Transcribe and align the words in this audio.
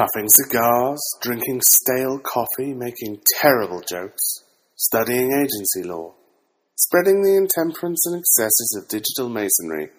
Puffing 0.00 0.30
cigars, 0.30 0.98
drinking 1.20 1.60
stale 1.60 2.18
coffee, 2.20 2.72
making 2.72 3.20
terrible 3.38 3.82
jokes, 3.86 4.44
studying 4.74 5.30
agency 5.30 5.82
law, 5.82 6.14
spreading 6.74 7.20
the 7.20 7.36
intemperance 7.36 8.06
and 8.06 8.18
excesses 8.18 8.78
of 8.78 8.88
digital 8.88 9.28
masonry, 9.28 9.90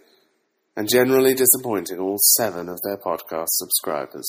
and 0.76 0.90
generally 0.90 1.36
disappointing 1.36 2.00
all 2.00 2.18
seven 2.36 2.68
of 2.68 2.80
their 2.84 2.98
podcast 2.98 3.50
subscribers. 3.50 4.28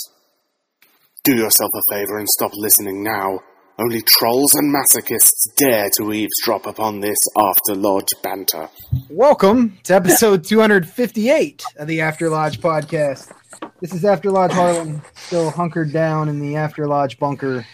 Do 1.24 1.34
yourself 1.34 1.70
a 1.74 1.94
favor 1.94 2.18
and 2.18 2.28
stop 2.28 2.52
listening 2.54 3.02
now. 3.02 3.41
Only 3.78 4.02
trolls 4.02 4.54
and 4.54 4.74
masochists 4.74 5.54
dare 5.56 5.88
to 5.96 6.12
eavesdrop 6.12 6.66
upon 6.66 7.00
this 7.00 7.18
after 7.38 7.74
lodge 7.74 8.12
banter. 8.22 8.68
Welcome 9.08 9.78
to 9.84 9.94
episode 9.94 10.44
258 10.44 11.62
of 11.78 11.88
the 11.88 12.02
After 12.02 12.28
Lodge 12.28 12.60
podcast. 12.60 13.32
This 13.80 13.92
is 13.95 14.05
After 14.05 14.30
Lodge 14.30 14.52
Harlan, 14.52 15.02
still 15.15 15.51
hunkered 15.51 15.92
down 15.92 16.29
in 16.29 16.38
the 16.41 16.56
After 16.56 16.87
Lodge 16.87 17.19
bunker, 17.19 17.66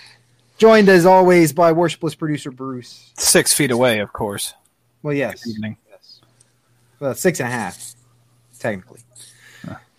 joined 0.57 0.89
as 0.89 1.05
always 1.07 1.53
by 1.53 1.73
worshipless 1.73 2.17
producer 2.17 2.51
Bruce. 2.51 3.13
Six 3.17 3.53
feet 3.53 3.71
away, 3.71 3.99
of 4.01 4.13
course. 4.13 4.55
Well, 5.03 5.15
yes, 5.15 5.45
Good 5.45 5.51
evening. 5.55 5.77
well, 6.99 7.15
six 7.15 7.41
and 7.41 7.49
a 7.49 7.53
half, 7.53 7.95
technically. 8.59 9.01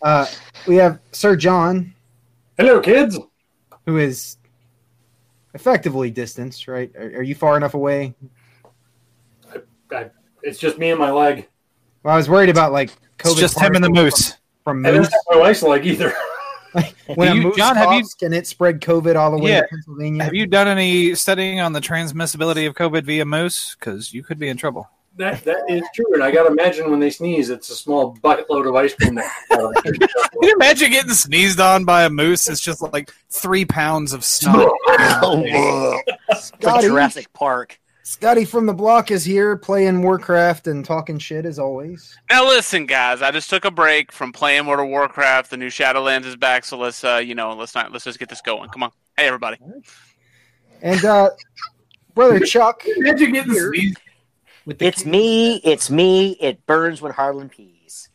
Uh, 0.02 0.26
we 0.68 0.76
have 0.78 1.00
Sir 1.12 1.36
John, 1.36 1.94
Hello, 2.58 2.80
kids. 2.80 3.20
who 3.86 3.98
is 3.98 4.38
effectively 5.54 6.10
distanced, 6.10 6.68
right? 6.68 6.92
Are, 6.96 7.18
are 7.18 7.24
you 7.24 7.36
far 7.36 7.58
enough 7.58 7.74
away? 7.74 8.14
I, 9.92 10.10
it's 10.42 10.60
just 10.60 10.78
me 10.78 10.90
and 10.92 11.00
my 11.00 11.12
leg. 11.12 11.48
Well, 12.04 12.14
I 12.14 12.18
was 12.18 12.30
worried 12.30 12.50
about 12.50 12.72
like 12.72 12.92
COVID. 13.18 13.32
It's 13.32 13.40
just 13.40 13.60
him 13.60 13.76
and 13.76 13.84
the 13.84 13.90
particles 13.90 14.30
moose. 14.30 14.38
From, 14.70 14.86
I 14.86 14.90
from 14.90 14.94
don't 14.94 15.02
moose. 15.04 15.12
have 15.14 15.22
my 15.32 15.38
wife's 15.38 15.64
leg 15.64 15.86
either. 15.86 16.14
When 17.16 17.36
You- 17.36 17.42
a 17.42 17.44
moose 17.46 17.56
John, 17.58 17.76
have 17.76 17.94
you- 17.94 18.06
can 18.20 18.32
it 18.32 18.46
spread 18.46 18.80
COVID 18.80 19.16
all 19.16 19.32
the 19.32 19.40
way 19.40 19.50
Yeah. 19.52 19.62
to 19.62 19.68
Pennsylvania? 19.70 20.24
Have 20.24 20.36
you 20.36 20.46
done 20.46 20.68
any 20.68 21.16
studying 21.16 21.60
on 21.60 21.74
the 21.74 21.80
transmissibility 21.82 22.68
of 22.68 22.76
COVID 22.76 23.04
via 23.06 23.26
moose? 23.26 23.76
Because 23.80 24.14
you 24.14 24.22
could 24.22 24.38
be 24.38 24.50
in 24.50 24.56
trouble. 24.58 24.88
That 25.18 25.44
that 25.46 25.64
is 25.68 25.82
true, 25.96 26.14
and 26.14 26.24
I 26.24 26.30
gotta 26.32 26.50
imagine 26.50 26.92
when 26.92 27.00
they 27.00 27.10
sneeze, 27.10 27.50
it's 27.50 27.70
a 27.72 27.76
small 27.76 28.12
bucket 28.22 28.50
load 28.50 28.68
of 28.68 28.76
ice 28.76 28.94
cream. 28.94 29.16
That, 29.16 29.30
Can 29.84 30.42
you 30.44 30.54
imagine 30.54 30.92
getting 30.92 31.12
sneezed 31.12 31.60
on 31.60 31.84
by 31.84 32.04
a 32.04 32.10
moose? 32.10 32.48
It's 32.48 32.62
just 32.62 32.82
like 32.94 33.12
three 33.30 33.66
pounds 33.66 34.14
of 34.14 34.24
snot. 34.24 34.72
From 35.20 35.44
Scotty, 36.38 36.88
Jurassic 36.88 37.34
Park. 37.34 37.80
Scotty 38.04 38.46
from 38.46 38.66
the 38.66 38.74
block 38.74 39.12
is 39.12 39.24
here 39.26 39.58
playing 39.58 40.02
Warcraft 40.02 40.68
and 40.68 40.84
talking 40.84 41.20
shit 41.20 41.46
as 41.46 41.60
always. 41.60 42.18
Now 42.30 42.48
listen, 42.48 42.86
guys. 42.86 43.22
I 43.22 43.32
just 43.32 43.50
took 43.50 43.66
a 43.66 43.72
break 43.72 44.12
from 44.12 44.32
playing 44.32 44.66
World 44.66 44.80
of 44.80 44.88
Warcraft. 44.88 45.52
The 45.52 45.58
new 45.58 45.68
Shadowlands 45.68 46.26
is 46.26 46.36
back, 46.36 46.66
so 46.66 46.78
let's, 46.78 47.04
uh, 47.04 47.18
you 47.18 47.36
know, 47.36 47.54
let's 47.54 47.76
not 47.76 47.92
let's 47.92 48.06
just 48.06 48.18
get 48.18 48.30
this 48.30 48.42
going. 48.42 48.70
Come 48.70 48.84
on, 48.84 48.92
hey 49.18 49.28
everybody. 49.28 49.58
And 50.82 51.04
uh 51.04 51.32
brother 52.16 52.40
Chuck 52.40 52.84
Imagine 52.98 53.34
getting 53.34 53.54
sneezed. 53.54 53.98
with 54.66 54.80
the 54.80 54.86
It's 54.88 55.06
me. 55.06 55.58
It's 55.58 55.90
me. 55.90 56.32
It 56.40 56.66
burns 56.66 57.02
when 57.02 57.12
Harlan 57.12 57.50
pees. 57.50 58.10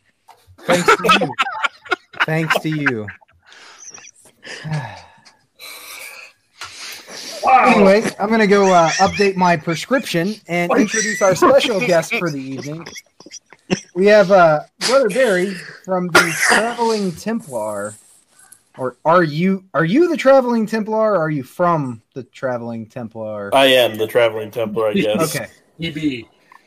thanks 0.62 0.87
to 0.87 1.19
you. 1.21 1.34
thanks 2.25 2.59
to 2.61 2.69
you. 2.69 3.06
Anyway, 7.47 8.03
I'm 8.19 8.31
gonna 8.31 8.47
go 8.47 8.72
uh, 8.72 8.88
update 8.91 9.37
my 9.37 9.56
prescription 9.56 10.34
and 10.49 10.72
introduce 10.72 11.21
our 11.22 11.34
special 11.34 11.81
guest 11.81 12.15
for 12.16 12.31
the 12.31 12.41
evening. 12.41 12.87
We 13.94 14.06
have 14.06 14.31
uh, 14.31 14.60
Brother 14.81 15.09
Barry 15.09 15.55
from 15.84 16.09
the 16.09 16.34
Traveling 16.49 17.12
Templar. 17.12 17.94
Or 18.77 18.97
are 19.05 19.22
you 19.22 19.65
are 19.72 19.84
you 19.84 20.09
the 20.09 20.16
Traveling 20.16 20.66
Templar? 20.66 21.12
Or 21.12 21.19
are 21.19 21.31
you 21.31 21.43
from 21.43 22.03
the 22.15 22.25
Traveling 22.25 22.87
Templar? 22.87 23.55
I 23.55 23.66
am 23.66 23.97
the 23.97 24.06
traveling 24.06 24.50
Templar, 24.50 24.88
I 24.88 24.93
guess. 24.94 25.37
Okay. 25.37 25.49
EB. 25.81 26.26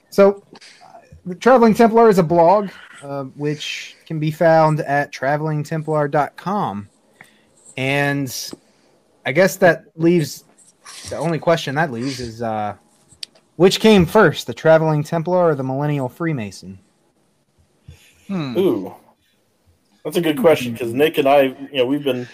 So, 0.09 0.44
uh, 0.85 0.99
the 1.25 1.35
Traveling 1.35 1.73
Templar 1.73 2.07
is 2.09 2.17
a 2.17 2.23
blog 2.23 2.69
uh, 3.01 3.23
which 3.23 3.95
can 4.05 4.19
be 4.19 4.31
found 4.31 4.79
at 4.81 5.11
travelingtemplar.com. 5.11 6.89
And 7.75 8.51
I 9.25 9.31
guess 9.33 9.57
that 9.57 9.85
leaves 9.95 10.45
the 11.09 11.17
only 11.17 11.39
question 11.39 11.75
that 11.75 11.91
leaves 11.91 12.19
is 12.19 12.41
uh, 12.41 12.75
which 13.55 13.79
came 13.79 14.05
first, 14.05 14.47
the 14.47 14.53
Traveling 14.53 15.03
Templar 15.03 15.49
or 15.49 15.55
the 15.55 15.63
Millennial 15.63 16.09
Freemason? 16.09 16.79
Hmm. 18.27 18.57
Ooh, 18.57 18.95
that's 20.03 20.17
a 20.17 20.21
good 20.21 20.37
question 20.37 20.73
because 20.73 20.93
Nick 20.93 21.17
and 21.17 21.27
I, 21.27 21.41
you 21.41 21.69
know, 21.73 21.85
we've 21.85 22.03
been 22.03 22.27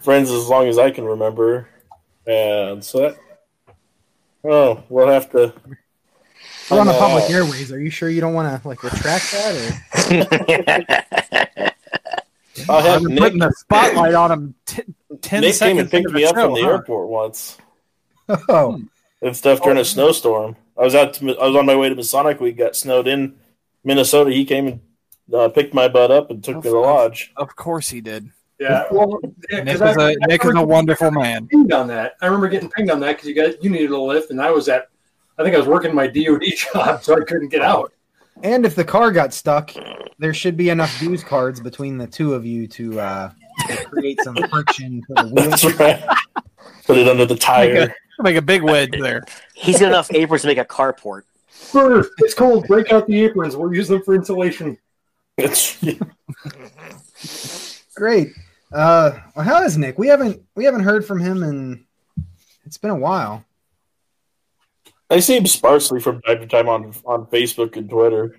friends 0.00 0.30
as 0.30 0.48
long 0.48 0.68
as 0.68 0.78
I 0.78 0.90
can 0.90 1.04
remember, 1.04 1.68
and 2.26 2.84
so 2.84 3.00
that. 3.00 3.16
Oh, 4.44 4.82
we'll 4.88 5.08
have 5.08 5.30
to. 5.32 5.54
We're 6.70 6.80
on 6.80 6.86
the 6.86 6.92
public 6.92 7.30
airways. 7.30 7.72
Are 7.72 7.80
you 7.80 7.90
sure 7.90 8.08
you 8.08 8.20
don't 8.20 8.34
want 8.34 8.62
to 8.62 8.68
like 8.68 8.82
retract 8.82 9.32
that? 9.32 9.74
I'll 12.68 12.82
have 12.82 13.02
I'm 13.02 13.08
Nick. 13.08 13.18
putting 13.18 13.38
the 13.38 13.50
spotlight 13.52 14.14
on 14.14 14.30
him. 14.32 14.54
T- 14.66 14.82
ten 15.20 15.40
Nick 15.40 15.56
came 15.58 15.78
and 15.78 15.90
picked 15.90 16.10
me 16.10 16.24
up 16.24 16.34
show, 16.34 16.46
from 16.46 16.54
the 16.54 16.62
huh? 16.62 16.70
airport 16.70 17.08
once 17.08 17.58
Or... 17.58 17.63
Oh, 18.48 18.80
and 19.22 19.36
stuff 19.36 19.62
during 19.62 19.78
a 19.78 19.84
snowstorm. 19.84 20.56
I 20.78 20.82
was 20.82 20.94
out. 20.94 21.14
To, 21.14 21.36
I 21.38 21.46
was 21.46 21.56
on 21.56 21.66
my 21.66 21.76
way 21.76 21.88
to 21.88 21.94
Masonic 21.94 22.40
We 22.40 22.52
Got 22.52 22.74
snowed 22.76 23.06
in 23.06 23.34
Minnesota. 23.84 24.30
He 24.30 24.44
came 24.44 24.66
and 24.66 24.80
uh, 25.34 25.48
picked 25.48 25.72
my 25.74 25.88
butt 25.88 26.10
up 26.10 26.30
and 26.30 26.42
took 26.42 26.56
me 26.56 26.62
to 26.62 26.70
the 26.70 26.76
lodge. 26.78 27.32
Of 27.36 27.54
course 27.56 27.88
he 27.88 28.00
did. 28.00 28.30
Yeah. 28.60 28.84
Well, 28.90 29.20
yeah, 29.50 29.62
Nick 29.62 29.78
'cause 29.78 29.90
is 29.90 29.96
I- 29.98 30.10
a 30.10 30.12
I 30.12 30.26
Nick 30.28 30.44
is 30.44 30.54
a 30.54 30.62
wonderful 30.64 31.10
man. 31.10 31.46
Pinged 31.48 31.72
on 31.72 31.86
that. 31.88 32.14
I 32.22 32.26
remember 32.26 32.48
getting 32.48 32.70
pinged 32.70 32.90
on 32.90 33.00
that 33.00 33.16
because 33.16 33.28
you 33.28 33.34
guys 33.34 33.54
you 33.60 33.70
needed 33.70 33.90
a 33.90 33.98
lift, 33.98 34.30
and 34.30 34.40
I 34.40 34.50
was 34.50 34.68
at. 34.68 34.88
I 35.38 35.42
think 35.42 35.54
I 35.54 35.58
was 35.58 35.66
working 35.68 35.94
my 35.94 36.06
DoD 36.06 36.42
job, 36.72 37.02
so 37.02 37.14
I 37.16 37.24
couldn't 37.24 37.48
get 37.48 37.62
out. 37.62 37.92
and 38.42 38.64
if 38.64 38.74
the 38.74 38.84
car 38.84 39.10
got 39.10 39.32
stuck, 39.32 39.72
there 40.18 40.32
should 40.34 40.56
be 40.56 40.70
enough 40.70 40.96
dues 41.00 41.24
cards 41.24 41.60
between 41.60 41.98
the 41.98 42.06
two 42.06 42.34
of 42.34 42.46
you 42.46 42.66
to, 42.68 43.00
uh, 43.00 43.30
to 43.68 43.84
create 43.86 44.18
some 44.22 44.36
friction 44.50 45.02
for 45.08 45.24
the 45.24 45.28
wheels. 45.34 45.64
Right. 45.78 46.02
Put 46.86 46.98
it 46.98 47.08
under 47.08 47.26
the 47.26 47.36
tire. 47.36 47.94
Make 48.20 48.36
a 48.36 48.42
big 48.42 48.62
wedge 48.62 48.92
there. 48.98 49.24
He's 49.54 49.80
got 49.80 49.88
enough 49.88 50.12
aprons 50.12 50.42
to 50.42 50.48
make 50.48 50.58
a 50.58 50.64
carport. 50.64 51.22
Brr, 51.72 52.04
It's 52.18 52.34
cold. 52.34 52.66
Break 52.66 52.92
out 52.92 53.06
the 53.06 53.24
aprons. 53.24 53.56
We'll 53.56 53.74
use 53.74 53.88
them 53.88 54.02
for 54.02 54.14
insulation. 54.14 54.78
It's, 55.36 55.82
Great. 57.96 58.28
Uh, 58.72 59.12
well, 59.34 59.44
how 59.44 59.62
is 59.64 59.78
Nick? 59.78 59.98
We 59.98 60.08
haven't 60.08 60.42
we 60.56 60.64
haven't 60.64 60.82
heard 60.82 61.06
from 61.06 61.20
him 61.20 61.42
in 61.42 61.84
it's 62.64 62.78
been 62.78 62.90
a 62.90 62.94
while. 62.96 63.44
I 65.10 65.20
see 65.20 65.36
him 65.36 65.46
sparsely 65.46 66.00
from 66.00 66.20
time 66.22 66.40
to 66.40 66.46
time 66.46 66.68
on 66.68 66.92
on 67.04 67.26
Facebook 67.26 67.76
and 67.76 67.88
Twitter, 67.88 68.36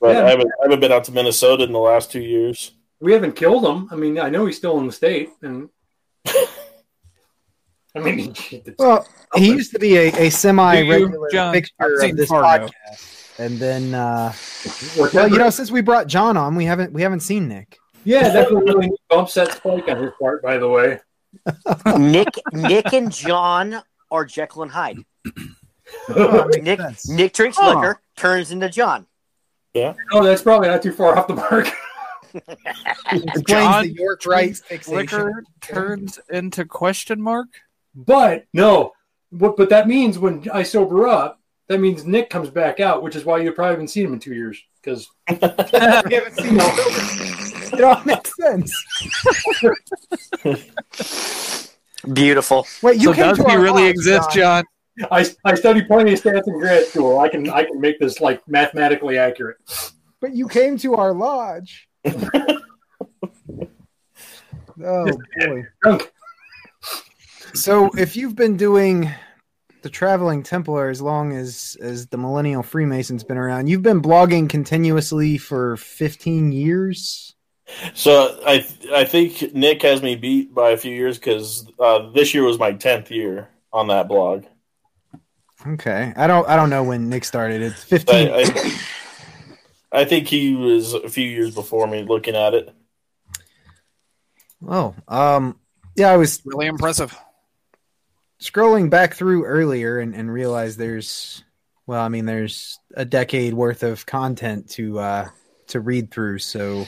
but 0.00 0.14
Yeah. 0.14 0.26
I 0.26 0.30
haven't 0.30 0.48
I 0.60 0.64
haven't 0.64 0.80
been 0.80 0.92
out 0.92 1.04
to 1.04 1.12
Minnesota 1.12 1.64
in 1.64 1.72
the 1.72 1.78
last 1.78 2.12
two 2.12 2.20
years. 2.20 2.72
We 3.00 3.12
haven't 3.12 3.36
killed 3.36 3.64
him. 3.64 3.88
I 3.90 3.96
mean, 3.96 4.18
I 4.18 4.28
know 4.28 4.46
he's 4.46 4.56
still 4.56 4.78
in 4.78 4.86
the 4.86 4.92
state, 4.92 5.30
and 5.42 5.68
I 7.98 8.12
mean, 8.12 8.34
Well, 8.78 9.06
he 9.36 9.48
used 9.48 9.72
to 9.72 9.78
be 9.78 9.96
a, 9.96 10.08
a 10.26 10.30
semi 10.30 10.82
regular 10.88 11.28
John? 11.30 11.54
fixture 11.54 11.94
of 12.02 12.16
this 12.16 12.28
Fargo. 12.28 12.66
podcast, 12.66 13.38
and 13.38 13.58
then 13.58 13.94
uh, 13.94 14.32
well, 15.14 15.28
you 15.28 15.38
know, 15.38 15.50
since 15.50 15.70
we 15.70 15.80
brought 15.80 16.06
John 16.06 16.36
on, 16.36 16.54
we 16.56 16.64
haven't 16.64 16.92
we 16.92 17.02
haven't 17.02 17.20
seen 17.20 17.48
Nick. 17.48 17.78
yeah, 18.04 18.28
that's 18.30 18.50
a 18.50 18.56
really 18.56 18.88
neat 18.88 19.00
bump 19.08 19.28
set 19.28 19.52
spike 19.52 19.88
on 19.88 20.02
his 20.02 20.12
part, 20.20 20.42
by 20.42 20.58
the 20.58 20.68
way. 20.68 20.98
Nick, 21.98 22.28
Nick, 22.52 22.92
and 22.92 23.12
John 23.12 23.82
are 24.10 24.24
Jekyll 24.24 24.62
and 24.62 24.70
Hyde. 24.72 24.98
Oh, 26.10 26.46
Nick, 26.60 26.78
sense. 26.78 27.08
Nick 27.08 27.32
drinks 27.32 27.56
Huh. 27.58 27.68
liquor, 27.74 28.00
turns 28.14 28.50
into 28.50 28.68
John. 28.68 29.06
Yeah. 29.72 29.94
Oh, 30.12 30.22
that's 30.22 30.42
probably 30.42 30.68
not 30.68 30.82
too 30.82 30.92
far 30.92 31.16
off 31.16 31.26
the 31.28 31.34
mark. 31.34 31.66
John 33.46 33.84
the 33.84 33.94
York 33.94 34.24
Rite's 34.26 34.60
fixation. 34.60 34.96
Liquor 34.98 35.44
turns 35.62 36.20
into 36.28 36.66
question 36.66 37.20
mark. 37.22 37.46
But 37.94 38.44
no, 38.52 38.92
what? 39.30 39.56
But 39.56 39.70
that 39.70 39.88
means 39.88 40.18
when 40.18 40.48
I 40.52 40.62
sober 40.62 41.08
up, 41.08 41.40
that 41.68 41.80
means 41.80 42.04
Nick 42.04 42.30
comes 42.30 42.50
back 42.50 42.80
out, 42.80 43.02
which 43.02 43.16
is 43.16 43.24
why 43.24 43.38
you 43.38 43.52
probably 43.52 43.72
haven't 43.72 43.88
seen 43.88 44.06
him 44.06 44.14
in 44.14 44.18
two 44.18 44.34
years. 44.34 44.62
Because 44.82 45.08
We 45.28 45.36
haven't 45.40 46.34
seen 46.34 46.58
him. 46.58 46.60
It 47.72 47.84
all 47.84 48.02
makes 48.04 48.34
sense. 48.36 48.72
Beautiful. 52.12 52.66
Wait, 52.82 52.96
you 52.96 53.08
so 53.08 53.12
came 53.12 53.34
does 53.34 53.38
he 53.38 53.56
really 53.56 53.82
lodge, 53.84 53.90
exist, 53.90 54.30
John. 54.30 54.64
John? 54.98 55.08
I, 55.10 55.26
I 55.44 55.54
studied 55.54 55.86
plenty 55.86 56.12
of 56.14 56.22
stats 56.22 56.48
in 56.48 56.58
grad 56.58 56.86
school. 56.86 57.20
I 57.20 57.28
can 57.28 57.48
I 57.50 57.64
can 57.64 57.80
make 57.80 57.98
this 58.00 58.20
like 58.20 58.46
mathematically 58.48 59.18
accurate. 59.18 59.58
But 60.20 60.34
you 60.34 60.48
came 60.48 60.76
to 60.78 60.96
our 60.96 61.12
lodge. 61.12 61.88
oh 62.06 62.58
boy. 64.76 65.66
Drunk. 65.82 66.12
So 67.54 67.90
if 67.96 68.16
you've 68.16 68.36
been 68.36 68.56
doing 68.56 69.10
the 69.82 69.90
traveling 69.90 70.42
Templar 70.42 70.88
as 70.88 71.00
long 71.00 71.32
as 71.32 71.76
as 71.80 72.06
the 72.08 72.18
Millennial 72.18 72.62
Freemason's 72.62 73.24
been 73.24 73.38
around, 73.38 73.68
you've 73.68 73.82
been 73.82 74.02
blogging 74.02 74.48
continuously 74.48 75.38
for 75.38 75.76
15 75.76 76.52
years. 76.52 77.34
So 77.94 78.40
I 78.46 78.66
I 78.92 79.04
think 79.04 79.54
Nick 79.54 79.82
has 79.82 80.02
me 80.02 80.16
beat 80.16 80.54
by 80.54 80.70
a 80.70 80.76
few 80.76 80.94
years 80.94 81.18
because 81.18 81.70
uh, 81.78 82.10
this 82.10 82.34
year 82.34 82.44
was 82.44 82.58
my 82.58 82.72
tenth 82.72 83.10
year 83.10 83.48
on 83.72 83.88
that 83.88 84.08
blog. 84.08 84.44
Okay. 85.66 86.12
I 86.16 86.26
don't 86.26 86.48
I 86.48 86.56
don't 86.56 86.70
know 86.70 86.84
when 86.84 87.08
Nick 87.08 87.24
started. 87.24 87.62
It's 87.62 87.82
15. 87.84 88.30
I, 88.30 88.42
I, 88.42 90.00
I 90.00 90.04
think 90.04 90.28
he 90.28 90.54
was 90.54 90.94
a 90.94 91.08
few 91.08 91.28
years 91.28 91.54
before 91.54 91.86
me 91.86 92.02
looking 92.02 92.36
at 92.36 92.54
it. 92.54 92.74
oh, 94.66 94.94
um 95.06 95.58
yeah, 95.96 96.10
I 96.10 96.16
was 96.16 96.40
Really 96.44 96.66
impressive. 96.66 97.16
Scrolling 98.40 98.90
back 98.90 99.14
through 99.14 99.44
earlier 99.44 99.98
and, 100.00 100.14
and 100.14 100.32
realized 100.32 100.78
there's 100.78 101.44
well, 101.86 102.00
I 102.02 102.08
mean 102.08 102.26
there's 102.26 102.78
a 102.94 103.04
decade 103.04 103.54
worth 103.54 103.82
of 103.82 104.04
content 104.06 104.70
to 104.70 104.98
uh 104.98 105.28
to 105.68 105.80
read 105.80 106.10
through, 106.10 106.38
so 106.38 106.86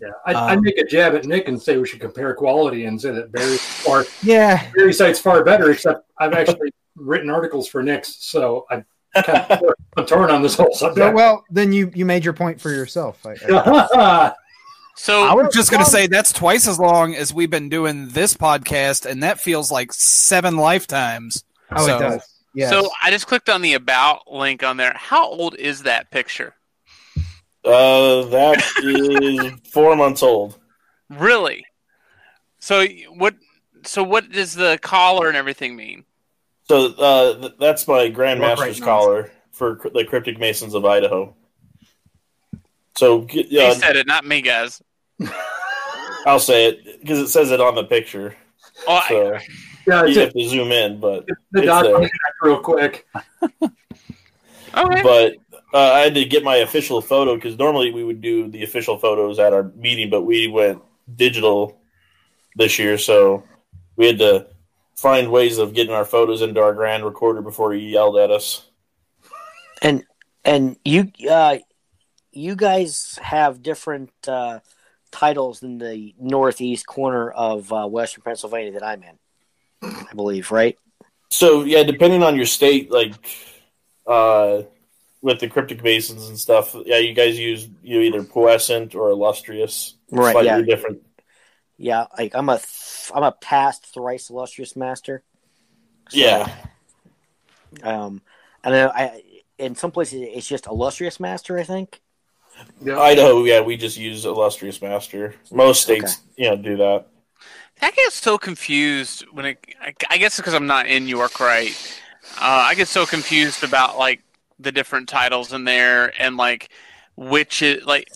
Yeah, 0.00 0.08
I, 0.26 0.54
Um, 0.54 0.62
make 0.62 0.78
a 0.78 0.84
jab 0.84 1.14
at 1.14 1.24
Nick 1.24 1.48
and 1.48 1.60
say 1.60 1.76
we 1.76 1.86
should 1.86 2.00
compare 2.00 2.34
quality 2.34 2.84
and 2.86 3.00
say 3.00 3.10
that 3.12 3.32
Barry 3.32 3.56
far 3.56 4.04
yeah, 4.22 4.70
Barry 4.74 4.92
site's 4.92 5.18
far 5.20 5.44
better. 5.44 5.70
Except 5.70 6.04
I've 6.18 6.32
actually 6.32 6.72
written 6.96 7.30
articles 7.30 7.68
for 7.68 7.82
Nick's, 7.82 8.16
so 8.24 8.66
I'm 8.70 8.84
kind 9.24 9.60
of 9.96 10.06
torn 10.06 10.30
on 10.30 10.40
this 10.42 10.54
whole 10.54 10.72
So, 10.72 10.86
subject. 10.88 11.14
well, 11.14 11.44
then 11.50 11.72
you 11.72 11.90
you 11.94 12.04
made 12.04 12.24
your 12.24 12.34
point 12.34 12.60
for 12.60 12.70
yourself. 12.70 13.24
I, 13.26 13.34
I, 13.48 14.32
So 14.96 15.22
I 15.24 15.32
was 15.34 15.54
just 15.54 15.70
going 15.70 15.82
to 15.84 15.90
say 15.90 16.06
that's 16.06 16.32
twice 16.32 16.68
as 16.68 16.78
long 16.78 17.14
as 17.14 17.32
we've 17.32 17.48
been 17.50 17.68
doing 17.70 18.08
this 18.08 18.34
podcast, 18.34 19.06
and 19.06 19.22
that 19.22 19.40
feels 19.40 19.70
like 19.72 19.92
seven 19.92 20.56
lifetimes. 20.56 21.44
oh, 21.72 21.86
So- 21.86 21.96
it 21.96 22.00
does. 22.00 22.26
Yes. 22.52 22.70
so 22.70 22.90
I 23.00 23.12
just 23.12 23.28
clicked 23.28 23.48
on 23.48 23.62
the 23.62 23.74
about 23.74 24.30
link 24.30 24.64
on 24.64 24.76
there. 24.76 24.92
How 24.96 25.24
old 25.28 25.54
is 25.54 25.84
that 25.84 26.10
picture? 26.10 26.56
Uh, 27.64 28.22
that 28.24 28.60
is 28.82 29.52
four 29.72 29.94
months 29.94 30.20
old. 30.22 30.58
Really? 31.08 31.64
So 32.58 32.86
what? 33.14 33.36
So 33.84 34.02
what 34.02 34.32
does 34.32 34.54
the 34.54 34.80
collar 34.82 35.28
and 35.28 35.36
everything 35.36 35.76
mean? 35.76 36.04
So 36.64 36.86
uh, 36.94 37.38
th- 37.40 37.52
that's 37.60 37.86
my 37.86 38.08
Grand 38.08 38.40
Work 38.40 38.58
Master's 38.58 38.80
right 38.80 38.84
collar 38.84 39.32
for 39.52 39.76
cr- 39.76 39.88
the 39.90 40.04
Cryptic 40.04 40.38
Masons 40.40 40.74
of 40.74 40.84
Idaho. 40.84 41.34
So 42.96 43.22
g- 43.24 43.44
He 43.44 43.56
yeah, 43.56 43.72
said 43.74 43.96
it, 43.96 44.06
not 44.06 44.24
me, 44.26 44.40
guys. 44.42 44.82
I'll 46.26 46.38
say 46.40 46.66
it 46.68 47.00
because 47.00 47.18
it 47.18 47.28
says 47.28 47.50
it 47.50 47.60
on 47.60 47.74
the 47.74 47.84
picture. 47.84 48.34
Oh, 48.86 49.00
I- 49.08 49.40
yeah, 49.86 50.04
you 50.04 50.20
have 50.20 50.32
to 50.34 50.48
zoom 50.48 50.70
in, 50.72 51.00
but 51.00 51.26
the 51.52 51.60
it's 51.60 51.66
doc 51.66 51.84
there. 51.84 52.10
real 52.42 52.60
quick. 52.60 53.06
okay. 54.76 55.02
but 55.02 55.34
uh, 55.72 55.92
I 55.92 56.00
had 56.00 56.14
to 56.14 56.24
get 56.24 56.44
my 56.44 56.56
official 56.56 57.00
photo 57.00 57.34
because 57.34 57.58
normally 57.58 57.90
we 57.92 58.04
would 58.04 58.20
do 58.20 58.48
the 58.48 58.62
official 58.62 58.98
photos 58.98 59.38
at 59.38 59.52
our 59.52 59.64
meeting, 59.74 60.10
but 60.10 60.22
we 60.22 60.46
went 60.48 60.82
digital 61.16 61.80
this 62.56 62.78
year, 62.78 62.98
so 62.98 63.42
we 63.96 64.06
had 64.06 64.18
to 64.18 64.46
find 64.96 65.30
ways 65.30 65.58
of 65.58 65.72
getting 65.72 65.94
our 65.94 66.04
photos 66.04 66.42
into 66.42 66.60
our 66.60 66.74
grand 66.74 67.04
recorder 67.04 67.40
before 67.40 67.72
he 67.72 67.80
yelled 67.88 68.18
at 68.18 68.30
us. 68.30 68.68
And 69.82 70.04
and 70.44 70.76
you 70.84 71.10
uh, 71.28 71.56
you 72.32 72.56
guys 72.56 73.18
have 73.22 73.62
different 73.62 74.10
uh, 74.26 74.60
titles 75.10 75.62
in 75.62 75.78
the 75.78 76.14
northeast 76.18 76.86
corner 76.86 77.30
of 77.30 77.72
uh, 77.72 77.86
Western 77.86 78.22
Pennsylvania 78.22 78.72
that 78.72 78.84
I'm 78.84 79.02
in. 79.02 79.18
I 79.82 80.14
believe, 80.14 80.50
right? 80.50 80.78
So 81.30 81.62
yeah, 81.62 81.82
depending 81.84 82.22
on 82.22 82.36
your 82.36 82.46
state, 82.46 82.90
like 82.90 83.14
uh, 84.06 84.62
with 85.22 85.40
the 85.40 85.48
cryptic 85.48 85.82
masons 85.82 86.28
and 86.28 86.38
stuff, 86.38 86.74
yeah, 86.84 86.98
you 86.98 87.14
guys 87.14 87.38
use 87.38 87.68
you 87.82 87.96
know, 87.96 88.02
either 88.02 88.24
puissant 88.24 88.94
or 88.94 89.10
illustrious, 89.10 89.96
Right, 90.10 90.32
Slightly 90.32 90.46
yeah. 90.48 90.62
different. 90.62 91.02
Yeah, 91.76 92.06
like 92.18 92.34
I'm 92.34 92.48
a 92.48 92.56
th- 92.56 93.10
I'm 93.14 93.22
a 93.22 93.32
past 93.32 93.86
thrice 93.94 94.28
illustrious 94.28 94.76
master. 94.76 95.22
So, 96.10 96.18
Yeah, 96.18 96.52
Um, 97.82 98.22
and 98.64 98.74
then 98.74 98.90
I 98.90 99.22
in 99.56 99.76
some 99.76 99.92
places 99.92 100.20
it's 100.22 100.48
just 100.48 100.66
illustrious 100.66 101.20
master. 101.20 101.58
I 101.58 101.62
think. 101.62 102.02
Yeah. 102.82 102.98
Idaho, 102.98 103.44
yeah, 103.44 103.60
we 103.60 103.76
just 103.76 103.96
use 103.96 104.24
illustrious 104.24 104.80
master. 104.80 105.34
Most 105.52 105.82
states, 105.82 106.22
you 106.36 106.48
know, 106.48 106.56
do 106.56 106.76
that. 106.78 107.06
I 107.82 107.90
get 107.92 108.12
so 108.12 108.38
confused 108.38 109.24
when 109.32 109.46
it. 109.46 109.58
I, 109.80 109.94
I 110.10 110.18
guess 110.18 110.36
because 110.36 110.54
I'm 110.54 110.66
not 110.66 110.86
in 110.86 111.08
York, 111.08 111.40
right? 111.40 111.70
Uh, 112.36 112.64
I 112.66 112.74
get 112.74 112.88
so 112.88 113.06
confused 113.06 113.64
about 113.64 113.98
like 113.98 114.22
the 114.58 114.70
different 114.70 115.08
titles 115.08 115.52
in 115.52 115.64
there 115.64 116.12
and 116.20 116.36
like 116.36 116.70
which 117.16 117.62
is 117.62 117.84
like, 117.84 118.08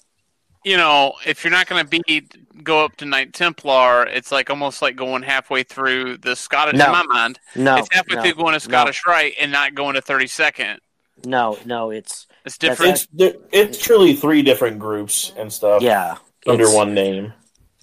you 0.65 0.77
know, 0.77 1.15
if 1.27 1.45
you're 1.45 1.51
not 1.51 1.67
going 1.67 1.85
to 1.87 2.03
be 2.03 2.27
go 2.63 2.85
up 2.85 2.97
to 2.97 3.05
Knight 3.05 3.33
Templar, 3.35 4.07
it's 4.07 4.33
like 4.33 4.49
almost 4.51 4.81
like 4.81 4.97
going 4.97 5.23
halfway 5.23 5.63
through 5.63 6.19
the 6.19 6.35
Scottish. 6.35 6.79
No. 6.79 6.87
In 6.87 6.93
my 6.93 7.03
mind, 7.05 7.39
No, 7.55 7.77
it's 7.77 7.89
halfway 7.93 8.17
no, 8.17 8.23
through 8.23 8.35
going 8.35 8.55
to 8.55 8.61
Scottish 8.61 9.03
Rite 9.07 9.35
and 9.39 9.53
not 9.53 9.75
going 9.75 9.95
to 9.95 10.03
32nd. 10.03 10.79
No, 11.27 11.59
no, 11.65 11.91
it's 11.91 12.27
It's 12.45 12.59
different. 12.59 13.07
It's 13.17 13.39
it's 13.53 13.79
truly 13.79 14.15
three 14.15 14.43
different 14.43 14.79
groups 14.79 15.33
and 15.37 15.53
stuff 15.53 15.83
yeah 15.83 16.17
under 16.47 16.71
one 16.71 16.95
name. 16.95 17.33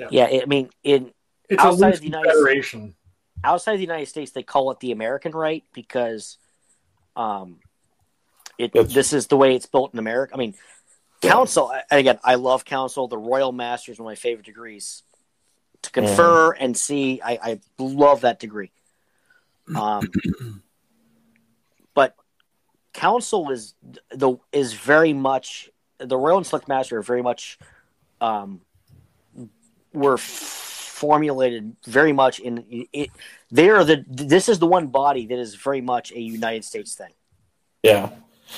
Yeah, 0.10 0.26
I 0.26 0.46
mean, 0.46 0.70
in 0.84 1.12
It's 1.50 1.62
outside 1.64 1.86
loose 1.88 1.96
of 1.96 2.02
the 2.02 2.06
United- 2.08 2.30
confederation. 2.32 2.96
outside 3.44 3.74
of 3.74 3.78
the 3.80 3.84
United 3.86 4.08
States, 4.08 4.32
they 4.32 4.44
call 4.44 4.72
it 4.72 4.80
the 4.80 4.92
American 4.92 5.32
Rite 5.32 5.64
because, 5.74 6.38
um, 7.16 7.60
it 8.58 8.74
That's- 8.74 8.94
this 8.94 9.14
is 9.14 9.28
the 9.28 9.38
way 9.38 9.56
it's 9.56 9.68
built 9.68 9.94
in 9.94 10.00
America. 10.00 10.34
I 10.34 10.38
mean, 10.38 10.56
council. 11.22 11.72
and 11.72 12.00
Again, 12.00 12.20
I 12.24 12.36
love 12.36 12.66
council. 12.66 13.08
The 13.08 13.18
Royal 13.18 13.52
Masters, 13.52 14.00
one 14.00 14.06
of 14.08 14.12
my 14.12 14.16
favorite 14.16 14.46
degrees 14.46 15.04
to 15.84 15.92
confer 15.92 16.52
and 16.52 16.76
see. 16.78 17.22
I, 17.24 17.40
I 17.42 17.60
love 17.78 18.22
that 18.22 18.40
degree. 18.40 18.72
Um, 19.76 20.08
but 20.14 20.22
council 22.94 23.52
is 23.52 23.74
the 24.10 24.38
is 24.52 24.74
very 24.74 25.14
much 25.14 25.70
the 25.98 26.18
Royal 26.18 26.38
and 26.38 26.46
Select 26.46 26.68
Master 26.68 26.98
are 26.98 27.02
very 27.04 27.22
much 27.22 27.60
um, 28.20 28.62
were 29.94 30.18
formulated 30.18 31.76
very 31.86 32.14
much 32.14 32.40
in 32.40 32.88
it. 32.94 33.10
They 33.52 33.70
are 33.70 33.84
the 33.84 34.04
this 34.08 34.50
is 34.50 34.60
the 34.60 34.68
one 34.68 34.88
body 34.88 35.26
that 35.28 35.40
is 35.40 35.56
very 35.56 35.82
much 35.82 36.12
a 36.12 36.20
United 36.20 36.64
States 36.66 36.96
thing. 36.96 37.12
Yeah, 37.84 38.10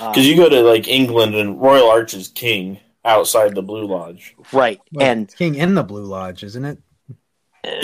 Um, 0.01 0.11
because 0.11 0.27
you 0.27 0.35
go 0.35 0.49
to 0.49 0.61
like 0.61 0.87
England 0.87 1.35
and 1.35 1.59
Royal 1.61 1.89
Arch 1.89 2.13
is 2.13 2.27
king 2.27 2.79
outside 3.05 3.55
the 3.55 3.61
Blue 3.61 3.85
Lodge. 3.85 4.35
right 4.51 4.81
Well, 4.91 5.07
and 5.07 5.33
King 5.35 5.55
in 5.55 5.75
the 5.75 5.83
Blue 5.83 6.03
Lodge, 6.03 6.43
isn't 6.43 6.65
it? 6.65 6.77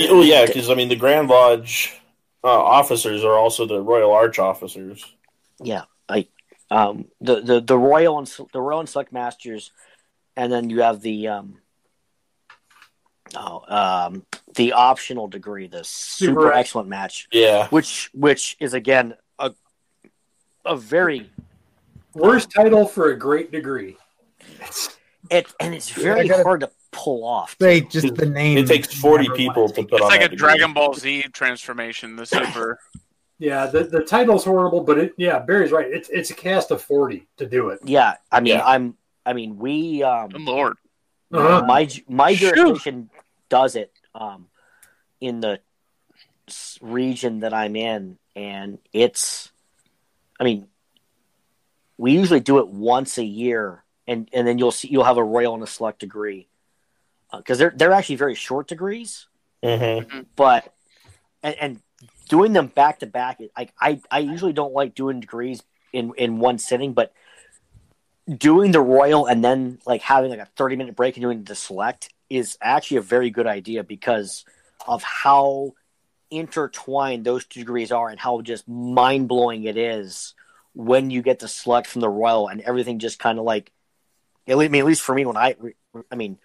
Oh 0.09 0.21
yeah, 0.21 0.45
because 0.45 0.69
I 0.69 0.75
mean 0.75 0.89
the 0.89 0.95
Grand 0.97 1.29
Lodge 1.29 1.93
uh, 2.43 2.47
officers 2.47 3.23
are 3.23 3.37
also 3.37 3.65
the 3.65 3.81
Royal 3.81 4.11
Arch 4.11 4.39
officers. 4.39 5.05
yeah 5.63 5.83
like 6.09 6.27
um, 6.71 7.05
the, 7.21 7.41
the 7.41 7.61
the 7.61 7.77
royal 7.77 8.17
and 8.19 8.27
the 8.53 8.61
royal 8.61 8.79
and 8.79 8.89
select 8.89 9.11
masters, 9.11 9.71
and 10.35 10.51
then 10.51 10.69
you 10.69 10.81
have 10.81 11.01
the 11.01 11.27
um, 11.27 11.57
oh 13.35 13.63
um, 13.67 14.25
the 14.55 14.73
optional 14.73 15.27
degree, 15.27 15.67
the 15.67 15.83
super, 15.83 16.41
Super 16.41 16.53
excellent 16.53 16.87
match, 16.89 17.27
Yeah, 17.31 17.67
which 17.69 18.09
which 18.13 18.57
is 18.59 18.73
again 18.73 19.15
a 19.37 19.53
a 20.65 20.75
very 20.75 21.29
Worst 22.15 22.51
title 22.51 22.85
for 22.87 23.11
a 23.11 23.17
great 23.17 23.51
degree. 23.51 23.95
it 25.29 25.45
and 25.59 25.75
it's 25.75 25.89
very 25.89 26.27
gotta- 26.27 26.43
hard 26.43 26.61
to 26.61 26.71
pull 26.91 27.23
off. 27.23 27.55
They 27.59 27.81
just 27.81 28.15
the 28.15 28.25
name. 28.25 28.57
it 28.57 28.67
takes 28.67 28.91
forty 28.93 29.29
people 29.35 29.69
to 29.69 29.83
put 29.83 29.93
It's 29.93 30.01
on 30.01 30.07
like 30.09 30.19
that 30.21 30.25
a 30.25 30.29
degree. 30.29 30.37
Dragon 30.49 30.73
Ball 30.73 30.93
Z 30.95 31.25
transformation. 31.33 32.15
The 32.15 32.25
super. 32.25 32.79
Yeah, 33.39 33.67
the, 33.67 33.85
the 33.85 34.03
title's 34.03 34.43
horrible, 34.43 34.81
but 34.81 34.97
it 34.97 35.13
yeah, 35.17 35.39
Barry's 35.39 35.71
right. 35.71 35.87
It's 35.89 36.09
it's 36.09 36.29
a 36.29 36.33
cast 36.33 36.71
of 36.71 36.81
forty 36.81 37.25
to 37.37 37.45
do 37.47 37.69
it. 37.69 37.79
Yeah, 37.85 38.15
I 38.31 38.41
mean, 38.41 38.55
Yeah. 38.55 38.65
I'm. 38.65 38.95
I 39.25 39.33
mean, 39.33 39.57
we. 39.57 40.03
Um, 40.03 40.29
Good 40.29 40.41
lord. 40.41 40.77
Uh-huh. 41.31 41.63
my 41.65 41.87
my 42.09 42.33
Shoot. 42.33 42.55
jurisdiction 42.55 43.09
does 43.47 43.75
it 43.75 43.91
um, 44.13 44.47
in 45.21 45.39
the 45.39 45.59
region 46.81 47.39
that 47.41 47.53
I'm 47.53 47.75
in, 47.75 48.17
and 48.35 48.77
it's. 48.93 49.51
I 50.39 50.43
mean, 50.43 50.67
we 51.97 52.11
usually 52.13 52.39
do 52.41 52.59
it 52.59 52.67
once 52.67 53.17
a 53.17 53.23
year, 53.23 53.83
and 54.07 54.27
and 54.33 54.45
then 54.47 54.57
you'll 54.57 54.71
see 54.71 54.89
you'll 54.89 55.03
have 55.05 55.17
a 55.17 55.23
royal 55.23 55.53
and 55.53 55.63
a 55.63 55.67
select 55.67 55.99
degree 55.99 56.47
because 57.35 57.57
they're 57.57 57.73
they're 57.75 57.93
actually 57.93 58.15
very 58.15 58.35
short 58.35 58.67
degrees, 58.67 59.27
Mhm. 59.63 60.25
but 60.35 60.73
and, 61.43 61.55
and 61.55 61.81
doing 62.29 62.53
them 62.53 62.67
back 62.67 62.99
to 62.99 63.05
back. 63.05 63.41
Like 63.57 63.73
I, 63.79 63.99
I 64.09 64.19
usually 64.19 64.53
don't 64.53 64.73
like 64.73 64.95
doing 64.95 65.19
degrees 65.19 65.61
in 65.91 66.13
in 66.15 66.39
one 66.39 66.57
sitting, 66.59 66.93
but 66.93 67.11
doing 68.33 68.71
the 68.71 68.79
royal 68.79 69.25
and 69.25 69.43
then 69.43 69.79
like 69.85 70.01
having 70.01 70.29
like 70.29 70.39
a 70.39 70.47
thirty 70.55 70.77
minute 70.77 70.95
break 70.95 71.17
and 71.17 71.21
doing 71.21 71.43
the 71.43 71.55
select 71.55 72.13
is 72.29 72.57
actually 72.61 72.97
a 72.97 73.01
very 73.01 73.29
good 73.29 73.47
idea 73.47 73.83
because 73.83 74.45
of 74.87 75.03
how 75.03 75.73
intertwined 76.31 77.25
those 77.25 77.43
two 77.45 77.59
degrees 77.59 77.91
are 77.91 78.07
and 78.07 78.19
how 78.19 78.39
just 78.41 78.67
mind 78.67 79.27
blowing 79.27 79.63
it 79.63 79.75
is 79.75 80.35
when 80.75 81.09
you 81.09 81.23
get 81.23 81.39
to 81.39 81.47
select 81.47 81.87
from 81.87 82.01
the 82.01 82.09
royal 82.09 82.47
and 82.47 82.61
everything 82.61 82.99
just 82.99 83.19
kind 83.19 83.39
of 83.39 83.45
like. 83.45 83.71
I 84.47 84.55
mean, 84.55 84.75
at 84.75 84.85
least 84.85 85.03
for 85.03 85.13
me, 85.13 85.27
when 85.27 85.37
I, 85.37 85.55
I 86.11 86.15
mean, 86.15 86.39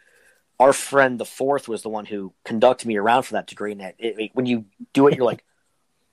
our 0.60 0.74
friend 0.74 1.18
the 1.18 1.24
fourth 1.24 1.68
was 1.68 1.82
the 1.82 1.88
one 1.88 2.04
who 2.04 2.34
conducted 2.44 2.86
me 2.86 2.98
around 2.98 3.22
for 3.22 3.32
that 3.32 3.46
degree. 3.46 3.72
And 3.72 3.80
it, 3.80 3.94
it, 3.98 4.30
when 4.34 4.44
you 4.44 4.66
do 4.92 5.06
it, 5.08 5.16
you're 5.16 5.24
like, 5.24 5.42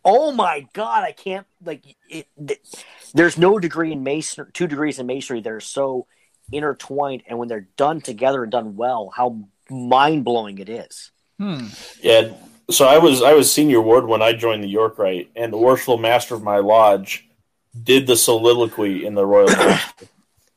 oh 0.03 0.31
my 0.31 0.67
god, 0.73 1.03
I 1.03 1.11
can't 1.11 1.45
like 1.63 1.83
it, 2.09 2.27
it, 2.37 2.77
There's 3.13 3.37
no 3.37 3.59
degree 3.59 3.91
in 3.91 4.03
mason, 4.03 4.47
two 4.53 4.67
degrees 4.67 4.99
in 4.99 5.05
masonry 5.05 5.41
that 5.41 5.51
are 5.51 5.59
so 5.59 6.07
intertwined, 6.51 7.23
and 7.27 7.37
when 7.37 7.47
they're 7.47 7.67
done 7.77 8.01
together 8.01 8.43
and 8.43 8.51
done 8.51 8.75
well, 8.75 9.11
how 9.15 9.45
mind 9.69 10.25
blowing 10.25 10.57
it 10.59 10.69
is. 10.69 11.11
Hmm. 11.39 11.67
Yeah. 12.01 12.33
So 12.69 12.87
I 12.87 12.99
was 12.99 13.21
I 13.21 13.33
was 13.33 13.51
senior 13.51 13.81
ward 13.81 14.07
when 14.07 14.21
I 14.21 14.33
joined 14.33 14.63
the 14.63 14.69
York 14.69 14.97
Rite 14.97 15.29
and 15.35 15.51
the 15.51 15.57
worshipful 15.57 15.97
master 15.97 16.35
of 16.35 16.43
my 16.43 16.57
lodge 16.57 17.27
did 17.83 18.07
the 18.07 18.15
soliloquy 18.15 19.05
in 19.05 19.15
the 19.15 19.25
royal 19.25 19.49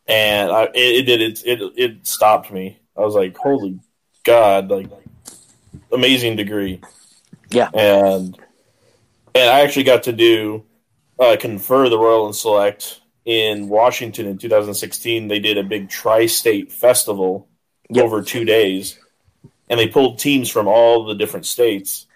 and 0.07 0.51
I, 0.51 0.65
it, 0.75 0.75
it 0.75 1.03
did 1.05 1.21
it, 1.21 1.43
it 1.45 1.73
it 1.77 2.07
stopped 2.07 2.53
me. 2.53 2.79
I 2.97 3.01
was 3.01 3.15
like, 3.15 3.37
holy 3.37 3.81
god, 4.25 4.71
like 4.71 4.89
amazing 5.93 6.37
degree. 6.37 6.81
Yeah. 7.51 7.71
and 7.73 8.39
and 9.35 9.51
I 9.51 9.61
actually 9.61 9.85
got 9.85 10.05
to 10.05 10.13
do 10.13 10.65
uh, 11.19 11.37
confer 11.39 11.89
the 11.89 11.99
Royal 11.99 12.27
and 12.27 12.35
Select 12.35 13.01
in 13.25 13.69
Washington 13.69 14.27
in 14.27 14.39
2016. 14.39 15.29
They 15.29 15.39
did 15.39 15.59
a 15.59 15.63
big 15.63 15.89
tri-state 15.89 16.73
festival 16.73 17.49
Yep. 17.91 18.05
over 18.05 18.23
two 18.23 18.45
days, 18.45 18.99
and 19.69 19.79
they 19.79 19.89
pulled 19.89 20.19
teams 20.19 20.51
from 20.51 20.67
all 20.67 21.05
the 21.05 21.15
different 21.15 21.47
states. 21.47 22.07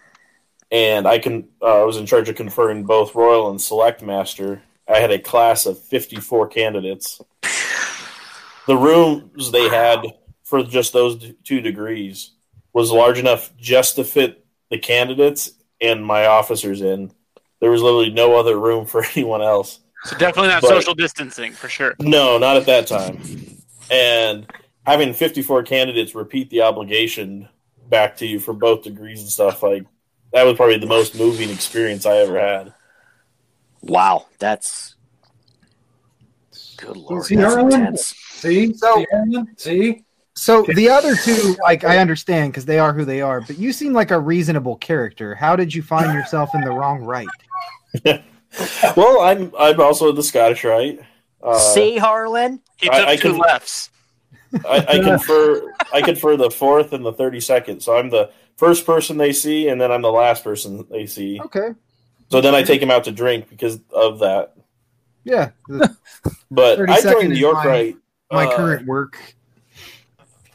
And 0.70 1.06
I 1.06 1.18
can 1.18 1.48
uh, 1.62 1.82
I 1.82 1.84
was 1.84 1.96
in 1.98 2.06
charge 2.06 2.28
of 2.28 2.36
conferring 2.36 2.84
both 2.84 3.14
Royal 3.14 3.50
and 3.50 3.60
Select 3.60 4.02
Master. 4.02 4.62
I 4.88 4.98
had 4.98 5.10
a 5.10 5.18
class 5.18 5.66
of 5.66 5.78
54 5.78 6.48
candidates. 6.48 7.20
The 8.66 8.76
rooms 8.76 9.50
they 9.50 9.68
had 9.68 10.06
for 10.42 10.62
just 10.62 10.92
those 10.92 11.32
two 11.44 11.60
degrees 11.60 12.32
was 12.72 12.90
large 12.90 13.18
enough 13.18 13.54
just 13.56 13.96
to 13.96 14.04
fit 14.04 14.44
the 14.70 14.78
candidates 14.78 15.52
and 15.80 16.04
my 16.04 16.26
officers 16.26 16.80
in. 16.82 17.12
There 17.60 17.70
was 17.70 17.82
literally 17.82 18.10
no 18.10 18.36
other 18.38 18.58
room 18.58 18.86
for 18.86 19.04
anyone 19.16 19.42
else. 19.42 19.80
So 20.04 20.16
definitely 20.16 20.50
not 20.50 20.62
But- 20.62 20.68
social 20.68 20.94
distancing 20.94 21.52
for 21.52 21.68
sure. 21.68 21.94
No, 22.00 22.38
not 22.38 22.56
at 22.56 22.66
that 22.66 22.86
time. 22.86 23.20
And 23.90 24.46
having 24.86 25.12
54 25.12 25.64
candidates 25.64 26.14
repeat 26.14 26.50
the 26.50 26.62
obligation 26.62 27.48
back 27.88 28.16
to 28.18 28.26
you 28.26 28.38
for 28.38 28.52
both 28.52 28.84
degrees 28.84 29.20
and 29.20 29.28
stuff, 29.28 29.62
like 29.62 29.84
that 30.32 30.44
was 30.44 30.56
probably 30.56 30.78
the 30.78 30.86
most 30.86 31.18
moving 31.18 31.50
experience 31.50 32.06
I 32.06 32.18
ever 32.18 32.38
had. 32.38 32.74
Wow, 33.82 34.26
that's 34.38 34.94
good 36.76 36.96
lord. 36.96 37.24
See, 37.24 37.36
that's 37.36 37.56
intense. 37.56 38.14
See, 38.30 38.74
So- 38.74 39.04
see, 39.26 39.42
see, 39.56 40.04
So 40.38 40.62
the 40.62 40.88
other 40.88 41.16
two, 41.16 41.56
like 41.62 41.82
I 41.84 41.98
understand 41.98 42.52
because 42.52 42.64
they 42.64 42.78
are 42.78 42.92
who 42.92 43.04
they 43.04 43.20
are, 43.20 43.40
but 43.40 43.58
you 43.58 43.72
seem 43.72 43.92
like 43.92 44.10
a 44.12 44.18
reasonable 44.20 44.76
character. 44.76 45.34
How 45.34 45.56
did 45.56 45.74
you 45.74 45.82
find 45.82 46.12
yourself 46.14 46.54
in 46.54 46.60
the 46.62 46.70
wrong 46.70 47.02
Rite? 47.02 47.26
Well, 48.96 49.20
I'm 49.20 49.52
I'm 49.58 49.78
also 49.78 50.10
the 50.10 50.22
Scottish 50.22 50.64
Rite. 50.64 51.00
Uh, 51.42 51.58
See, 51.58 51.98
Harlan? 51.98 52.60
He 52.78 52.88
I- 52.88 52.98
took 52.98 53.08
I 53.08 53.16
two 53.16 53.30
can- 53.32 53.38
lefts. 53.38 53.90
I, 54.66 54.86
I 54.88 54.98
confer 55.00 55.74
I 55.92 56.00
confer 56.00 56.36
the 56.38 56.50
fourth 56.50 56.94
and 56.94 57.04
the 57.04 57.12
thirty 57.12 57.40
second. 57.40 57.80
So 57.82 57.98
I'm 57.98 58.08
the 58.08 58.30
first 58.56 58.86
person 58.86 59.18
they 59.18 59.32
see, 59.34 59.68
and 59.68 59.78
then 59.78 59.92
I'm 59.92 60.00
the 60.00 60.10
last 60.10 60.42
person 60.42 60.86
they 60.90 61.04
see. 61.04 61.38
Okay, 61.42 61.68
So 62.30 62.40
then 62.40 62.54
I 62.54 62.62
take 62.62 62.80
him 62.80 62.90
out 62.90 63.04
to 63.04 63.12
drink 63.12 63.50
because 63.50 63.78
of 63.92 64.20
that. 64.20 64.54
yeah, 65.24 65.50
But 66.50 66.88
I 66.88 67.00
second 67.00 67.20
joined 67.20 67.32
the 67.32 67.38
York 67.38 67.56
my- 67.56 67.66
Rite. 67.66 67.96
my 68.32 68.46
uh, 68.46 68.56
current 68.56 68.86
work. 68.86 69.18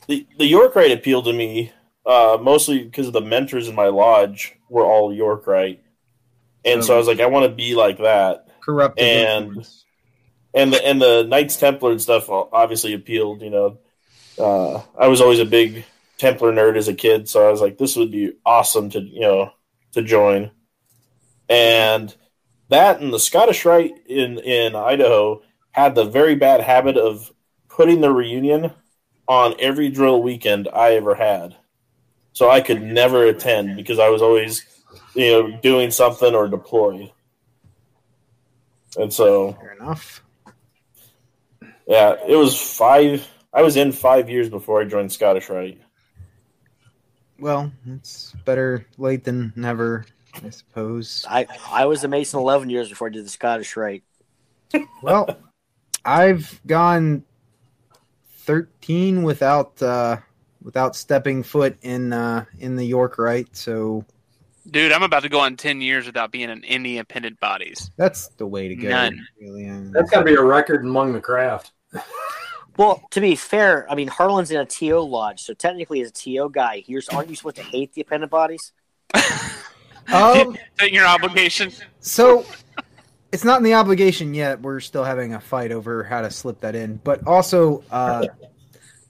The 0.07 0.25
the 0.37 0.45
York 0.45 0.75
Rite 0.75 0.91
appealed 0.91 1.25
to 1.25 1.33
me 1.33 1.71
uh, 2.05 2.37
mostly 2.41 2.83
because 2.83 3.11
the 3.11 3.21
mentors 3.21 3.67
in 3.67 3.75
my 3.75 3.87
lodge 3.87 4.55
were 4.69 4.83
all 4.85 5.13
York 5.13 5.47
Rite, 5.47 5.81
and 6.65 6.83
so 6.83 6.93
I 6.95 6.97
was 6.97 7.07
like, 7.07 7.19
I 7.19 7.27
want 7.27 7.45
to 7.49 7.55
be 7.55 7.75
like 7.75 7.97
that. 7.99 8.47
Corrupt 8.63 8.99
and- 8.99 9.47
And 10.55 10.71
the 10.73 10.85
and 10.85 11.01
the 11.01 11.23
Knights 11.23 11.57
Templar 11.57 11.91
and 11.91 12.01
stuff 12.01 12.29
obviously 12.29 12.93
appealed. 12.93 13.41
You 13.41 13.49
know, 13.49 13.77
uh, 14.37 14.81
I 14.99 15.07
was 15.07 15.19
always 15.21 15.39
a 15.39 15.45
big 15.45 15.83
Templar 16.19 16.51
nerd 16.53 16.77
as 16.77 16.87
a 16.87 16.93
kid, 16.93 17.27
so 17.27 17.47
I 17.47 17.51
was 17.51 17.59
like, 17.59 17.77
this 17.79 17.95
would 17.95 18.11
be 18.11 18.33
awesome 18.45 18.89
to 18.91 18.99
you 19.01 19.21
know 19.21 19.51
to 19.93 20.01
join. 20.03 20.51
And 21.49 22.13
that 22.69 23.01
and 23.01 23.13
the 23.13 23.19
Scottish 23.19 23.65
Rite 23.65 23.93
in 24.07 24.37
in 24.39 24.75
Idaho 24.75 25.41
had 25.71 25.95
the 25.95 26.05
very 26.05 26.35
bad 26.35 26.61
habit 26.61 26.97
of 26.97 27.31
putting 27.69 28.01
the 28.01 28.11
reunion 28.11 28.71
on 29.27 29.55
every 29.59 29.89
drill 29.89 30.21
weekend 30.21 30.67
I 30.73 30.93
ever 30.95 31.15
had. 31.15 31.55
So 32.33 32.49
I 32.49 32.61
could 32.61 32.81
never 32.81 33.25
attend 33.25 33.75
because 33.75 33.99
I 33.99 34.09
was 34.09 34.21
always, 34.21 34.65
you 35.15 35.31
know, 35.31 35.59
doing 35.61 35.91
something 35.91 36.33
or 36.33 36.47
deployed. 36.47 37.11
And 38.97 39.11
so, 39.13 39.53
Fair 39.53 39.73
enough. 39.79 40.23
yeah, 41.87 42.15
it 42.27 42.35
was 42.35 42.59
five. 42.59 43.27
I 43.53 43.61
was 43.61 43.77
in 43.77 43.91
five 43.91 44.29
years 44.29 44.49
before 44.49 44.81
I 44.81 44.85
joined 44.85 45.11
Scottish 45.11 45.49
Rite. 45.49 45.79
Well, 47.39 47.71
it's 47.87 48.33
better 48.45 48.85
late 48.97 49.23
than 49.23 49.53
never, 49.55 50.05
I 50.43 50.49
suppose. 50.49 51.25
I 51.29 51.47
I 51.69 51.85
was 51.85 52.03
a 52.03 52.07
Mason 52.07 52.39
11 52.39 52.69
years 52.69 52.89
before 52.89 53.07
I 53.07 53.11
did 53.11 53.25
the 53.25 53.29
Scottish 53.29 53.75
Rite. 53.75 54.03
Well, 55.01 55.37
I've 56.05 56.59
gone 56.65 57.23
thirteen 58.45 59.23
without 59.23 59.81
uh, 59.81 60.17
without 60.61 60.95
stepping 60.95 61.43
foot 61.43 61.77
in 61.81 62.13
uh, 62.13 62.45
in 62.59 62.75
the 62.75 62.85
York 62.85 63.17
Rite. 63.17 63.55
so 63.55 64.05
Dude, 64.69 64.93
I'm 64.93 65.03
about 65.03 65.23
to 65.23 65.29
go 65.29 65.41
on 65.41 65.57
10 65.57 65.81
years 65.81 66.05
without 66.05 66.31
being 66.31 66.49
in 66.49 66.63
any 66.63 66.97
appended 66.97 67.37
bodies. 67.41 67.91
that's 67.97 68.29
the 68.37 68.47
way 68.47 68.69
to 68.69 68.75
go. 68.77 68.87
None. 68.87 69.27
Really. 69.41 69.69
That's 69.91 70.09
got 70.09 70.19
to 70.19 70.25
be 70.25 70.35
a 70.35 70.41
record 70.41 70.85
among 70.85 71.11
the 71.11 71.19
craft. 71.19 71.73
Well, 72.75 73.03
to 73.11 73.21
be 73.21 73.35
fair, 73.35 73.85
I 73.87 73.93
mean 73.93 74.07
Harlan's 74.07 74.49
in 74.49 74.59
a 74.59 74.65
TO 74.65 74.99
lodge, 74.99 75.41
so 75.41 75.53
technically 75.53 76.01
as 76.01 76.09
a 76.09 76.11
TO 76.11 76.49
guy, 76.51 76.83
here's 76.85 77.07
aren't 77.09 77.29
you 77.29 77.35
supposed 77.35 77.57
to 77.57 77.61
hate 77.63 77.93
the 77.93 78.01
appendant 78.01 78.31
bodies? 78.31 78.71
Um, 80.11 80.57
your 80.81 81.05
obligation. 81.05 81.71
so 82.01 82.45
it's 83.33 83.43
not 83.43 83.57
in 83.57 83.63
the 83.63 83.73
obligation 83.73 84.35
yet. 84.35 84.61
We're 84.61 84.79
still 84.79 85.03
having 85.03 85.33
a 85.33 85.39
fight 85.39 85.71
over 85.71 86.03
how 86.03 86.21
to 86.21 86.29
slip 86.29 86.61
that 86.61 86.75
in, 86.75 86.97
but 87.03 87.25
also 87.25 87.83
uh, 87.89 88.27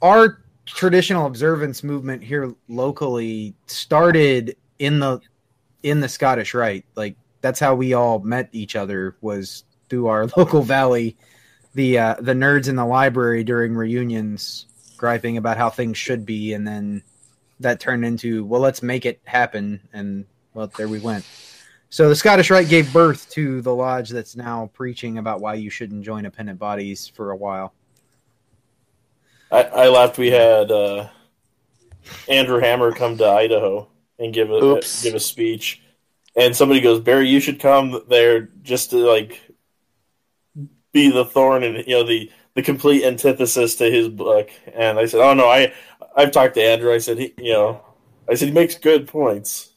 our 0.01 0.41
traditional 0.65 1.27
observance 1.27 1.83
movement 1.83 2.23
here 2.23 2.55
locally 2.69 3.53
started 3.67 4.55
in 4.79 4.99
the 4.99 5.19
in 5.83 5.99
the 5.99 6.07
Scottish 6.07 6.53
Rite. 6.53 6.85
Like 6.95 7.17
that's 7.41 7.59
how 7.59 7.75
we 7.75 7.93
all 7.93 8.19
met 8.19 8.47
each 8.53 8.77
other 8.77 9.17
was 9.19 9.65
through 9.89 10.07
our 10.07 10.27
local 10.37 10.61
valley. 10.61 11.17
The 11.73 11.99
uh, 11.99 12.15
the 12.21 12.33
nerds 12.33 12.69
in 12.69 12.77
the 12.77 12.85
library 12.85 13.43
during 13.43 13.75
reunions 13.75 14.67
griping 14.95 15.35
about 15.35 15.57
how 15.57 15.69
things 15.69 15.97
should 15.97 16.25
be, 16.25 16.53
and 16.53 16.65
then 16.65 17.03
that 17.59 17.81
turned 17.81 18.05
into 18.05 18.45
well, 18.45 18.61
let's 18.61 18.81
make 18.81 19.05
it 19.05 19.19
happen, 19.25 19.81
and 19.91 20.23
well, 20.53 20.71
there 20.77 20.87
we 20.87 20.99
went. 20.99 21.25
So 21.93 22.09
the 22.09 22.15
Scottish 22.15 22.49
Rite 22.49 22.69
gave 22.69 22.91
birth 22.91 23.29
to 23.33 23.61
the 23.61 23.75
lodge 23.75 24.09
that's 24.09 24.35
now 24.35 24.71
preaching 24.73 25.19
about 25.19 25.41
why 25.41 25.53
you 25.53 25.69
shouldn't 25.69 26.03
join 26.03 26.25
appendant 26.25 26.57
bodies 26.57 27.07
for 27.07 27.29
a 27.29 27.35
while. 27.35 27.71
I, 29.51 29.61
I 29.61 29.87
laughed. 29.89 30.17
We 30.17 30.31
had 30.31 30.71
uh, 30.71 31.09
Andrew 32.27 32.59
Hammer 32.59 32.93
come 32.93 33.15
to 33.19 33.27
Idaho 33.27 33.89
and 34.17 34.33
give 34.33 34.49
a 34.49 34.55
Oops. 34.55 35.03
give 35.03 35.13
a 35.13 35.19
speech, 35.19 35.83
and 36.35 36.55
somebody 36.55 36.81
goes, 36.81 36.99
"Barry, 36.99 37.29
you 37.29 37.39
should 37.39 37.59
come 37.59 38.01
there 38.09 38.49
just 38.63 38.89
to 38.89 38.97
like 38.97 39.39
be 40.93 41.11
the 41.11 41.25
thorn 41.25 41.61
and 41.61 41.85
you 41.85 41.93
know 41.93 42.03
the 42.03 42.31
the 42.55 42.63
complete 42.63 43.03
antithesis 43.03 43.75
to 43.75 43.91
his 43.91 44.09
book." 44.09 44.49
And 44.73 44.97
I 44.97 45.05
said, 45.05 45.19
"Oh 45.19 45.35
no, 45.35 45.47
I 45.47 45.71
I've 46.15 46.31
talked 46.31 46.55
to 46.55 46.63
Andrew. 46.63 46.91
I 46.91 46.97
said 46.97 47.19
he 47.19 47.35
you 47.37 47.53
know 47.53 47.85
I 48.27 48.33
said 48.33 48.47
he 48.47 48.53
makes 48.55 48.79
good 48.79 49.07
points." 49.07 49.72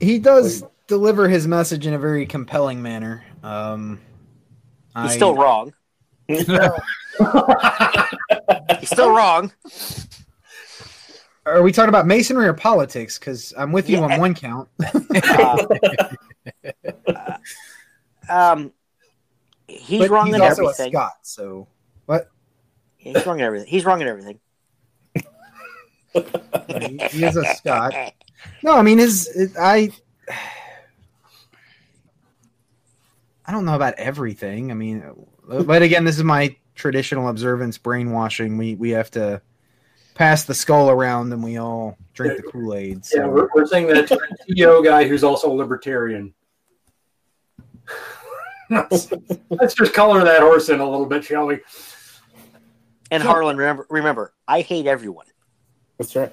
He 0.00 0.18
does 0.18 0.64
deliver 0.86 1.28
his 1.28 1.46
message 1.46 1.86
in 1.86 1.94
a 1.94 1.98
very 1.98 2.26
compelling 2.26 2.82
manner. 2.82 3.24
Um, 3.42 4.00
He's 4.96 5.12
I- 5.12 5.16
still 5.16 5.34
wrong. 5.36 5.72
He's 6.28 6.42
still 8.90 9.10
wrong. 9.14 9.52
Are 11.44 11.62
we 11.62 11.70
talking 11.70 11.88
about 11.88 12.06
masonry 12.06 12.46
or 12.48 12.52
politics? 12.54 13.18
Because 13.18 13.54
I'm 13.56 13.70
with 13.72 13.88
you 13.88 13.98
Yeah. 13.98 14.04
on 14.14 14.18
one 14.20 14.34
count. 14.34 14.68
Uh, 14.84 15.66
uh, 17.06 17.36
um, 18.28 18.72
he's 19.68 20.00
but 20.00 20.10
wrong 20.10 20.26
he's 20.26 20.34
in 20.34 20.40
also 20.42 20.62
everything. 20.64 20.88
a 20.88 20.98
Scot, 20.98 21.12
so 21.22 21.68
what? 22.06 22.28
He's 22.96 23.24
wrong 23.24 23.38
in 23.38 23.44
everything. 23.44 23.68
He's 23.68 23.84
wrong 23.84 24.00
in 24.00 24.08
everything. 24.08 24.40
He, 25.14 25.22
he 27.10 27.24
is 27.24 27.36
a 27.36 27.44
Scot. 27.54 27.94
No, 28.62 28.74
I 28.74 28.82
mean 28.82 28.98
his. 28.98 29.28
It, 29.28 29.52
I. 29.58 29.90
I 33.48 33.52
don't 33.52 33.64
know 33.64 33.76
about 33.76 33.94
everything. 33.94 34.72
I 34.72 34.74
mean, 34.74 35.04
but 35.46 35.82
again, 35.82 36.04
this 36.04 36.16
is 36.16 36.24
my 36.24 36.56
traditional 36.74 37.28
observance 37.28 37.78
brainwashing. 37.78 38.58
We 38.58 38.74
we 38.74 38.90
have 38.90 39.10
to 39.12 39.40
pass 40.16 40.44
the 40.44 40.54
skull 40.54 40.90
around 40.90 41.32
and 41.32 41.44
we 41.44 41.58
all 41.58 41.96
drink 42.14 42.36
the 42.36 42.50
Kool 42.50 42.74
Aid. 42.74 43.04
So. 43.04 43.18
Yeah, 43.18 43.26
we're, 43.26 43.48
we're 43.54 43.66
saying 43.66 43.86
that 43.88 44.08
to 44.08 44.14
a 44.14 44.54
TO 44.54 44.82
guy 44.82 45.06
who's 45.06 45.22
also 45.22 45.52
a 45.52 45.54
libertarian. 45.54 46.32
let's, 48.70 49.12
let's 49.50 49.74
just 49.74 49.92
color 49.92 50.24
that 50.24 50.40
horse 50.40 50.70
in 50.70 50.80
a 50.80 50.88
little 50.88 51.06
bit, 51.06 51.24
shall 51.24 51.46
we? 51.46 51.60
And 53.10 53.22
Harlan, 53.22 53.56
remember, 53.56 53.86
remember, 53.90 54.32
I 54.48 54.62
hate 54.62 54.86
everyone. 54.86 55.26
That's 55.98 56.16
right. 56.16 56.32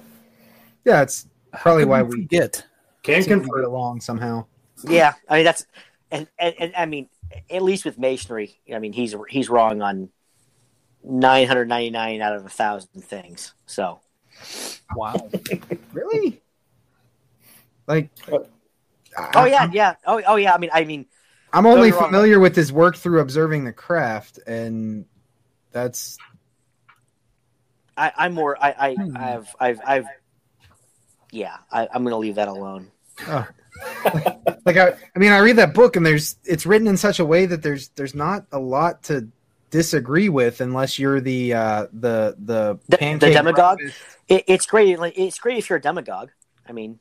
yeah, 0.84 1.02
it's 1.02 1.26
probably 1.60 1.84
why 1.84 2.02
we 2.02 2.24
get. 2.24 2.64
Can 3.02 3.22
seem 3.22 3.42
to 3.42 3.46
get 3.46 3.64
along 3.64 4.00
somehow. 4.00 4.46
Yeah, 4.88 5.12
I 5.28 5.36
mean 5.36 5.44
that's, 5.44 5.66
and, 6.10 6.26
and, 6.38 6.54
and 6.58 6.72
I 6.76 6.86
mean, 6.86 7.08
at 7.50 7.62
least 7.62 7.84
with 7.84 7.98
masonry, 7.98 8.58
I 8.72 8.78
mean 8.78 8.92
he's 8.92 9.14
he's 9.28 9.48
wrong 9.48 9.82
on 9.82 10.08
nine 11.02 11.46
hundred 11.46 11.68
ninety 11.68 11.90
nine 11.90 12.20
out 12.20 12.34
of 12.34 12.46
a 12.46 12.48
thousand 12.48 13.02
things. 13.02 13.54
So 13.66 14.00
Wow. 14.96 15.30
Really? 15.92 16.40
Like, 17.86 18.10
Oh 19.36 19.44
yeah, 19.44 19.70
yeah. 19.72 19.94
Oh, 20.06 20.20
oh 20.26 20.36
yeah. 20.36 20.54
I 20.54 20.58
mean, 20.58 20.70
I 20.72 20.84
mean, 20.84 21.06
I'm 21.52 21.66
only 21.66 21.76
Don't 21.76 21.84
get 21.90 21.94
me 21.94 22.00
wrong. 22.00 22.10
familiar 22.10 22.40
with 22.40 22.56
his 22.56 22.72
work 22.72 22.96
through 22.96 23.20
observing 23.20 23.64
the 23.64 23.72
craft, 23.72 24.40
and 24.46 25.04
that's 25.70 26.18
I, 27.96 28.12
I'm 28.16 28.34
more. 28.34 28.56
I, 28.60 28.70
I, 28.72 28.94
Hmm. 28.94 29.16
I've, 29.16 29.56
I've, 29.60 29.80
I've. 29.86 30.06
Yeah, 31.34 31.56
I, 31.72 31.88
I'm 31.92 32.02
going 32.04 32.12
to 32.12 32.16
leave 32.18 32.36
that 32.36 32.48
alone. 32.48 32.90
oh. 33.26 33.46
like 34.64 34.76
I, 34.76 34.94
I 35.14 35.18
mean, 35.18 35.32
I 35.32 35.38
read 35.38 35.56
that 35.56 35.74
book, 35.74 35.96
and 35.96 36.06
there's 36.06 36.36
it's 36.44 36.64
written 36.64 36.86
in 36.86 36.96
such 36.96 37.18
a 37.18 37.24
way 37.24 37.44
that 37.46 37.60
there's 37.62 37.88
there's 37.96 38.14
not 38.14 38.46
a 38.52 38.58
lot 38.58 39.02
to 39.04 39.28
disagree 39.70 40.28
with 40.28 40.60
unless 40.60 40.96
you're 40.96 41.20
the 41.20 41.54
uh, 41.54 41.86
the 41.92 42.36
the 42.38 42.78
The- 42.88 43.16
the 43.18 43.30
demagogue? 43.32 43.80
It, 44.28 44.44
it's 44.46 44.66
great. 44.66 44.96
It's 45.16 45.38
great 45.38 45.58
if 45.58 45.68
you're 45.68 45.78
a 45.78 45.82
demagogue. 45.82 46.30
I 46.68 46.72
mean, 46.72 47.00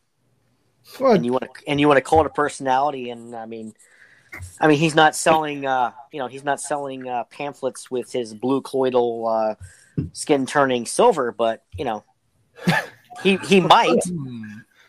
Well, 1.00 1.14
and 1.14 1.24
you 1.24 1.32
want 1.32 1.44
to, 1.44 1.50
and 1.68 1.80
you 1.80 1.88
want 1.88 1.98
to 1.98 2.02
call 2.02 2.22
it 2.22 2.26
a 2.26 2.32
personality. 2.32 3.12
And 3.12 3.36
I 3.36 3.46
mean, 3.46 3.76
I 4.60 4.68
mean, 4.68 4.80
he's 4.80 4.96
not 4.96 5.16
selling. 5.16 5.68
Uh, 5.68 5.92
you 6.12 6.18
know, 6.18 6.28
he's 6.28 6.44
not 6.44 6.60
selling 6.60 7.08
uh, 7.08 7.26
pamphlets 7.26 7.92
with 7.92 8.12
his 8.12 8.34
blue 8.34 8.62
colloidal 8.62 9.28
uh, 9.28 9.56
skin 10.14 10.48
turning 10.48 10.88
silver, 10.88 11.32
but 11.32 11.64
you 11.78 11.86
know, 11.86 12.04
he 13.22 13.38
he 13.38 13.60
might. 13.60 14.00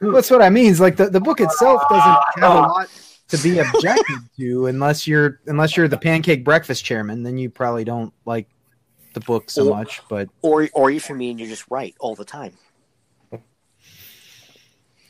that's 0.01 0.31
what 0.31 0.43
I 0.43 0.51
mean. 0.51 0.67
Is 0.71 0.81
like 0.81 0.97
the, 0.97 1.09
the 1.11 1.21
book 1.21 1.41
itself 1.41 1.83
doesn't 1.89 2.43
have 2.43 2.43
a 2.43 2.49
lot 2.61 2.89
to 3.29 3.39
be 3.39 3.59
objected 3.59 4.19
to 4.39 4.67
unless 4.67 5.07
you're 5.07 5.41
unless 5.47 5.77
you're 5.77 5.89
the 5.89 5.99
pancake 5.99 6.45
breakfast 6.45 6.85
chairman. 6.85 7.23
Then 7.23 7.39
you 7.39 7.51
probably 7.51 7.85
don't 7.85 8.13
like 8.25 8.49
the 9.15 9.21
book 9.21 9.51
so 9.51 9.69
Or- 9.69 9.77
much. 9.77 10.01
But 10.09 10.29
Or, 10.43 10.69
or 10.73 10.91
if 10.91 11.09
you 11.09 11.15
mean 11.15 11.39
you're 11.39 11.49
just 11.49 11.65
right 11.71 11.95
all 12.01 12.15
the 12.15 12.25
time. 12.25 12.53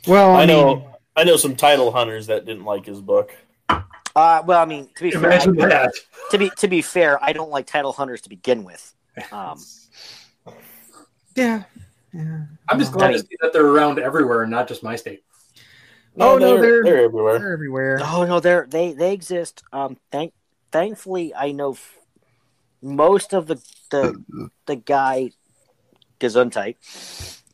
well, 0.06 0.30
I, 0.34 0.42
I 0.42 0.46
mean, 0.46 0.48
know. 0.48 0.96
I 1.16 1.24
know 1.24 1.36
some 1.36 1.56
title 1.56 1.90
hunters 1.92 2.26
that 2.26 2.44
didn't 2.44 2.64
like 2.64 2.86
his 2.86 3.00
book. 3.00 3.34
Uh, 3.68 4.42
well, 4.46 4.60
I 4.62 4.64
mean, 4.64 4.88
to 4.96 5.02
be 5.02 5.10
fair, 5.10 5.20
Imagine 5.24 5.60
I- 5.72 5.88
to 6.30 6.38
be 6.38 6.50
to 6.58 6.68
be 6.68 6.82
fair, 6.82 7.22
I 7.22 7.32
don't 7.32 7.50
like 7.50 7.66
title 7.66 7.92
hunters 7.92 8.20
to 8.22 8.28
begin 8.28 8.62
with. 8.64 8.94
Um, 9.32 9.60
yeah. 11.36 11.64
Yeah. 12.14 12.44
I'm 12.68 12.78
just 12.78 12.92
glad 12.92 13.12
to 13.12 13.18
see 13.18 13.36
that 13.40 13.52
they're 13.52 13.66
around 13.66 13.98
everywhere 13.98 14.42
and 14.42 14.50
not 14.50 14.68
just 14.68 14.82
my 14.82 14.96
state. 14.96 15.24
Oh, 16.18 16.38
no, 16.38 16.60
they're- 16.60 16.82
they're 16.84 17.04
everywhere. 17.04 17.38
They're 17.38 17.52
everywhere. 17.52 17.98
oh 18.02 18.24
no, 18.24 18.38
they're 18.40 18.66
they 18.68 18.92
they 18.92 19.12
exist. 19.12 19.62
Um, 19.72 19.96
thank 20.12 20.32
thankfully, 20.70 21.34
I 21.34 21.50
know 21.52 21.72
f- 21.72 21.98
most 22.80 23.32
of 23.34 23.46
the 23.48 23.56
the 23.90 24.22
the 24.66 24.76
guy 24.76 25.30
Gesundheit. 26.20 26.76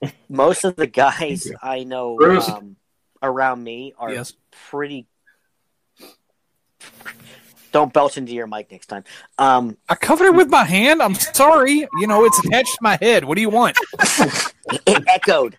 Most 0.31 0.64
of 0.64 0.77
the 0.77 0.87
guys 0.87 1.51
I 1.62 1.85
know 1.85 2.16
um, 2.18 2.77
around 3.23 3.62
me 3.64 3.92
are 3.99 4.12
Yes. 4.12 4.33
pretty. 4.70 5.07
Don't 7.73 7.93
belch 7.93 8.17
into 8.19 8.33
your 8.33 8.47
mic 8.47 8.71
next 8.71 8.87
time. 8.87 9.05
Um, 9.39 9.77
I 9.89 9.95
covered 9.95 10.27
it 10.27 10.35
with 10.35 10.49
my 10.49 10.65
hand. 10.65 11.03
I'm 11.03 11.15
sorry. 11.15 11.87
You 12.01 12.07
know, 12.07 12.25
it's 12.25 12.39
attached 12.45 12.73
to 12.75 12.79
my 12.83 12.99
head. 13.01 13.25
What 13.25 13.37
do 13.37 13.41
you 13.43 13.51
want? 13.51 13.79
it 14.87 15.05
echoed. 15.09 15.57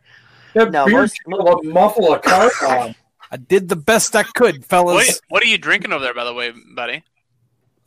That 0.54 0.71
No, 0.71 0.86
beard 0.86 0.97
most- 1.02 1.19
will 1.26 1.63
muffle 1.63 2.13
a 2.13 2.19
car 2.19 2.52
on. 2.67 2.95
I 3.32 3.38
did 3.38 3.69
the 3.69 3.78
best 3.78 4.13
I 4.15 4.24
could, 4.24 4.58
What, 4.58 4.65
fellas. 4.65 5.21
what 5.30 5.41
are 5.41 5.47
you 5.47 5.58
drinking 5.58 5.93
over 5.93 6.04
there, 6.04 6.13
by 6.13 6.26
the 6.26 6.34
way, 6.34 6.52
buddy? 6.76 7.04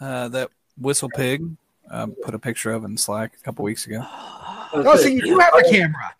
Uh, 0.01 0.29
that 0.29 0.51
WhistlePig. 0.81 1.57
Uh, 1.91 2.07
put 2.25 2.35
a 2.35 2.39
picture 2.39 2.73
of 2.73 2.83
in 2.85 2.97
Slack 2.97 3.35
a 3.39 3.43
couple 3.45 3.63
weeks 3.63 3.87
ago. 3.87 4.01
Oh, 4.03 4.97
so 4.97 5.07
you 5.07 5.21
do 5.21 5.39
have 5.39 5.53
a 5.55 5.63
camera. 5.71 6.15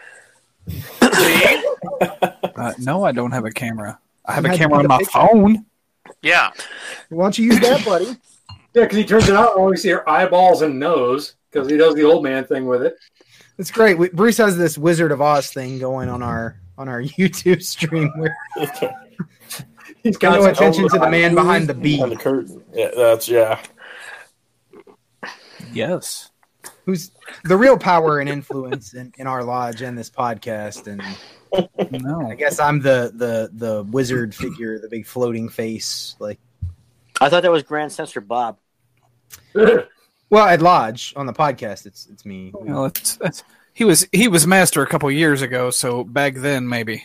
Uh, 2.57 2.73
no, 2.79 3.03
I 3.05 3.11
don't 3.13 3.33
have 3.33 3.45
a 3.45 3.51
camera. 3.51 3.99
I 4.25 4.33
have 4.35 4.45
You 4.47 4.53
a 4.53 4.57
camera 4.57 4.79
on 4.79 4.87
my 4.87 4.99
picture. 4.99 5.11
phone. 5.13 5.67
Yeah. 6.25 6.51
Why 7.11 7.25
don't 7.25 7.39
you 7.39 7.45
use 7.45 7.61
that, 7.61 7.85
buddy? 7.85 8.07
Yeah, 8.07 8.83
because 8.83 8.97
he 8.97 9.05
turns 9.05 9.29
it 9.29 9.37
out 9.37 9.53
and 9.53 9.61
only 9.61 9.77
see 9.77 9.91
her 9.91 10.09
eyeballs 10.09 10.63
and 10.63 10.81
nose 10.81 11.37
because 11.51 11.71
he 11.71 11.77
does 11.77 11.95
the 11.95 12.03
old 12.03 12.25
man 12.25 12.45
thing 12.45 12.67
with 12.67 12.83
it. 12.83 12.97
It's 13.59 13.71
great. 13.71 13.97
We, 13.97 14.09
Bruce 14.09 14.39
has 14.39 14.57
this 14.57 14.77
Wizard 14.77 15.13
of 15.13 15.21
Oz 15.21 15.51
thing 15.53 15.79
going 15.79 16.09
on 16.09 16.23
our 16.23 16.59
on 16.77 16.89
our 16.89 17.03
YouTube 17.03 17.63
stream 17.63 18.11
where 18.17 18.37
He's 20.03 20.19
pay 20.19 20.29
no 20.31 20.45
attention 20.45 20.89
to 20.89 20.99
the 20.99 21.09
man 21.09 21.35
behind 21.35 21.69
the 21.69 21.75
Behind 21.75 22.13
the 22.13 22.17
curtain. 22.17 22.63
Yeah, 22.75 22.91
that's 22.95 23.29
yeah. 23.29 23.63
Yes. 25.73 26.31
Who's 26.85 27.11
the 27.45 27.57
real 27.57 27.79
power 27.79 28.19
and 28.21 28.29
influence 28.29 28.95
in, 28.95 29.13
in 29.19 29.27
our 29.27 29.43
lodge 29.45 29.83
and 29.83 29.97
this 29.97 30.11
podcast. 30.11 30.87
And 30.87 31.03
No. 32.03 32.29
I 32.31 32.35
guess 32.35 32.59
I'm 32.61 32.81
the 32.81 33.13
the 33.15 33.51
the 33.53 33.83
wizard 33.85 34.35
figure, 34.35 34.79
the 34.79 34.89
big 34.89 35.07
floating 35.07 35.49
face. 35.49 36.17
Like, 36.19 36.39
I 37.21 37.29
thought 37.29 37.43
that 37.43 37.53
was 37.53 37.63
Grand 37.63 37.93
Censor 37.93 38.21
Bob. 38.21 38.59
well, 39.55 40.47
at 40.47 40.61
lodge 40.63 41.13
on 41.17 41.27
the 41.27 41.33
podcast, 41.33 41.87
it's 41.87 42.07
it's 42.11 42.25
me. 42.25 42.51
Well, 42.55 42.87
it's, 42.87 43.19
it's, 43.23 43.45
he 43.73 43.85
was 43.85 44.07
he 44.13 44.29
was 44.29 44.47
master 44.47 44.83
a 44.83 44.87
couple 44.87 45.11
years 45.11 45.43
ago, 45.43 45.71
so 45.71 46.05
back 46.05 46.35
then 46.37 46.69
maybe. 46.69 47.05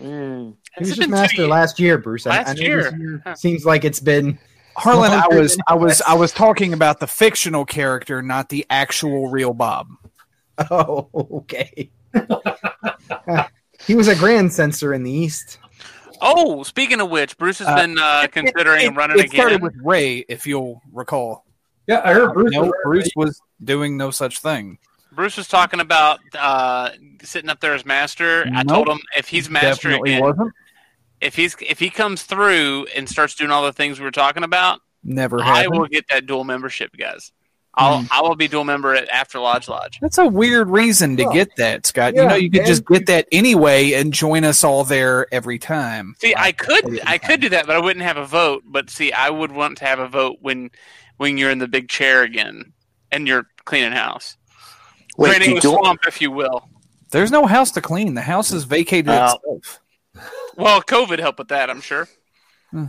Mm. 0.00 0.54
He 0.76 0.80
was 0.84 0.96
just 0.96 1.08
master 1.10 1.46
last 1.48 1.80
year, 1.80 1.98
Bruce. 1.98 2.26
I- 2.26 2.30
I, 2.30 2.38
Last 2.44 2.58
know 2.58 2.62
year. 2.64 2.82
this 2.90 3.00
year 3.00 3.22
Huh. 3.24 3.34
seems 3.34 3.64
like 3.64 3.84
it's 3.84 3.98
been 4.00 4.38
Harlan, 4.78 5.10
I 5.12 5.26
was 5.28 5.58
I 5.66 5.74
was 5.74 6.00
I 6.02 6.14
was 6.14 6.32
talking 6.32 6.72
about 6.72 7.00
the 7.00 7.06
fictional 7.06 7.64
character, 7.64 8.22
not 8.22 8.48
the 8.48 8.64
actual 8.70 9.28
real 9.28 9.52
Bob. 9.52 9.88
oh 10.70 11.08
okay. 11.38 11.90
he 13.86 13.94
was 13.94 14.08
a 14.08 14.16
grand 14.16 14.52
censor 14.52 14.92
in 14.94 15.02
the 15.02 15.10
east. 15.10 15.58
Oh, 16.20 16.62
speaking 16.64 17.00
of 17.00 17.10
which, 17.10 17.36
Bruce 17.38 17.58
has 17.60 17.68
Uh, 17.68 17.76
been 17.76 17.98
uh, 17.98 18.26
considering 18.30 18.86
it, 18.86 18.96
running 18.96 19.18
it 19.18 19.26
again. 19.26 19.34
started 19.40 19.62
with 19.62 19.74
Ray, 19.84 20.24
if 20.28 20.46
you'll 20.46 20.82
recall. 20.92 21.44
Yeah, 21.86 22.00
I 22.04 22.12
heard 22.12 22.32
Bruce. 22.34 22.52
No, 22.52 22.72
Bruce 22.84 23.10
was 23.14 23.40
doing 23.62 23.96
no 23.96 24.10
such 24.10 24.40
thing. 24.40 24.78
Bruce 25.12 25.36
was 25.36 25.48
talking 25.48 25.80
about 25.80 26.20
uh, 26.38 26.90
sitting 27.22 27.48
up 27.50 27.60
there 27.60 27.74
as 27.74 27.86
master. 27.86 28.48
I 28.52 28.62
told 28.64 28.88
him 28.88 28.98
if 29.16 29.28
he's 29.28 29.48
master 29.48 29.90
Definitely 29.90 30.14
again, 30.14 30.22
wasn't. 30.22 30.52
If 31.20 31.34
he's 31.36 31.56
if 31.60 31.78
he 31.78 31.90
comes 31.90 32.22
through 32.22 32.86
and 32.94 33.08
starts 33.08 33.34
doing 33.34 33.50
all 33.50 33.64
the 33.64 33.72
things 33.72 33.98
we 33.98 34.04
were 34.04 34.10
talking 34.10 34.42
about, 34.44 34.80
Never 35.04 35.40
I 35.42 35.66
will 35.68 35.86
get 35.86 36.06
that 36.10 36.26
dual 36.26 36.44
membership, 36.44 36.90
guys. 36.96 37.32
I'll 37.74 38.00
Hmm. 38.00 38.06
I 38.10 38.22
will 38.22 38.34
be 38.34 38.48
dual 38.48 38.64
member 38.64 38.94
at 38.94 39.08
After 39.08 39.38
Lodge 39.38 39.68
Lodge. 39.68 39.98
That's 40.00 40.18
a 40.18 40.26
weird 40.26 40.68
reason 40.68 41.16
to 41.18 41.24
get 41.32 41.54
that, 41.56 41.86
Scott. 41.86 42.14
yeah, 42.14 42.22
you 42.22 42.28
know, 42.28 42.34
you 42.34 42.50
could 42.50 42.66
just 42.66 42.84
get 42.86 43.06
that 43.06 43.28
anyway 43.30 43.92
and 43.92 44.12
join 44.12 44.44
us 44.44 44.64
all 44.64 44.82
there 44.84 45.32
every 45.32 45.58
time. 45.60 46.14
See, 46.18 46.34
I 46.36 46.50
could 46.52 47.00
I 47.06 47.18
could 47.18 47.40
do 47.40 47.48
that, 47.50 47.66
but 47.66 47.76
I 47.76 47.78
wouldn't 47.80 48.04
have 48.04 48.16
a 48.16 48.26
vote. 48.26 48.64
But 48.66 48.90
see, 48.90 49.12
I 49.12 49.30
would 49.30 49.52
want 49.52 49.78
to 49.78 49.84
have 49.86 49.98
a 50.00 50.08
vote 50.08 50.38
when 50.40 50.70
when 51.18 51.38
you're 51.38 51.50
in 51.50 51.58
the 51.58 51.68
big 51.68 51.88
chair 51.88 52.22
again 52.22 52.72
and 53.12 53.26
you're 53.28 53.46
cleaning 53.64 53.92
house, 53.92 54.36
Wait, 55.16 55.36
draining 55.36 55.54
the 55.56 55.60
swamp, 55.62 56.00
if 56.06 56.20
you 56.20 56.30
will. 56.32 56.68
There's 57.10 57.30
no 57.30 57.46
house 57.46 57.70
to 57.72 57.80
clean. 57.80 58.14
The 58.14 58.22
house 58.22 58.50
is 58.52 58.64
vacated 58.64 59.08
Oh. 59.10 59.38
itself. 59.54 59.80
Well, 60.58 60.82
COVID 60.82 61.20
helped 61.20 61.38
with 61.38 61.48
that, 61.48 61.70
I'm 61.70 61.80
sure. 61.80 62.08
Uh, 62.74 62.88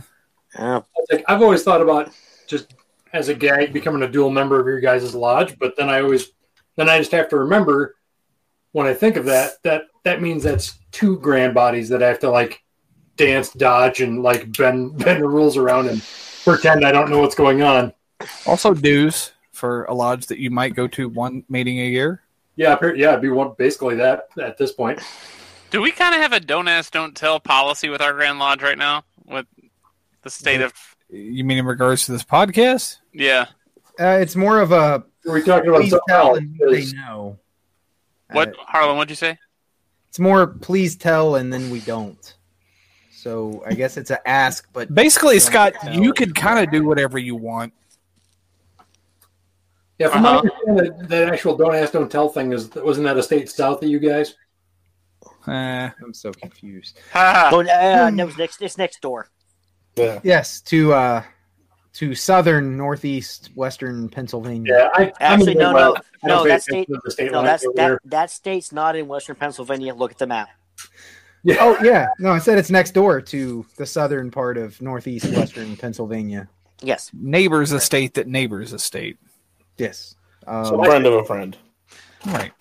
It's 0.96 1.12
like, 1.12 1.24
I've 1.28 1.40
always 1.40 1.62
thought 1.62 1.80
about 1.80 2.10
just 2.48 2.74
as 3.12 3.28
a 3.28 3.34
gag 3.34 3.72
becoming 3.72 4.02
a 4.02 4.08
dual 4.08 4.28
member 4.28 4.58
of 4.58 4.66
your 4.66 4.80
guys' 4.80 5.14
lodge, 5.14 5.56
but 5.58 5.76
then 5.78 5.88
I 5.88 6.00
always 6.00 6.32
then 6.76 6.88
I 6.88 6.98
just 6.98 7.12
have 7.12 7.28
to 7.28 7.36
remember 7.38 7.94
when 8.72 8.86
I 8.88 8.94
think 8.94 9.16
of 9.16 9.24
that, 9.26 9.62
that 9.62 9.84
that 10.04 10.20
means 10.20 10.42
that's 10.42 10.78
two 10.90 11.18
grand 11.18 11.54
bodies 11.54 11.88
that 11.90 12.02
I 12.02 12.08
have 12.08 12.18
to 12.20 12.30
like 12.30 12.60
dance, 13.16 13.52
dodge, 13.52 14.00
and 14.00 14.20
like 14.20 14.56
bend 14.56 14.98
bend 15.04 15.22
the 15.22 15.28
rules 15.28 15.56
around 15.56 15.88
and 15.88 16.02
pretend 16.44 16.84
I 16.84 16.90
don't 16.90 17.08
know 17.08 17.20
what's 17.20 17.36
going 17.36 17.62
on. 17.62 17.92
Also, 18.46 18.74
dues 18.74 19.30
for 19.52 19.84
a 19.84 19.94
lodge 19.94 20.26
that 20.26 20.38
you 20.38 20.50
might 20.50 20.74
go 20.74 20.88
to 20.88 21.08
one 21.08 21.44
meeting 21.48 21.78
a 21.80 21.86
year. 21.86 22.22
Yeah, 22.56 22.76
appar- 22.76 22.98
yeah, 22.98 23.10
it'd 23.10 23.22
be 23.22 23.28
one 23.28 23.52
basically 23.56 23.94
that 23.96 24.28
at 24.42 24.58
this 24.58 24.72
point. 24.72 25.00
Do 25.70 25.80
we 25.80 25.92
kind 25.92 26.14
of 26.14 26.20
have 26.20 26.32
a 26.32 26.40
don't 26.40 26.68
ask, 26.68 26.92
don't 26.92 27.16
tell 27.16 27.38
policy 27.38 27.88
with 27.88 28.00
our 28.00 28.12
Grand 28.12 28.38
Lodge 28.38 28.62
right 28.62 28.78
now? 28.78 29.04
With 29.26 29.46
the 30.22 30.30
state 30.30 30.60
of 30.60 30.72
You 31.08 31.44
mean 31.44 31.58
in 31.58 31.66
regards 31.66 32.06
to 32.06 32.12
this 32.12 32.24
podcast? 32.24 32.96
yeah. 33.12 33.46
Uh, 33.98 34.18
it's 34.20 34.34
more 34.34 34.60
of 34.60 34.72
a 34.72 35.04
Are 35.26 35.32
we 35.32 35.42
talking 35.42 35.68
about 35.68 35.82
please 35.82 35.90
something 35.90 36.04
tell 36.08 36.28
else? 36.28 36.38
and 36.38 36.58
they 36.70 36.86
know. 36.96 37.38
What 38.32 38.48
Uh, 38.50 38.62
Harlan? 38.66 38.96
What'd 38.96 39.10
you 39.10 39.16
say? 39.16 39.38
it's 40.08 40.18
more 40.18 40.46
please 40.46 40.96
tell 40.96 41.34
and 41.36 41.52
then 41.52 41.70
we 41.70 41.80
don't. 41.80 42.34
So 43.12 43.62
I 43.66 43.74
guess 43.74 43.96
it's 43.98 44.10
a 44.10 44.26
ask, 44.26 44.66
but 44.72 44.92
Basically, 44.94 45.38
Scott, 45.38 45.74
tell. 45.74 45.94
you 45.94 46.12
can 46.14 46.32
kind 46.32 46.58
of 46.64 46.72
do 46.72 46.84
whatever 46.84 47.18
you 47.18 47.36
want. 47.36 47.74
Yeah, 49.98 50.08
from 50.08 50.24
Uh-huh. 50.24 50.42
my 50.42 50.48
understanding, 50.72 50.98
that, 51.00 51.08
that 51.10 51.32
actual 51.32 51.56
don't 51.56 51.74
ask, 51.74 51.92
don't 51.92 52.10
tell 52.10 52.30
thing 52.30 52.52
is 52.54 52.70
wasn't 52.74 53.04
that 53.04 53.18
a 53.18 53.22
state 53.22 53.50
south 53.50 53.82
of 53.82 53.88
you 53.90 53.98
guys? 53.98 54.34
Eh, 55.50 55.90
I'm 56.04 56.14
so 56.14 56.32
confused. 56.32 56.98
Ha 57.12 57.50
Oh, 57.52 57.60
uh, 57.60 58.10
no, 58.10 58.28
it's 58.28 58.38
next. 58.38 58.62
It's 58.62 58.78
next 58.78 59.00
door. 59.00 59.28
Yeah. 59.96 60.20
Yes, 60.22 60.60
to 60.62 60.92
uh 60.92 61.22
to 61.94 62.14
southern, 62.14 62.76
northeast, 62.76 63.50
western 63.56 64.08
Pennsylvania. 64.08 64.72
Yeah, 64.72 64.88
I, 64.94 65.12
Actually, 65.20 65.52
in 65.52 65.58
the 65.58 65.64
no, 65.64 65.72
Midwest. 65.72 66.04
no, 66.22 66.28
no. 66.28 66.48
That 66.48 66.62
state, 66.62 66.88
state 67.08 67.32
no, 67.32 67.38
lines 67.42 67.62
that's 67.62 67.66
that. 67.74 67.98
That 68.04 68.30
state's 68.30 68.70
not 68.72 68.94
in 68.94 69.08
Western 69.08 69.34
Pennsylvania. 69.34 69.92
Look 69.94 70.12
at 70.12 70.18
the 70.18 70.26
map. 70.28 70.48
Yeah. 71.42 71.56
Oh 71.58 71.76
yeah, 71.82 72.08
no, 72.18 72.30
I 72.30 72.38
said 72.38 72.58
it's 72.58 72.70
next 72.70 72.92
door 72.92 73.20
to 73.20 73.66
the 73.76 73.86
southern 73.86 74.30
part 74.30 74.56
of 74.56 74.80
northeast, 74.80 75.26
western 75.36 75.76
Pennsylvania. 75.76 76.48
Yes. 76.82 77.10
neighbor's 77.12 77.72
a 77.72 77.80
state 77.80 78.14
that 78.14 78.26
neighbor's 78.26 78.72
a 78.72 78.78
state. 78.78 79.18
Yes. 79.76 80.14
So 80.44 80.50
Um, 80.80 80.84
friend 80.84 81.06
of 81.06 81.12
a 81.14 81.24
friend. 81.24 81.56
Right. 82.26 82.52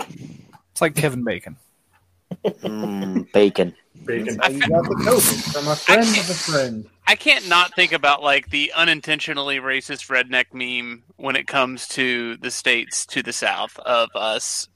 It's 0.72 0.82
like 0.82 0.96
Kevin 0.96 1.24
Bacon. 1.24 1.56
Mm, 2.46 3.32
bacon. 3.34 3.76
Bacon. 4.06 4.38
now 4.38 4.48
you 4.48 4.60
got 4.60 4.84
the 4.84 4.96
COVID 5.06 5.54
from 5.54 5.68
a 5.68 5.76
friend 5.76 6.02
of 6.02 6.30
a 6.30 6.34
friend. 6.34 6.90
I 7.08 7.16
can't 7.16 7.48
not 7.50 7.74
think 7.76 7.92
about 7.92 8.22
like 8.22 8.50
the 8.50 8.72
unintentionally 8.76 9.58
racist 9.58 10.08
redneck 10.10 10.46
meme 10.54 11.04
when 11.18 11.36
it 11.36 11.48
comes 11.48 11.88
to 11.90 12.38
the 12.38 12.52
states 12.52 13.06
to 13.08 13.22
the 13.24 13.34
south 13.34 13.78
of 13.80 14.10
us, 14.16 14.68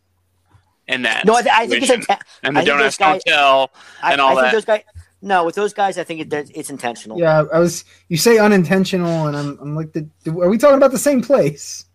and 0.87 1.05
that. 1.05 1.25
No, 1.25 1.35
I, 1.35 1.41
th- 1.41 1.53
I 1.55 1.67
think 1.67 1.83
it's 1.83 1.87
situation. 1.87 2.15
inten- 2.15 2.21
and 2.43 2.55
the 2.55 2.59
think 2.61 2.67
don't 2.69 2.79
those 2.79 2.87
ask, 2.87 2.99
don't 2.99 3.13
guys- 3.13 3.23
tell. 3.25 3.71
I, 4.01 4.11
and 4.11 4.21
all 4.21 4.37
I 4.37 4.41
think 4.41 4.53
those 4.53 4.65
guys. 4.65 4.83
No, 5.21 5.45
with 5.45 5.55
those 5.55 5.71
guys, 5.73 5.97
I 5.97 6.03
think 6.03 6.33
it, 6.33 6.49
it's 6.53 6.69
intentional. 6.69 7.17
Yeah, 7.17 7.45
I 7.53 7.59
was. 7.59 7.85
You 8.09 8.17
say 8.17 8.39
unintentional, 8.39 9.27
and 9.27 9.37
I'm. 9.37 9.57
I'm 9.61 9.75
like, 9.75 9.93
the, 9.93 10.05
are 10.27 10.49
we 10.49 10.57
talking 10.57 10.75
about 10.77 10.91
the 10.91 10.97
same 10.97 11.21
place? 11.21 11.85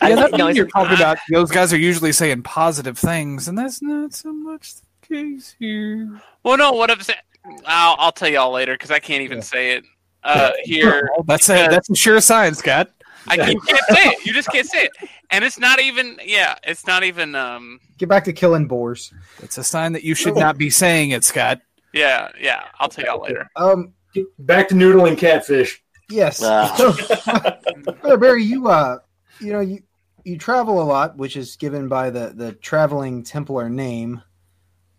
Yeah, 0.00 0.08
think- 0.16 0.30
that 0.30 0.38
no, 0.38 0.48
you're 0.48 0.68
talking 0.68 0.94
about 0.96 1.18
those 1.30 1.50
guys 1.50 1.72
are 1.74 1.78
usually 1.78 2.12
saying 2.12 2.44
positive 2.44 2.96
things, 2.96 3.46
and 3.48 3.58
that's 3.58 3.82
not 3.82 4.14
so 4.14 4.32
much 4.32 4.76
the 4.76 4.82
case 5.10 5.54
here. 5.58 6.20
Well, 6.42 6.56
no, 6.56 6.72
what 6.72 6.90
I'm 6.90 7.00
saying, 7.00 7.18
I'll, 7.66 7.96
I'll 7.98 8.12
tell 8.12 8.28
y'all 8.28 8.52
later 8.52 8.74
because 8.74 8.90
I 8.90 8.98
can't 8.98 9.22
even 9.22 9.38
Yeah. 9.38 9.44
say 9.44 9.72
it 9.72 9.84
uh, 10.24 10.52
here. 10.64 11.08
That's 11.26 11.48
a 11.48 11.68
that's 11.68 11.90
a 11.90 11.94
sure 11.94 12.20
sign, 12.20 12.54
Scott. 12.54 12.90
I 13.26 13.36
can't, 13.36 13.52
you 13.52 13.60
can't 13.60 13.84
say 13.88 14.02
it. 14.10 14.26
You 14.26 14.32
just 14.32 14.48
can't 14.50 14.66
say 14.66 14.84
it, 14.84 14.92
and 15.30 15.44
it's 15.44 15.58
not 15.58 15.80
even. 15.80 16.18
Yeah, 16.24 16.56
it's 16.62 16.86
not 16.86 17.04
even. 17.04 17.34
Um. 17.34 17.80
Get 17.98 18.08
back 18.08 18.24
to 18.24 18.32
killing 18.32 18.66
boars. 18.66 19.12
It's 19.42 19.58
a 19.58 19.64
sign 19.64 19.92
that 19.92 20.04
you 20.04 20.14
should 20.14 20.36
not 20.36 20.56
be 20.56 20.70
saying 20.70 21.10
it, 21.10 21.24
Scott. 21.24 21.60
Yeah, 21.92 22.30
yeah. 22.40 22.64
I'll 22.78 22.88
tell 22.88 23.04
y'all 23.04 23.22
later. 23.22 23.48
Um. 23.56 23.92
Back 24.38 24.68
to 24.68 24.74
noodling 24.74 25.18
catfish. 25.18 25.82
Yes. 26.08 26.42
Ah. 26.42 26.74
So, 27.84 27.92
Brother 27.92 28.16
Barry, 28.16 28.44
you 28.44 28.68
uh, 28.68 28.98
you 29.40 29.52
know, 29.52 29.60
you 29.60 29.80
you 30.24 30.38
travel 30.38 30.82
a 30.82 30.84
lot, 30.84 31.16
which 31.16 31.36
is 31.36 31.56
given 31.56 31.88
by 31.88 32.08
the 32.10 32.32
the 32.34 32.52
traveling 32.52 33.22
Templar 33.22 33.68
name. 33.68 34.22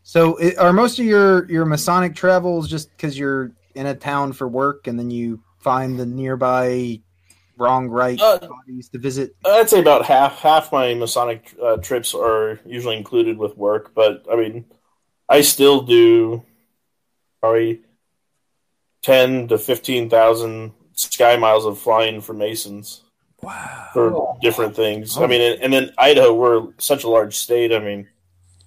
So, 0.09 0.39
i 0.41 0.55
are 0.57 0.73
most 0.73 0.97
of 0.97 1.05
your 1.05 1.47
your 1.51 1.65
Masonic 1.65 2.15
travels 2.15 2.67
just 2.67 2.89
because 2.97 3.15
you're 3.15 3.51
in 3.75 3.85
a 3.85 3.93
town 3.93 4.33
for 4.33 4.47
work, 4.47 4.87
and 4.87 4.97
then 4.97 5.11
you 5.11 5.43
find 5.59 5.99
the 5.99 6.05
nearby 6.07 6.99
wrong 7.59 7.87
Rite 7.89 8.19
Uh, 8.19 8.39
bodies 8.39 8.89
to 8.89 8.97
visit? 8.97 9.35
I'd 9.45 9.69
say 9.69 9.79
about 9.79 10.05
half 10.07 10.39
half 10.39 10.71
my 10.71 10.95
Masonic 10.95 11.53
uh, 11.61 11.77
trips 11.77 12.15
are 12.15 12.59
usually 12.65 12.97
included 12.97 13.37
with 13.37 13.55
work, 13.55 13.93
but 13.93 14.25
I 14.31 14.35
mean, 14.35 14.65
I 15.29 15.41
still 15.41 15.81
do 15.81 16.43
probably 17.39 17.81
ten 19.03 19.47
to 19.49 19.59
fifteen 19.59 20.09
thousand 20.09 20.71
sky 20.95 21.35
miles 21.35 21.65
of 21.65 21.77
flying 21.77 22.19
for 22.19 22.33
Masons 22.33 23.03
Wow. 23.43 23.89
for 23.93 24.11
Oh. 24.15 24.37
different 24.41 24.75
things. 24.75 25.17
I 25.19 25.27
mean, 25.27 25.39
and, 25.41 25.61
and 25.61 25.71
then 25.71 25.91
Idaho, 25.99 26.33
we're 26.33 26.69
such 26.79 27.03
a 27.03 27.09
large 27.09 27.37
state. 27.37 27.71
I 27.71 27.77
mean, 27.77 28.07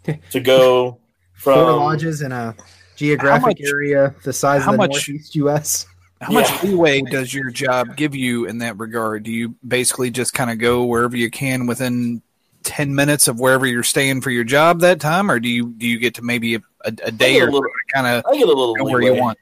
to 0.30 0.38
go 0.38 0.98
Four 1.42 1.72
lodges 1.72 2.22
in 2.22 2.32
a 2.32 2.54
geographic 2.96 3.58
much- 3.60 3.68
area 3.68 4.14
the 4.24 4.32
size 4.32 4.64
of 4.66 4.72
the 4.72 4.76
much- 4.78 4.90
northeast 5.08 5.34
U.S. 5.36 5.86
How 6.20 6.32
much 6.32 6.62
leeway 6.62 7.02
does 7.02 7.34
your 7.34 7.50
job 7.50 7.96
give 7.96 8.14
you 8.14 8.44
in 8.44 8.58
that 8.58 8.78
regard? 8.78 9.24
Do 9.24 9.32
you 9.32 9.56
basically 9.66 10.08
just 10.10 10.32
kind 10.34 10.50
of 10.52 10.58
go 10.58 10.84
wherever 10.84 11.16
you 11.16 11.28
can 11.30 11.66
within 11.66 12.22
ten 12.62 12.94
minutes 12.94 13.26
of 13.26 13.40
wherever 13.40 13.66
you're 13.66 13.82
staying 13.82 14.20
for 14.20 14.30
your 14.30 14.44
job 14.44 14.80
that 14.80 15.00
time, 15.00 15.28
or 15.28 15.40
do 15.40 15.48
you 15.48 15.70
do 15.70 15.84
you 15.88 15.98
get 15.98 16.14
to 16.14 16.22
maybe 16.22 16.54
a, 16.54 16.60
a, 16.84 16.88
a 17.04 17.10
day 17.10 17.32
get 17.32 17.42
a 17.42 17.46
or 17.46 17.50
little- 17.50 17.70
kind 17.92 18.06
of 18.06 18.24
I 18.28 18.38
get 18.38 18.44
a 18.44 18.46
little 18.46 18.76
go 18.76 18.84
where 18.84 19.02
you 19.02 19.14
want? 19.20 19.36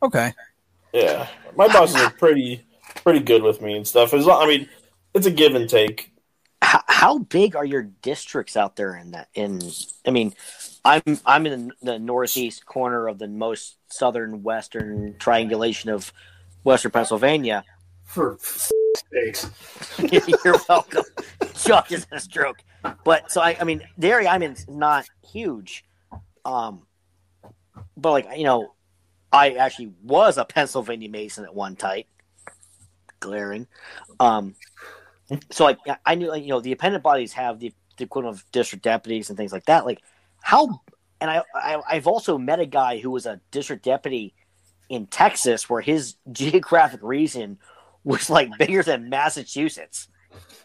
Okay. 0.00 0.32
Yeah, 0.92 1.26
my 1.56 1.66
bosses 1.66 1.96
are 1.96 2.10
pretty 2.10 2.64
pretty 3.02 3.18
good 3.20 3.42
with 3.42 3.60
me 3.60 3.76
and 3.76 3.86
stuff. 3.88 4.14
As 4.14 4.24
long, 4.24 4.44
I 4.44 4.46
mean, 4.46 4.68
it's 5.14 5.26
a 5.26 5.30
give 5.30 5.56
and 5.56 5.68
take. 5.68 6.12
How, 6.60 6.82
how 6.86 7.18
big 7.18 7.56
are 7.56 7.64
your 7.64 7.82
districts 7.82 8.56
out 8.56 8.76
there 8.76 8.94
in 8.94 9.10
that? 9.10 9.28
In 9.34 9.60
I 10.06 10.10
mean, 10.10 10.34
I'm 10.84 11.02
I'm 11.24 11.46
in 11.46 11.72
the 11.80 11.98
northeast 11.98 12.66
corner 12.66 13.06
of 13.08 13.18
the 13.18 13.28
most 13.28 13.76
southern 13.88 14.42
western 14.42 15.16
triangulation 15.18 15.90
of 15.90 16.12
western 16.64 16.90
Pennsylvania. 16.90 17.64
For 18.04 18.38
sakes. 18.40 19.48
You're 20.44 20.56
welcome. 20.68 21.04
Chuck 21.54 21.92
is 21.92 22.06
a 22.10 22.18
stroke. 22.20 22.58
But 23.04 23.30
so 23.30 23.40
I, 23.40 23.56
I 23.60 23.64
mean, 23.64 23.82
the 23.96 24.10
area 24.10 24.28
I'm 24.28 24.42
in 24.42 24.52
is 24.52 24.68
not 24.68 25.06
huge. 25.30 25.84
Um, 26.44 26.82
but 27.96 28.10
like 28.10 28.28
you 28.36 28.44
know, 28.44 28.74
I 29.32 29.50
actually 29.52 29.92
was 30.02 30.36
a 30.36 30.44
Pennsylvania 30.44 31.08
Mason 31.08 31.44
at 31.44 31.54
one 31.54 31.76
time. 31.76 32.02
Glaring. 33.20 33.68
Um, 34.18 34.56
so 35.50 35.64
like 35.64 35.78
I- 35.86 35.98
I 36.04 36.14
knew 36.16 36.28
like, 36.28 36.42
you 36.42 36.48
know 36.48 36.60
the 36.60 36.72
appendant 36.72 37.04
bodies 37.04 37.32
have 37.34 37.60
the, 37.60 37.72
the 37.98 38.04
equivalent 38.04 38.36
of 38.36 38.50
district 38.50 38.82
deputies 38.82 39.30
and 39.30 39.36
things 39.36 39.52
like 39.52 39.66
that. 39.66 39.86
Like 39.86 40.02
how, 40.42 40.82
and 41.20 41.30
I, 41.30 41.42
I 41.54 41.80
I've 41.88 42.06
also 42.06 42.38
met 42.38 42.60
a 42.60 42.66
guy 42.66 42.98
who 42.98 43.10
was 43.10 43.26
a 43.26 43.40
district 43.50 43.84
deputy 43.84 44.34
in 44.88 45.06
Texas 45.06 45.68
where 45.70 45.80
his 45.80 46.16
geographic 46.32 47.00
region 47.02 47.58
was 48.04 48.28
like 48.28 48.50
bigger 48.58 48.82
than 48.82 49.08
Massachusetts. 49.08 50.08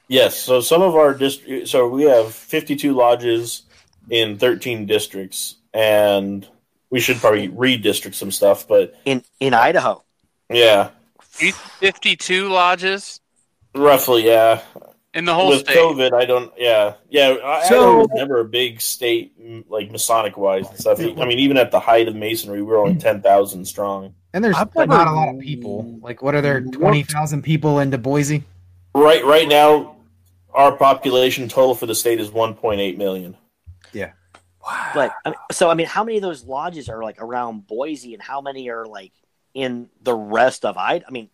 Yes, 0.07 0.37
so 0.37 0.61
some 0.61 0.81
of 0.81 0.95
our 0.95 1.13
dist- 1.13 1.67
so 1.67 1.87
we 1.89 2.03
have 2.03 2.33
52 2.33 2.93
lodges 2.93 3.63
in 4.09 4.37
13 4.37 4.85
districts, 4.85 5.57
and 5.73 6.47
we 6.89 7.01
should 7.01 7.17
probably 7.17 7.49
redistrict 7.49 8.15
some 8.15 8.31
stuff, 8.31 8.67
but 8.67 8.95
in 9.05 9.23
in 9.39 9.53
Idaho. 9.53 10.03
yeah, 10.49 10.89
Fifty-two 11.19 12.47
lodges 12.49 13.19
roughly, 13.75 14.25
yeah. 14.25 14.61
In 15.17 15.25
the 15.25 15.33
whole 15.33 15.49
With 15.49 15.59
state. 15.61 15.75
COVID, 15.77 16.13
I 16.13 16.25
don't, 16.25 16.53
yeah, 16.57 16.93
yeah. 17.09 17.35
I, 17.43 17.63
So- 17.67 17.75
Idaho 17.75 17.97
was 17.99 18.09
never 18.13 18.39
a 18.39 18.45
big 18.45 18.79
state, 18.81 19.33
like 19.67 19.89
Masonic 19.91 20.37
wise 20.37 20.69
and 20.69 20.77
stuff. 20.79 20.99
I 20.99 21.25
mean, 21.25 21.39
even 21.39 21.57
at 21.57 21.71
the 21.71 21.79
height 21.79 22.07
of 22.07 22.15
Masonry, 22.15 22.61
we 22.61 22.67
were 22.67 22.77
only 22.77 22.95
10,000 22.97 23.65
strong. 23.65 24.13
And 24.33 24.43
there's 24.43 24.55
I've 24.55 24.73
not 24.75 24.87
never- 24.89 25.09
a 25.09 25.13
lot 25.15 25.29
of 25.33 25.39
people. 25.39 25.99
Like, 26.01 26.21
what 26.21 26.35
are 26.35 26.41
there? 26.41 26.61
Twenty 26.61 27.01
thousand 27.03 27.41
people 27.41 27.79
into 27.79 27.97
Boise? 27.97 28.43
Right, 28.93 29.23
right 29.25 29.47
now, 29.47 29.95
our 30.53 30.71
population 30.75 31.47
total 31.49 31.73
for 31.73 31.87
the 31.87 31.95
state 31.95 32.19
is 32.19 32.29
1.8 32.29 32.97
million. 32.97 33.35
Yeah. 33.93 34.11
Wow. 34.63 34.91
But 34.93 35.11
I 35.25 35.29
mean, 35.29 35.37
so 35.51 35.69
I 35.69 35.73
mean, 35.73 35.87
how 35.87 36.03
many 36.03 36.17
of 36.17 36.21
those 36.23 36.43
lodges 36.43 36.89
are 36.89 37.01
like 37.01 37.21
around 37.21 37.65
Boise, 37.67 38.13
and 38.13 38.21
how 38.21 38.41
many 38.41 38.69
are 38.69 38.85
like 38.85 39.13
in 39.55 39.89
the 40.01 40.13
rest 40.13 40.65
of 40.65 40.77
Idaho? 40.77 41.05
I 41.07 41.11
mean, 41.11 41.29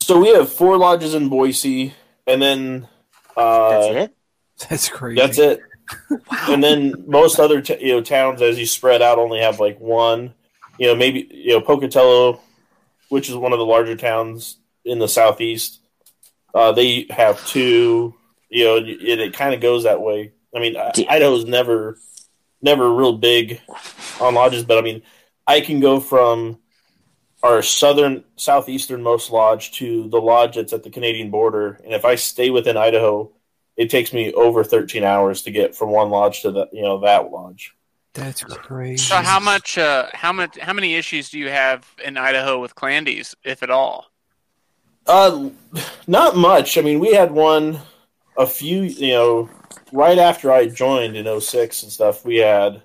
So 0.00 0.18
we 0.18 0.28
have 0.34 0.50
four 0.50 0.76
lodges 0.78 1.14
in 1.14 1.28
Boise, 1.28 1.92
and 2.26 2.40
then 2.42 2.88
uh, 3.38 3.70
that's 3.70 3.96
it. 3.96 4.16
That's 4.68 4.88
crazy. 4.88 5.20
That's 5.20 5.38
it. 5.38 5.60
wow. 6.10 6.18
And 6.48 6.62
then 6.62 7.04
most 7.06 7.38
other 7.38 7.60
t- 7.60 7.78
you 7.80 7.94
know 7.94 8.02
towns, 8.02 8.42
as 8.42 8.58
you 8.58 8.66
spread 8.66 9.02
out, 9.02 9.18
only 9.18 9.40
have 9.40 9.60
like 9.60 9.78
one. 9.80 10.34
You 10.78 10.88
know, 10.88 10.94
maybe 10.94 11.28
you 11.30 11.50
know 11.52 11.60
Pocatello, 11.60 12.40
which 13.08 13.28
is 13.28 13.34
one 13.36 13.52
of 13.52 13.58
the 13.58 13.64
larger 13.66 13.96
towns 13.96 14.58
in 14.84 14.98
the 14.98 15.08
southeast. 15.08 15.80
Uh, 16.54 16.72
they 16.72 17.06
have 17.10 17.44
two. 17.46 18.14
You 18.50 18.64
know, 18.64 18.76
and 18.78 19.20
it 19.20 19.34
kind 19.34 19.54
of 19.54 19.60
goes 19.60 19.84
that 19.84 20.00
way. 20.00 20.32
I 20.54 20.60
mean, 20.60 20.76
I- 20.76 20.90
Do- 20.92 21.04
Idaho's 21.08 21.44
never 21.44 21.98
never 22.62 22.92
real 22.92 23.12
big 23.16 23.60
on 24.20 24.34
lodges, 24.34 24.64
but 24.64 24.78
I 24.78 24.82
mean, 24.82 25.02
I 25.46 25.60
can 25.60 25.80
go 25.80 26.00
from 26.00 26.58
our 27.42 27.62
southern 27.62 28.24
southeasternmost 28.36 29.30
lodge 29.30 29.72
to 29.72 30.08
the 30.08 30.20
lodge 30.20 30.56
that's 30.56 30.72
at 30.72 30.82
the 30.82 30.90
Canadian 30.90 31.30
border, 31.30 31.80
and 31.84 31.92
if 31.94 32.04
I 32.04 32.16
stay 32.16 32.50
within 32.50 32.76
Idaho, 32.76 33.30
it 33.76 33.90
takes 33.90 34.12
me 34.12 34.32
over 34.32 34.64
13 34.64 35.04
hours 35.04 35.42
to 35.42 35.50
get 35.50 35.74
from 35.74 35.90
one 35.90 36.10
lodge 36.10 36.42
to 36.42 36.50
the 36.50 36.68
you 36.72 36.82
know 36.82 37.00
that 37.00 37.30
lodge. 37.30 37.74
That's 38.14 38.42
crazy. 38.42 38.96
So 38.96 39.16
how 39.16 39.38
much? 39.38 39.78
Uh, 39.78 40.08
how 40.12 40.32
much? 40.32 40.58
How 40.58 40.72
many 40.72 40.96
issues 40.96 41.30
do 41.30 41.38
you 41.38 41.48
have 41.50 41.86
in 42.04 42.16
Idaho 42.16 42.60
with 42.60 42.74
Clandies, 42.74 43.34
if 43.44 43.62
at 43.62 43.70
all? 43.70 44.06
Uh, 45.06 45.50
not 46.06 46.36
much. 46.36 46.76
I 46.76 46.82
mean, 46.82 46.98
we 46.98 47.14
had 47.14 47.30
one 47.30 47.78
a 48.36 48.46
few, 48.46 48.82
you 48.82 49.12
know, 49.12 49.50
right 49.92 50.18
after 50.18 50.52
I 50.52 50.66
joined 50.66 51.16
in 51.16 51.40
06 51.40 51.82
and 51.82 51.92
stuff. 51.92 52.24
We 52.24 52.36
had 52.36 52.82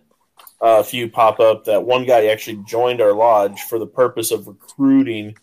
uh, 0.63 0.79
a 0.79 0.83
few 0.83 1.09
pop 1.09 1.39
up 1.39 1.65
that 1.65 1.83
one 1.83 2.05
guy 2.05 2.27
actually 2.27 2.63
joined 2.65 3.01
our 3.01 3.11
lodge 3.13 3.59
for 3.61 3.77
the 3.77 3.85
purpose 3.87 4.31
of 4.31 4.47
recruiting 4.47 5.35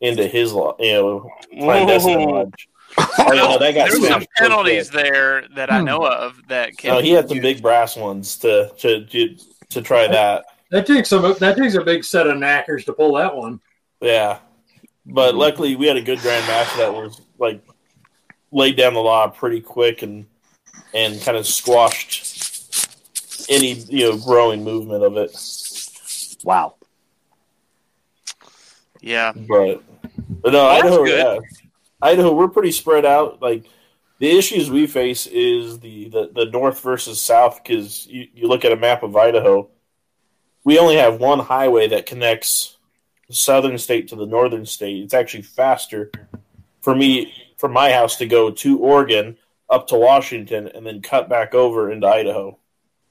into 0.00 0.26
his 0.26 0.52
lodge, 0.52 0.76
you 0.80 0.92
know, 0.92 1.30
clandestine 1.58 2.28
Ooh. 2.28 2.32
lodge. 2.32 2.68
Oh, 2.98 3.32
yeah, 3.32 3.56
that 3.58 3.74
got 3.74 3.90
There's 3.90 4.06
some 4.06 4.24
penalties 4.36 4.90
there 4.90 5.44
that 5.56 5.70
I 5.72 5.78
Hmm. 5.78 5.86
know 5.86 6.06
of 6.06 6.40
that 6.48 6.76
can. 6.76 6.94
No, 6.94 7.00
he 7.00 7.10
had 7.10 7.28
some 7.28 7.40
big 7.40 7.62
brass 7.62 7.96
ones 7.96 8.36
to 8.38 8.70
to 8.78 9.04
to, 9.06 9.36
to 9.70 9.82
try 9.82 10.06
that. 10.06 10.44
That 10.70 10.86
takes 10.86 11.08
some. 11.08 11.34
That 11.38 11.56
takes 11.56 11.74
a 11.74 11.80
big 11.82 12.04
set 12.04 12.26
of 12.26 12.36
knackers 12.36 12.84
to 12.84 12.92
pull 12.92 13.14
that 13.14 13.34
one. 13.34 13.60
Yeah, 14.00 14.38
but 15.06 15.34
luckily 15.34 15.74
we 15.76 15.86
had 15.86 15.96
a 15.96 16.02
good 16.02 16.18
grandmaster 16.18 16.76
that 16.78 16.92
was 16.92 17.20
like 17.38 17.62
laid 18.52 18.76
down 18.76 18.94
the 18.94 19.00
law 19.00 19.26
pretty 19.28 19.60
quick 19.60 20.02
and 20.02 20.26
and 20.94 21.20
kind 21.22 21.36
of 21.36 21.46
squashed 21.46 22.25
any 23.48 23.72
you 23.72 24.10
know 24.10 24.18
growing 24.18 24.64
movement 24.64 25.02
of 25.04 25.16
it. 25.16 25.36
Wow. 26.44 26.74
Yeah. 29.00 29.32
But 29.34 29.82
but 30.42 30.52
no, 30.52 30.64
Well, 30.64 30.74
that's 30.74 30.84
Idaho, 30.86 31.04
good. 31.04 31.18
yeah, 31.18 31.38
Idaho, 32.00 32.32
we're 32.34 32.48
pretty 32.48 32.72
spread 32.72 33.04
out. 33.04 33.40
Like 33.42 33.64
the 34.18 34.36
issues 34.36 34.70
we 34.70 34.86
face 34.86 35.26
is 35.26 35.78
the 35.80 36.08
the, 36.08 36.30
the 36.34 36.44
north 36.46 36.80
versus 36.80 37.20
south 37.20 37.62
because 37.62 38.06
you, 38.06 38.28
you 38.34 38.48
look 38.48 38.64
at 38.64 38.72
a 38.72 38.76
map 38.76 39.02
of 39.02 39.16
Idaho, 39.16 39.68
we 40.64 40.78
only 40.78 40.96
have 40.96 41.20
one 41.20 41.38
highway 41.40 41.88
that 41.88 42.06
connects 42.06 42.76
the 43.28 43.34
southern 43.34 43.76
state 43.78 44.08
to 44.08 44.16
the 44.16 44.26
northern 44.26 44.64
state. 44.66 45.02
It's 45.02 45.14
actually 45.14 45.42
faster 45.42 46.10
for 46.80 46.94
me 46.94 47.32
from 47.56 47.72
my 47.72 47.90
house 47.90 48.16
to 48.16 48.26
go 48.26 48.50
to 48.50 48.78
Oregon 48.78 49.36
up 49.68 49.88
to 49.88 49.96
Washington 49.96 50.68
and 50.68 50.86
then 50.86 51.02
cut 51.02 51.28
back 51.28 51.54
over 51.54 51.90
into 51.90 52.06
Idaho. 52.06 52.58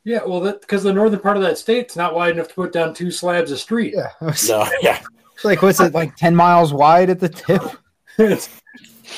Yeah, 0.06 0.20
well, 0.26 0.40
that 0.42 0.62
because 0.62 0.84
the 0.84 0.94
northern 0.94 1.20
part 1.20 1.36
of 1.36 1.44
that 1.44 1.58
state's 1.58 1.96
not 1.96 2.14
wide 2.16 2.36
enough 2.36 2.48
to 2.50 2.54
put 2.54 2.72
down 2.72 2.94
two 2.94 3.10
slabs 3.12 3.52
of 3.52 3.60
street. 3.60 3.94
Yeah. 3.96 4.12
No, 4.48 4.68
yeah, 4.82 5.02
like 5.44 5.62
what's 5.62 5.80
it 5.80 5.94
like 5.94 6.16
ten 6.16 6.36
miles 6.36 6.72
wide 6.74 7.10
at 7.10 7.20
the 7.20 7.30
tip? 7.30 7.62
It's- 8.18 8.62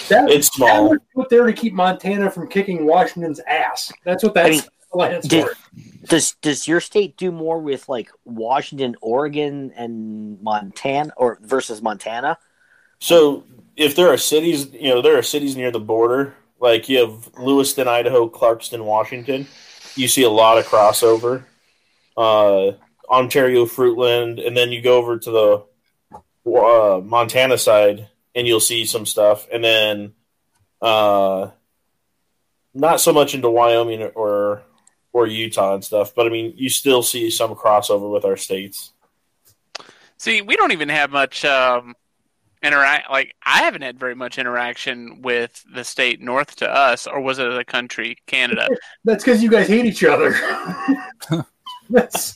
that, 0.09 0.29
it's 0.29 0.49
that 0.49 0.55
small. 0.55 0.89
was 0.89 0.99
put 1.15 1.29
there 1.29 1.45
to 1.45 1.53
keep 1.53 1.73
Montana 1.73 2.29
from 2.29 2.47
kicking 2.49 2.85
Washington's 2.85 3.39
ass. 3.47 3.91
That's 4.03 4.21
what 4.23 4.37
I 4.37 4.43
that's 4.49 4.61
mean, 4.63 4.69
land's 4.93 5.27
did- 5.27 5.45
for. 5.47 5.53
Does 6.07 6.35
does 6.41 6.67
your 6.67 6.79
state 6.81 7.15
do 7.17 7.31
more 7.31 7.59
with 7.59 7.87
like 7.89 8.09
Washington, 8.25 8.95
Oregon, 9.01 9.71
and 9.75 10.41
Montana, 10.41 11.11
or 11.17 11.37
versus 11.41 11.81
Montana? 11.81 12.37
So 12.99 13.43
if 13.75 13.95
there 13.95 14.07
are 14.09 14.17
cities, 14.17 14.71
you 14.73 14.89
know, 14.89 15.01
there 15.01 15.17
are 15.17 15.21
cities 15.23 15.55
near 15.57 15.71
the 15.71 15.79
border, 15.79 16.33
like 16.59 16.87
you 16.89 16.99
have 16.99 17.29
Lewiston, 17.37 17.87
Idaho, 17.87 18.29
Clarkston, 18.29 18.83
Washington. 18.85 19.47
You 19.97 20.07
see 20.07 20.23
a 20.23 20.29
lot 20.29 20.57
of 20.57 20.65
crossover. 20.65 21.43
Uh, 22.15 22.73
Ontario, 23.09 23.65
Fruitland, 23.65 24.45
and 24.45 24.55
then 24.55 24.71
you 24.71 24.81
go 24.81 24.97
over 24.97 25.17
to 25.17 25.31
the 25.31 26.51
uh, 26.51 27.01
Montana 27.01 27.57
side, 27.57 28.09
and 28.35 28.47
you'll 28.47 28.59
see 28.59 28.85
some 28.85 29.05
stuff. 29.05 29.47
And 29.51 29.63
then, 29.63 30.13
uh, 30.81 31.51
not 32.73 33.01
so 33.01 33.13
much 33.13 33.33
into 33.33 33.49
Wyoming 33.49 34.03
or 34.15 34.63
or 35.13 35.25
Utah 35.25 35.73
and 35.73 35.83
stuff, 35.83 36.13
but 36.13 36.27
I 36.27 36.29
mean, 36.29 36.53
you 36.57 36.69
still 36.69 37.01
see 37.01 37.31
some 37.31 37.55
crossover 37.55 38.11
with 38.11 38.23
our 38.23 38.37
states. 38.37 38.93
See, 40.17 40.41
we 40.41 40.55
don't 40.55 40.71
even 40.71 40.89
have 40.89 41.09
much 41.09 41.43
um, 41.43 41.95
interact. 42.63 43.09
Like, 43.09 43.35
I 43.45 43.59
haven't 43.63 43.81
had 43.81 43.99
very 43.99 44.15
much 44.15 44.37
interaction 44.37 45.21
with 45.21 45.63
the 45.73 45.83
state 45.83 46.21
north 46.21 46.55
to 46.57 46.69
us, 46.69 47.07
or 47.07 47.21
was 47.21 47.39
it 47.39 47.49
the 47.49 47.65
country, 47.65 48.17
Canada? 48.27 48.67
That's 49.05 49.23
because 49.23 49.41
you 49.43 49.49
guys 49.49 49.67
hate 49.67 49.85
each 49.85 50.03
other. 50.03 50.33
That's 51.89 52.35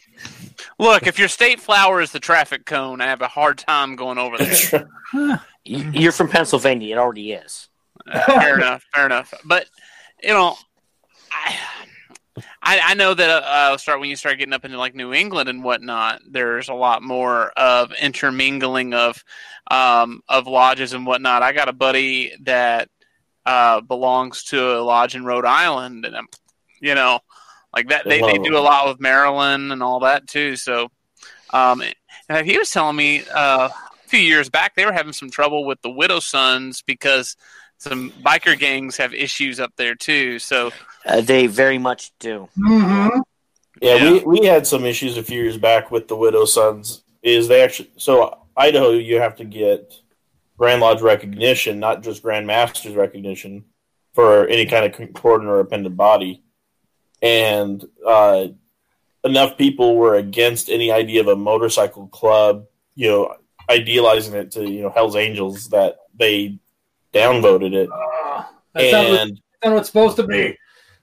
Look, 0.80 1.08
if 1.08 1.20
your 1.20 1.28
state 1.28 1.60
flower 1.60 2.02
is 2.02 2.12
the 2.12 2.20
traffic 2.20 2.66
cone, 2.66 3.02
I 3.02 3.06
have 3.06 3.22
a 3.22 3.28
hard 3.28 3.58
time 3.58 3.96
going 3.96 4.18
over 4.18 4.38
there. 4.38 5.42
You're 5.64 6.12
from 6.12 6.28
Pennsylvania. 6.28 6.96
It 6.96 7.00
already 7.00 7.34
is. 7.34 7.70
Uh, 8.12 8.20
fair 8.40 8.56
enough, 8.56 8.84
fair 8.94 9.06
enough. 9.06 9.34
But 9.46 9.68
you 10.24 10.34
know, 10.34 10.56
I 11.32 11.56
I, 12.62 12.80
I 12.84 12.94
know 12.94 13.14
that 13.14 13.30
uh, 13.44 13.78
start 13.78 14.00
when 14.00 14.10
you 14.10 14.16
start 14.16 14.38
getting 14.38 14.54
up 14.54 14.66
into 14.66 14.78
like 14.78 14.96
New 14.96 15.14
England 15.14 15.50
and 15.50 15.64
whatnot. 15.64 16.22
There's 16.30 16.70
a 16.70 16.74
lot 16.74 17.02
more 17.02 17.50
of 17.52 17.92
intermingling 17.94 18.94
of 18.94 19.24
um, 19.70 20.22
of 20.28 20.48
lodges 20.48 20.94
and 20.94 21.06
whatnot. 21.06 21.44
I 21.44 21.54
got 21.54 21.70
a 21.70 21.74
buddy 21.74 22.34
that 22.42 22.90
uh, 23.46 23.82
belongs 23.82 24.44
to 24.46 24.78
a 24.78 24.82
lodge 24.82 25.16
in 25.16 25.26
Rhode 25.26 25.46
Island, 25.46 26.06
and 26.06 26.16
I'm, 26.16 26.28
you 26.80 26.96
know, 26.96 27.20
like 27.74 27.90
that. 27.90 28.06
They, 28.06 28.22
they 28.22 28.38
do 28.38 28.58
a 28.58 28.60
lot 28.60 28.88
with 28.88 29.00
Maryland 29.00 29.72
and 29.72 29.82
all 29.82 30.02
that 30.02 30.28
too. 30.28 30.56
So, 30.56 30.90
um, 31.52 31.84
and 32.30 32.46
he 32.46 32.58
was 32.58 32.70
telling 32.70 32.96
me 32.96 33.24
uh, 33.34 33.70
a 33.70 34.08
few 34.08 34.20
years 34.20 34.50
back 34.50 34.76
they 34.76 34.86
were 34.86 34.92
having 34.92 35.14
some 35.14 35.30
trouble 35.30 35.66
with 35.66 35.82
the 35.82 35.90
widow 35.90 36.20
sons 36.20 36.84
because 36.86 37.36
some 37.78 38.12
biker 38.12 38.58
gangs 38.58 38.98
have 38.98 39.14
issues 39.14 39.60
up 39.60 39.74
there 39.76 39.96
too. 39.96 40.38
So, 40.38 40.72
Uh, 41.06 41.22
they 41.22 41.48
very 41.48 41.78
much 41.78 42.12
do. 42.20 42.48
Mhm. 42.58 43.22
Yeah, 43.82 43.96
Yeah. 43.96 44.12
we 44.12 44.20
we 44.40 44.46
had 44.46 44.68
some 44.68 44.86
issues 44.86 45.18
a 45.18 45.24
few 45.24 45.42
years 45.42 45.58
back 45.58 45.90
with 45.92 46.08
the 46.08 46.16
widow 46.16 46.46
sons. 46.46 47.04
Is 47.24 47.48
they 47.48 47.62
actually 47.62 47.90
so 47.98 48.38
Idaho 48.56 48.92
you 48.92 49.20
have 49.20 49.36
to 49.38 49.46
get 49.46 49.94
Grand 50.58 50.82
Lodge 50.82 51.02
recognition, 51.02 51.80
not 51.80 52.04
just 52.04 52.22
Grand 52.22 52.46
Masters 52.46 52.96
recognition 52.96 53.66
for 54.14 54.46
any 54.48 54.66
kind 54.66 54.86
of 54.86 54.92
concordant 54.94 55.50
or 55.50 55.60
appendant 55.60 55.98
body, 55.98 56.44
and 57.22 57.84
uh, 58.06 58.48
enough 59.24 59.58
people 59.58 59.96
were 59.96 60.16
against 60.16 60.70
any 60.70 60.92
idea 60.92 61.22
of 61.22 61.28
a 61.28 61.36
motorcycle 61.36 62.08
club, 62.08 62.66
you 62.96 63.08
know, 63.10 63.36
idealizing 63.70 64.34
it 64.36 64.52
to 64.52 64.70
you 64.70 64.82
know 64.82 64.90
Hell's 64.90 65.16
Angels 65.16 65.70
that 65.70 65.98
they 66.16 66.60
downvoted 67.14 67.74
it, 67.74 67.90
Uh, 67.92 68.44
that's, 68.74 68.92
not 68.92 69.10
what, 69.10 69.20
and 69.20 69.30
that's 69.32 69.42
not 69.64 69.72
what 69.74 69.80
it's 69.80 69.88
supposed 69.90 70.16
to 70.18 70.24
be. 70.28 70.58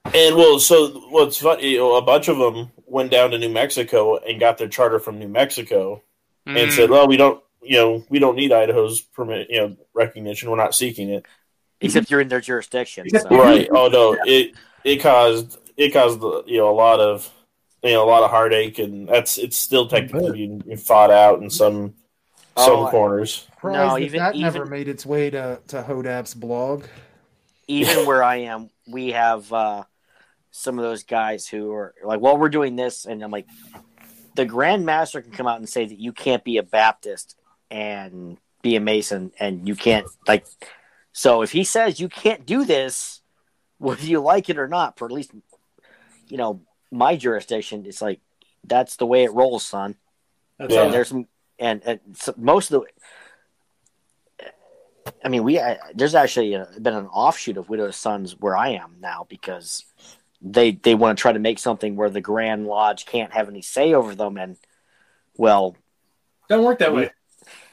And 0.05 0.35
well, 0.35 0.59
so 0.59 0.87
what's 1.09 1.37
funny, 1.37 1.71
you 1.71 1.77
know, 1.79 1.95
a 1.95 2.01
bunch 2.01 2.27
of 2.27 2.37
them 2.37 2.71
went 2.85 3.11
down 3.11 3.31
to 3.31 3.37
New 3.37 3.49
Mexico 3.49 4.17
and 4.17 4.39
got 4.39 4.57
their 4.57 4.67
charter 4.67 4.99
from 4.99 5.19
New 5.19 5.27
Mexico 5.27 6.01
and 6.45 6.57
mm, 6.57 6.71
said, 6.71 6.89
"Well, 6.89 7.07
we 7.07 7.17
don't, 7.17 7.43
you 7.61 7.77
know, 7.77 8.03
we 8.09 8.17
don't 8.19 8.35
need 8.35 8.51
Idaho's 8.51 9.01
permit, 9.01 9.49
you 9.49 9.57
know, 9.61 9.77
recognition. 9.93 10.49
We're 10.49 10.57
not 10.57 10.73
seeking 10.73 11.09
it." 11.09 11.25
Except 11.81 12.09
you're 12.09 12.21
in 12.21 12.27
their 12.27 12.41
jurisdiction. 12.41 13.07
So. 13.09 13.29
Right? 13.29 13.67
Oh 13.71 13.87
no, 13.87 14.17
it 14.25 14.53
it 14.83 14.97
caused 14.97 15.57
it 15.77 15.91
caused 15.93 16.21
you 16.47 16.57
know 16.57 16.69
a 16.69 16.73
lot 16.75 16.99
of 16.99 17.29
you 17.83 17.91
know 17.93 18.03
a 18.03 18.09
lot 18.09 18.23
of 18.23 18.31
heartache, 18.31 18.79
and 18.79 19.07
that's 19.07 19.37
it's 19.37 19.57
still 19.57 19.87
technically 19.87 20.31
being 20.31 20.77
fought 20.77 21.11
out 21.11 21.41
in 21.41 21.49
some 21.49 21.93
some 22.57 22.71
Oh, 22.79 22.85
I- 22.85 22.91
corners. 22.91 23.47
Surprised 23.53 23.77
No, 23.77 23.93
that 23.95 24.01
even- 24.01 24.19
that 24.19 24.35
never 24.35 24.57
even- 24.59 24.69
made 24.69 24.87
its 24.87 25.05
way 25.05 25.29
to 25.29 25.59
to 25.67 25.83
Hodapp's 25.83 26.33
blog. 26.33 26.85
even 27.67 28.05
where 28.07 28.23
I 28.23 28.37
am, 28.37 28.69
we 28.89 29.11
have 29.11 29.51
uh, 29.53 29.83
some 30.51 30.79
of 30.79 30.83
those 30.83 31.03
guys 31.03 31.47
who 31.47 31.71
are 31.71 31.93
like, 32.03 32.21
"Well, 32.21 32.37
we're 32.37 32.49
doing 32.49 32.75
this," 32.75 33.05
and 33.05 33.23
I'm 33.23 33.31
like, 33.31 33.47
the 34.35 34.45
Grand 34.45 34.85
Master 34.85 35.21
can 35.21 35.31
come 35.31 35.47
out 35.47 35.57
and 35.57 35.67
say 35.67 35.85
that 35.85 35.99
you 35.99 36.11
can't 36.11 36.43
be 36.43 36.57
a 36.57 36.63
Baptist 36.63 37.35
and 37.69 38.37
be 38.61 38.75
a 38.75 38.79
Mason, 38.79 39.31
and 39.39 39.67
you 39.67 39.75
can't 39.75 40.07
like. 40.27 40.45
So 41.11 41.41
if 41.41 41.51
he 41.51 41.63
says 41.63 41.99
you 41.99 42.09
can't 42.09 42.45
do 42.45 42.65
this, 42.65 43.21
whether 43.77 44.05
you 44.05 44.19
like 44.19 44.49
it 44.49 44.57
or 44.57 44.67
not, 44.67 44.97
for 44.97 45.05
at 45.05 45.11
least 45.11 45.31
you 46.27 46.37
know 46.37 46.61
my 46.91 47.15
jurisdiction, 47.15 47.85
it's 47.85 48.01
like 48.01 48.21
that's 48.63 48.95
the 48.97 49.05
way 49.05 49.23
it 49.23 49.33
rolls, 49.33 49.65
son. 49.65 49.95
That's 50.57 50.73
Yeah. 50.73 50.85
And 50.85 50.93
there's 50.93 51.07
some, 51.09 51.27
and, 51.57 51.81
and 51.85 51.99
so 52.13 52.33
most 52.37 52.71
of 52.71 52.81
the. 52.81 52.87
I 55.23 55.29
mean, 55.29 55.43
we 55.43 55.59
uh, 55.59 55.75
there's 55.93 56.15
actually 56.15 56.55
uh 56.55 56.65
been 56.81 56.93
an 56.93 57.07
offshoot 57.07 57.57
of 57.57 57.69
Widow's 57.69 57.95
Sons 57.95 58.37
where 58.39 58.55
I 58.55 58.69
am 58.69 58.97
now 58.99 59.25
because 59.29 59.85
they 60.41 60.71
they 60.71 60.95
want 60.95 61.17
to 61.17 61.21
try 61.21 61.31
to 61.31 61.39
make 61.39 61.59
something 61.59 61.95
where 61.95 62.09
the 62.09 62.21
Grand 62.21 62.67
Lodge 62.67 63.05
can't 63.05 63.33
have 63.33 63.49
any 63.49 63.61
say 63.61 63.93
over 63.93 64.15
them, 64.15 64.37
and 64.37 64.57
well, 65.37 65.75
doesn't 66.47 66.65
work 66.65 66.79
that 66.79 66.93
way. 66.93 67.11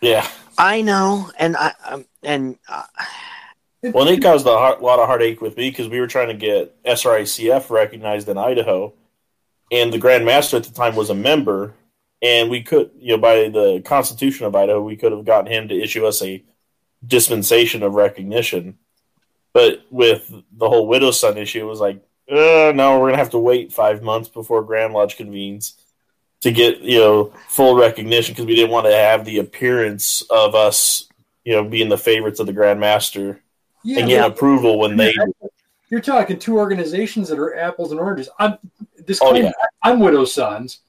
Yeah. 0.01 0.27
I 0.59 0.83
know, 0.83 1.31
and 1.39 1.57
I 1.57 1.73
um, 1.85 2.07
and 2.23 2.59
uh, 2.69 2.85
Well, 3.83 4.09
it 4.09 4.23
caused 4.23 4.47
a 4.47 4.51
heart, 4.51 4.83
lot 4.83 4.99
of 4.99 5.07
heartache 5.07 5.41
with 5.41 5.57
me 5.57 5.71
because 5.71 5.89
we 5.89 6.01
were 6.01 6.07
trying 6.07 6.29
to 6.29 6.35
get 6.35 6.83
SRICF 6.85 7.71
recognized 7.71 8.29
in 8.29 8.39
Idaho, 8.39 8.95
and 9.71 9.93
the 9.93 9.99
Grand 9.99 10.25
Master 10.25 10.57
at 10.57 10.65
the 10.65 10.73
time 10.73 10.97
was 10.97 11.11
a 11.11 11.15
member, 11.15 11.75
and 12.23 12.51
we 12.51 12.63
could, 12.63 12.91
you 12.99 13.15
know, 13.17 13.21
by 13.21 13.49
the 13.49 13.83
Constitution 13.85 14.47
of 14.47 14.57
Idaho, 14.57 14.83
we 14.83 14.97
could 14.97 15.13
have 15.13 15.25
gotten 15.25 15.53
him 15.53 15.69
to 15.69 15.81
issue 15.81 16.07
us 16.07 16.23
a 16.23 16.43
dispensation 17.05 17.83
of 17.83 17.95
recognition. 17.95 18.79
But 19.53 19.85
with 19.91 20.29
the 20.53 20.69
whole 20.69 20.87
widow's 20.87 21.19
son 21.19 21.39
issue, 21.39 21.61
it 21.61 21.69
was 21.69 21.81
like, 21.81 21.97
uh, 22.31 22.73
no, 22.75 22.99
we're 23.01 23.09
gonna 23.09 23.17
have 23.19 23.31
to 23.31 23.39
wait 23.39 23.73
five 23.73 24.03
months 24.03 24.29
before 24.29 24.63
Grand 24.63 24.93
Lodge 24.93 25.17
convenes 25.17 25.75
to 26.41 26.53
get 26.53 26.81
you 26.81 26.99
know 26.99 27.33
full 27.49 27.77
recognition 27.77 28.35
because 28.35 28.47
we 28.47 28.55
didn't 28.55 28.71
want 28.71 28.87
to 28.87 28.93
have 28.95 29.25
the 29.25 29.39
appearance 29.39 30.23
of 30.31 30.55
us, 30.55 31.09
you 31.45 31.55
know, 31.55 31.65
being 31.65 31.89
the 31.89 31.97
favorites 31.97 32.41
of 32.41 32.47
the 32.47 32.53
Grand 32.53 32.79
Master 32.81 33.41
Yeah, 33.83 34.01
and 34.01 34.09
get 34.09 34.27
approval 34.31 34.79
when 34.79 34.97
they. 34.97 35.15
you're 35.89 36.01
talking 36.01 36.39
two 36.39 36.59
organizations 36.59 37.29
that 37.29 37.39
are 37.39 37.57
apples 37.57 37.93
and 37.93 38.01
oranges. 38.01 38.29
I'm 38.39 38.59
this. 39.07 39.21
Oh, 39.23 39.35
yeah. 39.35 39.53
I'm 39.83 40.01
Widow 40.01 40.25
Sons. 40.27 40.81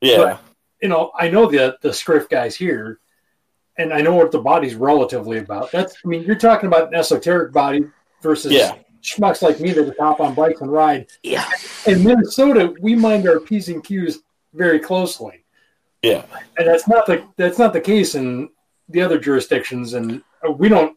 Yeah, 0.00 0.38
You 0.80 0.88
know, 0.88 1.12
I 1.18 1.28
know 1.28 1.50
the 1.50 1.76
the 1.82 1.92
script 1.92 2.30
guys 2.30 2.54
here, 2.54 3.00
and 3.78 3.92
I 3.92 4.00
know 4.00 4.14
what 4.14 4.30
the 4.32 4.38
body's 4.40 4.74
relatively 4.74 5.38
about. 5.38 5.70
That's. 5.72 5.96
I 6.04 6.08
mean, 6.08 6.22
you're 6.22 6.36
talking 6.36 6.66
about 6.68 6.88
an 6.88 6.94
esoteric 6.94 7.52
body 7.52 7.84
versus 8.22 8.52
Yeah. 8.52 8.74
schmucks 9.02 9.42
like 9.42 9.60
me 9.60 9.72
that 9.72 9.86
just 9.86 9.98
hop 9.98 10.20
on 10.20 10.34
bikes 10.34 10.60
and 10.60 10.72
ride. 10.72 11.06
Yeah. 11.22 11.48
In 11.86 12.02
Minnesota, 12.04 12.74
we 12.80 12.94
mind 12.94 13.28
our 13.28 13.40
p's 13.40 13.68
and 13.68 13.82
q's 13.84 14.20
very 14.54 14.78
closely. 14.78 15.44
yeah, 16.02 16.22
and 16.58 16.66
that's 16.68 16.86
not 16.86 17.06
the 17.06 17.24
that's 17.36 17.58
not 17.58 17.72
the 17.72 17.80
case 17.80 18.14
in 18.14 18.48
the 18.90 19.00
other 19.00 19.18
jurisdictions 19.18 19.94
and 19.94 20.22
we 20.58 20.68
don't 20.68 20.94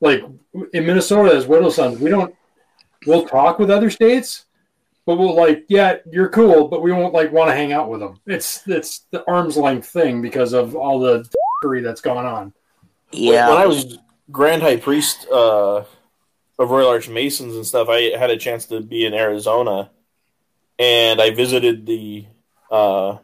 like 0.00 0.22
in 0.72 0.86
minnesota 0.86 1.34
as 1.34 1.48
widow 1.48 1.68
sons 1.68 1.98
we 1.98 2.08
don't 2.08 2.32
we'll 3.06 3.26
talk 3.26 3.58
with 3.58 3.68
other 3.72 3.90
states 3.90 4.44
but 5.04 5.16
we'll 5.18 5.34
like 5.34 5.64
yeah 5.68 5.96
you're 6.12 6.28
cool 6.28 6.68
but 6.68 6.80
we 6.80 6.92
won't 6.92 7.12
like 7.12 7.32
want 7.32 7.50
to 7.50 7.54
hang 7.56 7.72
out 7.72 7.90
with 7.90 7.98
them 7.98 8.20
it's 8.26 8.62
it's 8.68 9.06
the 9.10 9.28
arm's 9.28 9.56
length 9.56 9.88
thing 9.88 10.22
because 10.22 10.52
of 10.52 10.76
all 10.76 11.00
the 11.00 11.28
that's 11.60 12.00
going 12.00 12.26
on 12.26 12.52
Yeah. 13.10 13.48
When 13.48 13.58
I 13.58 13.66
was 13.66 13.98
Grand 14.30 14.62
High 14.62 14.76
Priest 14.76 15.26
uh, 15.28 15.84
of 16.58 16.70
Royal 16.70 16.88
Arch 16.88 17.08
Masons 17.08 17.56
and 17.56 17.66
stuff, 17.66 17.88
I 17.88 18.16
had 18.16 18.30
a 18.30 18.36
chance 18.36 18.66
to 18.66 18.80
be 18.80 19.04
in 19.04 19.14
Arizona, 19.14 19.90
and 20.78 21.20
I 21.20 21.30
visited 21.30 21.86
the 21.86 22.26
uh, 22.70 23.18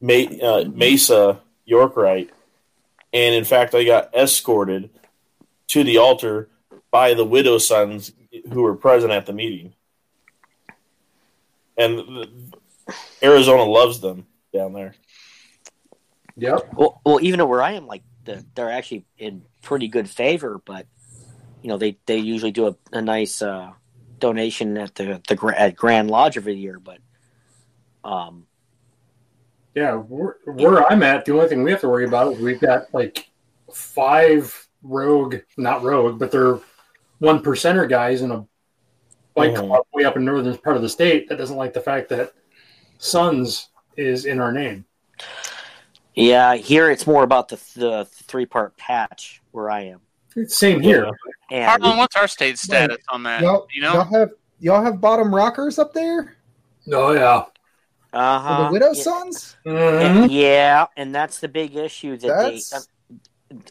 Ma- 0.00 0.14
uh, 0.14 0.64
Mesa 0.72 1.40
York 1.64 1.96
Rite, 1.96 2.30
and 3.12 3.34
in 3.34 3.44
fact, 3.44 3.74
I 3.74 3.84
got 3.84 4.14
escorted 4.14 4.90
to 5.68 5.82
the 5.82 5.98
altar 5.98 6.48
by 6.90 7.14
the 7.14 7.24
widow 7.24 7.58
sons 7.58 8.12
who 8.52 8.62
were 8.62 8.76
present 8.76 9.12
at 9.12 9.26
the 9.26 9.32
meeting, 9.32 9.74
and 11.76 11.98
the- 11.98 12.30
Arizona 13.22 13.64
loves 13.64 14.00
them 14.00 14.26
down 14.52 14.72
there. 14.72 14.94
Yep 16.36 16.68
Well, 16.74 17.00
well, 17.04 17.18
even 17.22 17.40
at 17.40 17.48
where 17.48 17.62
I 17.62 17.72
am, 17.72 17.86
like 17.86 18.02
the, 18.24 18.44
they're 18.54 18.70
actually 18.70 19.04
in 19.18 19.42
pretty 19.62 19.88
good 19.88 20.08
favor, 20.08 20.60
but 20.64 20.86
you 21.62 21.68
know 21.68 21.78
they 21.78 21.98
they 22.06 22.18
usually 22.18 22.52
do 22.52 22.68
a, 22.68 22.76
a 22.92 23.02
nice 23.02 23.42
uh, 23.42 23.70
donation 24.18 24.76
at 24.78 24.94
the 24.94 25.20
the 25.28 25.54
at 25.56 25.76
Grand 25.76 26.10
Lodge 26.10 26.36
every 26.36 26.54
year. 26.54 26.78
But 26.78 26.98
um, 28.04 28.46
yeah 29.74 29.94
where, 29.94 30.36
where 30.44 30.84
i'm 30.92 31.02
at 31.02 31.24
the 31.24 31.32
only 31.32 31.48
thing 31.48 31.62
we 31.62 31.70
have 31.70 31.80
to 31.80 31.88
worry 31.88 32.04
about 32.04 32.32
is 32.32 32.38
we've 32.40 32.60
got 32.60 32.92
like 32.92 33.30
five 33.72 34.68
rogue 34.82 35.36
not 35.56 35.82
rogue 35.82 36.18
but 36.18 36.30
they're 36.30 36.58
one 37.20 37.42
percenter 37.42 37.88
guys 37.88 38.22
in 38.22 38.30
a 38.30 38.44
bike 39.34 39.52
Mhm. 39.54 39.68
club 39.68 39.86
way 39.94 40.04
up 40.04 40.16
in 40.16 40.24
northern 40.24 40.56
part 40.58 40.76
of 40.76 40.82
the 40.82 40.88
state 40.88 41.28
that 41.28 41.38
doesn't 41.38 41.56
like 41.56 41.72
the 41.72 41.80
fact 41.80 42.08
that 42.10 42.32
sons 42.98 43.70
is 43.96 44.26
in 44.26 44.40
our 44.40 44.52
name 44.52 44.84
yeah, 46.14 46.54
here 46.54 46.90
it's 46.90 47.06
more 47.06 47.22
about 47.24 47.48
the 47.48 47.56
the 47.76 48.06
three 48.10 48.46
part 48.46 48.76
patch 48.76 49.40
where 49.52 49.70
I 49.70 49.82
am, 49.86 50.00
same 50.46 50.80
here 50.80 51.10
and 51.50 51.64
Harlan, 51.64 51.98
what's 51.98 52.16
our 52.16 52.28
state 52.28 52.58
status 52.58 52.98
on 53.08 53.22
that? 53.24 53.42
Y'all, 53.42 53.66
You 53.74 53.82
know, 53.82 53.94
y'all 53.94 54.04
have 54.04 54.30
y'all 54.60 54.82
have 54.82 55.00
bottom 55.00 55.34
rockers 55.34 55.78
up 55.78 55.92
there 55.92 56.36
oh 56.92 57.12
yeah 57.12 57.44
Uh-huh. 58.12 58.64
the 58.66 58.72
widow 58.72 58.92
yeah, 58.92 59.02
sons. 59.02 59.56
Mhm. 59.66 60.28
yeah, 60.30 60.86
and 60.96 61.14
that's 61.14 61.40
the 61.40 61.48
big 61.48 61.76
issue 61.76 62.16
that 62.18 62.26
That's 62.28 62.70
they. 62.70 62.76
Uh, 62.76 62.80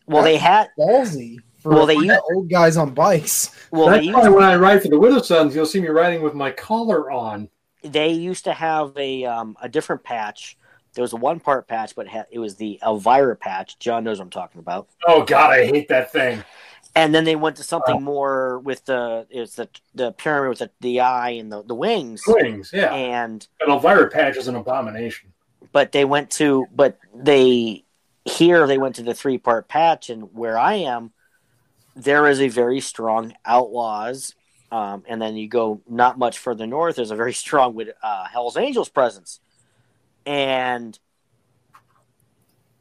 well, 0.08 0.24
they 0.24 0.38
had. 0.38 0.70
ballsy. 0.78 1.38
For 1.60 1.72
Well, 1.74 1.86
they 1.86 1.96
for 1.98 2.04
use- 2.06 2.22
old 2.34 2.50
guys 2.50 2.76
on 2.78 2.92
bikes. 2.94 3.52
Well, 3.72 3.86
That's 3.88 4.00
they 4.02 4.06
used 4.08 4.18
why 4.18 4.30
when 4.30 4.44
I 4.44 4.56
ride 4.56 4.82
for 4.82 4.88
the 4.90 4.98
Widow 5.00 5.22
Sons, 5.22 5.56
you'll 5.56 5.66
see 5.68 5.80
me 5.82 5.90
riding 5.90 6.22
with 6.24 6.34
my 6.34 6.50
collar 6.52 7.12
on. 7.12 7.50
they 7.84 8.10
used 8.10 8.44
to 8.46 8.54
have 8.54 8.96
a 8.98 9.26
um, 9.26 9.56
a 9.62 9.68
different 9.70 10.04
patch. 10.04 10.58
There 10.94 11.02
was 11.02 11.14
a 11.14 11.18
one 11.18 11.40
part 11.40 11.68
patch, 11.68 11.96
but 11.96 12.08
it, 12.32 12.40
was 12.40 12.56
the 12.56 12.80
Elvira 12.84 13.36
patch. 13.36 13.80
John 13.80 14.04
knows 14.04 14.20
what 14.20 14.26
I'm 14.26 14.30
talking 14.32 14.60
about. 14.60 14.88
Oh 15.08 15.24
God, 15.24 15.52
I 15.52 15.66
hate 15.66 15.88
that 15.88 16.12
thing. 16.12 16.44
And 16.96 17.16
then 17.16 17.24
they 17.24 17.38
went 17.38 17.56
to 17.58 17.64
something 17.64 18.04
more 18.04 18.60
with 18.60 18.84
the 18.86 19.26
it's 19.30 19.56
the 19.56 19.70
the 19.96 20.12
pyramid 20.12 20.50
with 20.50 20.60
the, 20.60 20.72
the 20.82 21.00
eye 21.00 21.30
and 21.32 21.50
the, 21.52 21.64
the 21.64 21.76
wings. 21.76 22.24
Wings, 22.28 22.72
yeah. 22.74 22.94
And 22.94 23.48
But 23.60 23.70
Elvira 23.70 24.10
patch 24.10 24.36
is 24.36 24.50
an 24.50 24.56
abomination. 24.56 25.32
but 25.72 25.94
they 25.94 26.04
went 26.04 26.30
to 26.32 26.66
but 26.76 26.98
they 27.16 27.86
here 28.26 28.68
they 28.68 28.78
went 28.78 28.96
to 28.96 29.04
the 29.04 29.14
three 29.14 29.38
part 29.38 29.70
patch 29.70 30.10
and 30.10 30.34
where 30.34 30.58
I 30.58 30.74
am, 30.76 31.14
there 31.96 32.28
is 32.28 32.42
a 32.42 32.50
very 32.50 32.82
strong 32.82 33.34
outlaws. 33.46 34.36
Um, 34.72 35.04
and 35.08 35.22
then 35.22 35.36
you 35.36 35.50
go 35.50 35.82
not 35.90 36.18
much 36.18 36.38
further 36.40 36.66
north. 36.66 36.96
There's 36.98 37.12
a 37.12 37.16
very 37.16 37.34
strong 37.46 37.74
with 37.74 37.90
uh, 38.04 38.26
Hell's 38.28 38.58
Angels 38.58 38.90
presence, 38.90 39.40
and 40.26 40.98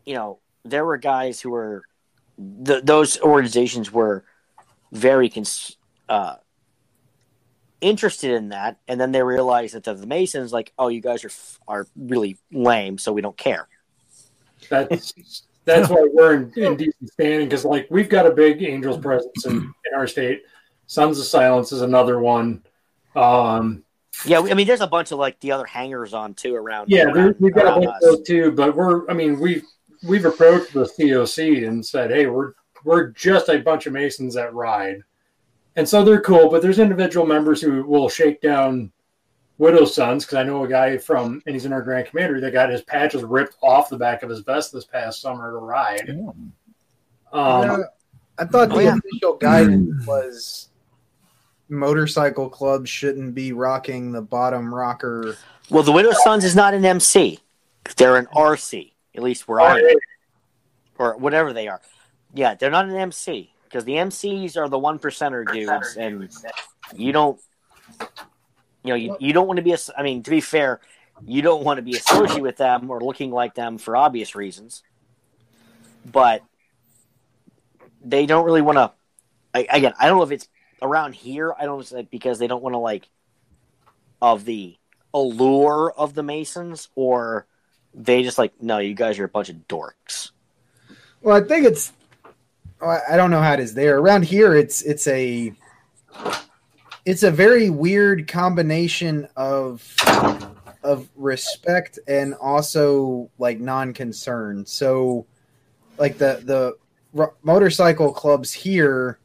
you 0.04 0.14
know 0.14 0.38
there 0.64 0.84
were 0.84 0.96
guys 0.96 1.40
who 1.40 1.50
were 1.50 1.82
th- 2.64 2.84
those 2.84 3.20
organizations 3.20 3.92
were 3.92 4.24
very 4.92 5.28
cons- 5.28 5.76
uh, 6.08 6.36
interested 7.80 8.32
in 8.32 8.50
that, 8.50 8.78
and 8.88 9.00
then 9.00 9.12
they 9.12 9.22
realized 9.22 9.74
that 9.74 9.84
the, 9.84 10.06
Masons 10.06 10.52
like, 10.52 10.72
oh, 10.78 10.88
you 10.88 11.00
guys 11.00 11.24
are 11.24 11.28
f- 11.28 11.60
are 11.66 11.86
really 11.96 12.36
lame, 12.52 12.98
so 12.98 13.12
we 13.12 13.22
don't 13.22 13.36
care. 13.36 13.68
That's 14.68 15.14
that's 15.64 15.88
why 15.88 16.08
we're 16.12 16.34
in, 16.34 16.52
in 16.56 16.76
decent 16.76 17.12
standing 17.12 17.48
because 17.48 17.64
like 17.64 17.86
we've 17.90 18.08
got 18.08 18.26
a 18.26 18.30
big 18.30 18.62
Angels 18.62 18.98
presence 18.98 19.46
in, 19.46 19.56
in 19.56 19.94
our 19.96 20.06
state. 20.06 20.42
Sons 20.86 21.18
of 21.18 21.24
Silence 21.24 21.72
is 21.72 21.82
another 21.82 22.18
one. 22.18 22.62
Um, 23.14 23.84
Yeah, 24.24 24.40
I 24.40 24.54
mean, 24.54 24.66
there's 24.66 24.80
a 24.80 24.86
bunch 24.86 25.12
of 25.12 25.18
like 25.18 25.40
the 25.40 25.52
other 25.52 25.66
hangers 25.66 26.14
on 26.14 26.34
too 26.34 26.54
around. 26.54 26.90
yeah, 26.90 27.04
there, 27.04 27.26
around, 27.26 27.36
we've 27.40 27.54
got 27.54 27.64
a 27.64 27.68
around 27.68 27.84
bunch 27.84 27.96
of 27.96 28.00
those 28.02 28.26
too. 28.26 28.52
But 28.52 28.76
we're, 28.76 29.08
I 29.10 29.14
mean, 29.14 29.40
we've 29.40 29.64
we've 30.02 30.24
approached 30.24 30.72
the 30.72 30.84
COC 30.84 31.66
and 31.66 31.84
said, 31.84 32.10
hey, 32.10 32.26
we're 32.26 32.52
we're 32.84 33.08
just 33.08 33.48
a 33.48 33.58
bunch 33.58 33.86
of 33.86 33.92
Masons 33.92 34.34
that 34.34 34.54
ride, 34.54 35.02
and 35.76 35.88
so 35.88 36.04
they're 36.04 36.20
cool. 36.20 36.50
But 36.50 36.62
there's 36.62 36.78
individual 36.78 37.26
members 37.26 37.60
who 37.60 37.84
will 37.84 38.08
shake 38.08 38.40
down 38.40 38.92
Widow 39.58 39.84
Sons 39.84 40.24
because 40.24 40.38
I 40.38 40.42
know 40.42 40.64
a 40.64 40.68
guy 40.68 40.96
from, 40.96 41.42
and 41.44 41.54
he's 41.54 41.66
in 41.66 41.72
our 41.72 41.82
Grand 41.82 42.06
Commander 42.06 42.40
that 42.40 42.52
got 42.52 42.70
his 42.70 42.82
patches 42.82 43.22
ripped 43.22 43.56
off 43.62 43.90
the 43.90 43.98
back 43.98 44.22
of 44.22 44.30
his 44.30 44.40
vest 44.40 44.72
this 44.72 44.86
past 44.86 45.20
summer 45.20 45.52
to 45.52 45.58
ride. 45.58 46.08
Um, 46.10 47.62
Yeah, 47.62 47.76
I 48.38 48.44
thought 48.46 48.70
the 48.70 48.76
oh, 48.76 48.78
yeah. 48.78 48.96
official 48.96 49.36
guidance 49.36 50.06
was 50.06 50.69
motorcycle 51.70 52.48
clubs 52.48 52.90
shouldn't 52.90 53.34
be 53.34 53.52
rocking 53.52 54.12
the 54.12 54.22
bottom 54.22 54.74
rocker. 54.74 55.36
Well, 55.70 55.82
the 55.82 55.92
Widow 55.92 56.12
Sons 56.24 56.44
is 56.44 56.56
not 56.56 56.74
an 56.74 56.84
MC; 56.84 57.38
they're 57.96 58.16
an 58.16 58.26
RC, 58.26 58.92
at 59.14 59.22
least 59.22 59.48
where 59.48 59.60
I 59.60 59.94
or 60.98 61.16
whatever 61.16 61.52
they 61.52 61.68
are. 61.68 61.80
Yeah, 62.34 62.54
they're 62.54 62.70
not 62.70 62.86
an 62.86 62.94
MC 62.94 63.52
because 63.64 63.84
the 63.84 63.94
MCs 63.94 64.56
are 64.56 64.68
the 64.68 64.78
one 64.78 64.98
percenter 64.98 65.50
dudes, 65.50 65.96
and 65.96 66.28
you 66.94 67.12
don't, 67.12 67.40
you 68.82 68.90
know, 68.90 68.94
you, 68.94 69.16
you 69.20 69.32
don't 69.32 69.46
want 69.46 69.56
to 69.58 69.62
be. 69.62 69.72
A, 69.72 69.78
I 69.96 70.02
mean, 70.02 70.22
to 70.24 70.30
be 70.30 70.40
fair, 70.40 70.80
you 71.24 71.42
don't 71.42 71.64
want 71.64 71.78
to 71.78 71.82
be 71.82 71.96
associated 71.96 72.42
with 72.42 72.56
them 72.56 72.90
or 72.90 73.00
looking 73.00 73.30
like 73.30 73.54
them 73.54 73.78
for 73.78 73.96
obvious 73.96 74.34
reasons. 74.34 74.82
But 76.10 76.42
they 78.04 78.26
don't 78.26 78.44
really 78.44 78.62
want 78.62 78.76
to. 78.76 78.92
I, 79.54 79.66
again, 79.70 79.94
I 79.98 80.06
don't 80.06 80.18
know 80.18 80.24
if 80.24 80.32
it's 80.32 80.48
around 80.82 81.14
here. 81.14 81.54
I 81.58 81.64
don't 81.64 81.80
it's 81.80 82.10
because 82.10 82.38
they 82.38 82.46
don't 82.46 82.62
want 82.62 82.74
to 82.74 82.78
like 82.78 83.08
of 84.22 84.44
the 84.44 84.76
allure 85.14 85.92
of 85.96 86.14
the 86.14 86.22
Masons, 86.22 86.88
or 86.94 87.46
they 87.94 88.22
just 88.22 88.38
like, 88.38 88.52
no, 88.60 88.78
you 88.78 88.94
guys 88.94 89.18
are 89.18 89.24
a 89.24 89.28
bunch 89.28 89.48
of 89.48 89.56
dorks. 89.68 90.30
Well, 91.22 91.36
I 91.36 91.46
think 91.46 91.66
it's. 91.66 91.92
I 92.82 93.16
don't 93.16 93.30
know 93.30 93.42
how 93.42 93.52
it 93.52 93.60
is 93.60 93.74
there. 93.74 93.98
Around 93.98 94.24
here, 94.24 94.54
it's 94.54 94.82
it's 94.82 95.06
a. 95.06 95.52
It's 97.04 97.22
a 97.22 97.30
very 97.30 97.70
weird 97.70 98.28
combination 98.28 99.28
of 99.36 99.96
of 100.82 101.08
respect 101.14 101.98
and 102.08 102.34
also 102.34 103.30
like 103.38 103.60
non-concern. 103.60 104.64
So, 104.64 105.26
like 105.98 106.16
the 106.16 106.40
the 107.12 107.26
motorcycle 107.42 108.12
clubs 108.12 108.52
here 108.52 109.19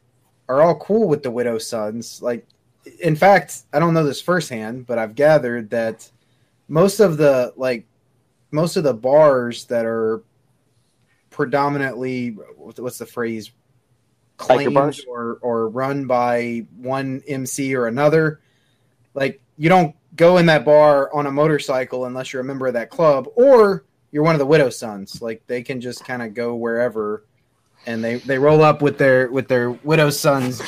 are 0.48 0.62
all 0.62 0.76
cool 0.76 1.08
with 1.08 1.22
the 1.22 1.30
widow 1.30 1.58
sons. 1.58 2.22
Like, 2.22 2.46
in 3.00 3.16
fact, 3.16 3.62
I 3.72 3.78
don't 3.78 3.94
know 3.94 4.04
this 4.04 4.20
firsthand, 4.20 4.86
but 4.86 4.98
I've 4.98 5.14
gathered 5.14 5.70
that 5.70 6.10
most 6.68 7.00
of 7.00 7.16
the 7.16 7.52
like 7.56 7.86
most 8.50 8.76
of 8.76 8.84
the 8.84 8.94
bars 8.94 9.64
that 9.66 9.84
are 9.84 10.22
predominantly 11.30 12.30
what's 12.56 12.98
the 12.98 13.06
phrase? 13.06 13.50
Claimed 14.36 15.00
or 15.08 15.38
or 15.40 15.68
run 15.68 16.06
by 16.06 16.66
one 16.76 17.22
MC 17.26 17.74
or 17.74 17.86
another. 17.86 18.40
Like 19.14 19.40
you 19.56 19.68
don't 19.68 19.96
go 20.14 20.38
in 20.38 20.46
that 20.46 20.64
bar 20.64 21.12
on 21.14 21.26
a 21.26 21.30
motorcycle 21.30 22.04
unless 22.04 22.32
you're 22.32 22.42
a 22.42 22.44
member 22.44 22.66
of 22.66 22.74
that 22.74 22.90
club 22.90 23.28
or 23.34 23.84
you're 24.10 24.22
one 24.22 24.34
of 24.34 24.38
the 24.38 24.46
widow 24.46 24.70
sons. 24.70 25.22
Like 25.22 25.46
they 25.46 25.62
can 25.62 25.80
just 25.80 26.04
kind 26.04 26.22
of 26.22 26.34
go 26.34 26.54
wherever 26.54 27.24
and 27.86 28.02
they 28.02 28.16
they 28.16 28.38
roll 28.38 28.62
up 28.62 28.82
with 28.82 28.98
their 28.98 29.30
with 29.30 29.48
their 29.48 29.70
widow 29.70 30.10
sons 30.10 30.60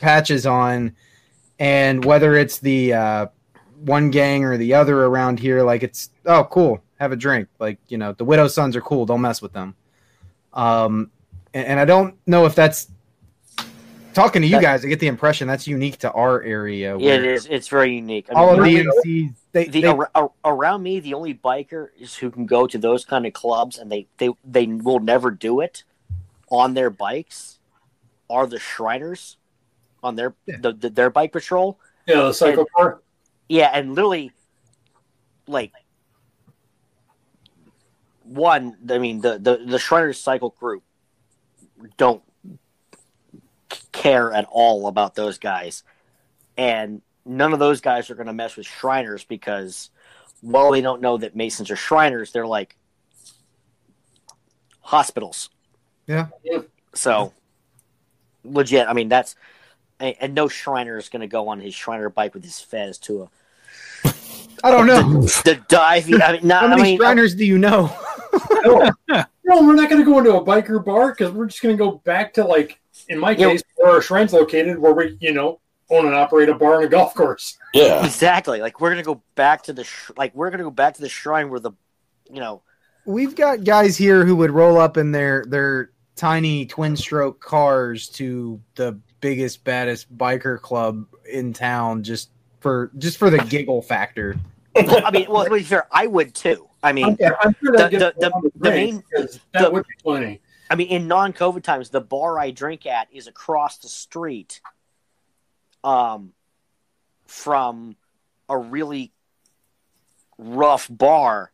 patches 0.00 0.46
on 0.46 0.94
and 1.58 2.04
whether 2.04 2.34
it's 2.36 2.58
the 2.58 2.92
uh 2.92 3.26
one 3.84 4.10
gang 4.10 4.44
or 4.44 4.56
the 4.56 4.74
other 4.74 5.04
around 5.04 5.38
here 5.38 5.62
like 5.62 5.82
it's 5.82 6.10
oh 6.26 6.44
cool 6.44 6.82
have 6.98 7.12
a 7.12 7.16
drink 7.16 7.48
like 7.58 7.78
you 7.88 7.98
know 7.98 8.12
the 8.12 8.24
widow 8.24 8.48
sons 8.48 8.74
are 8.74 8.80
cool 8.80 9.06
don't 9.06 9.20
mess 9.20 9.42
with 9.42 9.52
them 9.52 9.74
um 10.54 11.10
and, 11.52 11.66
and 11.66 11.80
i 11.80 11.84
don't 11.84 12.16
know 12.26 12.46
if 12.46 12.54
that's 12.54 12.88
talking 14.14 14.40
to 14.40 14.48
you 14.48 14.60
guys 14.60 14.84
i 14.84 14.88
get 14.88 15.00
the 15.00 15.06
impression 15.06 15.46
that's 15.46 15.66
unique 15.66 15.98
to 15.98 16.10
our 16.12 16.42
area 16.42 16.96
Yeah, 16.98 17.14
it 17.14 17.24
is. 17.24 17.46
It's 17.46 17.68
very 17.68 17.96
unique. 17.96 18.26
I 18.30 18.34
all 18.34 18.54
of 18.54 18.60
mean, 18.60 18.86
the 18.86 18.92
MCs, 19.04 19.34
they, 19.52 19.64
the 19.64 19.80
they 19.80 19.88
ar- 19.88 20.10
ar- 20.14 20.30
around 20.44 20.84
me, 20.84 21.00
the 21.00 21.14
only 21.14 21.34
biker 21.34 21.88
is 21.98 22.14
who 22.14 22.30
can 22.30 22.46
go 22.46 22.68
to 22.68 22.78
those 22.78 23.04
kind 23.04 23.26
of 23.26 23.32
clubs, 23.32 23.76
and 23.76 23.90
they 23.90 24.06
they 24.18 24.30
they 24.44 24.66
will 24.66 25.00
never 25.00 25.32
do 25.32 25.60
it 25.60 25.82
on 26.50 26.74
their 26.74 26.90
bikes. 26.90 27.58
Are 28.30 28.46
the 28.46 28.58
Shriners 28.58 29.36
on 30.02 30.16
their 30.16 30.34
Yeah. 30.46 30.56
the, 30.60 30.72
the, 30.72 30.90
their 30.90 31.10
bike 31.10 31.32
patrol? 31.32 31.78
Yeah, 32.06 32.22
the 32.22 32.32
cycle 32.34 32.66
car. 32.74 33.02
Yeah, 33.48 33.70
and 33.72 33.94
literally, 33.94 34.32
like 35.46 35.72
one. 38.22 38.76
I 38.90 38.98
mean, 38.98 39.20
the 39.20 39.38
the 39.38 39.58
the 39.66 39.78
Shriners 39.78 40.20
cycle 40.20 40.50
group 40.58 40.82
don't 41.96 42.22
care 43.92 44.32
at 44.32 44.46
all 44.50 44.88
about 44.88 45.14
those 45.14 45.38
guys, 45.38 45.82
and 46.56 47.02
none 47.26 47.52
of 47.52 47.58
those 47.58 47.80
guys 47.80 48.10
are 48.10 48.14
going 48.14 48.26
to 48.26 48.32
mess 48.32 48.56
with 48.56 48.66
Shriners 48.66 49.24
because, 49.24 49.90
while 50.40 50.70
they 50.72 50.80
don't 50.80 51.00
know 51.02 51.18
that 51.18 51.36
Masons 51.36 51.70
are 51.70 51.76
Shriners, 51.76 52.32
they're 52.32 52.46
like 52.46 52.76
hospitals. 54.80 55.50
Yeah. 56.06 56.28
Yeah. 56.42 56.60
So, 56.94 57.32
legit. 58.44 58.86
I 58.88 58.92
mean, 58.92 59.08
that's 59.08 59.34
and, 60.00 60.14
and 60.20 60.34
no 60.34 60.48
Shriner 60.48 60.98
is 60.98 61.08
going 61.08 61.20
to 61.20 61.26
go 61.26 61.48
on 61.48 61.60
his 61.60 61.74
Shriner 61.74 62.08
bike 62.10 62.34
with 62.34 62.44
his 62.44 62.60
fez 62.60 62.98
to 62.98 63.22
a 63.22 63.30
i 64.62 64.70
don't 64.70 64.86
know 64.86 65.22
the 65.44 65.60
diving. 65.68 66.22
I 66.22 66.32
mean, 66.32 66.46
not, 66.46 66.60
how 66.60 66.66
I 66.66 66.70
many 66.70 66.82
mean, 66.82 66.98
Shriners 66.98 67.34
do 67.34 67.44
you 67.44 67.58
know 67.58 67.94
No, 68.64 68.90
no 69.08 69.62
we're 69.62 69.74
not 69.74 69.90
going 69.90 70.02
to 70.02 70.10
go 70.10 70.18
into 70.18 70.34
a 70.34 70.44
biker 70.44 70.82
bar 70.84 71.10
because 71.10 71.32
we're 71.32 71.46
just 71.46 71.60
going 71.62 71.76
to 71.76 71.82
go 71.82 71.92
back 72.04 72.34
to 72.34 72.44
like 72.44 72.80
in 73.08 73.18
my 73.18 73.32
Yeah. 73.32 73.48
case 73.50 73.62
where 73.76 73.92
our 73.92 74.00
shrine's 74.02 74.32
located, 74.32 74.78
where 74.78 74.92
we 74.92 75.16
you 75.20 75.32
know 75.32 75.60
own 75.90 76.06
and 76.06 76.14
operate 76.14 76.48
a 76.48 76.54
bar 76.54 76.76
and 76.76 76.84
a 76.86 76.88
golf 76.88 77.14
course. 77.14 77.58
Yeah. 77.74 78.04
exactly. 78.06 78.60
Like 78.60 78.80
we're 78.80 78.90
gonna 78.90 79.02
go 79.02 79.20
back 79.34 79.64
to 79.64 79.72
the 79.72 79.84
sh- 79.84 80.10
like 80.16 80.34
we're 80.34 80.50
gonna 80.50 80.62
go 80.64 80.70
back 80.70 80.94
to 80.94 81.00
the 81.02 81.08
shrine 81.08 81.50
where 81.50 81.60
the, 81.60 81.72
you 82.30 82.40
know, 82.40 82.62
we've 83.04 83.34
got 83.36 83.64
guys 83.64 83.96
here 83.96 84.24
who 84.24 84.36
would 84.36 84.50
roll 84.50 84.78
up 84.78 84.96
in 84.96 85.12
their 85.12 85.44
their 85.46 85.90
tiny 86.16 86.66
twin 86.66 86.96
stroke 86.96 87.40
cars 87.40 88.08
to 88.08 88.60
the 88.76 88.98
biggest 89.20 89.64
baddest 89.64 90.16
biker 90.16 90.60
club 90.60 91.06
in 91.30 91.52
town 91.52 92.02
just 92.02 92.30
for 92.60 92.90
just 92.98 93.18
for 93.18 93.30
the 93.30 93.38
giggle 93.38 93.82
factor 93.82 94.36
I 94.76 95.10
mean, 95.12 95.26
well, 95.30 95.44
to 95.44 95.50
be 95.50 95.62
fair, 95.62 95.86
I 95.92 96.08
would 96.08 96.34
too. 96.34 96.68
I 96.82 96.92
mean, 96.92 97.16
I'm, 97.24 97.34
I'm 97.40 97.56
sure 97.62 97.76
the- 97.76 97.88
the- 97.90 98.14
the 98.18 98.50
the 98.56 98.70
main- 98.70 99.04
that 99.52 99.72
would 99.72 99.84
be 99.86 99.94
funny. 100.02 100.40
I 100.68 100.74
mean, 100.74 100.88
in 100.88 101.06
non-COVID 101.06 101.62
times, 101.62 101.90
the 101.90 102.00
bar 102.00 102.40
I 102.40 102.50
drink 102.50 102.84
at 102.84 103.06
is 103.12 103.28
across 103.28 103.78
the 103.78 103.86
street, 103.88 104.60
um, 105.84 106.32
from 107.26 107.96
a 108.48 108.58
really 108.58 109.12
rough 110.38 110.88
bar, 110.90 111.52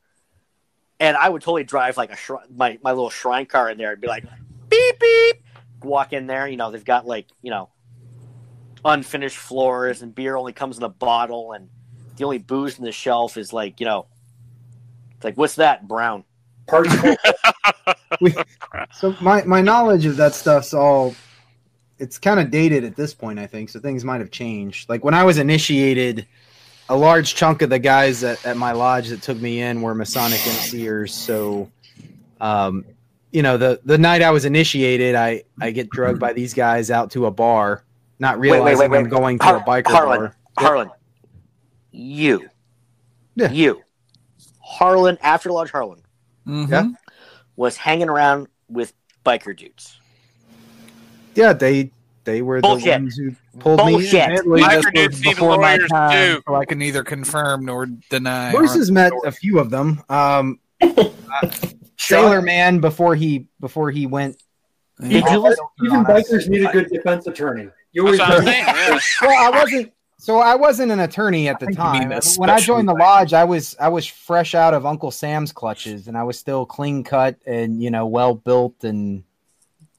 and 0.99 1.15
I 1.17 1.29
would 1.29 1.43
totally 1.43 1.65
drive 1.65 1.97
like 1.99 2.11
a 2.13 2.17
shri- 2.17 2.39
my 2.55 2.79
my 2.83 2.93
little 2.93 3.11
shrine 3.11 3.45
car 3.47 3.69
in 3.71 3.77
there 3.77 3.93
and 3.93 4.01
be 4.01 4.09
like, 4.09 4.25
beep 4.71 5.01
beep, 5.01 5.43
walk 5.83 6.13
in 6.13 6.27
there. 6.27 6.49
You 6.49 6.57
know, 6.57 6.71
they've 6.71 6.85
got 6.85 7.07
like 7.07 7.27
you 7.43 7.51
know, 7.51 7.69
unfinished 8.85 9.37
floors, 9.37 10.03
and 10.03 10.15
beer 10.15 10.37
only 10.37 10.53
comes 10.53 10.79
in 10.79 10.83
a 10.83 10.89
bottle, 10.89 11.53
and 11.53 11.69
the 12.17 12.25
only 12.25 12.39
booze 12.39 12.79
in 12.79 12.85
the 12.85 12.93
shelf 12.93 13.37
is 13.37 13.53
like 13.53 13.81
you 13.81 13.87
know, 13.87 14.07
it's 15.17 15.25
like 15.25 15.37
what's 15.37 15.57
that 15.57 15.87
brown. 15.87 16.25
Party 16.67 16.91
cool. 16.91 17.17
we, 18.21 18.35
so 18.93 19.15
my 19.21 19.43
my 19.45 19.61
knowledge 19.61 20.07
of 20.07 20.17
that 20.17 20.35
stuff's 20.35 20.75
all 20.75 21.15
it's 21.99 22.19
kind 22.19 22.41
of 22.41 22.51
dated 22.51 22.85
at 22.85 22.97
this 22.97 23.15
point 23.15 23.39
i 23.39 23.47
think 23.47 23.69
so 23.69 23.79
things 23.79 24.05
might 24.05 24.21
have 24.21 24.31
changed 24.31 24.89
like 24.89 25.05
when 25.05 25.15
i 25.15 25.23
was 25.23 25.39
initiated 25.39 26.27
a 26.89 26.97
large 26.97 27.35
chunk 27.35 27.63
of 27.63 27.71
the 27.71 27.79
guys 27.79 28.25
at, 28.25 28.45
at 28.45 28.57
my 28.57 28.73
lodge 28.73 29.09
that 29.09 29.23
took 29.23 29.39
me 29.41 29.61
in 29.61 29.81
were 29.81 29.95
masonic 29.95 30.41
mcers 30.41 31.11
so 31.11 31.71
um 32.41 32.85
you 33.33 33.43
know 33.43 33.57
the 33.57 33.81
the 33.85 33.97
night 33.99 34.23
i 34.23 34.31
was 34.31 34.45
initiated 34.45 35.15
i 35.15 35.43
i 35.61 35.71
get 35.71 35.89
drugged 35.91 36.19
by 36.19 36.33
these 36.33 36.53
guys 36.55 36.91
out 36.91 37.11
to 37.13 37.27
a 37.27 37.31
bar 37.31 37.85
not 38.19 38.39
Wait, 38.39 38.51
wait, 38.51 38.57
realizing 38.59 38.91
wait, 38.91 38.99
i'm 38.99 39.09
going 39.09 39.39
to 39.39 39.45
Har- 39.45 39.57
a 39.57 39.61
biker 39.61 39.87
Harlan, 39.89 40.21
bar 40.21 40.37
Harlan, 40.59 40.91
you, 41.93 42.49
Yeah. 43.37 43.51
you, 43.51 43.83
Harlan, 44.61 45.17
after 45.23 45.51
Lodge 45.51 45.71
Harlan 45.71 46.03
Mhm. 46.47 46.71
Yeah. 46.71 46.89
was 47.57 47.77
hanging 47.77 48.09
around 48.09 48.49
with 48.69 48.93
biker 49.25 49.57
dudes. 49.57 49.99
yeah 51.35 51.53
they 51.53 51.91
they 52.25 52.43
were 52.43 52.61
Bullshit. 52.61 52.85
the 52.85 52.91
ones 52.91 53.17
who 53.17 53.35
pulled 53.61 53.79
Bullshit. 53.79 54.29
me 54.29 54.35
in 54.37 54.45
Biker 54.69 54.93
dudes 54.95 55.21
before 55.23 55.57
my 55.59 55.79
time, 55.91 56.13
too. 56.37 56.43
so 56.47 56.55
I 56.55 56.65
can 56.67 56.79
neither 56.79 57.03
confirm 57.03 57.65
nor 57.65 57.87
deny. 58.11 58.53
Bruce 58.53 58.75
or- 58.75 58.79
has 58.79 58.91
met 58.91 59.13
a 59.25 59.33
few 59.33 59.59
of 59.59 59.71
them. 59.71 60.03
Um, 60.11 60.61
uh, 60.83 61.05
Sailor 62.01 62.43
Man 62.43 62.81
before 62.81 63.15
he 63.15 63.47
before 63.61 63.91
he 63.91 64.07
went. 64.07 64.43
Did 65.01 65.25
you 65.25 65.39
listen? 65.39 65.65
Even 65.85 66.05
bikers 66.05 66.49
need 66.49 66.65
a 66.65 66.73
good 66.73 66.89
defense 66.89 67.27
attorney. 67.27 67.69
You 67.93 68.05
always 68.05 68.19
That's 68.19 68.31
what 68.31 68.39
I'm 68.39 68.45
saying. 68.45 68.65
Yeah. 68.67 68.99
Well, 69.23 69.55
I 69.55 69.59
wasn't. 69.59 69.93
So 70.19 70.39
I 70.39 70.55
wasn't 70.55 70.93
an 70.93 71.01
attorney 71.01 71.49
at 71.49 71.59
the 71.61 71.67
think 71.67 71.79
you 71.79 71.85
mean 71.93 72.11
time. 72.11 72.21
When 72.37 72.51
I 72.51 72.61
joined 72.61 72.89
the 72.89 72.95
lodge, 72.95 73.33
I 73.33 73.45
was 73.45 73.77
I 73.81 73.89
was 73.89 74.07
fresh 74.07 74.55
out 74.55 74.75
of 74.75 74.85
Uncle 74.85 75.11
Sam's 75.11 75.53
clutches, 75.53 76.09
and 76.09 76.17
I 76.17 76.23
was 76.25 76.39
still 76.39 76.67
clean 76.67 77.05
cut 77.05 77.37
and 77.47 77.83
you 77.83 77.91
know 77.91 78.07
well 78.07 78.35
built 78.35 78.85
and 78.85 79.25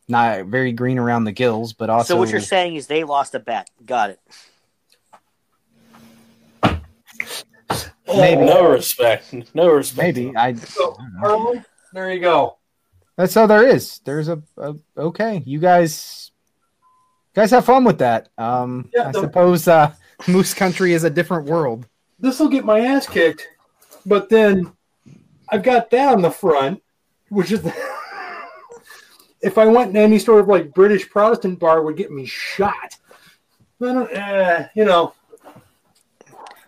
not 0.08 0.46
very 0.46 0.74
green 0.74 1.00
around 1.00 1.24
the 1.24 1.32
gills, 1.32 1.74
but 1.74 1.90
also 1.90 2.16
So 2.16 2.20
what 2.20 2.30
you're 2.30 2.42
saying 2.42 2.76
is 2.76 2.88
they 2.88 3.04
lost 3.04 3.34
a 3.34 3.40
bet. 3.40 3.70
Got 3.86 4.12
it. 4.12 4.20
maybe 8.08 8.42
oh, 8.42 8.46
No 8.46 8.70
respect. 8.70 9.34
No 9.56 9.70
respect. 9.70 10.18
maybe 10.18 10.36
I. 10.36 10.54
So, 10.54 10.98
Harlan, 11.20 11.66
there 11.94 12.12
you 12.14 12.20
go. 12.20 12.58
That's 13.18 13.34
so 13.34 13.46
there 13.48 13.68
is. 13.68 14.00
There's 14.06 14.30
a, 14.30 14.42
a 14.58 14.76
okay. 14.98 15.44
You 15.46 15.60
guys, 15.60 16.32
guys 17.36 17.52
have 17.52 17.66
fun 17.66 17.84
with 17.84 18.00
that. 18.00 18.30
Um, 18.38 18.90
Yeah, 18.94 19.10
I 19.10 19.12
the- 19.12 19.22
suppose 19.22 19.68
uh, 19.68 19.94
Moose 20.28 20.54
Country 20.54 20.94
is 20.94 21.04
a 21.04 21.10
different 21.10 21.46
world. 21.48 21.88
This 22.20 22.40
will 22.40 22.50
get 22.50 22.64
my 22.66 22.80
ass 22.82 23.08
kicked, 23.08 23.48
but 24.06 24.30
then 24.30 24.72
I've 25.50 25.64
got 25.64 25.90
that 25.90 26.14
on 26.14 26.22
the 26.22 26.30
front, 26.32 26.82
which 27.30 27.52
is 27.52 27.66
if 29.42 29.58
I 29.58 29.66
went 29.66 29.90
in 29.92 29.98
any 29.98 30.20
sort 30.20 30.40
of 30.42 30.48
like 30.48 30.74
British 30.74 31.10
Protestant 31.10 31.60
bar, 31.60 31.82
would 31.82 31.98
get 31.98 32.12
me 32.12 32.26
shot. 32.26 32.98
I 33.82 33.86
don't, 33.94 34.14
uh, 34.16 34.68
you 34.76 34.86
know, 34.86 35.14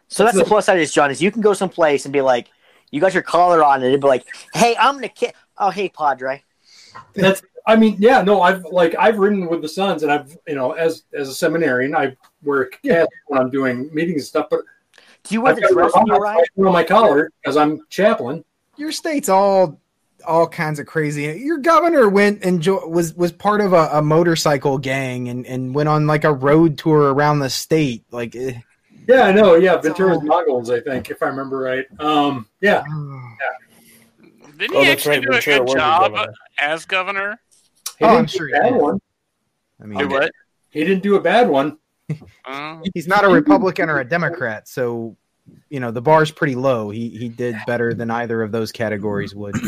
So 0.08 0.24
that's 0.26 0.36
the 0.38 0.44
plus 0.44 0.66
side 0.66 0.80
is 0.80 0.92
John 0.92 1.12
is 1.12 1.22
you 1.22 1.32
can 1.32 1.42
go 1.42 1.54
someplace 1.54 2.06
and 2.06 2.12
be 2.14 2.22
like, 2.22 2.50
you 2.94 3.02
got 3.02 3.14
your 3.14 3.24
collar 3.24 3.64
on, 3.64 3.78
and 3.78 3.86
it'd 3.86 4.02
be 4.02 4.08
like, 4.08 4.26
hey, 4.54 4.76
I'm 4.80 4.96
gonna 4.96 5.10
kick. 5.10 5.36
Oh, 5.58 5.72
hey, 5.72 5.90
Padre. 5.90 6.44
that's. 7.14 7.42
I 7.66 7.76
mean, 7.78 7.96
yeah, 7.98 8.22
no, 8.22 8.42
I've 8.42 8.64
like 8.66 8.94
I've 9.00 9.18
ridden 9.18 9.48
with 9.48 9.62
the 9.62 9.70
Sons, 9.70 10.04
and 10.04 10.12
I've 10.12 10.38
you 10.48 10.54
know 10.56 10.74
as 10.74 11.04
as 11.14 11.28
a 11.30 11.34
seminarian, 11.34 11.96
I 11.96 12.16
wear 12.44 12.62
a 12.64 12.70
cap 12.70 13.08
when 13.28 13.42
I'm 13.42 13.50
doing 13.50 13.90
meetings 13.94 14.22
and 14.22 14.28
stuff, 14.28 14.48
but 14.52 14.62
Do 15.24 15.34
you 15.34 15.42
wear 15.42 15.52
I've 15.54 15.56
the 15.56 15.62
got 15.64 15.72
dress 15.72 15.92
when 15.96 16.08
you 16.08 16.16
ride? 16.18 16.44
on 16.58 16.72
my 16.74 16.84
collar 16.84 17.32
because 17.42 17.58
I'm 17.58 17.82
chaplain. 17.90 18.44
Your 18.78 18.92
state's 18.92 19.30
all 19.30 19.80
all 20.28 20.48
kinds 20.48 20.80
of 20.80 20.86
crazy. 20.88 21.24
Your 21.44 21.58
governor 21.58 22.10
went 22.10 22.44
and 22.44 22.62
jo- 22.62 22.86
was 22.88 23.14
was 23.16 23.32
part 23.32 23.60
of 23.62 23.74
a, 23.74 23.90
a 23.94 24.02
motorcycle 24.02 24.78
gang 24.78 25.30
and, 25.30 25.46
and 25.48 25.74
went 25.74 25.90
on 25.90 26.06
like 26.06 26.26
a 26.26 26.34
road 26.34 26.78
tour 26.78 27.14
around 27.14 27.40
the 27.40 27.50
state. 27.50 28.04
Like, 28.12 28.36
eh. 28.36 28.60
Yeah, 29.08 29.24
I 29.24 29.32
know. 29.32 29.56
Yeah, 29.56 29.76
It's 29.76 29.86
Ventura's 29.86 30.18
all- 30.18 30.24
Muggles, 30.24 30.70
I 30.74 30.80
think, 30.80 31.10
if 31.12 31.22
I 31.22 31.28
remember 31.28 31.58
right. 31.60 31.86
Um, 32.00 32.48
yeah, 32.62 32.84
Didn't 34.58 34.76
Oh, 34.76 34.82
he 34.82 34.88
that's 34.88 35.06
actually 35.08 35.18
right, 35.18 35.22
do 35.24 35.30
a 35.30 35.32
Ventura 35.34 35.60
good 35.66 35.76
job 35.78 36.12
governor. 36.14 36.34
as 36.60 36.86
governor? 36.86 37.40
he 38.00 38.06
Oh, 38.06 38.08
didn't 38.10 38.18
I'm 38.20 38.26
do 38.26 38.32
sure 38.38 38.46
a 38.48 38.50
he 38.50 38.54
bad 38.62 38.74
did. 38.74 38.82
one. 38.82 39.00
I 39.80 39.84
Do 39.84 39.90
mean, 39.90 40.10
what? 40.10 40.32
He 40.70 40.84
didn't 40.84 41.04
do 41.04 41.16
a 41.16 41.22
bad 41.22 41.50
one. 41.50 41.78
Uh, 42.46 42.80
he's 42.94 43.08
not 43.08 43.24
a 43.26 43.30
Republican 43.30 43.90
or 43.90 44.00
a 44.00 44.06
Democrat, 44.08 44.68
so 44.68 45.16
you 45.70 45.80
know 45.80 45.90
the 45.92 46.02
bar's 46.02 46.32
pretty 46.32 46.54
low. 46.56 46.90
He 46.90 47.10
he 47.10 47.30
did 47.30 47.56
better 47.66 47.94
than 47.94 48.12
either 48.12 48.42
of 48.44 48.52
those 48.52 48.72
categories 48.72 49.34
would. 49.36 49.56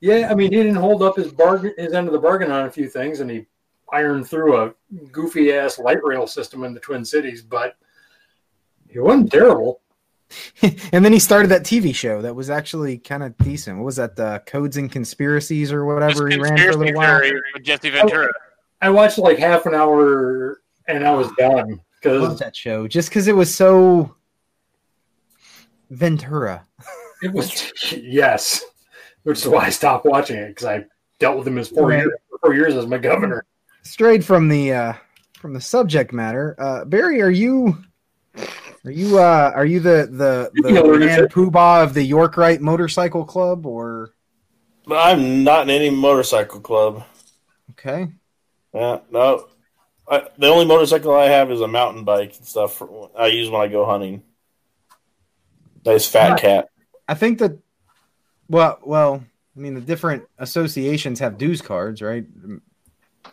Yeah, 0.00 0.28
I 0.30 0.34
mean, 0.34 0.52
he 0.52 0.58
didn't 0.58 0.74
hold 0.76 1.02
up 1.02 1.16
his 1.16 1.32
bargain, 1.32 1.72
his 1.78 1.94
end 1.94 2.06
of 2.06 2.12
the 2.12 2.18
bargain 2.18 2.50
on 2.50 2.66
a 2.66 2.70
few 2.70 2.86
things, 2.86 3.20
and 3.20 3.30
he 3.30 3.46
ironed 3.90 4.28
through 4.28 4.56
a 4.62 4.74
goofy 5.10 5.52
ass 5.54 5.78
light 5.78 6.04
rail 6.04 6.26
system 6.26 6.64
in 6.64 6.74
the 6.74 6.80
Twin 6.80 7.02
Cities, 7.02 7.40
but 7.42 7.76
he 8.90 8.98
wasn't 8.98 9.30
terrible. 9.30 9.80
and 10.92 11.04
then 11.04 11.12
he 11.12 11.18
started 11.20 11.48
that 11.48 11.62
TV 11.62 11.94
show 11.94 12.20
that 12.22 12.34
was 12.34 12.50
actually 12.50 12.98
kind 12.98 13.22
of 13.22 13.36
decent. 13.38 13.78
What 13.78 13.84
was 13.84 13.96
that? 13.96 14.16
The 14.16 14.42
Codes 14.46 14.76
and 14.76 14.90
Conspiracies 14.90 15.70
or 15.72 15.84
whatever 15.84 16.28
he 16.28 16.36
ran 16.38 16.56
for 16.58 16.70
a 16.70 16.76
little 16.76 16.94
while. 16.94 17.20
theory 17.20 17.40
with 17.54 17.62
Jesse 17.62 17.90
Ventura. 17.90 18.32
I 18.82 18.90
watched 18.90 19.18
like 19.18 19.38
half 19.38 19.66
an 19.66 19.74
hour, 19.74 20.60
and 20.88 21.06
I 21.06 21.12
was 21.14 21.28
done 21.38 21.80
I 22.04 22.08
love 22.08 22.30
because 22.30 22.38
that 22.40 22.56
show 22.56 22.86
just 22.88 23.08
because 23.08 23.28
it 23.28 23.36
was 23.36 23.54
so 23.54 24.14
Ventura. 25.90 26.66
it 27.22 27.32
was 27.32 27.72
yes, 27.96 28.64
which 29.22 29.38
is 29.38 29.48
why 29.48 29.66
I 29.66 29.70
stopped 29.70 30.04
watching 30.04 30.36
it 30.36 30.48
because 30.48 30.66
I 30.66 30.84
dealt 31.20 31.38
with 31.38 31.46
him 31.46 31.58
as 31.58 31.68
four 31.68 31.88
Right. 31.88 31.98
years 31.98 32.12
four 32.42 32.54
years 32.54 32.74
as 32.74 32.86
my 32.86 32.98
governor. 32.98 33.44
Strayed 33.82 34.24
from 34.24 34.48
the 34.48 34.72
uh, 34.72 34.92
from 35.40 35.54
the 35.54 35.60
subject 35.60 36.12
matter. 36.12 36.54
Uh, 36.58 36.84
Barry, 36.84 37.22
are 37.22 37.30
you 37.30 37.78
are 38.86 38.90
you 38.92 39.18
uh, 39.18 39.52
are 39.54 39.66
you 39.66 39.80
the 39.80 40.08
the, 40.10 40.52
You 40.52 40.62
the 40.62 40.72
know 40.74 40.94
it 40.94 41.02
grand 41.02 41.22
is. 41.22 41.28
poobah 41.28 41.82
of 41.82 41.94
the 41.94 42.02
York 42.02 42.36
Rite 42.36 42.60
Motorcycle 42.60 43.24
Club 43.24 43.66
or 43.66 44.14
But 44.86 44.96
I'm 44.96 45.44
not 45.44 45.62
in 45.64 45.70
any 45.70 45.90
motorcycle 45.90 46.60
club. 46.60 47.04
okay? 47.70 48.08
Yeah, 48.74 49.00
no. 49.10 49.48
I, 50.08 50.28
the 50.38 50.48
only 50.48 50.66
motorcycle 50.66 51.14
I 51.14 51.26
have 51.26 51.50
is 51.50 51.60
a 51.60 51.68
mountain 51.68 52.04
bike 52.04 52.36
and 52.36 52.46
stuff 52.46 52.74
for, 52.74 53.10
I 53.18 53.26
use 53.28 53.50
when 53.50 53.60
I 53.62 53.68
go 53.68 53.86
hunting. 53.86 54.22
Nice 55.84 56.06
fat 56.08 56.32
Right. 56.32 56.40
cat. 56.40 56.68
I 57.08 57.14
think 57.14 57.38
that 57.38 57.58
well 58.48 58.78
well 58.84 59.24
I 59.56 59.60
mean 59.60 59.74
the 59.74 59.80
different 59.80 60.24
associations 60.38 61.20
have 61.20 61.38
dues 61.38 61.62
cards, 61.62 62.02
right? 62.02 62.26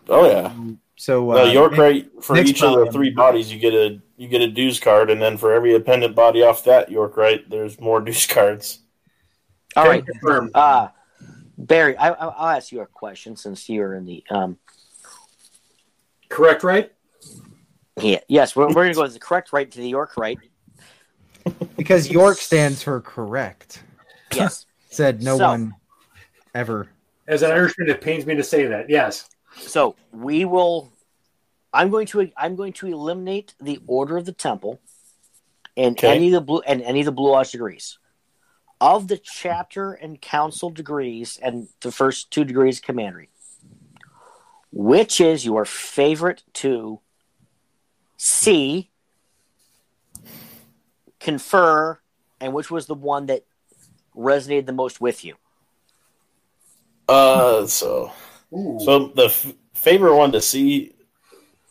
Oh 0.10 0.26
yeah. 0.30 0.54
So 0.96 1.32
uh, 1.32 1.36
No, 1.36 1.44
York 1.52 1.76
Rite 1.78 2.12
for 2.24 2.34
Nick's 2.34 2.52
each 2.52 2.64
of 2.64 2.86
the 2.86 2.92
three 2.92 3.10
bodies 3.10 3.52
you 3.52 3.60
get 3.60 3.74
a 3.74 4.00
you 4.18 4.28
get 4.28 4.42
a 4.42 4.48
dues 4.48 4.80
card 4.80 5.10
and 5.10 5.22
then 5.22 5.38
for 5.38 5.54
every 5.54 5.74
appendant 5.76 6.16
body 6.16 6.44
off 6.44 6.64
that 6.66 6.92
York 6.92 7.18
Rite 7.18 7.50
there's 7.50 7.80
more 7.80 8.00
dues 8.02 8.26
cards. 8.28 8.80
All 9.76 9.86
right, 9.88 10.06
Confirmed. 10.06 10.52
uh, 10.54 10.90
Barry, 11.58 11.98
I, 11.98 12.10
I- 12.12 12.28
I'll 12.28 12.56
ask 12.58 12.72
you 12.72 12.82
a 12.82 12.86
question 12.86 13.36
since 13.36 13.68
you're 13.70 13.96
in 13.96 14.06
the 14.06 14.24
um. 14.30 14.58
Correct, 16.30 16.64
right? 16.64 16.92
Yeah, 18.00 18.20
yes, 18.28 18.56
we're, 18.56 18.68
we're 18.68 18.74
going 18.74 18.90
to 18.90 18.96
go 18.96 19.04
with 19.04 19.14
the 19.14 19.20
correct 19.20 19.54
right 19.54 19.70
to 19.70 19.78
the 19.80 19.88
York 19.88 20.18
Rite. 20.18 20.40
because 21.78 22.10
York 22.10 22.38
stands 22.38 22.82
for 22.82 23.02
correct. 23.02 23.84
Yes. 24.34 24.66
Said 24.90 25.22
no 25.24 25.38
So- 25.38 25.46
one 25.48 25.76
ever. 26.56 26.90
As 27.28 27.42
an 27.42 27.52
Irishman, 27.52 27.90
it 27.90 28.02
pains 28.02 28.26
me 28.26 28.36
to 28.36 28.44
say 28.44 28.66
that. 28.68 28.90
Yes. 28.90 29.30
So 29.58 29.96
we 30.12 30.46
will. 30.46 30.92
I'm 31.72 31.90
going 31.90 32.06
to. 32.08 32.32
I'm 32.38 32.56
going 32.56 32.74
to 32.74 32.88
eliminate 32.88 33.56
the 33.60 33.80
order 33.88 34.18
of 34.18 34.26
the 34.26 34.32
temple, 34.34 34.80
and 35.76 35.98
Okay. 35.98 36.16
any 36.16 36.28
of 36.28 36.34
the 36.34 36.42
blue 36.42 36.62
and 36.66 36.82
any 36.82 37.00
of 37.00 37.06
the 37.06 37.12
blue 37.12 37.32
lodge 37.32 37.52
degrees. 37.52 37.98
Of 38.82 39.08
the 39.08 39.18
chapter 39.18 39.94
and 39.94 40.20
council 40.20 40.70
degrees 40.70 41.40
and 41.42 41.70
the 41.80 41.92
first 41.92 42.32
two 42.32 42.44
degrees 42.44 42.80
of 42.80 42.84
commandery, 42.84 43.30
which 44.74 45.22
is 45.22 45.46
your 45.46 45.64
favorite 45.64 46.44
to 46.56 47.00
see, 48.18 48.92
confer, 51.22 52.00
and 52.42 52.54
which 52.54 52.70
was 52.70 52.88
the 52.88 52.94
one 52.96 53.28
that 53.28 53.46
resonated 54.14 54.66
the 54.66 54.74
most 54.74 55.00
with 55.00 55.24
you? 55.24 55.36
Uh 57.08 57.66
so 57.68 58.12
so 58.80 59.12
the 59.16 59.26
f- 59.26 59.54
favorite 59.74 60.16
one 60.16 60.32
to 60.32 60.42
see 60.42 60.94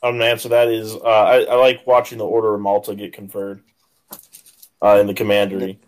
I'm 0.02 0.14
gonna 0.14 0.24
answer 0.30 0.48
that 0.48 0.68
is 0.68 0.94
uh, 0.94 0.98
I, 1.00 1.42
I 1.44 1.54
like 1.54 1.86
watching 1.86 2.18
the 2.18 2.26
Order 2.26 2.54
of 2.54 2.60
Malta 2.60 2.94
get 2.94 3.12
conferred 3.12 3.62
uh, 4.82 4.98
in 5.00 5.06
the 5.06 5.14
commandery. 5.14 5.78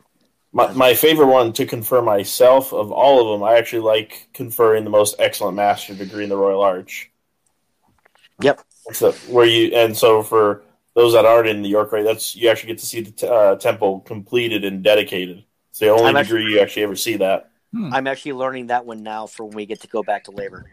My, 0.53 0.73
my 0.73 0.95
favorite 0.95 1.27
one 1.27 1.53
to 1.55 1.67
confer 1.67 2.01
myself 2.01 2.73
of 2.73 2.93
all 2.93 3.21
of 3.21 3.41
them, 3.41 3.43
I 3.47 3.57
actually 3.57 3.83
like 3.83 4.29
conferring 4.33 4.85
the 4.85 4.91
most 4.91 5.17
excellent 5.19 5.57
master 5.57 5.95
degree 5.95 6.23
in 6.23 6.31
the 6.31 6.37
Royal 6.37 6.63
Arch. 6.63 7.11
Yep. 8.41 8.61
So 8.93 9.11
where 9.29 9.47
you 9.47 9.75
and 9.75 9.97
so 9.97 10.23
for 10.23 10.63
those 10.95 11.15
that 11.15 11.25
aren't 11.25 11.49
in 11.49 11.63
the 11.63 11.69
York 11.69 11.91
Rite, 11.91 12.05
that's 12.05 12.37
you 12.37 12.49
actually 12.51 12.69
get 12.69 12.79
to 12.79 12.87
see 12.87 13.01
the 13.01 13.11
t- 13.11 13.27
uh, 13.27 13.57
temple 13.57 14.01
completed 14.01 14.65
and 14.65 14.85
dedicated. 14.85 15.43
It's 15.71 15.81
the 15.81 15.89
only 15.89 16.05
I'm 16.05 16.17
actually- 16.17 16.39
degree 16.39 16.55
you 16.55 16.61
actually 16.61 16.85
ever 16.85 16.95
see 16.97 17.17
that. 17.17 17.51
I'm 17.93 18.07
actually 18.07 18.35
learning 18.35 18.69
that 18.69 18.87
one 18.87 19.03
now 19.03 19.27
for 19.27 19.47
when 19.47 19.57
we 19.57 19.67
get 19.67 19.81
to 19.81 19.89
go 19.89 20.05
back 20.05 20.25
to 20.25 20.31
labor. 20.31 20.71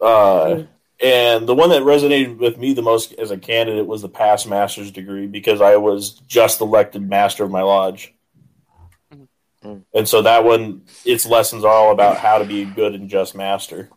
Uh, 0.00 0.64
and 1.02 1.46
the 1.46 1.54
one 1.54 1.70
that 1.70 1.82
resonated 1.82 2.38
with 2.38 2.56
me 2.58 2.72
the 2.72 2.82
most 2.82 3.12
as 3.14 3.30
a 3.30 3.36
candidate 3.36 3.86
was 3.86 4.02
the 4.02 4.08
past 4.08 4.48
master's 4.48 4.90
degree 4.90 5.26
because 5.26 5.60
I 5.60 5.76
was 5.76 6.10
just 6.26 6.60
elected 6.60 7.08
master 7.08 7.44
of 7.44 7.50
my 7.50 7.62
lodge. 7.62 8.14
Mm. 9.62 9.82
And 9.94 10.08
so 10.08 10.22
that 10.22 10.44
one, 10.44 10.82
its 11.04 11.26
lessons 11.26 11.64
are 11.64 11.72
all 11.72 11.92
about 11.92 12.16
how 12.16 12.38
to 12.38 12.44
be 12.44 12.62
a 12.62 12.66
good 12.66 12.94
and 12.94 13.10
just 13.10 13.34
master. 13.34 13.90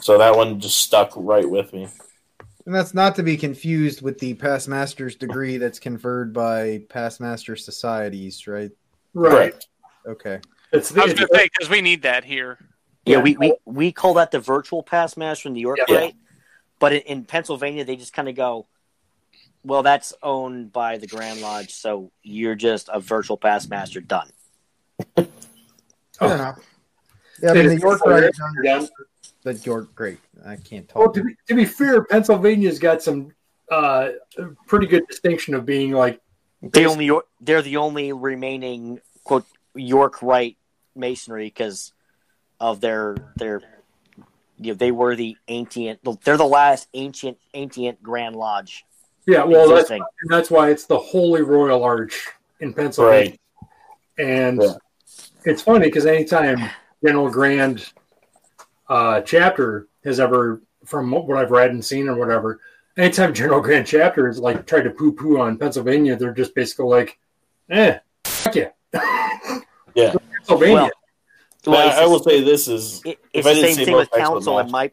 So 0.00 0.18
that 0.18 0.36
one 0.36 0.60
just 0.60 0.78
stuck 0.78 1.12
right 1.16 1.48
with 1.48 1.72
me. 1.72 1.88
And 2.64 2.74
that's 2.74 2.94
not 2.94 3.14
to 3.16 3.22
be 3.22 3.36
confused 3.36 4.02
with 4.02 4.18
the 4.18 4.34
past 4.34 4.66
master's 4.66 5.14
degree 5.14 5.56
that's 5.56 5.78
conferred 5.78 6.32
by 6.32 6.82
past 6.88 7.20
master 7.20 7.54
societies, 7.54 8.46
right? 8.48 8.72
Right. 9.14 9.30
Correct. 9.30 9.68
Okay. 10.06 10.40
It's, 10.72 10.96
I 10.96 11.04
was 11.04 11.14
going 11.14 11.28
to 11.28 11.34
say 11.34 11.48
because 11.52 11.70
we 11.70 11.80
need 11.80 12.02
that 12.02 12.24
here. 12.24 12.58
Yeah, 13.06 13.18
Yeah. 13.18 13.22
we, 13.22 13.36
we, 13.36 13.54
we 13.64 13.92
call 13.92 14.14
that 14.14 14.30
the 14.32 14.40
virtual 14.40 14.82
past 14.82 15.16
master 15.16 15.48
in 15.48 15.54
New 15.54 15.60
York, 15.60 15.78
Yeah. 15.88 15.96
right? 15.96 16.14
But 16.78 16.92
in, 16.92 17.00
in 17.02 17.24
Pennsylvania, 17.24 17.84
they 17.84 17.96
just 17.96 18.12
kind 18.12 18.28
of 18.28 18.34
go, 18.34 18.66
well, 19.64 19.82
that's 19.82 20.12
owned 20.22 20.72
by 20.72 20.98
the 20.98 21.06
Grand 21.06 21.40
Lodge, 21.40 21.72
so 21.72 22.10
you're 22.22 22.54
just 22.54 22.88
a 22.92 23.00
virtual 23.00 23.36
past 23.36 23.70
master. 23.70 24.00
Done. 24.00 24.28
Fair 25.14 25.26
Oh. 26.20 26.34
enough. 26.34 26.58
Yeah, 27.42 27.50
I 27.50 27.54
the 27.54 27.60
It's- 27.60 27.80
York 27.82 28.00
Rite 28.06 28.24
is 28.24 28.40
under 28.40 28.88
the 29.42 29.52
York 29.64 29.94
great. 29.94 30.18
I 30.44 30.56
can't 30.56 30.90
Well, 30.94 31.06
talk. 31.06 31.14
to 31.14 31.22
be, 31.24 31.36
to 31.48 31.54
be 31.54 31.64
fair, 31.64 32.02
Pennsylvania's 32.04 32.78
got 32.78 33.02
some 33.02 33.32
uh, 33.70 34.10
pretty 34.66 34.86
good 34.86 35.06
distinction 35.08 35.54
of 35.54 35.64
being 35.66 35.92
like 35.92 36.20
They 36.62 36.86
only 36.86 37.10
they're 37.40 37.62
the 37.62 37.76
only 37.76 38.12
remaining 38.12 39.00
quote 39.24 39.44
York 39.74 40.22
Rite 40.22 40.56
masonry 40.94 41.46
because 41.46 41.92
of 42.60 42.80
their 42.80 43.16
their 43.36 43.62
you 44.58 44.72
know, 44.72 44.74
they 44.74 44.90
were 44.90 45.14
the 45.16 45.36
ancient 45.48 46.00
they're 46.24 46.36
the 46.36 46.44
last 46.44 46.88
ancient 46.94 47.38
ancient 47.54 48.02
Grand 48.02 48.36
Lodge 48.36 48.84
yeah. 49.26 49.42
Well, 49.42 49.68
that's, 49.68 49.90
and 49.90 50.02
that's 50.28 50.50
why 50.52 50.70
it's 50.70 50.86
the 50.86 50.98
Holy 50.98 51.42
Royal 51.42 51.82
Arch 51.82 52.28
in 52.60 52.72
Pennsylvania. 52.72 53.30
Right. 53.30 54.24
And 54.24 54.62
Yeah. 54.62 54.74
it's 55.44 55.62
funny 55.62 55.86
because 55.86 56.06
anytime 56.06 56.70
General 57.04 57.28
Grand 57.28 57.92
uh, 58.88 59.22
chapter 59.22 59.88
has 60.04 60.20
ever, 60.20 60.62
from 60.84 61.10
what 61.10 61.36
I've 61.38 61.50
read 61.50 61.70
and 61.72 61.84
seen 61.84 62.08
or 62.08 62.14
whatever, 62.14 62.60
anytime 62.96 63.34
General 63.34 63.60
Grand 63.60 63.84
chapter 63.86 64.28
is 64.28 64.38
like 64.38 64.64
tried 64.64 64.82
to 64.82 64.90
poo 64.90 65.10
poo 65.12 65.40
on 65.40 65.58
Pennsylvania, 65.58 66.14
they're 66.14 66.32
just 66.32 66.54
basically 66.54 66.86
like, 66.86 67.18
eh, 67.68 67.98
fuck 68.24 68.54
you. 68.54 68.70
Yeah. 69.96 70.14
Pennsylvania. 70.36 70.74
Well, 70.74 70.84
But 70.86 70.92
Well, 71.66 71.88
it's 71.88 71.98
I, 71.98 72.02
I 72.04 72.06
will 72.06 72.22
say 72.22 72.42
this 72.42 72.68
is 72.68 73.02
It, 73.04 73.18
If 73.32 73.40
it's 73.40 73.46
I 73.46 73.54
the 73.54 73.60
didn't 73.60 73.74
same 73.76 73.84
thing 73.86 73.96
with 73.96 74.10
council 74.10 74.58
in 74.58 74.70
my. 74.70 74.90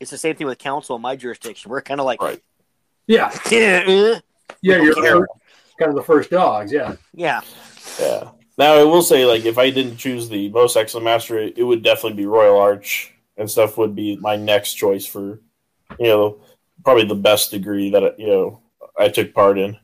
It's 0.00 0.10
the 0.10 0.18
same 0.18 0.36
thing 0.36 0.46
with 0.46 0.58
council 0.58 0.96
in 0.96 1.02
my 1.02 1.16
jurisdiction. 1.16 1.70
We're 1.70 1.82
kind 1.82 2.00
of 2.00 2.06
like, 2.06 2.22
Right. 2.22 2.42
yeah. 3.06 3.30
yeah, 3.50 3.84
uh. 3.86 4.20
Yeah, 4.62 4.76
you're 4.76 4.94
care. 4.94 5.26
kind 5.78 5.90
of 5.90 5.94
the 5.94 6.02
first 6.02 6.30
dogs. 6.30 6.72
Yeah. 6.72 6.96
yeah. 7.12 7.40
Yeah. 8.00 8.30
Now 8.56 8.74
I 8.74 8.84
will 8.84 9.02
say, 9.02 9.26
like, 9.26 9.44
if 9.44 9.58
I 9.58 9.70
didn't 9.70 9.96
choose 9.96 10.28
the 10.28 10.48
most 10.50 10.76
excellent 10.76 11.04
master, 11.04 11.38
it 11.38 11.62
would 11.62 11.82
definitely 11.82 12.16
be 12.16 12.26
Royal 12.26 12.58
Arch 12.58 13.12
and 13.36 13.50
stuff. 13.50 13.76
Would 13.76 13.94
be 13.96 14.16
my 14.16 14.36
next 14.36 14.74
choice 14.74 15.04
for, 15.04 15.40
you 15.98 16.06
know, 16.06 16.38
probably 16.84 17.04
the 17.04 17.14
best 17.14 17.50
degree 17.50 17.90
that 17.90 18.18
you 18.18 18.28
know 18.28 18.60
I 18.98 19.08
took 19.08 19.34
part 19.34 19.58
in. 19.58 19.76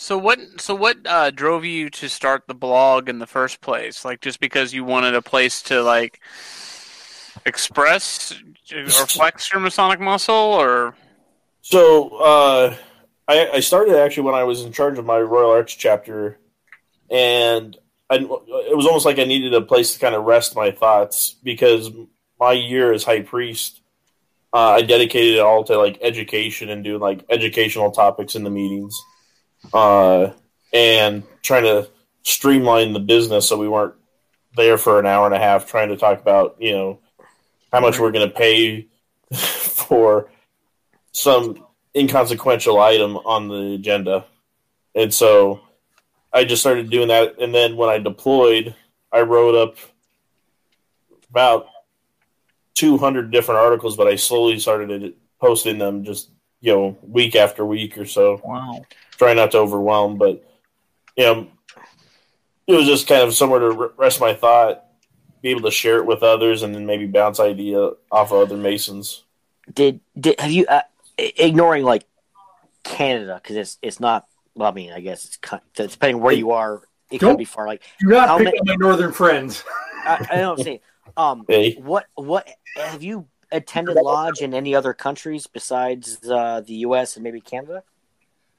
So 0.00 0.16
what? 0.16 0.40
So 0.56 0.74
what 0.74 0.96
uh, 1.04 1.30
drove 1.30 1.66
you 1.66 1.90
to 1.90 2.08
start 2.08 2.44
the 2.46 2.54
blog 2.54 3.10
in 3.10 3.18
the 3.18 3.26
first 3.26 3.60
place? 3.60 4.02
Like 4.02 4.22
just 4.22 4.40
because 4.40 4.72
you 4.72 4.82
wanted 4.82 5.14
a 5.14 5.20
place 5.20 5.60
to 5.64 5.82
like 5.82 6.20
express 7.44 8.32
or 8.72 9.06
flex 9.06 9.52
your 9.52 9.60
Masonic 9.60 10.00
muscle, 10.00 10.34
or 10.34 10.96
So 11.60 12.16
uh, 12.16 12.76
I, 13.28 13.50
I 13.50 13.60
started 13.60 13.94
actually 13.96 14.22
when 14.22 14.34
I 14.34 14.44
was 14.44 14.64
in 14.64 14.72
charge 14.72 14.96
of 14.96 15.04
my 15.04 15.20
Royal 15.20 15.50
Arch 15.50 15.76
chapter, 15.76 16.38
and 17.10 17.76
I, 18.08 18.16
it 18.16 18.76
was 18.76 18.86
almost 18.86 19.04
like 19.04 19.18
I 19.18 19.24
needed 19.24 19.52
a 19.52 19.60
place 19.60 19.92
to 19.92 20.00
kind 20.00 20.14
of 20.14 20.24
rest 20.24 20.56
my 20.56 20.70
thoughts 20.70 21.36
because 21.42 21.90
my 22.40 22.52
year 22.52 22.94
as 22.94 23.04
high 23.04 23.20
priest, 23.20 23.82
uh, 24.54 24.70
I 24.70 24.80
dedicated 24.80 25.34
it 25.34 25.40
all 25.40 25.62
to 25.64 25.76
like 25.76 25.98
education 26.00 26.70
and 26.70 26.82
doing 26.82 27.00
like 27.00 27.22
educational 27.28 27.90
topics 27.90 28.34
in 28.34 28.44
the 28.44 28.50
meetings. 28.50 28.98
Uh, 29.72 30.30
and 30.72 31.22
trying 31.42 31.64
to 31.64 31.88
streamline 32.22 32.92
the 32.92 33.00
business 33.00 33.48
so 33.48 33.58
we 33.58 33.68
weren't 33.68 33.94
there 34.56 34.76
for 34.76 34.98
an 34.98 35.06
hour 35.06 35.26
and 35.26 35.34
a 35.34 35.38
half 35.38 35.66
trying 35.66 35.88
to 35.88 35.96
talk 35.96 36.20
about 36.20 36.56
you 36.58 36.72
know 36.72 36.98
how 37.72 37.80
much 37.80 37.98
we're 37.98 38.10
going 38.10 38.28
to 38.28 38.34
pay 38.34 38.86
for 39.34 40.28
some 41.12 41.64
inconsequential 41.94 42.80
item 42.80 43.16
on 43.16 43.48
the 43.48 43.74
agenda. 43.74 44.24
And 44.94 45.12
so 45.12 45.60
I 46.32 46.44
just 46.44 46.62
started 46.62 46.90
doing 46.90 47.08
that. 47.08 47.40
And 47.40 47.54
then 47.54 47.76
when 47.76 47.88
I 47.88 47.98
deployed, 47.98 48.74
I 49.12 49.22
wrote 49.22 49.54
up 49.54 49.76
about 51.30 51.66
200 52.74 53.30
different 53.30 53.60
articles, 53.60 53.96
but 53.96 54.06
I 54.06 54.16
slowly 54.16 54.58
started 54.58 55.14
posting 55.40 55.78
them 55.78 56.04
just, 56.04 56.30
you 56.60 56.72
know, 56.72 56.98
week 57.02 57.34
after 57.36 57.64
week 57.64 57.98
or 57.98 58.06
so. 58.06 58.40
Wow. 58.44 58.84
Try 59.20 59.34
not 59.34 59.50
to 59.50 59.58
overwhelm, 59.58 60.16
but, 60.16 60.42
you 61.14 61.24
know, 61.24 61.46
it 62.66 62.72
was 62.72 62.86
just 62.86 63.06
kind 63.06 63.20
of 63.20 63.34
somewhere 63.34 63.60
to 63.60 63.92
rest 63.98 64.18
my 64.18 64.32
thought, 64.32 64.82
be 65.42 65.50
able 65.50 65.60
to 65.60 65.70
share 65.70 65.98
it 65.98 66.06
with 66.06 66.22
others, 66.22 66.62
and 66.62 66.74
then 66.74 66.86
maybe 66.86 67.04
bounce 67.06 67.38
idea 67.38 67.90
off 68.10 68.32
of 68.32 68.40
other 68.40 68.56
Masons. 68.56 69.24
Did 69.74 70.00
did 70.18 70.40
have 70.40 70.50
you 70.50 70.64
uh, 70.68 70.80
ignoring 71.18 71.84
like 71.84 72.06
Canada 72.82 73.38
because 73.42 73.56
it's 73.56 73.78
it's 73.82 74.00
not. 74.00 74.26
Well, 74.54 74.70
I 74.70 74.72
mean, 74.74 74.90
I 74.90 75.00
guess 75.00 75.26
it's 75.26 75.36
kind 75.36 75.60
depending 75.74 76.22
where 76.22 76.32
you 76.32 76.52
are. 76.52 76.80
It 77.10 77.20
Don't- 77.20 77.32
could 77.32 77.38
be 77.38 77.44
far. 77.44 77.66
Like 77.66 77.82
Do 78.00 78.06
not 78.06 78.26
How 78.26 78.38
pick 78.38 78.46
many- 78.46 78.58
on 78.60 78.66
my 78.68 78.76
northern 78.76 79.12
friends. 79.12 79.62
I, 80.06 80.26
I 80.30 80.36
don't 80.38 80.58
see. 80.64 80.80
Um, 81.14 81.44
Hey. 81.48 81.74
what 81.74 82.06
what 82.14 82.48
have 82.76 83.02
you 83.02 83.26
attended 83.52 83.96
lodge 83.96 84.40
in 84.40 84.54
any 84.54 84.74
other 84.74 84.94
countries 84.94 85.46
besides 85.46 86.26
uh, 86.26 86.62
the 86.62 86.72
U.S. 86.88 87.16
and 87.16 87.22
maybe 87.22 87.42
Canada? 87.42 87.82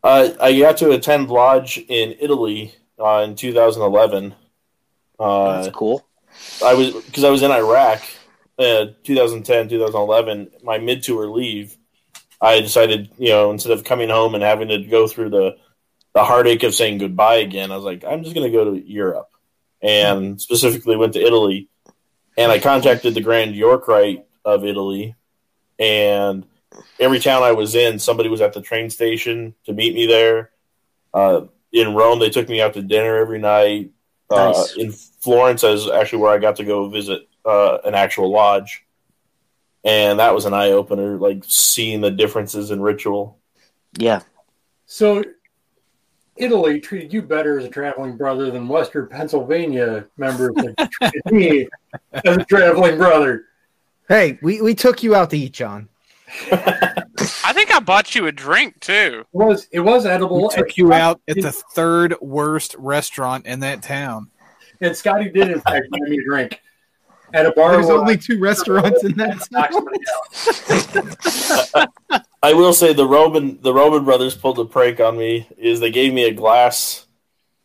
Uh, 0.03 0.29
I 0.41 0.57
got 0.57 0.77
to 0.77 0.91
attend 0.91 1.29
Lodge 1.29 1.77
in 1.77 2.15
Italy 2.19 2.73
uh, 2.99 3.25
in 3.27 3.35
2011. 3.35 4.33
Uh, 5.19 5.61
That's 5.61 5.75
cool. 5.75 6.05
I 6.63 6.73
was 6.73 6.93
because 7.05 7.23
I 7.23 7.29
was 7.29 7.43
in 7.43 7.51
Iraq, 7.51 8.01
uh, 8.57 8.87
2010, 9.03 9.69
2011. 9.69 10.51
My 10.63 10.79
mid 10.79 11.03
tour 11.03 11.27
leave, 11.27 11.77
I 12.39 12.61
decided, 12.61 13.11
you 13.17 13.29
know, 13.29 13.51
instead 13.51 13.73
of 13.73 13.83
coming 13.83 14.09
home 14.09 14.33
and 14.33 14.43
having 14.43 14.69
to 14.69 14.79
go 14.79 15.07
through 15.07 15.29
the 15.29 15.57
the 16.13 16.23
heartache 16.23 16.63
of 16.63 16.73
saying 16.73 16.97
goodbye 16.97 17.35
again, 17.35 17.71
I 17.71 17.75
was 17.75 17.85
like, 17.85 18.03
I'm 18.03 18.23
just 18.23 18.35
going 18.35 18.49
to 18.51 18.57
go 18.57 18.71
to 18.71 18.89
Europe, 18.89 19.29
and 19.81 20.41
specifically 20.41 20.95
went 20.95 21.13
to 21.13 21.21
Italy, 21.23 21.69
and 22.37 22.51
I 22.51 22.59
contacted 22.59 23.13
the 23.13 23.21
Grand 23.21 23.55
York 23.55 23.87
Rite 23.87 24.25
of 24.43 24.65
Italy, 24.65 25.15
and 25.77 26.45
every 26.99 27.19
town 27.19 27.43
I 27.43 27.51
was 27.51 27.75
in, 27.75 27.99
somebody 27.99 28.29
was 28.29 28.41
at 28.41 28.53
the 28.53 28.61
train 28.61 28.89
station 28.89 29.53
to 29.65 29.73
meet 29.73 29.93
me 29.93 30.05
there. 30.05 30.51
Uh, 31.13 31.45
in 31.71 31.93
Rome, 31.93 32.19
they 32.19 32.29
took 32.29 32.49
me 32.49 32.61
out 32.61 32.73
to 32.73 32.81
dinner 32.81 33.17
every 33.17 33.39
night. 33.39 33.91
Uh, 34.29 34.51
Nice. 34.51 34.75
in 34.77 34.91
Florence 34.91 35.63
is 35.63 35.89
actually 35.89 36.19
where 36.19 36.31
I 36.31 36.37
got 36.37 36.55
to 36.57 36.63
go 36.63 36.87
visit 36.89 37.27
uh, 37.45 37.79
an 37.83 37.95
actual 37.95 38.31
lodge, 38.31 38.85
and 39.83 40.19
that 40.19 40.33
was 40.33 40.45
an 40.45 40.53
eye 40.53 40.71
opener. 40.71 41.17
Like 41.17 41.43
seeing 41.45 42.01
the 42.01 42.11
differences 42.11 42.71
in 42.71 42.81
ritual. 42.81 43.37
Yeah. 43.97 44.21
So, 44.85 45.23
Italy 46.37 46.79
treated 46.79 47.13
you 47.13 47.21
better 47.21 47.59
as 47.59 47.65
a 47.65 47.69
traveling 47.69 48.15
brother 48.15 48.51
than 48.51 48.67
Western 48.67 49.07
Pennsylvania 49.07 50.05
members 50.17 50.55
have 50.77 50.91
treated 50.91 51.25
me 51.31 51.67
as 52.13 52.37
a 52.37 52.45
traveling 52.45 52.97
brother. 52.97 53.45
Hey, 54.07 54.39
we, 54.41 54.61
we 54.61 54.75
took 54.75 55.03
you 55.03 55.13
out 55.15 55.29
to 55.31 55.37
eat, 55.37 55.53
John. 55.53 55.87
I 56.51 57.53
think 57.53 57.71
I 57.73 57.79
bought 57.79 58.13
you 58.15 58.27
a 58.27 58.31
drink 58.31 58.79
too. 58.79 59.25
It 59.33 59.37
was 59.37 59.67
it 59.71 59.79
was 59.81 60.05
We 60.05 60.09
edible. 60.11 60.49
took 60.49 60.77
you 60.77 60.93
out 60.93 61.19
at 61.27 61.35
the 61.41 61.51
third 61.51 62.15
worst 62.21 62.75
restaurant 62.77 63.45
in 63.45 63.59
that 63.61 63.81
town. 63.83 64.29
and 64.79 64.95
Scotty 64.95 65.29
did 65.29 65.49
in 65.51 65.59
fact 65.61 65.89
buy 65.91 65.97
me 65.99 66.17
a 66.17 66.23
drink 66.23 66.61
at 67.33 67.45
a 67.45 67.51
bar. 67.51 67.73
There's 67.73 67.89
only 67.89 68.13
I 68.13 68.17
two 68.17 68.39
restaurants 68.39 69.03
in 69.03 69.15
that 69.17 69.39
town. 69.53 69.71
somebody. 69.71 69.99
I 72.43 72.53
will 72.53 72.73
say 72.73 72.93
the 72.93 73.07
Roman 73.07 73.59
the 73.61 73.73
Roman 73.73 74.03
brothers 74.05 74.35
pulled 74.35 74.59
a 74.59 74.65
prank 74.65 74.99
on 74.99 75.17
me. 75.17 75.47
Is 75.57 75.79
they 75.79 75.91
gave 75.91 76.13
me 76.13 76.25
a 76.25 76.33
glass 76.33 77.05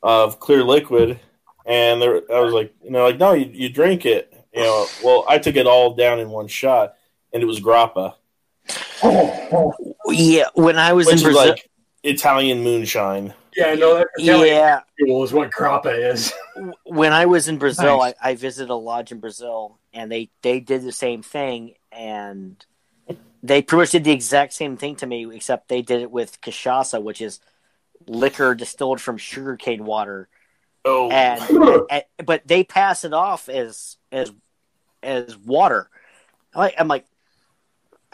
of 0.02 0.38
clear 0.40 0.62
liquid, 0.62 1.18
and 1.64 2.00
they 2.02 2.08
were- 2.08 2.22
I 2.32 2.40
was 2.40 2.52
like, 2.52 2.74
you 2.84 2.90
know, 2.90 3.04
like 3.06 3.18
no, 3.18 3.32
you, 3.32 3.46
you 3.52 3.68
drink 3.70 4.04
it. 4.06 4.32
You 4.52 4.62
know, 4.62 4.86
well, 5.04 5.24
I 5.28 5.38
took 5.38 5.56
it 5.56 5.66
all 5.66 5.94
down 5.94 6.18
in 6.20 6.30
one 6.30 6.46
shot, 6.48 6.94
and 7.32 7.42
it 7.42 7.46
was 7.46 7.60
grappa, 7.60 8.14
Yeah. 10.08 10.44
When 10.54 10.78
I 10.78 10.92
was 10.92 11.06
which 11.06 11.14
in 11.14 11.18
is 11.18 11.22
Brazil, 11.24 11.48
like 11.48 11.70
Italian 12.02 12.62
moonshine. 12.62 13.34
Yeah, 13.56 13.68
I 13.68 13.74
know 13.74 13.94
that 13.96 14.08
Italian 14.18 14.54
yeah. 14.54 14.80
fuel 14.98 15.24
is 15.24 15.32
what 15.32 15.50
grappa 15.50 16.12
is. 16.12 16.32
when 16.84 17.12
I 17.12 17.26
was 17.26 17.48
in 17.48 17.58
Brazil, 17.58 17.98
Nice. 17.98 18.14
I, 18.22 18.30
I 18.30 18.34
visited 18.34 18.70
a 18.70 18.74
lodge 18.74 19.12
in 19.12 19.20
Brazil, 19.20 19.78
and 19.94 20.10
they 20.12 20.30
they 20.42 20.60
did 20.60 20.82
the 20.82 20.92
same 20.92 21.22
thing, 21.22 21.74
and 21.90 22.64
they 23.42 23.62
pretty 23.62 23.80
much 23.82 23.90
did 23.92 24.04
the 24.04 24.12
exact 24.12 24.52
same 24.52 24.76
thing 24.76 24.96
to 24.96 25.06
me, 25.06 25.34
except 25.34 25.68
they 25.68 25.82
did 25.82 26.02
it 26.02 26.10
with 26.10 26.40
cachaça, 26.40 27.02
which 27.02 27.20
is 27.20 27.40
liquor 28.06 28.54
distilled 28.54 29.00
from 29.00 29.16
sugarcane 29.16 29.84
water, 29.84 30.28
Oh, 30.84 31.10
and, 31.10 31.40
and 31.90 32.04
but 32.24 32.46
they 32.46 32.62
pass 32.62 33.04
it 33.04 33.12
off 33.12 33.48
as 33.48 33.96
as 34.12 34.32
as 35.02 35.36
water. 35.36 35.90
I'm 36.54 36.88
like, 36.88 37.04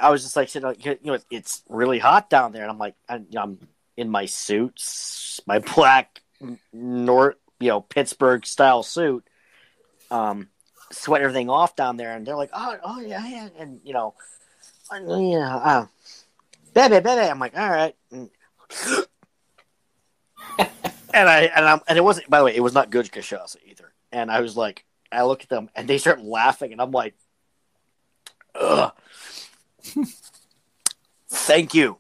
I 0.03 0.11
was 0.11 0.23
just 0.23 0.37
like, 0.37 0.49
sitting 0.49 0.75
you 0.83 0.99
know, 1.05 1.19
it's 1.31 1.63
really 1.69 1.99
hot 1.99 2.29
down 2.29 2.53
there, 2.53 2.63
and 2.63 2.71
I'm 2.71 2.79
like, 2.79 2.95
I'm, 3.09 3.59
in 3.97 4.11
my 4.11 4.27
suits, 4.27 5.41
my 5.47 5.61
black 5.61 6.21
North, 6.73 7.37
you 7.61 7.69
know, 7.69 7.81
Pittsburgh 7.81 8.45
style 8.45 8.83
suit, 8.83 9.25
um, 10.11 10.49
sweat 10.91 11.23
everything 11.23 11.49
off 11.49 11.77
down 11.77 11.97
there, 11.97 12.17
and 12.17 12.27
they're 12.27 12.37
like, 12.37 12.51
oh, 12.53 12.77
oh 12.83 13.01
yeah, 13.01 13.27
yeah, 13.27 13.49
and 13.59 13.81
you 13.85 13.93
know, 13.93 14.15
yeah, 14.93 15.57
uh, 15.57 15.87
baby, 16.75 17.01
baby. 17.01 17.31
I'm 17.31 17.39
like, 17.39 17.57
all 17.57 17.71
right. 17.71 17.95
And, 18.11 18.31
and 20.59 21.29
I 21.29 21.43
and 21.55 21.65
I'm 21.65 21.81
and 21.87 21.97
it 21.97 22.05
wasn't. 22.05 22.29
By 22.29 22.39
the 22.39 22.45
way, 22.47 22.57
it 22.57 22.63
was 22.63 22.75
not 22.75 22.91
good 22.91 23.07
cachaça 23.07 23.57
either. 23.67 23.93
And 24.11 24.31
I 24.31 24.41
was 24.41 24.57
like, 24.57 24.85
I 25.11 25.23
look 25.23 25.43
at 25.43 25.49
them, 25.49 25.71
and 25.75 25.89
they 25.89 25.99
start 25.99 26.21
laughing, 26.21 26.73
and 26.73 26.81
I'm 26.81 26.93
like, 26.93 27.15
ugh. 28.55 28.93
Thank 31.29 31.75
you. 31.75 31.99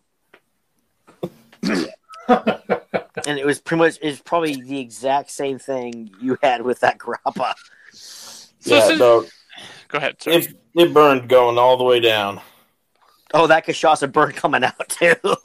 and 1.63 3.39
it 3.39 3.47
was 3.47 3.61
pretty 3.61 3.79
much 3.83 3.99
it's 4.03 4.21
probably 4.21 4.61
the 4.61 4.79
exact 4.81 5.31
same 5.31 5.59
thing 5.59 6.11
you 6.21 6.37
had 6.43 6.63
with 6.63 6.81
that 6.81 6.99
grappa. 6.99 7.55
So 7.93 8.75
yeah, 8.75 8.87
since- 8.87 8.99
no, 8.99 9.25
Go 9.89 9.99
ahead. 9.99 10.23
Sorry. 10.23 10.37
it, 10.37 10.57
it 10.75 10.95
burned 10.95 11.29
going 11.29 11.59
all 11.59 11.77
the 11.77 11.85
way 11.85 12.01
down. 12.01 12.41
Oh, 13.35 13.47
that 13.47 13.67
cachaça 13.67 14.11
bird 14.11 14.35
coming 14.37 14.65
out 14.65 14.89
too. 14.89 15.15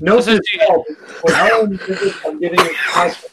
No, 0.00 0.20
Since 0.20 0.52
you- 0.52 0.84
when 1.22 1.34
I 1.36 1.48
am 1.50 1.78
visit, 1.78 2.14
I'm 2.26 2.40
getting 2.40 2.58
a 2.60 2.64
glass 2.64 3.24
of 3.24 3.30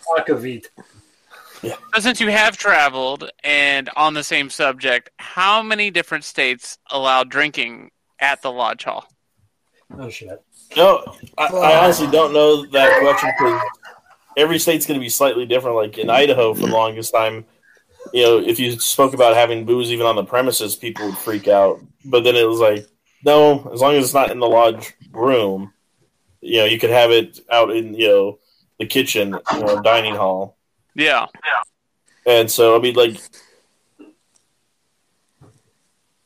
aquavit. 1.63 1.77
So 1.95 2.01
since 2.01 2.19
you 2.19 2.27
have 2.27 2.57
traveled 2.57 3.29
and 3.43 3.89
on 3.95 4.13
the 4.13 4.23
same 4.23 4.49
subject, 4.49 5.09
how 5.17 5.61
many 5.61 5.91
different 5.91 6.23
states 6.23 6.77
allow 6.89 7.23
drinking 7.23 7.91
at 8.19 8.41
the 8.41 8.51
lodge 8.51 8.83
hall? 8.83 9.07
Oh 9.97 10.09
shit! 10.09 10.41
No, 10.77 11.03
I, 11.37 11.47
I 11.47 11.83
honestly 11.83 12.07
don't 12.07 12.33
know 12.33 12.65
that 12.67 12.99
question 13.01 13.29
because 13.37 13.61
every 14.37 14.59
state's 14.59 14.85
going 14.85 14.99
to 14.99 15.03
be 15.03 15.09
slightly 15.09 15.45
different. 15.45 15.75
Like 15.75 15.97
in 15.97 16.09
Idaho, 16.09 16.53
for 16.53 16.61
the 16.61 16.73
longest 16.73 17.13
time, 17.13 17.45
you 18.13 18.23
know, 18.23 18.39
if 18.39 18.59
you 18.59 18.79
spoke 18.79 19.13
about 19.13 19.35
having 19.35 19.65
booze 19.65 19.91
even 19.91 20.05
on 20.05 20.15
the 20.15 20.23
premises, 20.23 20.75
people 20.75 21.07
would 21.07 21.17
freak 21.17 21.47
out. 21.47 21.81
But 22.05 22.23
then 22.23 22.35
it 22.35 22.47
was 22.47 22.59
like, 22.59 22.87
no, 23.25 23.69
as 23.73 23.81
long 23.81 23.95
as 23.95 24.05
it's 24.05 24.13
not 24.13 24.31
in 24.31 24.39
the 24.39 24.47
lodge 24.47 24.93
room, 25.11 25.73
you 26.39 26.59
know, 26.59 26.65
you 26.65 26.79
could 26.79 26.89
have 26.89 27.11
it 27.11 27.39
out 27.51 27.71
in 27.71 27.93
you 27.93 28.07
know 28.07 28.39
the 28.79 28.85
kitchen, 28.85 29.37
you 29.53 29.59
know, 29.59 29.81
dining 29.81 30.15
hall. 30.15 30.57
Yeah. 30.95 31.25
Yeah. 31.35 32.33
And 32.33 32.51
so, 32.51 32.75
I 32.75 32.79
mean, 32.79 32.95
like, 32.95 33.17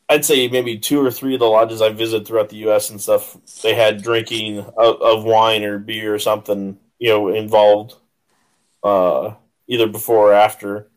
I'd 0.07 0.25
say 0.25 0.47
maybe 0.47 0.77
two 0.77 1.03
or 1.03 1.09
three 1.09 1.33
of 1.33 1.39
the 1.39 1.45
lodges 1.45 1.81
I 1.81 1.89
visited 1.89 2.27
throughout 2.27 2.49
the 2.49 2.57
U.S. 2.57 2.89
and 2.89 3.01
stuff, 3.01 3.37
they 3.63 3.73
had 3.73 4.03
drinking 4.03 4.59
of, 4.59 5.01
of 5.01 5.23
wine 5.23 5.63
or 5.63 5.79
beer 5.79 6.13
or 6.13 6.19
something, 6.19 6.77
you 6.99 7.09
know, 7.09 7.29
involved, 7.29 7.95
uh, 8.83 9.33
either 9.67 9.87
before 9.87 10.31
or 10.31 10.33
after. 10.33 10.89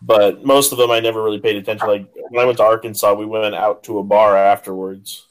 But 0.00 0.44
most 0.44 0.72
of 0.72 0.78
them 0.78 0.90
I 0.90 1.00
never 1.00 1.22
really 1.22 1.40
paid 1.40 1.56
attention. 1.56 1.88
Like 1.88 2.08
when 2.14 2.42
I 2.42 2.44
went 2.44 2.58
to 2.58 2.64
Arkansas, 2.64 3.14
we 3.14 3.26
went 3.26 3.54
out 3.54 3.84
to 3.84 3.98
a 3.98 4.04
bar 4.04 4.36
afterwards, 4.36 5.26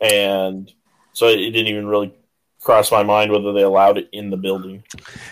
and 0.00 0.70
so 1.12 1.28
it 1.28 1.36
didn't 1.36 1.68
even 1.68 1.86
really 1.86 2.12
cross 2.64 2.90
my 2.90 3.02
mind 3.02 3.30
whether 3.30 3.52
they 3.52 3.62
allowed 3.62 3.98
it 3.98 4.08
in 4.12 4.30
the 4.30 4.36
building. 4.36 4.82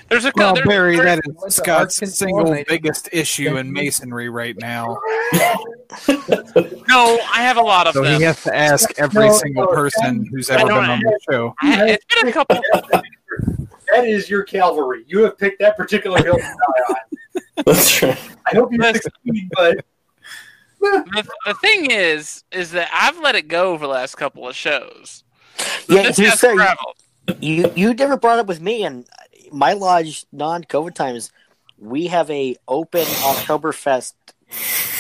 There's 0.09 0.25
a 0.27 0.33
Well, 0.37 0.55
there- 0.55 0.65
Barry, 0.67 0.97
there- 0.97 1.05
that 1.17 1.21
Went 1.27 1.39
is 1.49 1.57
to 1.57 1.63
Scott's 1.63 2.17
single 2.19 2.63
biggest 2.69 3.09
issue 3.13 3.57
in 3.57 3.73
masonry 3.73 4.29
right 4.29 4.57
now. 4.59 4.99
No, 6.89 7.19
I 7.33 7.43
have 7.43 7.57
a 7.57 7.63
lot 7.63 7.87
of 7.87 7.95
So 7.95 8.03
them. 8.03 8.19
he 8.19 8.23
has 8.25 8.43
to 8.45 8.55
ask 8.55 8.91
every 8.99 9.27
No, 9.29 9.33
single 9.33 9.65
no, 9.65 9.73
person 9.73 10.27
who's 10.31 10.51
I 10.51 10.57
ever 10.61 10.67
been 10.69 10.77
on 10.91 11.01
the 11.01 11.19
show. 11.31 11.55
I- 11.61 11.89
it's 11.91 12.05
been 12.15 12.29
a 12.29 12.33
couple. 12.33 12.61
That 13.93 14.07
is 14.07 14.31
your 14.31 14.43
cavalry. 14.45 15.05
You 15.07 15.23
have 15.25 15.37
picked 15.39 15.59
that 15.61 15.77
particular 15.77 16.23
hill 16.23 16.37
to 16.37 16.43
die 16.43 16.83
on. 16.89 16.97
That's 17.67 18.03
right. 18.03 18.19
I 18.51 18.55
hope 18.57 18.73
you 18.73 18.79
Listen. 18.79 19.03
succeed, 19.25 19.49
but 19.55 19.85
The, 20.81 21.27
the 21.47 21.55
thing 21.55 21.91
is, 21.91 22.43
is 22.51 22.73
that 22.73 22.89
I've 22.93 23.19
let 23.21 23.35
it 23.37 23.49
go 23.49 23.73
over 23.73 23.87
the 23.87 23.93
last 23.93 24.17
couple 24.17 24.49
of 24.49 24.57
shows. 24.57 25.23
So 25.59 25.95
Yeah, 25.95 26.03
this 26.05 26.17
to 26.17 26.23
be 26.23 26.29
has 26.29 26.41
fair, 26.41 26.53
you- 26.53 26.57
traveled. 26.59 26.97
You 27.41 27.73
you 27.75 27.95
never 27.95 28.17
brought 28.17 28.39
it 28.39 28.41
up 28.41 28.47
with 28.47 28.61
me 28.61 28.85
and 28.85 29.07
my 29.51 29.73
lodge 29.73 30.25
non-COVID 30.33 30.95
times. 30.95 31.31
We 31.79 32.07
have 32.07 32.31
a 32.31 32.57
open 32.69 33.05
Oktoberfest 33.05 34.15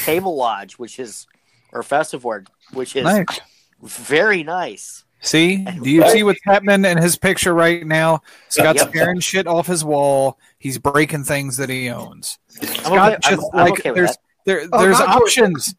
table 0.04 0.36
lodge, 0.36 0.74
which 0.78 0.98
is 0.98 1.26
or 1.72 1.82
festival, 1.82 2.40
which 2.72 2.96
is 2.96 3.04
Nice. 3.04 3.40
very 3.82 4.42
nice. 4.42 5.04
See, 5.24 5.58
do 5.64 5.88
you 5.88 6.08
see 6.08 6.24
what's 6.24 6.40
happening 6.44 6.84
in 6.84 6.98
his 6.98 7.16
picture 7.16 7.54
right 7.54 7.86
now? 7.86 8.22
Scott's 8.48 8.82
Yep. 8.82 8.92
tearing 8.92 9.20
shit 9.20 9.46
off 9.46 9.68
his 9.68 9.84
wall. 9.84 10.38
He's 10.58 10.78
breaking 10.78 11.22
things 11.24 11.56
that 11.58 11.68
he 11.68 11.88
owns. 11.90 12.38
I'm 12.60 12.66
Scott 12.66 13.12
okay, 13.12 13.18
just 13.22 13.46
I'm, 13.52 13.60
I'm 13.60 13.70
like 13.70 13.78
okay 13.78 13.92
there's 13.92 14.10
that. 14.10 14.18
there 14.44 14.68
Oh, 14.72 14.80
there's 14.82 14.98
not 14.98 15.22
options. 15.22 15.76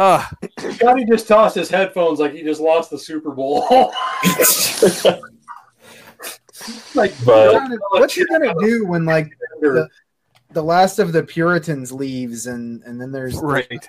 Uh 0.00 0.24
Scotty 0.72 1.04
just 1.04 1.28
tossed 1.28 1.54
his 1.56 1.68
headphones 1.68 2.20
like 2.20 2.32
he 2.32 2.42
just 2.42 2.58
lost 2.58 2.88
the 2.88 2.98
Super 2.98 3.32
Bowl. 3.32 3.66
like, 6.94 7.12
But- 7.22 7.70
What's 7.90 8.14
he 8.14 8.24
gonna 8.24 8.54
do 8.60 8.86
when 8.86 9.04
like 9.04 9.30
the, 9.60 9.86
the 10.52 10.62
last 10.62 11.00
of 11.00 11.12
the 11.12 11.22
Puritans 11.22 11.92
leaves 11.92 12.46
and 12.46 12.82
and 12.84 12.98
then 12.98 13.12
there's 13.12 13.36
right. 13.36 13.86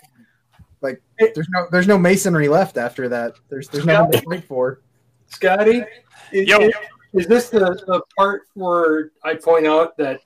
like 0.81 1.01
there's 1.17 1.47
no 1.49 1.67
there's 1.71 1.87
no 1.87 1.97
masonry 1.97 2.49
left 2.49 2.75
after 2.75 3.07
that. 3.07 3.35
There's 3.47 3.69
there's 3.69 3.85
nothing 3.85 4.11
to 4.19 4.21
fight 4.29 4.43
for. 4.43 4.81
Scotty, 5.27 5.85
is, 6.33 6.49
Yo. 6.49 6.57
is- 6.59 6.73
is 7.13 7.27
this 7.27 7.49
the, 7.49 7.59
the 7.87 8.01
part 8.17 8.43
where 8.53 9.11
I 9.23 9.35
point 9.35 9.65
out 9.65 9.95
that 9.97 10.19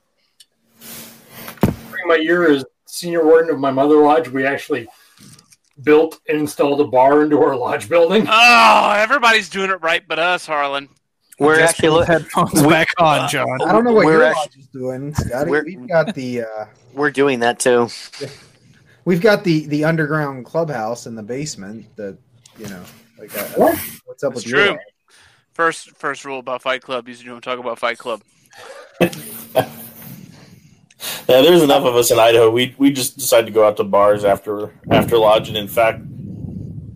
during 1.62 2.06
my 2.08 2.16
year 2.16 2.50
as 2.50 2.64
senior 2.86 3.24
warden 3.24 3.50
of 3.52 3.60
my 3.60 3.70
mother 3.70 3.96
lodge, 3.96 4.28
we 4.28 4.44
actually 4.44 4.88
built 5.82 6.20
and 6.28 6.38
installed 6.38 6.80
a 6.80 6.84
bar 6.84 7.22
into 7.22 7.42
our 7.42 7.56
lodge 7.56 7.88
building? 7.88 8.26
Oh, 8.30 8.94
everybody's 8.96 9.48
doing 9.48 9.70
it 9.70 9.80
right, 9.82 10.02
but 10.06 10.18
us, 10.18 10.46
Harlan. 10.46 10.88
We're 11.38 11.56
Just 11.58 11.74
actually 11.74 11.98
put 12.00 12.08
headphones 12.08 12.62
we- 12.62 12.68
back 12.68 12.88
on, 12.98 13.28
John. 13.28 13.60
I 13.62 13.72
don't 13.72 13.84
know 13.84 13.92
what 13.92 14.06
We're 14.06 14.12
your 14.12 14.24
act- 14.24 14.36
lodge 14.38 14.56
is 14.58 14.66
doing, 14.68 15.14
Scotty. 15.14 15.50
we're- 15.50 15.76
We've 15.76 15.88
got 15.88 16.14
the 16.14 16.42
uh, 16.42 16.64
we're 16.94 17.10
doing 17.10 17.40
that 17.40 17.58
too. 17.58 17.88
we've 19.04 19.20
got 19.20 19.44
the 19.44 19.66
the 19.66 19.84
underground 19.84 20.46
clubhouse 20.46 21.06
in 21.06 21.14
the 21.14 21.22
basement. 21.22 21.94
That 21.96 22.16
you 22.58 22.68
know, 22.68 22.82
like 23.18 23.36
uh, 23.36 23.42
What? 23.56 23.78
what's 24.06 24.24
up 24.24 24.32
It's 24.32 24.44
with 24.44 24.46
your 24.50 24.60
true. 24.62 24.70
lodge? 24.70 24.80
First, 25.52 25.90
first 25.96 26.24
rule 26.24 26.38
about 26.38 26.62
Fight 26.62 26.80
Club 26.82 27.06
is 27.08 27.22
you 27.22 27.30
don't 27.30 27.44
talk 27.44 27.58
about 27.58 27.78
Fight 27.78 27.98
Club. 27.98 28.22
Yeah, 31.28 31.42
there's 31.42 31.62
enough 31.62 31.84
of 31.84 31.94
us 31.96 32.10
in 32.10 32.18
Idaho. 32.18 32.50
We 32.50 32.74
we 32.78 32.90
just 32.92 33.18
decided 33.18 33.46
to 33.46 33.52
go 33.52 33.66
out 33.66 33.76
to 33.78 33.84
bars 33.84 34.24
after 34.24 34.72
after 34.90 35.18
lodge, 35.18 35.48
and 35.48 35.56
in 35.56 35.68
fact, 35.68 36.02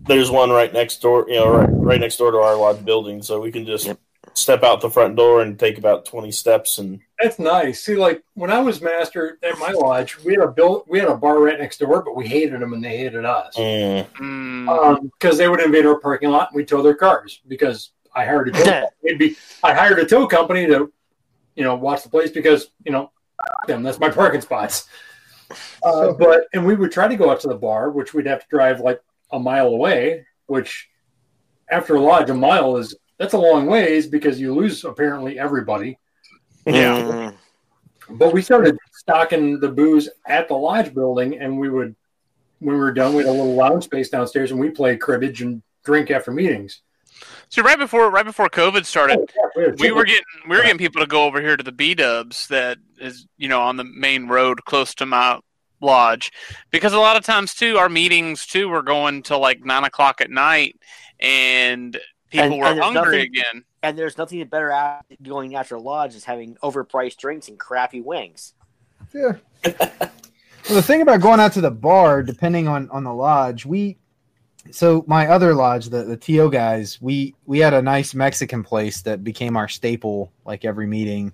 there's 0.07 0.31
one 0.31 0.49
right 0.49 0.71
next 0.71 1.01
door. 1.01 1.25
You 1.27 1.35
know, 1.35 1.49
right, 1.49 1.69
right 1.81 1.99
next 1.99 2.17
door 2.17 2.31
to 2.31 2.37
our 2.37 2.55
lodge 2.55 2.83
building, 2.83 3.21
so 3.21 3.39
we 3.39 3.51
can 3.51 3.65
just 3.65 3.85
Yep. 3.85 3.99
step 4.33 4.63
out 4.63 4.81
the 4.81 4.89
front 4.89 5.15
door 5.15 5.41
and 5.41 5.57
take 5.59 5.77
about 5.77 6.05
twenty 6.05 6.31
steps. 6.31 6.77
And 6.77 7.01
That's 7.21 7.39
nice. 7.39 7.83
See, 7.83 7.95
like 7.95 8.23
when 8.33 8.49
I 8.51 8.59
was 8.59 8.81
master 8.81 9.37
at 9.43 9.57
my 9.59 9.71
lodge, 9.71 10.17
we 10.23 10.33
had 10.33 10.43
a 10.43 10.47
build, 10.47 10.85
we 10.87 10.99
had 10.99 11.07
a 11.09 11.15
bar 11.17 11.39
right 11.39 11.59
next 11.59 11.79
door, 11.79 12.01
but 12.03 12.15
we 12.15 12.27
hated 12.27 12.61
them 12.61 12.73
and 12.73 12.83
they 12.83 12.97
hated 12.97 13.25
us 13.25 13.55
mm, 13.57 14.05
Mm, 14.17 15.09
because 15.19 15.37
they 15.37 15.47
would 15.47 15.61
invade 15.61 15.85
our 15.85 15.99
parking 15.99 16.29
lot 16.29 16.49
and 16.51 16.55
we 16.55 16.65
tow 16.65 16.81
their 16.81 16.95
cars 16.95 17.41
because 17.47 17.91
I 18.15 18.25
hired 18.25 18.49
a 18.49 18.51
tow 18.51 18.63
company. 18.63 18.87
It'd 19.03 19.19
be 19.19 19.35
I 19.63 19.73
hired 19.73 19.99
a 19.99 20.05
tow 20.05 20.27
company 20.27 20.65
to, 20.67 20.91
you 21.55 21.63
know, 21.63 21.75
watch 21.75 22.03
the 22.03 22.09
place 22.09 22.31
because 22.31 22.67
you 22.85 22.91
know, 22.91 23.11
them 23.67 23.83
that's 23.83 23.99
my 23.99 24.09
parking 24.09 24.41
spots. 24.41 24.87
Uh, 25.83 26.13
but 26.13 26.45
and 26.53 26.65
we 26.65 26.75
would 26.75 26.93
try 26.93 27.09
to 27.09 27.15
go 27.17 27.29
out 27.29 27.41
to 27.41 27.49
the 27.49 27.53
bar, 27.53 27.89
which 27.89 28.13
we'd 28.13 28.25
have 28.25 28.39
to 28.39 28.47
drive 28.49 28.79
like 28.79 29.01
a 29.33 29.37
mile 29.37 29.67
away. 29.67 30.25
Which 30.45 30.87
after 31.69 31.95
a 31.95 31.99
lodge, 31.99 32.29
a 32.29 32.33
mile 32.33 32.77
is 32.77 32.95
that's 33.17 33.33
a 33.33 33.37
long 33.37 33.65
ways 33.65 34.07
because 34.07 34.39
you 34.39 34.55
lose 34.55 34.85
apparently 34.85 35.37
everybody. 35.37 35.99
Yeah. 36.65 37.33
But 38.09 38.33
we 38.33 38.41
started 38.41 38.77
stocking 38.93 39.59
the 39.59 39.69
booze 39.69 40.09
at 40.27 40.47
the 40.47 40.53
lodge 40.53 40.93
building, 40.93 41.39
and 41.39 41.57
we 41.57 41.69
would, 41.69 41.95
when 42.59 42.75
we 42.75 42.81
were 42.81 42.93
done, 42.93 43.13
we 43.13 43.23
had 43.23 43.29
a 43.29 43.31
little 43.31 43.55
lounge 43.55 43.85
space 43.85 44.09
downstairs, 44.09 44.51
and 44.51 44.59
we 44.59 44.69
played 44.69 44.99
cribbage 44.99 45.41
and 45.41 45.63
drink 45.85 46.11
after 46.11 46.31
meetings. 46.31 46.81
So 47.51 47.61
right 47.61 47.77
before, 47.77 48.09
right 48.09 48.25
before 48.25 48.47
COVID 48.49 48.85
started, 48.85 49.19
oh, 49.19 49.73
We, 49.79 49.91
were 49.91 50.05
getting 50.05 50.23
we 50.49 50.55
were 50.55 50.63
getting 50.63 50.77
people 50.77 51.01
to 51.01 51.07
go 51.07 51.25
over 51.25 51.41
here 51.41 51.57
to 51.57 51.63
the 51.63 51.71
B 51.73 51.93
Dubs 51.93 52.47
that 52.47 52.77
is 52.99 53.27
you 53.37 53.47
know 53.49 53.61
on 53.61 53.75
the 53.77 53.83
main 53.83 54.27
road 54.27 54.63
close 54.65 54.95
to 54.95 55.05
my 55.05 55.37
lodge 55.81 56.31
because 56.69 56.93
a 56.93 56.99
lot 56.99 57.17
of 57.17 57.23
times 57.25 57.53
too 57.53 57.77
our 57.77 57.89
meetings 57.89 58.45
too 58.45 58.69
were 58.69 58.81
going 58.83 59.21
till 59.21 59.39
like 59.39 59.65
nine 59.65 59.83
o'clock 59.83 60.21
at 60.21 60.29
night 60.31 60.79
and 61.19 61.99
people 62.29 62.53
And- 62.53 62.59
were 62.59 62.65
and 62.67 62.79
hungry 62.79 63.01
nothing- 63.03 63.19
again. 63.21 63.65
And 63.83 63.97
there's 63.97 64.15
nothing 64.15 64.45
better 64.45 64.69
at 64.71 65.03
going 65.23 65.55
after 65.55 65.77
lodge 65.79 66.13
is 66.13 66.23
having 66.23 66.55
overpriced 66.63 67.17
drinks 67.17 67.47
and 67.47 67.57
crappy 67.59 67.99
wings. 67.99 68.53
Yeah. 69.11 69.37
well, 69.65 70.11
the 70.69 70.83
thing 70.83 71.01
about 71.01 71.19
going 71.19 71.39
out 71.39 71.53
to 71.53 71.61
the 71.61 71.71
bar, 71.71 72.21
depending 72.21 72.67
on 72.67 72.89
on 72.91 73.03
the 73.03 73.13
lodge, 73.13 73.65
we 73.65 73.97
so 74.69 75.03
my 75.07 75.27
other 75.27 75.55
lodge, 75.55 75.89
the 75.89 76.03
the 76.03 76.17
TO 76.17 76.51
guys, 76.51 77.01
we 77.01 77.33
we 77.45 77.59
had 77.59 77.73
a 77.73 77.81
nice 77.81 78.13
Mexican 78.13 78.63
place 78.63 79.01
that 79.01 79.23
became 79.23 79.57
our 79.57 79.67
staple, 79.67 80.31
like 80.45 80.63
every 80.65 80.85
meeting. 80.85 81.33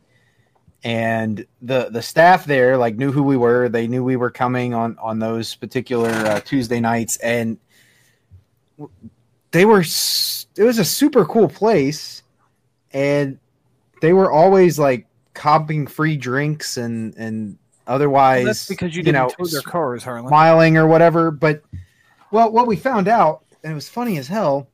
And 0.83 1.45
the 1.61 1.89
the 1.89 2.01
staff 2.01 2.45
there 2.45 2.77
like 2.77 2.95
knew 2.95 3.11
who 3.11 3.23
we 3.23 3.35
were. 3.35 3.67
They 3.67 3.87
knew 3.87 4.03
we 4.03 4.15
were 4.15 4.31
coming 4.31 4.73
on 4.73 4.97
on 4.99 5.19
those 5.19 5.55
particular 5.55 6.09
uh, 6.09 6.39
Tuesday 6.39 6.79
nights, 6.79 7.17
and 7.17 7.57
they 9.51 9.65
were. 9.65 9.81
It 9.81 10.63
was 10.63 10.79
a 10.79 10.85
super 10.85 11.25
cool 11.25 11.49
place, 11.49 12.23
and 12.93 13.39
they 14.01 14.13
were 14.13 14.31
always 14.31 14.79
like 14.79 15.07
copping 15.33 15.87
free 15.87 16.17
drinks 16.17 16.77
and 16.77 17.15
and 17.17 17.57
otherwise 17.85 18.39
Well, 18.39 18.45
that's 18.45 18.67
because 18.67 18.95
you 18.95 18.99
you 18.99 19.03
didn't 19.03 19.15
know 19.15 19.29
tow 19.29 19.45
their 19.45 19.61
cars, 19.61 20.03
Harlan. 20.03 20.27
smiling 20.27 20.77
or 20.77 20.87
whatever 20.87 21.29
but 21.31 21.63
well 22.31 22.51
what 22.51 22.67
we 22.67 22.75
found 22.75 23.07
out 23.07 23.43
and 23.63 23.71
it 23.71 23.75
was 23.75 23.89
funny 23.89 24.17
as 24.17 24.27
hell 24.27 24.67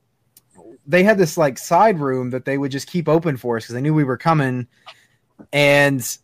they 0.86 1.02
had 1.02 1.16
this 1.18 1.36
like 1.38 1.56
side 1.58 1.98
room 1.98 2.30
that 2.30 2.44
they 2.44 2.58
would 2.58 2.70
just 2.70 2.86
keep 2.88 3.08
open 3.08 3.36
for 3.36 3.56
us 3.56 3.64
because 3.64 3.74
they 3.74 3.80
knew 3.80 3.94
we 3.94 4.04
were 4.04 4.16
coming 4.18 4.66
and 5.52 6.18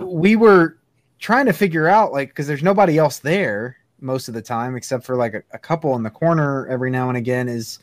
we 0.00 0.36
were 0.36 0.78
trying 1.18 1.46
to 1.46 1.52
figure 1.52 1.86
out 1.88 2.12
like 2.12 2.28
because 2.30 2.46
there's 2.46 2.62
nobody 2.62 2.96
else 2.98 3.18
there 3.18 3.76
most 4.00 4.28
of 4.28 4.34
the 4.34 4.40
time 4.42 4.76
except 4.76 5.04
for 5.04 5.16
like 5.16 5.34
a, 5.34 5.42
a 5.52 5.58
couple 5.58 5.94
in 5.96 6.02
the 6.02 6.10
corner 6.10 6.66
every 6.68 6.90
now 6.90 7.08
and 7.08 7.18
again 7.18 7.48
is 7.48 7.78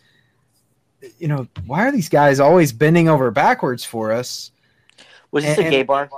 you 1.20 1.28
know 1.28 1.48
why 1.68 1.88
are 1.88 1.92
these 1.92 2.10
guys 2.10 2.40
always 2.40 2.72
bending 2.74 3.08
over 3.08 3.30
backwards 3.30 3.84
for 3.86 4.12
us 4.12 4.52
Was 5.32 5.44
this 5.44 5.58
And- 5.60 5.68
a 5.68 5.70
gay 5.70 5.84
bar? 5.84 6.10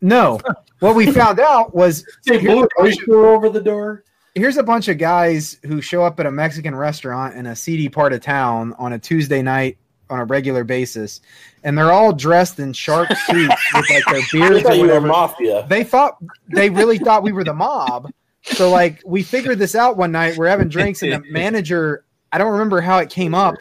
no 0.00 0.38
what 0.80 0.94
we 0.94 1.10
found 1.10 1.40
out 1.40 1.74
was 1.74 2.04
Say 2.20 2.38
blue 2.38 2.68
oyster 2.80 3.26
over 3.26 3.48
the 3.48 3.60
door. 3.60 4.04
Here's 4.34 4.56
a 4.56 4.62
bunch 4.62 4.88
of 4.88 4.98
guys 4.98 5.58
who 5.64 5.80
show 5.80 6.04
up 6.04 6.18
at 6.20 6.26
a 6.26 6.30
Mexican 6.30 6.74
restaurant 6.74 7.34
in 7.36 7.46
a 7.46 7.56
seedy 7.56 7.88
part 7.88 8.12
of 8.12 8.20
town 8.20 8.74
on 8.78 8.92
a 8.92 8.98
Tuesday 8.98 9.42
night 9.42 9.78
on 10.10 10.20
a 10.20 10.24
regular 10.24 10.64
basis, 10.64 11.20
and 11.64 11.76
they're 11.76 11.92
all 11.92 12.12
dressed 12.12 12.58
in 12.58 12.72
sharp 12.72 13.08
suits 13.26 13.54
with 13.74 13.90
like 13.90 14.04
their 14.06 14.22
beards 14.32 14.62
thought 14.62 14.72
or 14.76 14.80
were 14.80 14.86
whatever. 14.86 15.06
mafia. 15.08 15.66
They 15.68 15.84
thought 15.84 16.16
they 16.48 16.70
really 16.70 16.98
thought 16.98 17.22
we 17.22 17.32
were 17.32 17.44
the 17.44 17.54
mob. 17.54 18.10
So 18.42 18.70
like 18.70 19.02
we 19.04 19.22
figured 19.22 19.58
this 19.58 19.74
out 19.74 19.96
one 19.96 20.12
night. 20.12 20.36
We're 20.36 20.48
having 20.48 20.68
drinks, 20.68 21.02
and 21.02 21.12
the 21.12 21.22
manager. 21.30 22.04
I 22.32 22.38
don't 22.38 22.52
remember 22.52 22.80
how 22.80 22.98
it 22.98 23.10
came 23.10 23.34
up, 23.34 23.56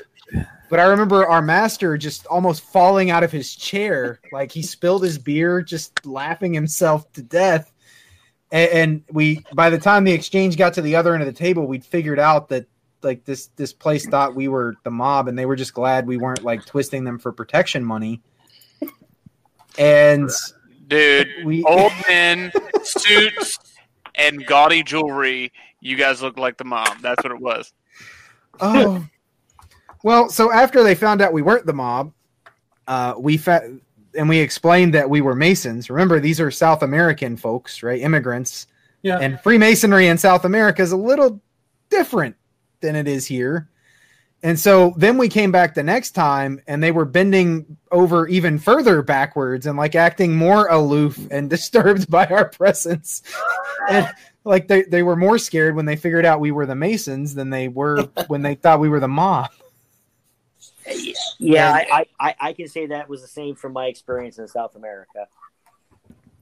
but 0.69 0.79
I 0.79 0.83
remember 0.83 1.25
our 1.27 1.41
master 1.41 1.97
just 1.97 2.25
almost 2.27 2.63
falling 2.63 3.09
out 3.09 3.23
of 3.23 3.31
his 3.31 3.55
chair, 3.55 4.19
like 4.31 4.51
he 4.51 4.61
spilled 4.61 5.03
his 5.03 5.17
beer, 5.17 5.61
just 5.61 6.05
laughing 6.05 6.53
himself 6.53 7.11
to 7.13 7.23
death. 7.23 7.71
And, 8.51 8.71
and 8.71 9.03
we, 9.11 9.43
by 9.53 9.69
the 9.69 9.77
time 9.77 10.03
the 10.03 10.13
exchange 10.13 10.57
got 10.57 10.73
to 10.75 10.81
the 10.81 10.95
other 10.95 11.13
end 11.13 11.21
of 11.21 11.27
the 11.27 11.37
table, 11.37 11.67
we'd 11.67 11.85
figured 11.85 12.19
out 12.19 12.49
that 12.49 12.65
like 13.03 13.25
this 13.25 13.47
this 13.55 13.73
place 13.73 14.07
thought 14.07 14.35
we 14.35 14.47
were 14.47 14.75
the 14.83 14.91
mob, 14.91 15.27
and 15.27 15.37
they 15.37 15.45
were 15.45 15.55
just 15.55 15.73
glad 15.73 16.07
we 16.07 16.17
weren't 16.17 16.43
like 16.43 16.65
twisting 16.65 17.03
them 17.03 17.19
for 17.19 17.31
protection 17.31 17.83
money. 17.83 18.21
And 19.77 20.29
Dude, 20.87 21.27
we 21.43 21.63
old 21.63 21.91
men, 22.07 22.51
suits, 22.83 23.59
and 24.15 24.45
gaudy 24.45 24.83
jewelry. 24.83 25.51
You 25.81 25.95
guys 25.95 26.21
look 26.21 26.37
like 26.37 26.57
the 26.57 26.63
mob. 26.63 26.99
That's 27.01 27.23
what 27.23 27.31
it 27.31 27.39
was. 27.39 27.73
Oh, 28.59 29.05
well. 30.03 30.29
So 30.29 30.51
after 30.51 30.83
they 30.83 30.95
found 30.95 31.21
out 31.21 31.33
we 31.33 31.41
weren't 31.41 31.65
the 31.65 31.73
mob, 31.73 32.13
uh, 32.87 33.15
we 33.17 33.37
fa- 33.37 33.77
and 34.17 34.27
we 34.27 34.39
explained 34.39 34.93
that 34.93 35.09
we 35.09 35.21
were 35.21 35.35
Masons. 35.35 35.89
Remember, 35.89 36.19
these 36.19 36.39
are 36.39 36.51
South 36.51 36.83
American 36.83 37.37
folks, 37.37 37.83
right? 37.83 38.01
Immigrants. 38.01 38.67
Yeah. 39.03 39.19
And 39.19 39.39
Freemasonry 39.39 40.07
in 40.07 40.17
South 40.17 40.43
America 40.43 40.81
is 40.81 40.91
a 40.91 40.97
little 40.97 41.41
different 41.89 42.35
than 42.81 42.95
it 42.95 43.07
is 43.07 43.25
here. 43.25 43.69
And 44.43 44.59
so 44.59 44.93
then 44.97 45.17
we 45.17 45.29
came 45.29 45.51
back 45.51 45.73
the 45.73 45.83
next 45.83 46.11
time 46.11 46.61
and 46.67 46.81
they 46.81 46.91
were 46.91 47.05
bending 47.05 47.77
over 47.91 48.27
even 48.27 48.59
further 48.59 49.01
backwards 49.01 49.65
and 49.65 49.77
like 49.77 49.95
acting 49.95 50.35
more 50.35 50.67
aloof 50.67 51.19
and 51.31 51.49
disturbed 51.49 52.09
by 52.09 52.25
our 52.27 52.45
presence. 52.45 53.23
and 53.89 54.07
like 54.43 54.67
they, 54.67 54.83
they 54.83 55.03
were 55.03 55.15
more 55.15 55.37
scared 55.37 55.75
when 55.75 55.85
they 55.85 55.95
figured 55.95 56.25
out 56.25 56.39
we 56.39 56.51
were 56.51 56.65
the 56.65 56.75
Masons 56.75 57.33
than 57.33 57.49
they 57.49 57.67
were 57.67 58.03
when 58.27 58.41
they 58.41 58.55
thought 58.55 58.79
we 58.79 58.89
were 58.89 58.99
the 58.99 59.07
mob. 59.07 59.49
Yeah, 61.39 61.71
I, 61.71 62.05
I, 62.19 62.35
I 62.39 62.53
can 62.53 62.67
say 62.67 62.87
that 62.87 63.09
was 63.09 63.21
the 63.21 63.27
same 63.27 63.55
from 63.55 63.73
my 63.73 63.87
experience 63.87 64.39
in 64.39 64.47
South 64.47 64.75
America. 64.75 65.27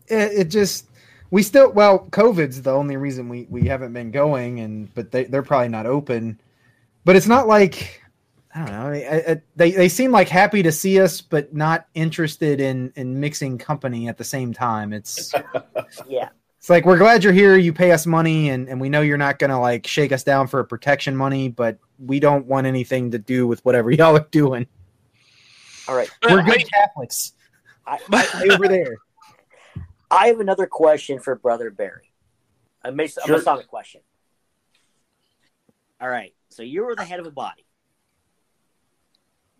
It, 0.07 0.39
it 0.39 0.43
just 0.45 0.87
we 1.31 1.43
still 1.43 1.71
well, 1.71 2.07
COVID's 2.11 2.61
the 2.61 2.71
only 2.71 2.97
reason 2.97 3.27
we, 3.29 3.47
we 3.49 3.67
haven't 3.67 3.93
been 3.93 4.11
going 4.11 4.59
and 4.59 4.93
but 4.93 5.11
they, 5.11 5.25
they're 5.25 5.43
probably 5.43 5.69
not 5.69 5.85
open. 5.85 6.39
But 7.03 7.15
it's 7.15 7.27
not 7.27 7.47
like 7.47 8.01
I 8.53 8.59
don't 8.59 8.71
know. 8.71 8.87
I, 8.87 9.31
I, 9.31 9.41
they 9.57 9.71
they 9.71 9.89
seem 9.89 10.11
like 10.11 10.29
happy 10.29 10.63
to 10.63 10.71
see 10.71 11.01
us, 11.01 11.19
but 11.19 11.53
not 11.53 11.87
interested 11.93 12.61
in 12.61 12.93
in 12.95 13.19
mixing 13.19 13.57
company 13.57 14.07
at 14.07 14.17
the 14.17 14.23
same 14.23 14.53
time. 14.53 14.93
It's 14.93 15.33
Yeah. 16.07 16.29
it's 16.57 16.69
like 16.69 16.85
we're 16.85 16.97
glad 16.97 17.23
you're 17.23 17.33
here. 17.33 17.57
You 17.57 17.73
pay 17.73 17.91
us 17.91 18.05
money, 18.05 18.49
and 18.49 18.69
and 18.69 18.79
we 18.79 18.87
know 18.87 19.01
you're 19.01 19.17
not 19.17 19.39
gonna 19.39 19.59
like 19.59 19.85
shake 19.85 20.13
us 20.13 20.23
down 20.23 20.47
for 20.47 20.63
protection 20.63 21.17
money, 21.17 21.49
but 21.49 21.79
we 21.99 22.21
don't 22.21 22.45
want 22.45 22.65
anything 22.65 23.11
to 23.11 23.17
do 23.17 23.45
with 23.45 23.63
whatever 23.65 23.91
y'all 23.91 24.15
are 24.15 24.27
doing. 24.31 24.67
All 25.87 25.95
right. 25.95 26.09
We're 26.23 26.43
good 26.43 26.63
Catholics. 26.71 27.33
I, 27.85 27.97
Stay 27.97 28.49
over 28.49 28.67
there. 28.67 28.95
I 30.09 30.27
have 30.27 30.39
another 30.39 30.65
question 30.65 31.19
for 31.19 31.35
Brother 31.35 31.69
Barry. 31.69 32.11
A, 32.83 32.91
Mas- 32.91 33.17
a 33.17 33.21
Sure. 33.21 33.37
Masonic 33.37 33.67
question. 33.67 34.01
All 36.01 36.09
right. 36.09 36.33
So 36.49 36.63
you 36.63 36.85
were 36.85 36.95
the 36.95 37.03
head 37.05 37.19
of 37.19 37.25
a 37.25 37.31
body. 37.31 37.65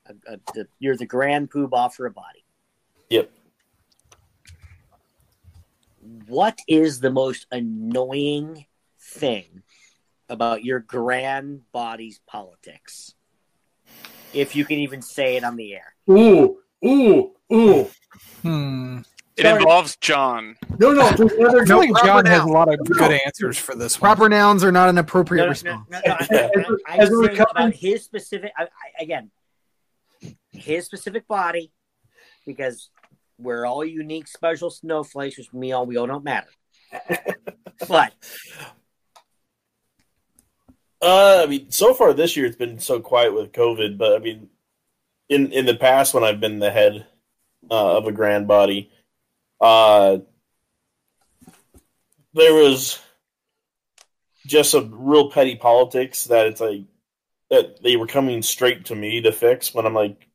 A- 0.08 0.34
a- 0.34 0.40
the- 0.54 0.68
you're 0.80 0.98
the 0.98 1.06
grand 1.06 1.52
poobah 1.52 1.94
for 1.94 2.06
a 2.06 2.12
body. 2.12 2.46
Yep. 3.10 3.32
What 6.28 6.60
is 6.68 7.00
the 7.00 7.10
most 7.12 7.48
annoying 7.52 8.66
thing 9.00 9.64
about 10.30 10.64
your 10.64 10.80
grand 10.80 11.72
body's 11.72 12.20
politics? 12.28 13.15
If 14.36 14.56
you 14.56 14.66
can 14.66 14.80
even 14.80 15.02
say 15.02 15.38
it 15.38 15.44
on 15.44 15.56
the 15.56 15.74
air. 15.76 15.96
Ooh, 16.10 16.58
ooh, 16.86 17.32
ooh. 17.54 17.88
Hmm. 18.42 19.00
It 19.38 19.42
Sorry. 19.44 19.58
involves 19.62 19.98
John. 19.98 20.56
No, 20.80 20.92
no. 20.94 21.10
there's 21.12 21.32
I 21.34 21.66
feel 21.66 21.78
like 21.78 21.92
proper 21.92 22.06
John 22.08 22.26
has 22.26 22.44
a 22.44 22.48
lot 22.48 22.74
of 22.74 22.80
good 22.86 23.20
answers 23.26 23.58
for 23.58 23.76
this 23.76 24.00
one. 24.00 24.08
Proper 24.16 24.30
nouns 24.30 24.64
are 24.64 24.72
not 24.72 24.88
an 24.90 24.98
appropriate 24.98 25.42
No, 25.42 25.46
no, 25.46 25.50
response. 25.50 25.88
no, 25.90 26.00
no, 26.06 26.14
no, 26.56 26.78
I- 26.88 26.94
I- 26.94 26.98
As 26.98 27.10
I'm 27.10 27.16
a 27.16 27.18
recovering- 27.18 27.46
about 27.52 27.74
his 27.74 28.04
specific. 28.06 28.52
I, 28.58 28.64
I, 28.64 29.04
again, 29.04 29.32
his 30.52 30.86
specific 30.86 31.28
body, 31.28 31.72
because 32.46 32.90
we're 33.38 33.66
all 33.66 33.84
unique, 33.84 34.28
special 34.30 34.70
snowflakes, 34.70 35.38
which 35.38 35.52
me 35.54 35.74
all 35.74 35.86
we 35.86 35.98
all 35.98 36.08
don't 36.08 36.24
matter. 36.24 36.48
but 37.90 38.14
Uh, 41.06 41.44
I 41.44 41.46
mean, 41.46 41.70
so 41.70 41.94
far 41.94 42.14
this 42.14 42.36
year 42.36 42.48
it's 42.48 42.56
been 42.56 42.80
so 42.80 43.00
quiet 43.00 43.32
with 43.32 43.52
COVID, 43.52 43.96
but 43.96 44.16
I 44.16 44.20
mean, 44.20 44.50
in 45.30 45.52
in 45.52 45.68
the 45.68 45.76
past 45.76 46.16
when 46.16 46.24
I've 46.24 46.40
been 46.40 46.58
the 46.58 46.72
head 46.72 47.06
uh, 47.70 47.98
of 47.98 48.08
a 48.08 48.12
grand 48.12 48.48
body, 48.48 48.90
uh, 49.62 50.18
there 52.34 52.56
was 52.56 53.00
just 54.48 54.72
some 54.72 54.96
real 55.06 55.30
petty 55.30 55.56
politics 55.56 56.24
that 56.24 56.48
it's 56.48 56.60
like 56.60 56.86
that 57.52 57.84
they 57.84 57.98
were 57.98 58.08
coming 58.08 58.42
straight 58.42 58.86
to 58.86 58.96
me 58.96 59.22
to 59.22 59.32
fix 59.32 59.76
when 59.76 59.86
I'm 59.86 59.94
like, 59.94 60.28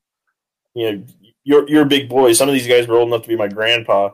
you 0.74 0.92
know, 0.92 1.04
you're 1.42 1.68
you're 1.68 1.82
a 1.82 1.86
big 1.86 2.08
boy. 2.08 2.32
Some 2.32 2.48
of 2.48 2.54
these 2.54 2.68
guys 2.68 2.86
were 2.86 2.96
old 2.96 3.08
enough 3.08 3.22
to 3.22 3.28
be 3.28 3.36
my 3.36 3.48
grandpa. 3.48 4.10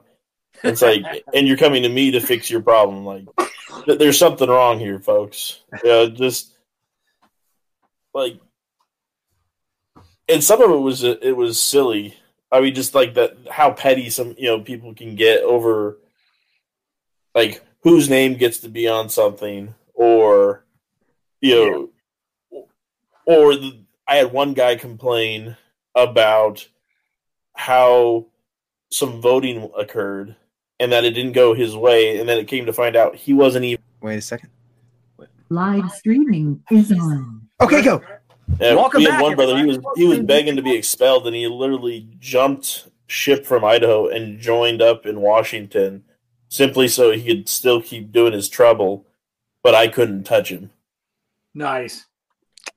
It's 0.65 0.81
like, 0.81 1.05
and 1.35 1.47
you're 1.47 1.59
coming 1.59 1.83
to 1.83 1.91
me 1.91 2.13
to 2.13 2.21
fix 2.21 2.49
your 2.49 2.63
problem. 2.63 3.05
Like, 3.05 3.27
there's 3.87 4.19
something 4.19 4.49
wrong 4.49 4.79
here, 4.79 4.99
folks. 4.99 5.61
Yeah, 5.85 6.07
just 6.07 6.53
like, 8.13 8.41
and 10.29 10.43
some 10.43 10.61
of 10.61 10.71
it 10.71 10.81
was 10.81 11.05
it 11.05 11.37
was 11.37 11.61
silly. 11.61 12.17
I 12.51 12.61
mean, 12.61 12.75
just 12.75 12.95
like 12.95 13.15
that, 13.15 13.37
how 13.51 13.73
petty 13.73 14.11
some 14.11 14.35
you 14.39 14.47
know 14.47 14.61
people 14.61 14.95
can 14.95 15.15
get 15.15 15.43
over, 15.43 15.99
like 17.35 17.63
whose 17.83 18.11
name 18.11 18.35
gets 18.35 18.59
to 18.59 18.69
be 18.69 18.89
on 18.89 19.09
something, 19.09 19.75
or 19.95 20.65
you 21.41 21.91
know, 22.51 22.69
or 23.27 23.55
the, 23.55 23.85
I 24.09 24.17
had 24.17 24.33
one 24.33 24.55
guy 24.55 24.77
complain 24.77 25.57
about 25.95 26.67
how 27.55 28.27
some 28.91 29.21
voting 29.21 29.71
occurred 29.77 30.37
and 30.81 30.93
that 30.93 31.05
it 31.05 31.13
didn't 31.13 31.33
go 31.33 31.55
his 31.55 31.77
way, 31.77 32.19
and 32.19 32.29
then 32.29 32.39
it 32.39 32.49
came 32.49 32.67
to 32.67 32.73
find 32.73 32.97
out 32.97 33.15
he 33.17 33.33
wasn't 33.33 33.65
even. 33.65 33.83
Wait 34.01 34.17
a 34.17 34.21
second. 34.21 34.51
Live 35.49 35.91
streaming 35.93 36.63
is 36.71 36.93
on. 36.93 37.49
Okay, 37.61 37.83
go. 37.83 37.97
Uh, 37.97 38.01
Welcome 38.59 38.99
we 38.99 39.05
had 39.05 39.13
back, 39.13 39.23
one 39.23 39.37
brother. 39.37 39.57
He 39.57 39.65
was 39.65 39.79
he 39.97 40.07
was 40.07 40.21
begging 40.21 40.57
to 40.57 40.63
be 40.63 40.75
expelled, 40.75 41.27
and 41.27 41.35
he 41.37 41.47
literally 41.49 42.09
jumped 42.19 42.89
ship 43.07 43.47
from 43.47 43.65
Idaho 43.65 44.09
and 44.09 44.39
joined 44.41 44.83
up 44.83 45.07
in 45.07 45.21
Washington 45.21 46.05
simply 46.49 46.89
so 46.89 47.11
he 47.13 47.23
could 47.25 47.49
still 47.49 47.81
keep 47.81 48.13
doing 48.13 48.33
his 48.33 48.49
trouble. 48.49 49.05
But 49.63 49.75
I 49.75 49.89
couldn't 49.89 50.25
touch 50.25 50.51
him. 50.51 50.71
Nice. 51.55 52.07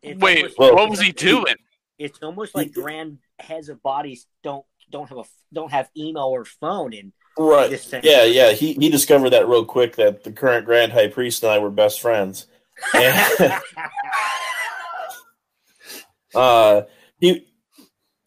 it's 0.01 0.19
Wait, 0.19 0.37
almost- 0.37 0.57
well- 0.59 0.75
what 0.75 0.89
was 0.89 1.01
he 1.01 1.11
doing? 1.11 1.55
It's 1.99 2.17
almost 2.23 2.55
like 2.55 2.73
grand 2.73 3.17
heads 3.39 3.67
of 3.69 3.83
bodies 3.83 4.25
don't 4.43 4.65
don't 4.89 5.09
have 5.09 5.17
a 5.17 5.23
don't 5.53 5.71
have 5.71 5.89
email 5.97 6.23
or 6.25 6.45
phone, 6.45 6.93
and 6.93 7.11
Right? 7.41 8.03
Yeah, 8.03 8.25
yeah. 8.25 8.51
He 8.51 8.73
he 8.73 8.89
discovered 8.89 9.29
that 9.29 9.47
real 9.47 9.63
quick 9.63 9.95
that 9.95 10.25
the 10.25 10.31
current 10.33 10.65
Grand 10.65 10.91
High 10.91 11.07
Priest 11.07 11.41
and 11.41 11.51
I 11.53 11.57
were 11.59 11.69
best 11.71 12.01
friends. 12.01 12.47
And- 12.93 13.53
Uh, 16.35 16.83
he 17.19 17.47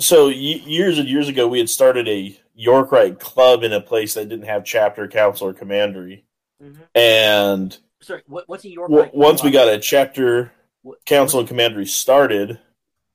so 0.01 0.27
years 0.27 0.99
and 0.99 1.09
years 1.09 1.29
ago 1.29 1.47
we 1.47 1.61
had 1.61 1.71
started 1.71 2.09
a 2.09 2.37
York 2.55 2.91
Rite 2.91 3.21
club 3.21 3.63
in 3.63 3.73
a 3.73 3.81
place 3.81 4.15
that 4.15 4.29
didn't 4.29 4.47
have 4.47 4.65
chapter, 4.65 5.07
council, 5.07 5.47
or 5.47 5.53
commandery, 5.55 6.25
Mhm. 6.61 6.79
and 6.97 7.79
Sorry, 8.01 8.23
what, 8.27 8.49
what's 8.49 8.65
a 8.65 8.71
York? 8.71 8.91
w- 8.91 9.11
once 9.15 9.45
we 9.45 9.53
got 9.53 9.69
a 9.69 9.79
chapter, 9.79 10.51
council, 11.07 11.39
and 11.39 11.47
commandery 11.49 11.87
started, 11.87 12.59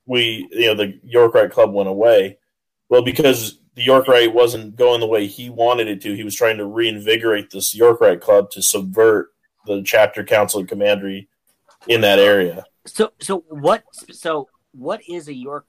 we 0.06 0.48
you 0.52 0.68
know 0.68 0.76
the 0.76 0.98
York 1.04 1.34
Rite 1.34 1.52
club 1.52 1.74
went 1.74 1.90
away. 1.90 2.38
Well, 2.88 3.02
because 3.02 3.57
the 3.78 3.84
York 3.84 4.08
Rite 4.08 4.34
wasn't 4.34 4.76
going 4.76 5.00
the 5.00 5.08
way 5.08 5.28
he 5.28 5.52
wanted 5.52 5.88
it 5.88 6.02
to, 6.02 6.16
he 6.16 6.24
was 6.24 6.36
trying 6.36 6.58
to 6.58 6.66
reinvigorate 6.66 7.52
this 7.52 7.76
York 7.76 8.02
Rite 8.02 8.20
club 8.20 8.50
to 8.50 8.62
subvert 8.62 9.30
the 9.68 9.84
chapter, 9.84 10.24
council, 10.24 10.60
and 10.60 10.68
commandery 10.68 11.30
in 11.88 12.02
that 12.02 12.18
area. 12.18 12.66
So 12.86 13.12
so 13.20 13.44
what 13.50 13.84
so 14.12 14.50
what 14.72 15.02
is 15.08 15.28
a 15.28 15.34
York? 15.34 15.68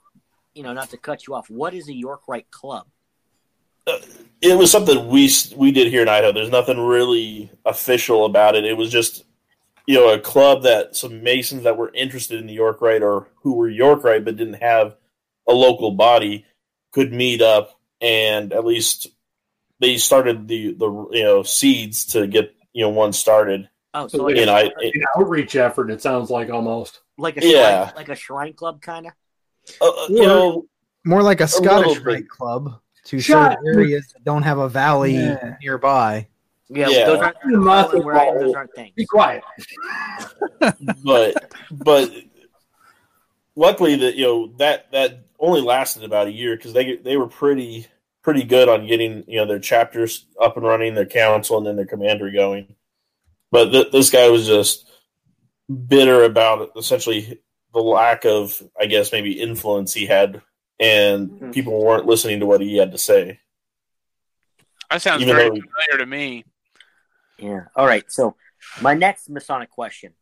You 0.54 0.62
know, 0.62 0.72
not 0.72 0.88
to 0.90 0.96
cut 0.96 1.26
you 1.26 1.34
off. 1.34 1.50
What 1.50 1.74
is 1.74 1.88
a 1.88 1.94
York 1.94 2.22
Rite 2.26 2.50
Club? 2.50 2.86
Uh, 3.86 3.98
it 4.40 4.56
was 4.56 4.72
something 4.72 5.09
we 5.09 5.30
we 5.54 5.70
did 5.70 5.88
here 5.88 6.00
in 6.00 6.09
Idaho. 6.09 6.32
There's 6.32 6.50
nothing 6.50 6.80
really 6.80 7.50
official 7.66 8.24
about 8.24 8.56
it. 8.56 8.64
It 8.64 8.76
was 8.76 8.90
just 8.90 9.24
you 9.86 9.96
know 9.96 10.14
a 10.14 10.18
club 10.18 10.62
that 10.62 10.96
some 10.96 11.22
Masons 11.22 11.64
that 11.64 11.76
were 11.76 11.92
interested 11.92 12.40
in 12.40 12.46
the 12.46 12.54
York 12.54 12.80
Rite 12.80 13.02
or 13.02 13.28
who 13.42 13.54
were 13.54 13.68
York 13.68 14.02
Rite 14.02 14.24
but 14.24 14.36
didn't 14.36 14.62
have 14.62 14.96
a 15.46 15.52
local 15.52 15.90
body 15.90 16.46
could 16.90 17.12
meet 17.12 17.42
up 17.42 17.77
and 18.01 18.53
at 18.53 18.64
least 18.64 19.09
they 19.80 19.96
started 19.96 20.49
the 20.49 20.72
the 20.74 20.90
you 21.12 21.24
know 21.24 21.42
seeds 21.42 22.05
to 22.07 22.26
get 22.26 22.55
you 22.72 22.82
know 22.82 22.90
one 22.90 23.12
started. 23.12 23.68
Oh, 23.94 24.07
so 24.09 24.18
So 24.18 24.24
like, 24.24 24.36
You 24.36 24.42
a, 24.42 24.46
know, 24.46 24.55
I, 24.55 24.62
An 24.82 24.92
outreach 25.16 25.57
effort, 25.57 25.90
it 25.90 26.03
sounds 26.03 26.30
like 26.30 26.51
almost. 26.51 27.01
like 27.16 27.36
a 27.38 27.44
yeah. 27.46 27.84
shrine, 27.86 27.96
like 27.96 28.09
a 28.11 28.14
shrine 28.14 28.53
club 28.53 28.80
kind 28.82 29.07
of. 29.07 29.12
uh, 29.80 29.88
uh, 29.88 30.07
you 30.11 30.26
know 30.26 30.66
More 31.05 31.22
like 31.22 31.40
a 31.40 31.49
Scottish 31.49 31.88
little 31.88 32.05
bit. 32.05 32.12
Rite 32.12 32.28
Club 32.28 32.80
to 33.07 33.18
Shut- 33.20 33.59
serve 33.64 33.76
areas 33.76 34.07
that 34.12 34.24
don't 34.24 34.42
have 34.42 34.59
a 34.59 34.68
valley 34.68 35.14
Yeah. 35.14 35.57
nearby. 35.62 36.28
Yeah, 36.68 36.88
Yeah. 36.90 37.07
those 37.07 37.18
aren't 37.20 37.36
those 37.51 37.66
aren't, 37.66 38.40
those 38.40 38.55
aren't 38.55 38.74
things. 38.74 38.92
Be 38.94 39.07
quiet. 39.07 39.42
but 41.03 41.53
but 41.70 42.11
luckily 43.57 43.96
that 43.96 44.16
you 44.16 44.24
know 44.26 44.46
that 44.59 44.90
that 44.92 45.20
only 45.39 45.61
lasted 45.61 46.05
about 46.05 46.26
a 46.26 46.32
year 46.32 46.57
because 46.57 46.72
they 46.72 46.97
they 46.97 47.16
were 47.16 47.28
pretty 47.28 47.86
pretty 48.22 48.43
good 48.43 48.68
on 48.68 48.86
getting 48.86 49.24
you 49.28 49.36
know 49.36 49.47
their 49.47 49.59
chapters 49.61 50.26
up 50.41 50.57
and 50.57 50.66
running, 50.66 50.95
their 50.95 51.07
council, 51.07 51.59
and 51.59 51.66
then 51.66 51.76
their 51.76 51.86
commander 51.86 52.30
going. 52.30 52.74
But 53.51 53.70
th- 53.70 53.93
this 53.93 54.11
guy 54.11 54.28
was 54.28 54.47
just 54.47 54.86
bitter 55.68 56.24
about 56.24 56.70
essentially 56.76 57.41
the 57.72 57.80
lack 57.80 58.24
of, 58.24 58.62
I 58.80 58.86
guess, 58.86 59.12
maybe 59.12 59.41
influence 59.41 59.93
he 59.95 60.07
had, 60.07 60.43
and 60.80 61.28
Mhm. 61.30 61.55
people 61.55 61.82
weren't 61.84 62.07
listening 62.07 62.41
to 62.41 62.47
what 62.47 62.61
he 62.61 62.76
had 62.78 62.93
to 62.93 62.99
say. 62.99 63.41
That 64.91 65.03
sounds 65.03 65.22
Even 65.22 65.36
very 65.36 65.49
though- 65.51 65.55
familiar 65.57 65.99
to 65.99 66.07
me. 66.07 66.45
Yeah. 67.39 67.66
All 67.76 67.86
right. 67.86 68.05
So 68.11 68.36
my 68.80 68.95
next 68.95 69.28
Masonic 69.30 69.70
question, 69.70 70.14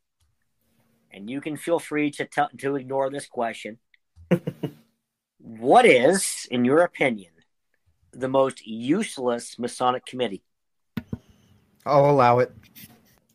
and 1.12 1.30
you 1.30 1.40
can 1.40 1.56
feel 1.56 1.78
free 1.78 2.10
to 2.12 2.26
tell 2.26 2.50
to 2.58 2.76
ignore 2.76 3.08
this 3.10 3.26
question. 3.26 3.78
what 5.46 5.86
is, 5.86 6.48
in 6.50 6.64
your 6.64 6.80
opinion, 6.80 7.30
the 8.12 8.28
most 8.28 8.66
useless 8.66 9.58
Masonic 9.58 10.04
committee? 10.04 10.42
I'll 11.84 12.10
allow 12.10 12.40
it. 12.40 12.52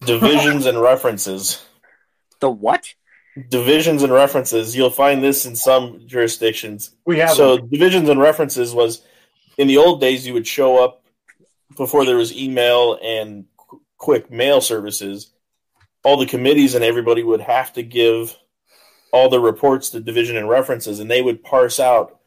Divisions 0.01 0.65
and 0.65 0.81
references. 0.81 1.65
The 2.41 2.49
what? 2.49 2.93
Divisions 3.49 4.03
and 4.03 4.11
references. 4.11 4.75
You'll 4.75 4.89
find 4.89 5.23
this 5.23 5.45
in 5.45 5.55
some 5.55 6.01
jurisdictions. 6.05 6.91
We 7.05 7.19
have 7.19 7.31
so 7.31 7.55
them. 7.55 7.69
divisions 7.69 8.09
and 8.09 8.19
references 8.19 8.73
was 8.73 9.01
in 9.57 9.67
the 9.67 9.77
old 9.77 10.01
days 10.01 10.27
you 10.27 10.33
would 10.33 10.47
show 10.47 10.83
up 10.83 11.05
before 11.77 12.03
there 12.03 12.17
was 12.17 12.35
email 12.35 12.99
and 13.01 13.45
qu- 13.55 13.81
quick 13.97 14.29
mail 14.29 14.59
services 14.59 15.31
all 16.03 16.17
the 16.17 16.25
committees 16.25 16.75
and 16.75 16.83
everybody 16.83 17.23
would 17.23 17.41
have 17.41 17.71
to 17.73 17.83
give 17.83 18.35
all 19.11 19.29
the 19.29 19.39
reports 19.39 19.89
the 19.89 19.99
division 19.99 20.37
and 20.37 20.49
references 20.49 20.99
and 20.99 21.09
they 21.09 21.21
would 21.21 21.43
parse 21.43 21.79
out 21.79 22.19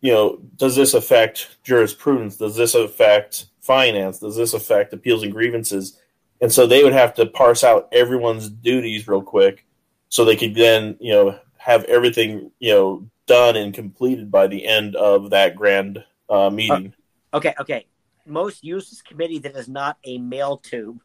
you 0.00 0.12
know 0.12 0.38
does 0.56 0.76
this 0.76 0.94
affect 0.94 1.58
jurisprudence 1.62 2.36
does 2.36 2.56
this 2.56 2.74
affect 2.74 3.46
finance 3.60 4.18
does 4.18 4.36
this 4.36 4.54
affect 4.54 4.92
appeals 4.92 5.22
and 5.22 5.32
grievances 5.32 5.98
and 6.40 6.52
so 6.52 6.66
they 6.66 6.82
would 6.82 6.92
have 6.92 7.14
to 7.14 7.26
parse 7.26 7.62
out 7.62 7.88
everyone's 7.92 8.48
duties 8.48 9.06
real 9.06 9.22
quick 9.22 9.64
so 10.08 10.24
they 10.24 10.36
could 10.36 10.54
then 10.54 10.96
you 11.00 11.12
know 11.12 11.38
have 11.56 11.84
everything 11.84 12.50
you 12.58 12.72
know 12.72 13.06
done 13.30 13.54
and 13.54 13.72
completed 13.72 14.28
by 14.30 14.48
the 14.48 14.66
end 14.66 14.96
of 14.96 15.30
that 15.30 15.54
grand 15.54 16.04
uh, 16.28 16.50
meeting. 16.50 16.92
Okay, 17.32 17.54
okay. 17.60 17.86
Most 18.26 18.64
useless 18.64 19.02
committee 19.02 19.38
that 19.38 19.54
is 19.54 19.68
not 19.68 19.98
a 20.04 20.18
mail 20.18 20.56
tube. 20.56 21.00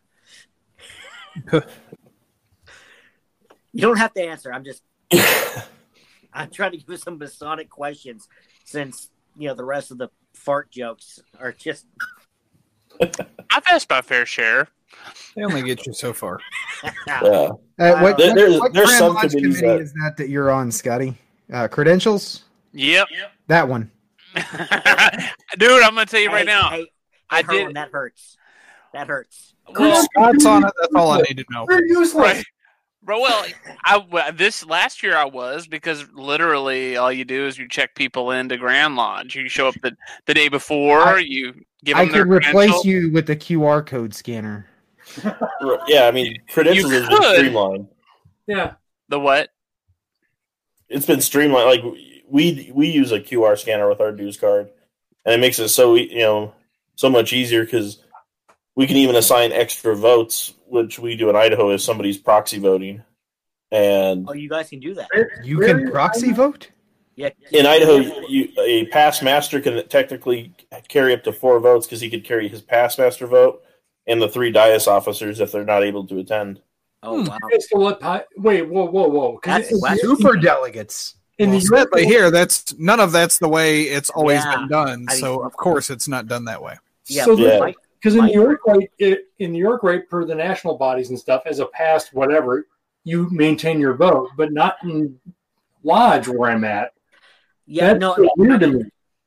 you 1.53 1.61
don't 3.78 3.97
have 3.97 4.13
to 4.16 4.24
answer. 4.24 4.51
I'm 4.51 4.63
just 4.63 4.82
I'm 6.34 6.49
trying 6.51 6.72
to 6.72 6.78
give 6.78 6.89
you 6.89 6.97
some 6.97 7.18
Masonic 7.18 7.70
questions 7.70 8.28
since 8.66 9.09
you 9.38 9.47
know 9.47 9.53
the 9.55 9.63
rest 9.66 9.91
of 9.91 9.97
the 9.97 10.09
fart 10.34 10.70
jokes 10.72 11.22
are 11.39 11.51
just 11.51 11.86
I've 13.01 13.63
asked 13.70 13.89
my 13.89 14.01
fair 14.01 14.26
share. 14.26 14.68
They 15.36 15.43
only 15.43 15.61
get 15.63 15.86
you 15.86 15.93
so 15.93 16.13
far. 16.13 16.39
yeah. 17.07 17.20
Uh, 17.22 17.49
what, 17.99 18.18
There- 18.18 18.34
there's- 18.34 18.59
what 18.59 18.74
there's 18.74 18.86
Grand 18.88 18.99
some 18.99 19.13
Lodge 19.16 19.32
committee 19.32 19.61
that- 19.61 19.82
is 19.82 19.93
that 19.93 20.16
that 20.18 20.30
you're 20.30 20.49
on, 20.51 20.72
Scotty? 20.72 21.16
Uh, 21.51 21.68
credentials? 21.68 22.43
Yep. 22.74 23.07
That 23.47 23.68
one. 23.68 23.91
Dude, 24.36 25.82
I'm 25.82 25.93
gonna 25.93 26.05
tell 26.05 26.20
you 26.22 26.30
right 26.30 26.39
Hey, 26.47 26.53
now. 26.53 26.70
Hey, 26.70 26.88
I 27.30 27.39
I 27.39 27.41
did- 27.43 27.76
that 27.76 27.89
hurts. 27.91 28.38
That 28.93 29.07
hurts. 29.07 29.53
Well, 29.78 30.03
Scott's 30.03 30.45
on 30.45 30.63
it. 30.66 30.72
That's 30.80 30.93
all 30.95 31.11
I 31.11 31.22
need 31.22 31.38
to 31.38 31.45
know. 31.49 31.66
They're 31.68 31.86
useless. 31.86 32.13
right. 32.38 32.45
Bro, 33.06 33.22
well, 33.22 33.45
I 33.86 34.32
this 34.32 34.66
last 34.66 35.03
year 35.03 35.16
I 35.16 35.26
was 35.26 35.68
because 35.68 36.06
literally 36.14 36.97
all 36.97 37.12
you 37.12 37.24
do 37.24 37.45
is 37.45 37.56
you 37.58 37.68
check 37.70 37.93
people 37.95 38.32
into 38.32 38.58
Grand 38.58 38.95
Lodge. 38.95 39.36
You 39.36 39.47
show 39.47 39.68
up 39.68 39.76
the, 39.84 39.95
the 40.26 40.34
day 40.34 40.47
before. 40.49 40.99
I- 41.01 41.20
you 41.20 41.53
give 41.84 41.97
I 41.97 42.06
them 42.06 42.14
their 42.14 42.24
could 42.26 42.47
replace 42.47 42.84
you 42.84 43.12
with 43.12 43.30
a 43.30 43.36
QR 43.36 43.86
code 43.86 44.14
scanner. 44.16 44.68
Yeah, 45.88 46.06
I 46.08 46.12
mean 46.12 46.38
credentials 46.49 46.91
You 46.91 46.99
has 46.99 47.08
been 47.10 47.18
could. 47.20 47.36
streamlined. 47.38 47.88
Yeah. 48.47 48.74
The 49.10 49.20
what? 49.20 49.49
It's 50.89 51.06
been 51.06 51.22
streamlined. 51.22 51.68
Like 51.84 51.84
we 52.28 52.72
we 52.74 52.88
use 52.89 53.12
a 53.12 53.20
QR 53.20 53.58
scanner 53.58 53.88
with 53.88 54.01
our 54.01 54.12
dues 54.12 54.38
card, 54.38 54.70
and 55.26 55.36
it 55.36 55.39
makes 55.39 55.60
it 55.60 55.70
so 55.70 55.93
you 55.95 56.18
know 56.20 56.53
so 56.95 57.10
much 57.10 57.34
easier 57.34 57.64
because 57.66 57.99
we 58.76 58.88
can 58.88 58.97
even 58.97 59.15
assign 59.15 59.51
extra 59.51 59.95
votes, 59.95 60.53
which 60.67 60.99
we 60.99 61.15
do 61.15 61.30
in 61.30 61.36
Idaho 61.36 61.71
if 61.71 61.82
somebody's 61.82 62.17
proxy 62.17 62.59
voting. 62.59 63.03
And 63.71 64.28
Oh, 64.30 64.34
you 64.34 64.49
guys 64.49 64.69
can 64.69 64.80
do 64.80 64.93
that. 64.95 65.07
You 65.43 65.59
Very 65.59 65.84
can 65.84 65.91
proxy 65.91 66.32
vote? 66.32 66.69
Yeah. 67.15 67.30
in 67.51 67.65
Idaho, 67.65 67.95
you, 68.28 68.49
a 68.59 68.86
past 68.88 69.23
master 69.23 69.61
can 69.61 69.88
technically 69.88 70.53
carry 70.89 71.13
up 71.13 71.23
to 71.23 71.32
four 71.32 71.59
votes 71.61 71.88
because 71.88 72.01
he 72.01 72.09
could 72.09 72.26
carry 72.26 72.49
his 72.49 72.61
past 72.61 72.99
master 72.99 73.26
vote 73.26 73.63
and 74.05 74.21
the 74.21 74.28
three 74.28 74.51
dais 74.51 74.86
officers 74.88 75.39
if 75.39 75.51
they're 75.53 75.63
not 75.63 75.84
able 75.84 76.05
to 76.07 76.19
attend. 76.19 76.61
Oh 77.03 77.21
Hmm. 77.23 77.28
wow. 77.30 77.38
So 77.69 77.80
what? 77.80 78.28
Wait, 78.36 78.63
whoa, 78.63 78.86
whoa, 78.86 79.07
whoa! 79.07 79.38
'Cause 79.38 79.69
That's 79.69 79.71
in- 79.71 79.97
Super 80.17 80.36
delegates. 80.36 81.15
in 81.38 81.51
Well, 81.51 81.59
the 81.59 81.65
York, 81.65 81.89
sadly, 81.91 82.05
here 82.05 82.32
that's 82.32 82.78
none 82.78 82.99
of 82.99 83.11
that's 83.13 83.38
the 83.38 83.47
way 83.49 83.84
it's 83.84 84.09
always 84.09 84.43
Yeah. 84.43 84.55
been 84.57 84.67
done. 84.67 85.05
I 85.07 85.13
mean- 85.13 85.21
so 85.21 85.39
of 85.45 85.55
course 85.55 85.89
it's 85.89 86.07
not 86.09 86.28
done 86.28 86.45
that 86.45 86.61
way. 86.61 86.76
Yeah. 87.07 87.23
So 87.26 87.38
Yeah. 87.38 87.59
Mike- 87.59 87.76
because 88.06 88.16
in 88.18 88.22
Mike- 88.22 88.36
New 88.36 88.41
York, 88.43 88.60
right, 88.68 88.91
it, 88.99 89.30
in 89.39 89.51
New 89.51 89.58
York, 89.60 89.82
right, 89.82 90.08
per 90.08 90.26
the 90.26 90.36
national 90.36 90.78
bodies 90.78 91.10
and 91.10 91.18
stuff, 91.18 91.41
as 91.47 91.58
a 91.58 91.66
past 91.66 92.14
whatever, 92.14 92.68
you 93.03 93.28
maintain 93.32 93.80
your 93.80 93.95
vote, 93.95 94.30
but 94.38 94.53
not 94.53 94.78
in 94.84 95.20
lodge 95.82 96.28
where 96.28 96.51
I'm 96.51 96.64
at. 96.64 96.93
yeah. 97.66 97.88
That's 97.88 97.99
No. 97.99 98.16
so 98.16 98.30
weird 98.38 98.60
to 98.60 98.68
me. 98.68 98.84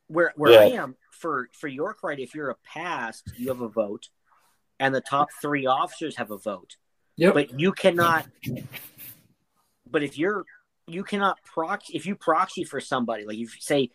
where 0.06 0.32
where 0.36 0.60
I 0.60 0.66
am 0.66 0.94
for 1.10 1.48
for 1.54 1.66
York 1.66 2.04
Rite, 2.04 2.20
if 2.20 2.36
you're 2.36 2.50
a 2.50 2.54
past, 2.64 3.32
you 3.36 3.48
have 3.48 3.62
a 3.62 3.68
vote, 3.68 4.10
and 4.78 4.94
the 4.94 5.00
top 5.00 5.28
three 5.42 5.66
officers 5.66 6.14
have 6.16 6.30
a 6.30 6.38
vote. 6.38 6.76
Yep. 7.16 7.34
But 7.34 7.58
you 7.58 7.72
cannot. 7.72 8.28
But 9.90 10.04
if 10.04 10.16
you're 10.16 10.44
you 10.86 11.02
cannot 11.02 11.42
proxy 11.42 11.96
if 11.96 12.06
you 12.06 12.14
proxy 12.14 12.62
for 12.62 12.80
somebody 12.80 13.24
like 13.24 13.34
if 13.34 13.56
you 13.56 13.60
say 13.60 13.90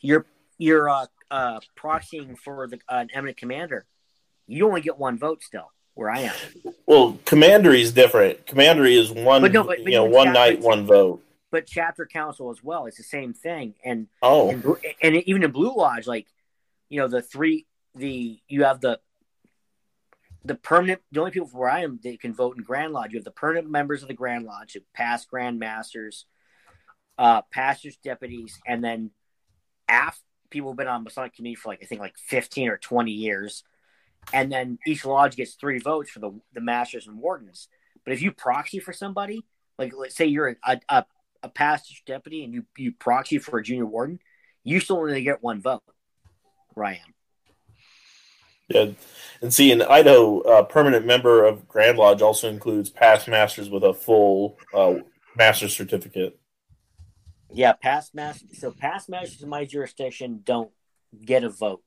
you're 0.00 0.26
you're 0.58 0.90
uh, 0.90 1.06
uh 1.30 1.58
proxying 1.74 2.36
for 2.38 2.68
the 2.68 2.76
uh, 2.88 2.96
an 2.96 3.08
eminent 3.14 3.38
commander, 3.38 3.86
you 4.46 4.66
only 4.68 4.80
get 4.80 4.98
one 4.98 5.18
vote 5.18 5.42
still. 5.42 5.70
Where 5.94 6.10
I 6.10 6.20
am, 6.20 6.34
Well, 6.84 7.18
commandery 7.24 7.80
is 7.80 7.90
different. 7.94 8.46
Commandery 8.46 8.96
is 8.98 9.10
one, 9.10 9.40
But 9.40 9.52
no, 9.52 9.62
but- 9.64 9.78
but 9.82 9.86
you 9.86 9.92
know, 9.92 10.04
one 10.04 10.26
chapter- 10.26 10.38
night, 10.38 10.60
one 10.60 10.84
vote. 10.84 11.22
but 11.50 11.66
chapter 11.66 12.04
council 12.04 12.50
as 12.50 12.62
well. 12.62 12.84
It's 12.84 12.98
the 12.98 13.02
same 13.02 13.32
thing, 13.32 13.74
and 13.82 14.06
Oh, 14.20 14.50
and, 14.50 14.64
and 15.02 15.16
even 15.16 15.42
in 15.42 15.50
Blue 15.52 15.74
Lodge, 15.74 16.06
like 16.06 16.26
you 16.90 17.00
know, 17.00 17.08
the 17.08 17.22
three 17.22 17.66
the 17.94 18.38
you 18.46 18.64
have 18.64 18.80
the 18.82 19.00
the 20.44 20.54
permanent 20.54 21.00
the 21.12 21.20
only 21.20 21.32
people 21.32 21.48
from 21.48 21.60
where 21.60 21.70
I 21.70 21.80
am 21.80 21.98
that 22.04 22.20
can 22.20 22.34
vote 22.34 22.58
in 22.58 22.62
Grand 22.62 22.92
Lodge. 22.92 23.12
You 23.12 23.18
have 23.18 23.24
the 23.24 23.30
permanent 23.30 23.70
members 23.70 24.02
of 24.02 24.08
the 24.08 24.14
Grand 24.14 24.44
Lodge, 24.44 24.76
past 24.92 25.28
Grand 25.30 25.58
Masters, 25.58 26.26
uh, 27.16 27.40
pastors, 27.50 27.96
deputies, 28.04 28.60
and 28.66 28.84
then 28.84 29.12
after 29.88 30.20
people 30.50 30.70
have 30.72 30.76
been 30.76 30.88
on 30.88 31.04
Masonic 31.04 31.34
committee 31.34 31.54
for 31.54 31.70
like 31.70 31.78
I 31.82 31.86
think 31.86 32.02
like 32.02 32.18
fifteen 32.18 32.68
or 32.68 32.76
twenty 32.76 33.12
years, 33.12 33.64
and 34.32 34.50
then 34.50 34.78
each 34.86 35.04
lodge 35.04 35.36
gets 35.36 35.54
three 35.54 35.78
votes 35.78 36.10
for 36.10 36.20
the 36.20 36.40
the 36.54 36.60
masters 36.60 37.06
and 37.06 37.18
wardens. 37.18 37.68
But 38.04 38.14
if 38.14 38.22
you 38.22 38.32
proxy 38.32 38.78
for 38.78 38.92
somebody, 38.92 39.44
like 39.78 39.92
let's 39.96 40.16
say 40.16 40.26
you're 40.26 40.56
a 40.64 40.80
a, 40.88 41.04
a 41.42 41.48
pastor's 41.48 42.02
deputy 42.06 42.44
and 42.44 42.52
you 42.52 42.64
you 42.76 42.92
proxy 42.92 43.38
for 43.38 43.58
a 43.58 43.62
junior 43.62 43.86
warden, 43.86 44.18
you 44.64 44.80
still 44.80 44.98
only 44.98 45.22
get 45.22 45.42
one 45.42 45.60
vote. 45.60 45.82
Ryan. 46.74 47.14
Yeah. 48.68 48.90
And 49.40 49.54
see, 49.54 49.70
in 49.70 49.82
Idaho, 49.82 50.40
a 50.40 50.64
permanent 50.64 51.06
member 51.06 51.44
of 51.44 51.68
Grand 51.68 51.98
Lodge 51.98 52.22
also 52.22 52.48
includes 52.48 52.90
past 52.90 53.28
masters 53.28 53.70
with 53.70 53.84
a 53.84 53.94
full 53.94 54.58
uh, 54.74 54.94
master's 55.36 55.76
certificate. 55.76 56.38
Yeah, 57.52 57.72
past 57.74 58.14
masters. 58.14 58.58
So 58.58 58.72
past 58.72 59.08
masters 59.08 59.42
in 59.42 59.48
my 59.48 59.64
jurisdiction 59.64 60.40
don't 60.44 60.70
get 61.24 61.44
a 61.44 61.48
vote. 61.48 61.82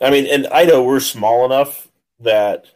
I 0.00 0.10
mean, 0.10 0.26
in 0.26 0.46
Idaho, 0.46 0.82
we're 0.82 1.00
small 1.00 1.44
enough 1.44 1.88
that 2.20 2.66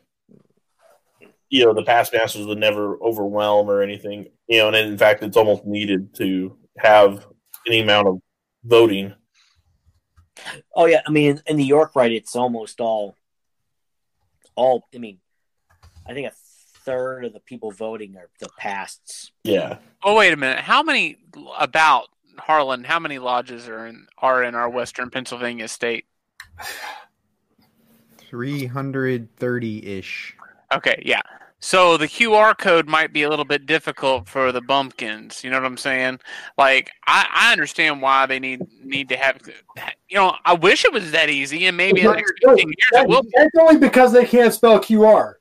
you 1.49 1.65
know 1.65 1.73
the 1.73 1.85
past 1.85 2.13
masters 2.13 2.47
would 2.47 2.59
never 2.59 2.97
overwhelm 3.03 3.71
or 3.71 3.83
anything. 3.83 4.27
You 4.47 4.59
know, 4.59 4.69
and 4.69 4.77
in 4.77 4.99
fact, 4.99 5.23
it's 5.23 5.37
almost 5.37 5.65
needed 5.65 6.15
to 6.17 6.57
have 6.79 7.27
any 7.67 7.81
amount 7.81 8.09
of 8.09 8.19
voting. 8.63 9.15
Oh 10.75 10.87
yeah, 10.87 11.01
I 11.07 11.11
mean 11.11 11.41
in 11.47 11.57
New 11.57 11.65
York, 11.65 11.93
right? 11.95 12.13
It's 12.13 12.37
almost 12.37 12.81
all, 12.81 13.17
all. 14.55 14.87
I 14.95 14.99
mean, 14.99 15.19
I 16.07 16.13
think 16.13 16.29
a 16.29 16.33
third 16.85 17.25
of 17.25 17.33
the 17.33 17.41
people 17.41 17.71
voting 17.71 18.17
are 18.17 18.29
the 18.41 18.51
pasts. 18.59 19.33
Yeah, 19.45 19.79
Oh 20.03 20.17
wait 20.17 20.33
a 20.33 20.37
minute. 20.37 20.59
How 20.59 20.83
many 20.83 21.17
about 21.59 22.09
Harlan? 22.37 22.85
How 22.85 22.99
many 22.99 23.19
lodges 23.19 23.67
are 23.67 23.87
in 23.87 24.09
are 24.19 24.43
in 24.43 24.55
our 24.55 24.69
Western 24.69 25.09
Pennsylvania 25.09 25.69
state? 25.69 26.05
330 28.35 29.87
ish. 29.87 30.37
Okay, 30.73 31.01
yeah. 31.07 31.23
So 31.61 31.97
the 31.97 32.09
QR 32.09 32.59
code 32.59 32.89
might 32.89 33.13
be 33.13 33.23
a 33.23 33.31
little 33.31 33.45
bit 33.45 33.65
difficult 33.65 34.29
for 34.29 34.51
the 34.51 34.61
bumpkins. 34.61 35.45
You 35.45 35.51
know 35.51 35.61
what 35.61 35.67
I'm 35.67 35.77
saying? 35.77 36.19
Like, 36.59 36.91
I, 37.07 37.27
I 37.33 37.53
understand 37.53 38.03
why 38.03 38.27
they 38.27 38.41
need 38.41 38.61
need 38.83 39.09
to 39.11 39.17
have. 39.17 39.39
You 40.09 40.17
know, 40.17 40.35
I 40.45 40.55
wish 40.55 40.85
it 40.85 40.93
was 40.93 41.13
that 41.13 41.31
easy, 41.31 41.67
and 41.67 41.77
maybe 41.77 42.01
in 42.01 42.09
the 42.09 42.15
next 42.15 42.33
15 42.45 42.67
years 42.67 42.75
it 43.05 43.09
will. 43.09 43.23
be. 43.23 43.31
That's 43.37 43.57
only 43.57 43.79
because 43.79 44.13
they 44.13 44.27
can't 44.27 44.53
spell 44.53 44.81
QR. 44.81 45.35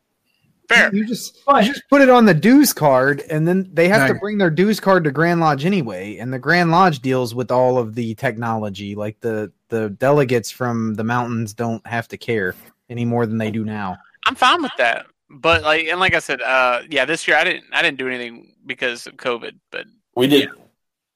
Fair. 0.70 0.94
You 0.94 1.04
just 1.04 1.41
you 1.48 1.64
just 1.64 1.89
put 1.89 2.02
it 2.02 2.12
on 2.12 2.26
the 2.26 2.34
dues 2.36 2.74
card, 2.74 3.24
and 3.28 3.48
then 3.48 3.68
they 3.74 3.88
have 3.89 4.08
to 4.08 4.14
bring 4.14 4.38
their 4.38 4.52
dues 4.52 4.80
card 4.80 5.04
to 5.06 5.12
Grand 5.12 5.39
Lodge 5.39 5.66
anyway. 5.66 6.18
And 6.18 6.32
the 6.32 6.39
Grand 6.39 6.70
Lodge 6.70 7.00
deals 7.00 7.34
with 7.34 7.50
all 7.50 7.80
of 7.80 7.96
the 7.96 8.14
technology. 8.14 8.94
Like 8.94 9.20
the 9.20 9.52
the 9.70 9.89
delegates 9.89 10.52
from 10.52 10.94
the 10.94 11.04
mountains 11.04 11.56
don't 11.56 11.86
have 11.88 12.08
to 12.10 12.18
care 12.18 12.54
any 12.90 13.06
more 13.06 13.26
than 13.26 13.38
they 13.38 13.52
do 13.52 13.64
now. 13.64 13.98
I'm 14.26 14.36
fine 14.36 14.62
with 14.62 14.72
that. 14.78 15.06
but 15.30 15.64
like 15.64 15.86
and 15.88 16.00
like 16.00 16.14
I 16.14 16.20
said, 16.20 16.42
uh, 16.42 16.82
yeah, 16.90 17.06
this 17.06 17.28
year 17.28 17.38
I 17.38 17.44
didn't 17.44 17.66
I 17.72 17.82
didn't 17.82 17.98
do 17.98 18.08
anything 18.08 18.56
because 18.66 19.08
of 19.08 19.16
COVID, 19.18 19.54
but 19.72 19.86
We 20.16 20.28
did. 20.28 20.50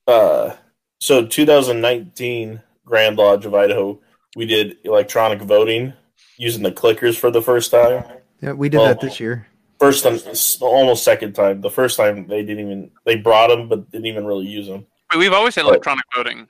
Uh, 0.08 0.56
so 1.00 1.26
2019 1.26 2.62
Grand 2.86 3.18
Lodge 3.18 3.46
of 3.46 3.54
Idaho, 3.54 4.00
we 4.36 4.46
did 4.46 4.78
electronic 4.84 5.42
voting 5.42 5.94
using 6.38 6.64
the 6.64 6.72
clickers 6.72 7.18
for 7.18 7.30
the 7.32 7.42
first 7.42 7.72
time. 7.72 8.04
Yeah, 8.42 8.54
we 8.54 8.70
did 8.70 8.78
Well- 8.78 8.88
that 8.88 9.02
this 9.02 9.20
year. 9.20 9.48
First 9.80 10.04
time, 10.04 10.18
almost 10.60 11.04
second 11.04 11.34
time. 11.34 11.62
The 11.62 11.70
first 11.70 11.98
time 11.98 12.26
they 12.28 12.42
didn't 12.42 12.66
even 12.66 12.92
they 13.06 13.16
brought 13.16 13.50
them, 13.50 13.70
but 13.70 13.92
didn't 13.92 14.08
even 14.08 14.26
really 14.26 14.48
use 14.48 14.66
them. 14.68 14.88
we've 15.16 15.32
always 15.34 15.54
had 15.54 15.66
electronic 15.66 16.04
voting. 16.16 16.48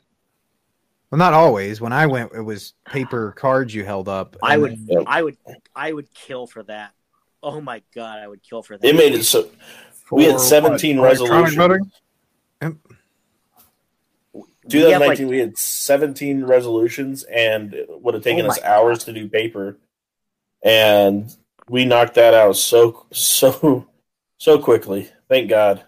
Well, 1.10 1.20
not 1.20 1.34
always. 1.34 1.80
When 1.80 1.94
I 1.94 2.06
went, 2.08 2.34
it 2.34 2.42
was 2.42 2.74
paper 2.86 3.32
cards 3.32 3.74
you 3.74 3.86
held 3.86 4.10
up. 4.10 4.36
I 4.44 4.58
would, 4.58 4.88
then- 4.88 5.06
I 5.08 5.24
would, 5.24 5.38
I 5.76 5.94
would 5.94 6.14
kill 6.14 6.48
for 6.48 6.64
that. 6.64 6.92
Oh 7.42 7.62
my 7.62 7.82
god, 7.96 8.20
I 8.20 8.28
would 8.28 8.44
kill 8.44 8.64
for 8.64 8.78
that. 8.78 8.86
It 8.86 8.96
made 8.96 9.14
it 9.14 9.24
so 9.24 9.50
we 10.12 10.26
had 10.26 10.40
17 10.40 10.98
what? 11.00 11.16
Electronic 11.18 11.58
resolutions. 11.58 11.92
voting? 12.62 12.78
We 14.34 14.82
have, 14.82 15.00
2019, 15.00 15.28
like, 15.28 15.32
we 15.32 15.40
had 15.40 15.58
17 15.58 16.44
resolutions, 16.44 17.24
and 17.24 17.74
it 17.74 17.88
would 17.90 18.16
have 18.16 18.24
taken 18.24 18.46
Oh 18.46 18.50
us 18.50 18.60
my 18.62 18.68
hours 18.68 19.06
to 19.06 19.14
do 19.14 19.30
paper, 19.30 19.78
and 20.62 21.34
we 21.70 21.86
knocked 21.86 22.16
that 22.16 22.34
out 22.34 22.58
so 22.58 23.06
so 23.14 23.88
so 24.38 24.60
quickly. 24.60 25.10
Thank 25.30 25.50
God, 25.50 25.86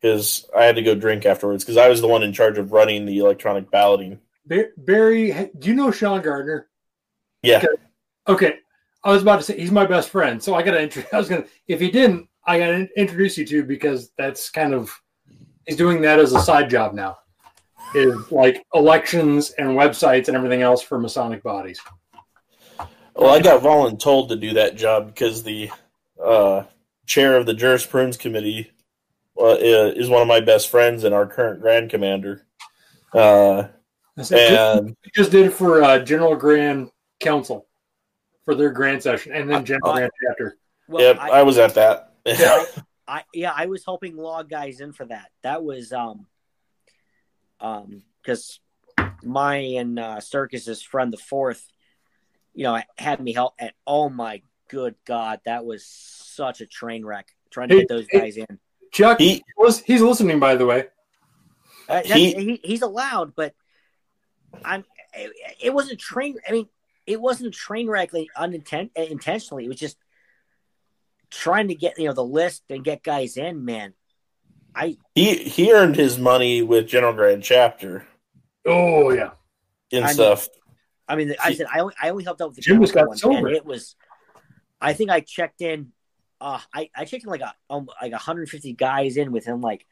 because 0.00 0.46
I 0.56 0.64
had 0.64 0.76
to 0.76 0.82
go 0.82 0.94
drink 0.94 1.26
afterwards 1.26 1.64
because 1.64 1.76
I 1.76 1.88
was 1.88 2.00
the 2.00 2.08
one 2.08 2.22
in 2.22 2.32
charge 2.32 2.56
of 2.56 2.72
running 2.72 3.04
the 3.04 3.18
electronic 3.18 3.70
balloting. 3.70 4.20
Ba- 4.48 4.70
Barry, 4.78 5.50
do 5.58 5.68
you 5.68 5.74
know 5.74 5.90
Sean 5.90 6.22
Gardner? 6.22 6.68
Yeah, 7.42 7.62
Okay, 8.26 8.56
I 9.04 9.12
was 9.12 9.22
about 9.22 9.36
to 9.36 9.42
say 9.42 9.58
he's 9.58 9.70
my 9.70 9.86
best 9.86 10.10
friend, 10.10 10.42
so 10.42 10.54
I 10.54 10.62
got 10.62 10.90
to. 10.90 11.06
I 11.14 11.18
was 11.18 11.28
gonna. 11.28 11.44
If 11.66 11.80
he 11.80 11.90
didn't, 11.90 12.28
I 12.46 12.58
got 12.58 12.66
to 12.66 12.88
introduce 12.96 13.38
you 13.38 13.46
to 13.46 13.64
because 13.64 14.10
that's 14.18 14.50
kind 14.50 14.74
of 14.74 14.90
he's 15.66 15.76
doing 15.76 16.00
that 16.02 16.18
as 16.18 16.32
a 16.32 16.40
side 16.40 16.68
job 16.68 16.94
now. 16.94 17.18
Is 17.94 18.30
like 18.30 18.66
elections 18.74 19.52
and 19.52 19.70
websites 19.70 20.28
and 20.28 20.36
everything 20.36 20.62
else 20.62 20.82
for 20.82 20.98
Masonic 20.98 21.42
bodies. 21.42 21.80
well, 23.14 23.34
I 23.34 23.40
got 23.40 23.62
voluntold 23.62 24.28
to 24.28 24.36
do 24.36 24.52
that 24.54 24.76
job 24.76 25.06
because 25.06 25.42
the 25.42 25.70
uh, 26.22 26.64
chair 27.06 27.36
of 27.36 27.46
the 27.46 27.54
jurisprudence 27.54 28.18
committee 28.18 28.70
uh, 29.40 29.56
is 29.60 30.10
one 30.10 30.20
of 30.20 30.28
my 30.28 30.40
best 30.40 30.68
friends 30.68 31.04
and 31.04 31.14
our 31.14 31.26
current 31.26 31.62
grand 31.62 31.88
commander. 31.88 32.46
Uh, 33.14 33.68
and 34.18 34.88
We 35.04 35.10
just 35.14 35.30
did 35.30 35.46
it 35.46 35.50
for 35.52 35.82
uh, 35.82 35.98
General 36.00 36.34
Grand 36.36 36.90
Council 37.20 37.66
for 38.44 38.54
their 38.54 38.70
grand 38.70 39.02
session, 39.02 39.32
and 39.32 39.48
then 39.50 39.64
General 39.64 39.90
Uh, 39.90 39.94
Grand 39.96 40.12
Chapter. 40.26 40.56
well, 40.88 41.02
yep, 41.02 41.18
I, 41.20 41.30
I 41.30 41.42
was 41.42 41.58
at 41.58 41.74
that. 41.74 42.14
I, 43.08 43.24
yeah, 43.32 43.52
I 43.54 43.66
was 43.66 43.84
helping 43.84 44.16
log 44.16 44.50
guys 44.50 44.80
in 44.80 44.92
for 44.92 45.06
that. 45.06 45.30
That 45.42 45.62
was 45.62 45.92
um, 45.92 46.26
um, 47.60 48.02
because 48.22 48.60
my 49.22 49.56
and 49.56 49.98
uh, 49.98 50.20
Circus's 50.20 50.82
friend 50.82 51.12
the 51.12 51.16
fourth, 51.16 51.66
you 52.54 52.64
know, 52.64 52.80
had 52.98 53.20
me 53.20 53.32
help. 53.32 53.54
And 53.58 53.72
oh 53.86 54.08
my 54.10 54.42
good 54.68 54.94
god, 55.06 55.40
that 55.46 55.64
was 55.64 55.84
such 55.86 56.60
a 56.60 56.66
train 56.66 57.04
wreck 57.04 57.28
trying 57.50 57.68
to 57.70 57.74
Hey, 57.76 57.80
get 57.82 57.88
those 57.88 58.06
hey. 58.10 58.20
guys 58.20 58.36
in. 58.36 58.58
Chuck 58.92 59.18
he 59.18 59.42
was 59.56 59.80
he's 59.80 60.02
listening, 60.02 60.38
by 60.40 60.54
the 60.56 60.66
way. 60.66 60.86
Uh, 61.88 62.02
He- 62.02 62.34
he, 62.34 62.60
he's 62.62 62.82
allowed, 62.82 63.34
but 63.34 63.54
I'm. 64.64 64.84
It, 65.14 65.32
it 65.60 65.74
wasn't 65.74 65.98
train. 65.98 66.36
I 66.48 66.52
mean, 66.52 66.68
it 67.06 67.20
wasn't 67.20 67.54
train 67.54 67.88
wreck 67.88 68.12
like, 68.12 68.28
uninten- 68.36 68.90
intentionally. 68.96 69.64
It 69.64 69.68
was 69.68 69.78
just 69.78 69.96
trying 71.30 71.68
to 71.68 71.74
get 71.74 71.98
you 71.98 72.06
know 72.06 72.12
the 72.14 72.24
list 72.24 72.62
and 72.70 72.84
get 72.84 73.02
guys 73.02 73.36
in. 73.36 73.64
Man, 73.64 73.94
I 74.74 74.96
he 75.14 75.34
he 75.36 75.72
earned 75.72 75.96
his 75.96 76.18
money 76.18 76.62
with 76.62 76.86
General 76.88 77.12
Grand 77.12 77.42
Chapter 77.42 78.06
Oh 78.66 79.10
yeah, 79.10 79.30
and 79.92 80.04
I 80.04 80.08
know. 80.08 80.12
stuff. 80.12 80.48
I 81.08 81.16
mean, 81.16 81.34
I 81.42 81.54
said 81.54 81.66
I 81.72 81.80
only, 81.80 81.94
I 82.02 82.10
only 82.10 82.24
helped 82.24 82.42
out 82.42 82.48
with 82.48 82.56
the 82.56 82.62
Jim 82.62 82.78
was 82.78 82.92
got 82.92 83.08
one, 83.08 83.16
sober. 83.16 83.48
it 83.48 83.64
was. 83.64 83.96
I 84.80 84.92
think 84.92 85.10
I 85.10 85.20
checked 85.20 85.62
in. 85.62 85.92
Uh, 86.40 86.60
I 86.72 86.90
I 86.94 87.04
checked 87.06 87.24
in 87.24 87.30
like 87.30 87.40
a 87.40 87.54
um, 87.70 87.88
like 88.00 88.12
150 88.12 88.74
guys 88.74 89.16
in 89.16 89.32
within 89.32 89.60
like 89.62 89.86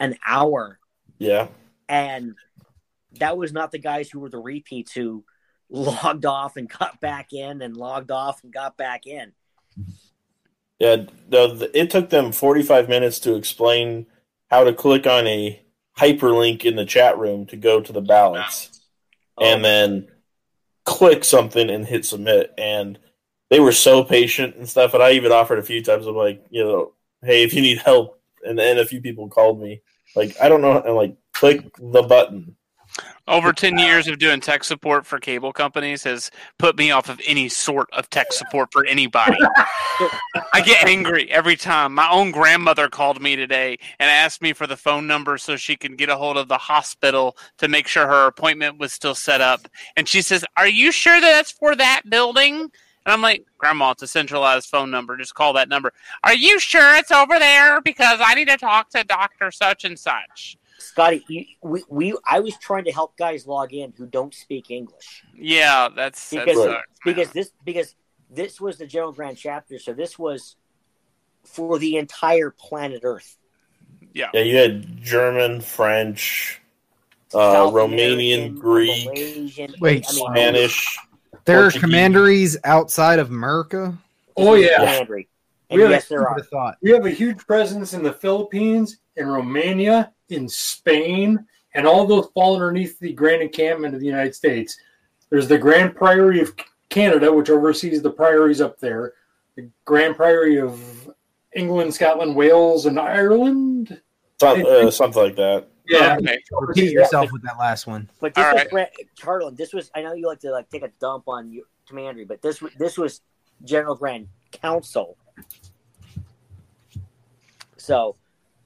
an 0.00 0.16
hour, 0.26 0.78
Yeah, 1.18 1.48
and 1.88 2.34
that 3.18 3.36
was 3.36 3.52
not 3.52 3.72
the 3.72 3.78
guys 3.78 4.10
who 4.10 4.20
were 4.20 4.30
the 4.30 4.38
repeats 4.38 4.92
who 4.92 5.24
logged 5.70 6.26
off 6.26 6.56
and 6.56 6.68
got 6.68 7.00
back 7.00 7.32
in 7.32 7.62
and 7.62 7.76
logged 7.76 8.10
off 8.10 8.42
and 8.44 8.52
got 8.52 8.76
back 8.76 9.06
in. 9.06 9.32
yeah. 10.78 10.96
The, 11.28 11.54
the, 11.54 11.70
it 11.74 11.90
took 11.90 12.10
them 12.10 12.32
forty 12.32 12.62
five 12.62 12.88
minutes 12.88 13.18
to 13.20 13.34
explain 13.34 14.06
how 14.50 14.64
to 14.64 14.72
click 14.72 15.06
on 15.06 15.26
a 15.26 15.60
hyperlink 15.98 16.64
in 16.64 16.76
the 16.76 16.84
chat 16.84 17.18
room 17.18 17.46
to 17.46 17.56
go 17.56 17.80
to 17.80 17.92
the 17.92 18.00
ballots, 18.00 18.80
oh. 19.38 19.44
and 19.44 19.64
then 19.64 20.08
click 20.84 21.24
something 21.24 21.68
and 21.68 21.84
hit 21.84 22.04
submit. 22.04 22.54
And 22.56 22.98
they 23.50 23.60
were 23.60 23.72
so 23.72 24.04
patient 24.04 24.56
and 24.56 24.68
stuff. 24.68 24.94
And 24.94 25.02
I 25.02 25.12
even 25.12 25.32
offered 25.32 25.58
a 25.58 25.64
few 25.64 25.82
times. 25.82 26.06
I'm 26.06 26.16
like, 26.16 26.44
you 26.50 26.64
know, 26.64 26.92
hey, 27.22 27.42
if 27.42 27.54
you 27.54 27.62
need 27.62 27.78
help, 27.78 28.20
and 28.44 28.58
then 28.58 28.78
a 28.78 28.84
few 28.84 29.00
people 29.00 29.28
called 29.28 29.60
me. 29.60 29.82
Like, 30.14 30.36
I 30.40 30.48
don't 30.48 30.62
know. 30.62 30.80
And 30.80 30.94
like, 30.94 31.16
click 31.32 31.68
the 31.78 32.02
button. 32.02 32.56
Over 33.28 33.52
10 33.52 33.78
uh, 33.78 33.82
years 33.82 34.06
of 34.06 34.18
doing 34.18 34.40
tech 34.40 34.62
support 34.62 35.04
for 35.04 35.18
cable 35.18 35.52
companies 35.52 36.04
has 36.04 36.30
put 36.58 36.76
me 36.78 36.92
off 36.92 37.08
of 37.08 37.20
any 37.26 37.48
sort 37.48 37.88
of 37.92 38.08
tech 38.08 38.32
support 38.32 38.70
for 38.72 38.84
anybody. 38.84 39.38
I 40.52 40.60
get 40.64 40.86
angry 40.86 41.30
every 41.30 41.56
time. 41.56 41.94
My 41.94 42.08
own 42.08 42.30
grandmother 42.30 42.88
called 42.88 43.20
me 43.20 43.34
today 43.34 43.78
and 43.98 44.08
asked 44.08 44.42
me 44.42 44.52
for 44.52 44.66
the 44.66 44.76
phone 44.76 45.06
number 45.06 45.38
so 45.38 45.56
she 45.56 45.76
can 45.76 45.96
get 45.96 46.08
a 46.08 46.16
hold 46.16 46.36
of 46.36 46.48
the 46.48 46.58
hospital 46.58 47.36
to 47.58 47.68
make 47.68 47.88
sure 47.88 48.06
her 48.06 48.26
appointment 48.26 48.78
was 48.78 48.92
still 48.92 49.14
set 49.14 49.40
up. 49.40 49.66
And 49.96 50.08
she 50.08 50.22
says, 50.22 50.44
Are 50.56 50.68
you 50.68 50.92
sure 50.92 51.20
that 51.20 51.32
that's 51.32 51.50
for 51.50 51.74
that 51.74 52.02
building? 52.08 52.70
And 53.06 53.12
I'm 53.12 53.22
like, 53.22 53.44
Grandma, 53.58 53.92
it's 53.92 54.02
a 54.02 54.08
centralized 54.08 54.68
phone 54.68 54.90
number. 54.90 55.16
Just 55.16 55.34
call 55.34 55.52
that 55.52 55.68
number. 55.68 55.92
Are 56.24 56.34
you 56.34 56.58
sure 56.58 56.96
it's 56.96 57.12
over 57.12 57.38
there? 57.38 57.80
Because 57.80 58.18
I 58.20 58.34
need 58.34 58.48
to 58.48 58.56
talk 58.56 58.90
to 58.90 59.04
Dr. 59.04 59.50
Such 59.52 59.84
and 59.84 59.98
Such. 59.98 60.56
Scotty, 60.78 61.24
you, 61.28 61.44
we, 61.62 61.82
we 61.88 62.16
I 62.26 62.40
was 62.40 62.56
trying 62.58 62.84
to 62.84 62.92
help 62.92 63.16
guys 63.16 63.46
log 63.46 63.72
in 63.72 63.92
who 63.96 64.06
don't 64.06 64.34
speak 64.34 64.70
English 64.70 65.24
Yeah, 65.34 65.88
that's 65.94 66.30
that 66.30 66.44
because 66.44 66.58
sucks, 66.58 66.68
man. 66.68 66.82
because 67.04 67.30
this 67.32 67.50
because 67.64 67.94
this 68.30 68.60
was 68.60 68.78
the 68.78 68.86
General 68.86 69.12
Grand 69.12 69.38
Chapter, 69.38 69.78
so 69.78 69.92
this 69.92 70.18
was 70.18 70.56
for 71.44 71.78
the 71.78 71.96
entire 71.96 72.50
planet 72.50 73.00
Earth. 73.04 73.36
Yeah, 74.12 74.30
yeah, 74.34 74.42
you 74.42 74.56
had 74.56 75.02
German, 75.02 75.60
French, 75.60 76.60
uh, 77.34 77.70
Romanian, 77.70 78.14
American, 78.14 78.54
Greek, 78.58 79.06
Malaysian, 79.06 79.74
Wait, 79.80 80.06
I 80.08 80.12
mean, 80.12 80.26
Spanish. 80.32 80.98
There 81.44 81.64
are 81.64 81.70
commanderies 81.70 82.56
outside 82.64 83.18
of 83.18 83.30
America. 83.30 83.96
oh 84.36 84.54
yeah. 84.54 85.04
Commandery. 85.68 85.70
And 85.70 85.78
Really? 85.80 85.92
yes, 85.94 86.08
there 86.08 86.28
are. 86.28 86.40
thought? 86.42 86.76
We 86.82 86.90
have 86.90 87.06
a 87.06 87.10
huge 87.10 87.46
presence 87.46 87.92
in 87.94 88.02
the 88.02 88.12
Philippines, 88.12 88.98
in 89.16 89.26
Romania, 89.28 90.12
in 90.28 90.48
Spain, 90.48 91.44
and 91.74 91.86
all 91.86 92.06
those 92.06 92.28
fall 92.34 92.54
underneath 92.54 92.98
the 92.98 93.12
Grand 93.12 93.42
Encampment 93.42 93.94
of 93.94 94.00
the 94.00 94.06
United 94.06 94.34
States. 94.34 94.78
There's 95.30 95.48
the 95.48 95.58
Grand 95.58 95.94
Priory 95.96 96.40
of 96.40 96.54
Canada, 96.88 97.32
which 97.32 97.50
oversees 97.50 98.02
the 98.02 98.10
priories 98.10 98.60
up 98.60 98.78
there. 98.78 99.14
The 99.56 99.68
Grand 99.84 100.16
Priory 100.16 100.60
of 100.60 101.10
England, 101.54 101.94
Scotland, 101.94 102.36
Wales, 102.36 102.86
and 102.86 102.98
Ireland. 102.98 104.00
Some, 104.40 104.64
uh, 104.66 104.90
something 104.90 105.22
like 105.22 105.36
that. 105.36 105.68
Yeah, 105.88 106.16
Okay. 106.20 106.38
Repeat 106.60 106.92
yourself 106.92 107.30
with 107.32 107.42
that 107.44 107.58
last 107.58 107.86
one. 107.86 108.10
But 108.20 108.34
this 108.34 108.44
All 108.44 108.52
was 108.52 108.60
right. 108.62 108.70
Gra- 108.70 108.88
Charlton. 109.16 109.54
This 109.54 109.72
was. 109.72 109.90
I 109.94 110.02
know 110.02 110.12
you 110.14 110.26
like 110.26 110.40
to 110.40 110.50
like 110.50 110.68
take 110.68 110.82
a 110.82 110.90
dump 111.00 111.24
on 111.28 111.52
your 111.52 111.64
commandery, 111.88 112.24
but 112.24 112.42
this 112.42 112.60
this 112.76 112.98
was 112.98 113.20
General 113.64 113.94
Grand 113.94 114.26
Council. 114.50 115.16
So 117.76 118.16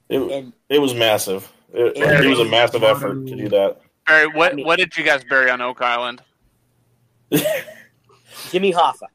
It, 0.08 0.20
and 0.20 0.52
it 0.68 0.78
was 0.80 0.94
massive. 0.94 1.50
It, 1.72 1.96
Yeah. 1.96 2.22
it 2.22 2.28
was 2.28 2.40
a 2.40 2.44
massive 2.44 2.82
effort 2.82 3.26
to 3.26 3.36
do 3.36 3.48
that. 3.50 3.80
Barry, 4.06 4.26
what 4.26 4.52
I 4.52 4.54
mean- 4.56 4.66
what 4.66 4.78
did 4.78 4.96
you 4.96 5.04
guys 5.04 5.22
bury 5.24 5.50
on 5.50 5.60
Oak 5.60 5.80
Island? 5.82 6.22
Jimmy 8.50 8.72
Hoffa. 8.72 9.06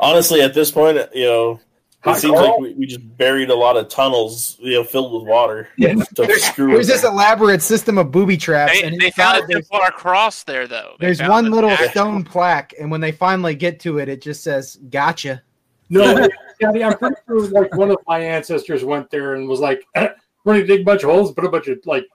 Honestly, 0.00 0.40
at 0.40 0.54
this 0.54 0.70
point, 0.70 0.98
you 1.14 1.24
know, 1.24 1.60
Hi, 2.04 2.12
it 2.12 2.20
seems 2.20 2.34
Carl. 2.34 2.50
like 2.52 2.60
we, 2.60 2.74
we 2.74 2.86
just 2.86 3.16
buried 3.16 3.50
a 3.50 3.54
lot 3.54 3.76
of 3.76 3.88
tunnels, 3.88 4.56
you 4.60 4.74
know, 4.74 4.84
filled 4.84 5.12
with 5.12 5.28
water 5.28 5.68
Yeah. 5.76 5.94
to 6.14 6.32
screw 6.38 6.72
There's 6.72 6.86
this 6.86 7.04
elaborate 7.04 7.60
system 7.62 7.98
of 7.98 8.10
booby 8.12 8.36
traps, 8.36 8.72
They, 8.72 8.82
and 8.86 9.00
they 9.00 9.10
found 9.10 9.34
not- 9.40 9.44
a 9.44 9.46
there's, 9.48 9.68
Templar 9.68 9.90
cross 9.90 10.44
there, 10.44 10.66
though. 10.66 10.94
They 11.00 11.06
there's 11.06 11.22
one 11.22 11.50
little 11.50 11.70
actual- 11.70 11.88
stone 11.90 12.24
plaque, 12.24 12.72
and 12.80 12.90
when 12.90 13.00
they 13.00 13.12
finally 13.12 13.54
get 13.56 13.80
to 13.80 13.98
it, 13.98 14.08
it 14.08 14.20
just 14.22 14.42
says 14.44 14.76
"Gotcha." 14.90 15.42
no, 15.90 16.28
Scotty, 16.60 16.84
I'm 16.84 16.98
pretty 16.98 17.16
sure 17.26 17.40
like 17.48 17.74
one 17.74 17.90
of 17.90 17.98
my 18.06 18.20
ancestors 18.20 18.84
went 18.84 19.10
there 19.10 19.34
and 19.34 19.48
was 19.48 19.60
like, 19.60 19.84
eh, 19.94 20.08
"We're 20.44 20.54
going 20.54 20.66
to 20.66 20.66
dig 20.66 20.80
a 20.82 20.84
bunch 20.84 21.02
of 21.04 21.10
holes, 21.10 21.32
put 21.32 21.44
a 21.44 21.48
bunch 21.48 21.68
of 21.68 21.78
like, 21.86 22.06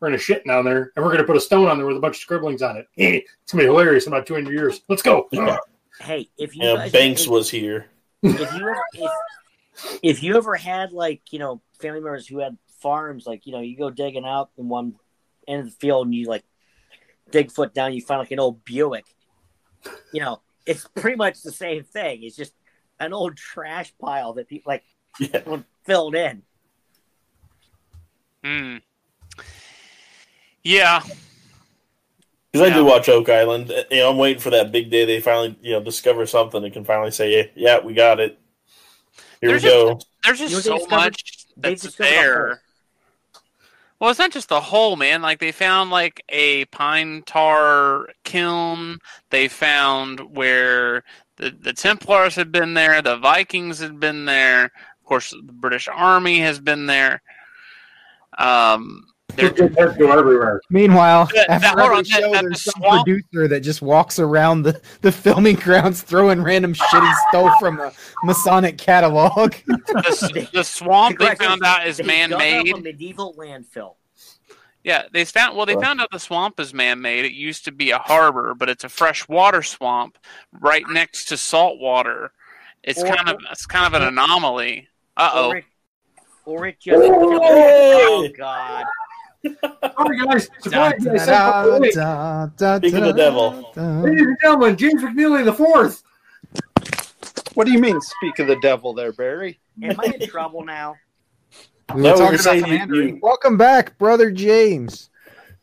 we're 0.00 0.08
going 0.08 0.18
to 0.18 0.22
shit 0.24 0.44
down 0.46 0.64
there, 0.64 0.92
and 0.94 1.04
we're 1.04 1.10
going 1.10 1.18
to 1.22 1.26
put 1.26 1.36
a 1.36 1.40
stone 1.40 1.66
on 1.66 1.78
there 1.78 1.86
with 1.86 1.96
a 1.96 2.00
bunch 2.00 2.16
of 2.16 2.20
scribblings 2.22 2.62
on 2.62 2.76
it. 2.76 2.86
It's 2.96 3.52
going 3.52 3.64
to 3.64 3.68
be 3.68 3.72
hilarious 3.72 4.06
in 4.06 4.12
about 4.12 4.26
200 4.26 4.52
years. 4.52 4.82
Let's 4.88 5.02
go. 5.02 5.28
Yeah. 5.32 5.56
Hey, 6.00 6.28
if 6.38 6.54
you 6.54 6.62
You 6.62 6.68
know, 6.68 6.76
guys 6.76 6.92
Banks 6.92 7.22
if, 7.22 7.28
was 7.28 7.50
here. 7.50 7.86
if 8.22 8.38
you 8.38 8.60
ever 8.60 8.76
if, 8.92 9.10
if 10.02 10.22
you 10.22 10.36
ever 10.36 10.54
had 10.54 10.92
like 10.92 11.22
you 11.32 11.38
know 11.38 11.60
family 11.80 12.00
members 12.00 12.26
who 12.26 12.38
had 12.38 12.56
farms, 12.80 13.26
like 13.26 13.46
you 13.46 13.52
know 13.52 13.60
you 13.60 13.76
go 13.76 13.90
digging 13.90 14.24
out 14.24 14.50
in 14.58 14.68
one 14.68 14.94
end 15.48 15.60
of 15.60 15.66
the 15.66 15.76
field 15.80 16.06
and 16.06 16.14
you 16.14 16.26
like 16.28 16.44
dig 17.30 17.50
foot 17.50 17.74
down, 17.74 17.92
you 17.92 18.00
find 18.02 18.20
like 18.20 18.30
an 18.30 18.38
old 18.40 18.64
Buick. 18.64 19.06
You 20.12 20.20
know, 20.20 20.40
it's 20.66 20.86
pretty 20.96 21.16
much 21.16 21.42
the 21.42 21.52
same 21.52 21.82
thing. 21.84 22.22
It's 22.22 22.36
just 22.36 22.52
an 23.00 23.12
old 23.12 23.36
trash 23.36 23.92
pile 24.00 24.32
that 24.34 24.48
people 24.48 24.70
like 24.70 24.84
Yeah. 25.18 25.42
filled 25.84 26.14
in. 26.14 26.42
Hmm. 28.44 28.76
Yeah. 30.62 31.02
Because 32.52 32.70
I 32.70 32.74
do 32.74 32.84
watch 32.84 33.08
Oak 33.08 33.28
Island. 33.28 33.70
Uh, 33.70 33.84
You 33.90 33.98
know, 33.98 34.10
I'm 34.10 34.16
waiting 34.18 34.40
for 34.40 34.50
that 34.50 34.72
big 34.72 34.90
day 34.90 35.04
they 35.04 35.20
finally, 35.20 35.56
you 35.60 35.72
know, 35.72 35.82
discover 35.82 36.26
something 36.26 36.64
and 36.64 36.72
can 36.72 36.84
finally 36.84 37.10
say, 37.10 37.36
yeah, 37.36 37.44
yeah 37.54 37.84
we 37.84 37.94
got 37.94 38.20
it. 38.20 38.38
Here 39.40 39.50
There's 39.50 39.64
we 39.64 39.68
go. 39.70 40.00
There's 40.24 40.40
You 40.40 40.48
just 40.48 40.66
know 40.66 40.78
so 40.78 40.78
discovered? 40.78 40.90
much 41.04 41.46
They 41.56 41.74
that's 41.74 41.96
there. 41.96 42.62
Well, 44.00 44.10
it's 44.10 44.18
not 44.18 44.30
just 44.30 44.48
the 44.48 44.60
hole, 44.60 44.96
man. 44.96 45.22
Like 45.22 45.40
they 45.40 45.52
found 45.52 45.90
like 45.90 46.22
a 46.28 46.64
pine 46.66 47.22
tar 47.26 48.08
kiln. 48.24 48.98
They 49.30 49.48
found 49.48 50.20
where 50.36 51.02
the 51.38 51.50
the 51.60 51.72
Templars 51.72 52.34
had 52.34 52.52
been 52.52 52.74
there. 52.74 53.00
The 53.02 53.16
Vikings 53.16 53.78
had 53.80 53.98
been 54.00 54.24
there. 54.24 54.64
Of 54.66 55.04
course, 55.04 55.30
the 55.30 55.52
British 55.52 55.88
Army 55.92 56.40
has 56.40 56.60
been 56.60 56.86
there. 56.86 57.22
Um, 58.38 59.04
there, 59.36 59.50
Just 59.50 59.78
have 59.78 59.92
to 59.94 59.98
go 59.98 60.10
everywhere. 60.18 60.60
Meanwhile, 60.70 61.28
That- 61.34 61.50
after 61.50 61.68
that- 61.68 61.78
hold 61.78 61.84
every 61.90 61.96
on, 61.98 62.04
show, 62.04 62.32
that- 62.32 62.42
there's 62.42 62.64
some 62.64 62.74
swamp- 62.78 63.04
producer 63.06 63.48
that 63.48 63.60
just 63.60 63.82
walks 63.82 64.18
around 64.18 64.62
the, 64.62 64.80
the 65.02 65.12
filming 65.12 65.56
grounds 65.56 66.02
throwing 66.02 66.42
random 66.42 66.72
shit 66.74 67.02
he 67.02 67.12
stole 67.28 67.50
from 67.60 67.78
a 67.78 67.92
Masonic 68.24 68.78
catalog. 68.78 69.52
the, 69.66 70.48
the 70.52 70.64
swamp 70.64 71.18
they 71.18 71.34
found 71.36 71.62
out 71.62 71.86
is 71.86 72.02
man 72.02 72.30
made. 72.30 72.74
a 72.74 72.80
medieval 72.80 73.34
landfill. 73.38 73.94
Yeah, 74.84 75.04
they 75.12 75.24
found 75.24 75.56
well. 75.56 75.66
They 75.66 75.74
Huh. 75.74 75.80
found 75.80 76.00
out 76.00 76.10
the 76.10 76.18
swamp 76.20 76.58
is 76.60 76.72
man-made. 76.72 77.24
It 77.24 77.32
used 77.32 77.64
to 77.64 77.72
be 77.72 77.90
a 77.90 77.98
harbor, 77.98 78.54
but 78.54 78.68
it's 78.68 78.84
a 78.84 78.88
freshwater 78.88 79.62
swamp 79.62 80.16
right 80.52 80.84
next 80.88 81.26
to 81.26 81.36
salt 81.36 81.78
water. 81.78 82.32
It's 82.84 83.02
Or- 83.02 83.06
kind 83.14 83.28
of 83.28 83.36
it's 83.50 83.66
kind 83.66 83.92
of 83.92 84.00
an 84.00 84.06
anomaly. 84.08 84.88
Uh 85.16 85.30
oh. 85.34 85.48
Or 85.48 85.56
it, 85.56 85.64
or 86.44 86.66
it 86.68 86.80
just. 86.80 87.02
Hey! 87.02 87.10
Oh 88.06 88.28
God! 88.36 88.84
Sorry, 89.96 90.18
guys. 90.26 90.48
Surprise, 90.60 90.94
Ladies 91.00 91.22
Speaking 91.22 91.96
of 91.96 92.56
the 92.56 93.14
devil. 93.16 93.70
da. 93.74 93.80
and 94.04 94.36
gentlemen, 94.42 94.76
James 94.76 95.02
McNeely 95.02 95.44
the 95.44 95.52
fourth. 95.52 96.02
What 97.54 97.66
do 97.66 97.72
you 97.72 97.78
mean, 97.80 98.00
speak 98.00 98.38
of 98.38 98.46
the 98.46 98.58
devil 98.60 98.94
there, 98.94 99.12
Barry? 99.12 99.58
Am 99.82 99.98
I 99.98 100.12
in 100.20 100.28
trouble 100.28 100.64
now? 100.64 100.94
We 101.94 102.02
No, 102.02 102.10
were 102.12 102.16
we 102.16 102.22
were 102.22 102.36
talking 102.36 102.38
saying 102.38 102.64
about 102.64 102.88
you- 102.88 103.02
you- 103.02 103.18
Welcome 103.22 103.56
back, 103.56 103.96
brother 103.98 104.30
James. 104.30 105.10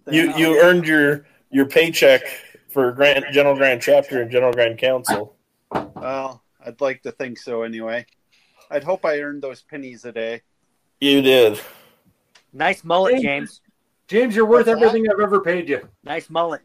You 0.09 0.35
you 0.35 0.59
earned 0.61 0.85
your 0.87 1.25
your 1.51 1.65
paycheck 1.65 2.21
for 2.69 2.91
Grand 2.91 3.25
General 3.31 3.55
Grand 3.55 3.81
Chapter 3.81 4.21
and 4.21 4.31
General 4.31 4.51
Grand 4.53 4.77
Council. 4.79 5.35
Well, 5.71 6.43
I'd 6.65 6.81
like 6.81 7.01
to 7.03 7.11
think 7.11 7.37
so 7.37 7.63
anyway. 7.63 8.05
I'd 8.71 8.83
hope 8.83 9.05
I 9.05 9.19
earned 9.21 9.41
those 9.43 9.61
pennies 9.61 10.05
a 10.05 10.11
day. 10.11 10.41
You 10.99 11.21
did. 11.21 11.59
Nice 12.53 12.83
mullet, 12.83 13.21
James. 13.21 13.61
James, 14.07 14.35
you're 14.35 14.45
worth 14.45 14.67
What's 14.67 14.79
that? 14.79 14.85
everything 14.87 15.09
I've 15.11 15.19
ever 15.19 15.41
paid 15.41 15.69
you. 15.69 15.87
Nice 16.03 16.29
mullet. 16.29 16.61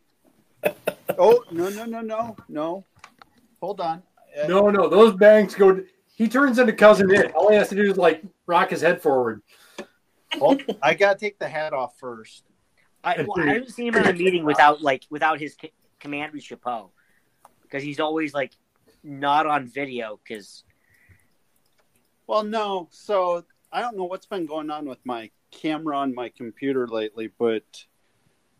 Oh 1.18 1.44
no 1.50 1.68
no 1.70 1.84
no 1.84 2.00
no 2.00 2.36
no! 2.48 2.84
Hold 3.60 3.80
on. 3.80 4.02
No, 4.48 4.70
no, 4.70 4.88
those 4.88 5.14
bangs 5.14 5.54
go. 5.54 5.82
He 6.20 6.28
turns 6.28 6.59
into 6.59 6.74
cousin 6.74 7.10
Itt. 7.10 7.32
All 7.34 7.48
he 7.48 7.56
has 7.56 7.70
to 7.70 7.74
do 7.74 7.90
is 7.90 7.97
like 7.97 8.22
rock 8.47 8.68
his 8.68 8.82
head 8.82 9.01
forward. 9.01 9.40
well, 10.38 10.59
I 10.82 10.92
gotta 10.92 11.18
take 11.18 11.38
the 11.38 11.48
hat 11.48 11.72
off 11.72 11.98
first. 11.98 12.44
I, 13.02 13.22
well, 13.26 13.40
I 13.40 13.55
haven't 13.55 13.70
seen 13.70 13.88
him 13.88 14.05
in 14.05 14.06
a 14.06 14.12
meeting 14.12 14.44
without 14.44 14.82
like 14.82 15.05
without 15.09 15.40
his 15.40 15.56
c- 15.59 15.72
commander's 15.98 16.44
chapeau 16.44 16.90
because 17.62 17.82
he's 17.82 18.01
always 18.01 18.34
like 18.34 18.52
not 19.02 19.47
on 19.47 19.66
video 19.66 20.20
because 20.22 20.62
Well, 22.26 22.44
no. 22.44 22.88
So 22.90 23.47
I 23.72 23.80
don't 23.80 23.97
know 23.97 24.05
what's 24.05 24.26
been 24.26 24.44
going 24.44 24.70
on 24.70 24.84
with 24.84 24.98
my 25.06 25.30
camera 25.51 25.97
on 25.97 26.14
my 26.14 26.28
computer 26.28 26.86
lately, 26.86 27.30
but 27.38 27.64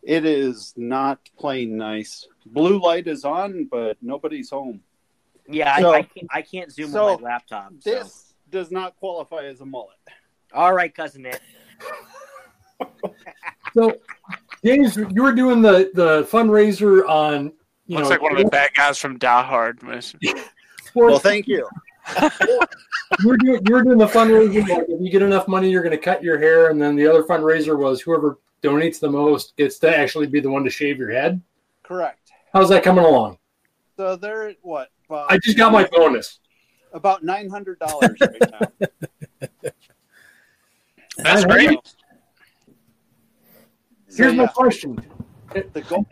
it 0.01 0.25
is 0.25 0.73
not 0.75 1.19
playing 1.37 1.77
nice. 1.77 2.27
Blue 2.43 2.81
light 2.81 3.05
is 3.05 3.23
on, 3.23 3.67
but 3.69 3.97
nobody's 4.01 4.49
home. 4.49 4.81
Yeah 5.51 5.79
So- 5.79 5.93
I, 5.93 5.97
I 5.97 6.01
can't 6.03 6.27
I 6.31 6.41
can't 6.41 6.71
zoom 6.71 6.91
so 6.91 7.07
on 7.07 7.21
my 7.21 7.29
laptop. 7.29 7.73
So. 7.79 7.89
This 7.89 8.33
does 8.49 8.71
not 8.71 8.95
qualify 8.97 9.43
as 9.45 9.61
a 9.61 9.65
mullet. 9.65 9.97
All 10.53 10.73
right, 10.73 10.93
cousin 10.93 11.23
Nick. 11.23 11.41
So, 13.73 13.95
James, 14.65 14.97
you 14.97 15.23
were 15.23 15.33
doing 15.33 15.61
the 15.61 15.91
the 15.93 16.23
fundraiser 16.23 17.07
on. 17.07 17.53
You 17.87 17.97
Looks 17.97 18.09
know, 18.09 18.09
like 18.09 18.21
one 18.21 18.33
of 18.33 18.37
the 18.43 18.49
bad 18.49 18.73
guys 18.73 18.97
from 18.97 19.17
Die 19.17 19.43
Hard. 19.43 19.79
Well, 20.93 21.19
thank 21.19 21.47
you. 21.47 21.69
you 22.21 23.27
were 23.29 23.37
doing 23.37 23.61
you 23.65 23.73
were 23.73 23.81
doing 23.81 23.97
the 23.97 24.07
fundraiser. 24.07 24.67
Like 24.67 24.89
if 24.89 24.99
you 24.99 25.09
get 25.09 25.21
enough 25.21 25.47
money, 25.47 25.69
you're 25.69 25.83
going 25.83 25.95
to 25.95 25.97
cut 25.97 26.21
your 26.21 26.37
hair, 26.37 26.69
and 26.69 26.81
then 26.81 26.97
the 26.97 27.07
other 27.07 27.23
fundraiser 27.23 27.77
was 27.77 28.01
whoever 28.01 28.39
donates 28.61 28.99
the 28.99 29.09
most 29.09 29.55
gets 29.55 29.79
to 29.79 29.97
actually 29.97 30.27
be 30.27 30.41
the 30.41 30.49
one 30.49 30.65
to 30.65 30.69
shave 30.69 30.97
your 30.97 31.11
head. 31.11 31.41
Correct. 31.83 32.31
How's 32.51 32.67
that 32.69 32.83
coming 32.83 33.05
along? 33.05 33.37
So 33.95 34.17
they're 34.17 34.53
what? 34.63 34.89
About, 35.11 35.29
I 35.29 35.39
just 35.39 35.57
got 35.57 35.73
my 35.73 35.85
bonus. 35.91 36.39
about 36.93 37.21
nine 37.21 37.49
hundred 37.49 37.79
dollars 37.79 38.17
right 38.21 38.41
now. 38.49 38.87
That's 41.17 41.43
great. 41.43 41.77
So, 44.07 44.23
Here's 44.23 44.35
my 44.35 44.47
question. 44.47 44.97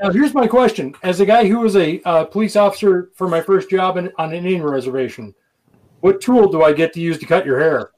Now, 0.02 0.12
here's 0.12 0.34
my 0.34 0.48
question. 0.48 0.94
As 1.02 1.22
a 1.22 1.26
guy 1.26 1.48
who 1.48 1.60
was 1.60 1.78
a 1.78 2.02
uh, 2.02 2.26
police 2.26 2.58
officer 2.58 3.10
for 3.16 3.30
my 3.30 3.40
first 3.40 3.70
job 3.70 3.96
in, 3.96 4.12
on 4.18 4.32
an 4.32 4.36
Indian 4.36 4.64
reservation, 4.64 5.34
what 6.02 6.20
tool 6.20 6.52
do 6.52 6.62
I 6.62 6.74
get 6.74 6.92
to 6.96 7.00
use 7.00 7.18
to 7.20 7.26
cut 7.26 7.46
your 7.46 7.58
hair? 7.58 7.92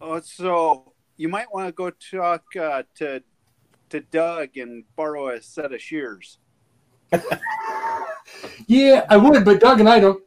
Oh, 0.00 0.18
so 0.18 0.92
you 1.16 1.28
might 1.28 1.54
want 1.54 1.68
to 1.68 1.72
go 1.72 1.90
talk 1.90 2.42
uh, 2.60 2.82
to 2.96 3.22
to 3.90 4.00
Doug 4.00 4.56
and 4.56 4.82
borrow 4.96 5.28
a 5.28 5.40
set 5.40 5.72
of 5.72 5.80
shears. 5.80 6.40
Yeah, 8.68 9.06
I 9.08 9.16
would, 9.16 9.44
but 9.44 9.60
Doug 9.60 9.78
and 9.80 9.88
I 9.88 10.00
don't 10.00 10.22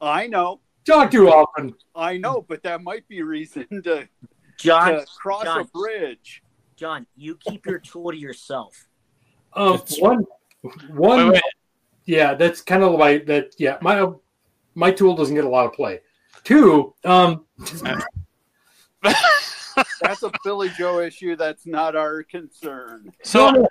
I 0.00 0.26
know, 0.26 0.60
talk 0.84 1.10
too 1.10 1.30
often. 1.30 1.72
I 1.94 2.18
know, 2.18 2.44
but 2.46 2.62
that 2.64 2.82
might 2.82 3.08
be 3.08 3.22
reason 3.22 3.66
to, 3.84 4.06
John, 4.58 4.92
to 4.92 5.06
cross 5.18 5.46
a 5.46 5.64
bridge. 5.72 6.42
John, 6.76 7.06
you 7.16 7.36
keep 7.36 7.64
your 7.64 7.78
tool 7.78 8.10
to 8.10 8.16
yourself. 8.16 8.86
Um, 9.54 9.74
It's- 9.76 9.98
one, 10.00 10.24
one, 10.90 11.26
Wait, 11.28 11.32
wait. 11.34 11.42
yeah, 12.04 12.34
that's 12.34 12.60
kind 12.60 12.82
of 12.82 12.92
like 12.92 13.24
that. 13.26 13.54
Yeah, 13.58 13.78
my 13.80 14.10
my 14.74 14.90
tool 14.90 15.14
doesn't 15.16 15.34
get 15.34 15.44
a 15.44 15.48
lot 15.48 15.64
of 15.66 15.72
play. 15.72 16.00
Two, 16.42 16.94
um, 17.04 17.46
That's 20.02 20.22
a 20.22 20.30
Billy 20.44 20.70
Joe 20.76 21.00
issue. 21.00 21.34
That's 21.36 21.66
not 21.66 21.96
our 21.96 22.22
concern. 22.22 23.12
so, 23.22 23.50
no, 23.50 23.60
no, 23.62 23.68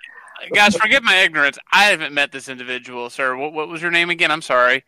guys, 0.52 0.76
forgive 0.76 1.02
my 1.02 1.16
ignorance. 1.16 1.58
I 1.72 1.84
haven't 1.84 2.12
met 2.12 2.32
this 2.32 2.48
individual, 2.48 3.08
sir. 3.10 3.36
What, 3.36 3.52
what 3.52 3.68
was 3.68 3.80
your 3.82 3.90
name 3.90 4.10
again? 4.10 4.30
I'm 4.30 4.42
sorry, 4.42 4.84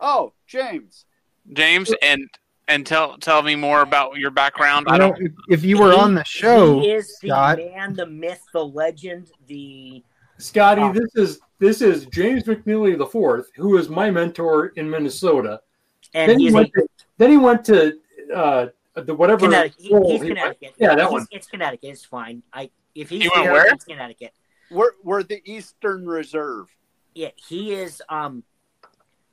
Oh, 0.00 0.32
James. 0.46 1.04
James, 1.52 1.92
and 2.02 2.28
and 2.68 2.86
tell 2.86 3.16
tell 3.18 3.42
me 3.42 3.56
more 3.56 3.80
about 3.80 4.16
your 4.16 4.30
background. 4.30 4.86
I 4.90 4.98
don't. 4.98 5.18
if, 5.20 5.32
if 5.48 5.64
you 5.64 5.78
were 5.78 5.92
He- 5.92 5.98
on 5.98 6.14
the 6.14 6.24
show, 6.24 6.80
He 6.80 6.90
is 6.92 7.18
the 7.22 7.28
Scott. 7.28 7.58
man, 7.58 7.94
the 7.94 8.06
myth, 8.06 8.42
the 8.52 8.64
legend, 8.64 9.30
the 9.46 10.02
Scotty, 10.36 10.82
Oh. 10.82 10.92
this 10.92 11.10
is 11.16 11.40
this 11.58 11.80
is 11.82 12.06
James 12.06 12.44
McNeely 12.44 12.96
the 12.96 13.06
fourth, 13.06 13.48
who 13.56 13.76
is 13.78 13.88
my 13.88 14.10
mentor 14.10 14.66
in 14.76 14.88
Minnesota. 14.88 15.60
and 16.14 16.30
Then 16.30 16.38
he 16.38 16.44
he's 16.46 16.52
a 16.54 16.56
went 16.56 16.72
to, 16.74 16.88
then 17.16 17.30
he 17.30 17.36
went 17.38 17.64
to 17.64 17.98
uh, 18.34 18.66
the 18.94 19.14
whatever. 19.14 19.46
Connecticut. 19.46 19.80
He- 19.80 19.88
he's 19.88 20.22
he- 20.22 20.28
Connecticut. 20.28 20.74
Yeah, 20.78 20.88
that 20.90 20.98
It's- 20.98 21.10
one. 21.12 21.26
It's 21.32 21.46
Connecticut. 21.46 21.88
It's 21.90 22.04
fine. 22.04 22.42
I 22.52 22.70
if 22.94 23.08
he's 23.08 23.22
He 23.22 23.28
went 23.30 23.44
there, 23.44 23.52
where? 23.52 23.66
it's 23.72 23.84
Connecticut. 23.84 24.32
We're 24.70 24.92
we're 25.02 25.22
the 25.22 25.42
Eastern 25.44 26.06
Reserve. 26.06 26.68
Yeah, 27.14 27.30
he 27.36 27.72
is. 27.72 28.02
Um, 28.08 28.42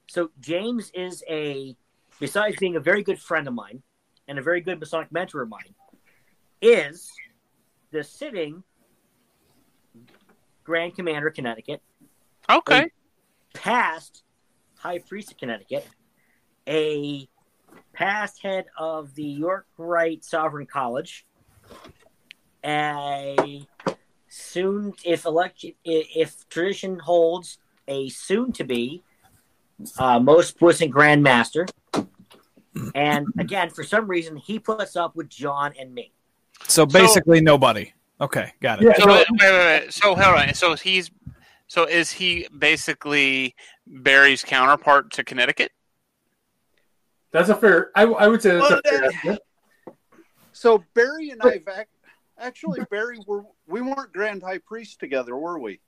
so 0.07 0.31
James 0.39 0.91
is 0.93 1.23
a 1.29 1.75
besides 2.19 2.55
being 2.57 2.75
a 2.75 2.79
very 2.79 3.03
good 3.03 3.19
friend 3.19 3.47
of 3.47 3.53
mine 3.53 3.83
and 4.27 4.39
a 4.39 4.41
very 4.41 4.61
good 4.61 4.79
Masonic 4.79 5.11
mentor 5.11 5.41
of 5.41 5.49
mine, 5.49 5.75
is 6.61 7.11
the 7.91 8.03
sitting 8.03 8.63
Grand 10.63 10.95
Commander 10.95 11.27
of 11.27 11.33
Connecticut, 11.35 11.81
Okay. 12.49 12.89
past 13.53 14.23
High 14.77 14.99
Priest 14.99 15.31
of 15.31 15.37
Connecticut, 15.37 15.87
a 16.67 17.27
past 17.93 18.41
head 18.41 18.65
of 18.77 19.13
the 19.15 19.23
York 19.23 19.67
Rite 19.77 20.25
Sovereign 20.25 20.65
College, 20.65 21.25
a 22.63 23.67
soon, 24.35 24.93
if 25.05 25.25
election, 25.25 25.71
if 25.85 26.47
tradition 26.49 26.99
holds, 26.99 27.57
a 27.87 28.09
soon 28.09 28.51
to 28.51 28.63
be 28.65 29.03
uh, 29.97 30.19
most 30.19 30.57
puissant 30.59 30.91
grandmaster. 30.93 31.69
And 32.93 33.27
again, 33.39 33.69
for 33.69 33.83
some 33.83 34.07
reason, 34.07 34.35
he 34.35 34.59
puts 34.59 34.95
up 34.97 35.15
with 35.15 35.29
John 35.29 35.73
and 35.79 35.93
me. 35.93 36.11
So 36.67 36.85
basically, 36.85 37.39
nobody. 37.39 37.93
Okay, 38.19 38.51
got 38.59 38.81
it. 38.81 38.85
Yeah, 38.85 38.97
So, 38.97 39.05
no, 39.05 39.13
wait, 39.13 39.25
wait, 39.31 39.51
wait. 39.83 39.93
So 39.93 40.15
hold 40.15 40.35
on. 40.37 40.53
So 40.53 40.75
he's 40.75 41.09
so 41.67 41.85
is 41.85 42.11
he 42.11 42.47
basically 42.57 43.55
Barry's 43.87 44.43
counterpart 44.43 45.11
to 45.11 45.23
Connecticut? 45.23 45.71
that's 47.31 47.49
a 47.49 47.55
fair. 47.55 47.91
I, 47.95 48.03
I 48.03 48.27
would 48.27 48.41
say 48.41 48.57
that's 48.57 48.69
Well, 48.69 48.81
a 48.83 48.89
fair. 48.89 49.11
that- 49.25 49.41
So 50.53 50.83
Barry 50.93 51.29
and 51.31 51.41
I, 51.43 51.47
ac- 51.49 51.63
actually, 52.39 52.81
Barry, 52.89 53.19
were 53.27 53.43
we 53.67 53.81
weren't 53.81 54.13
Grand 54.13 54.41
High 54.43 54.59
Priest 54.59 54.99
together, 54.99 55.35
were 55.35 55.59
we? 55.59 55.79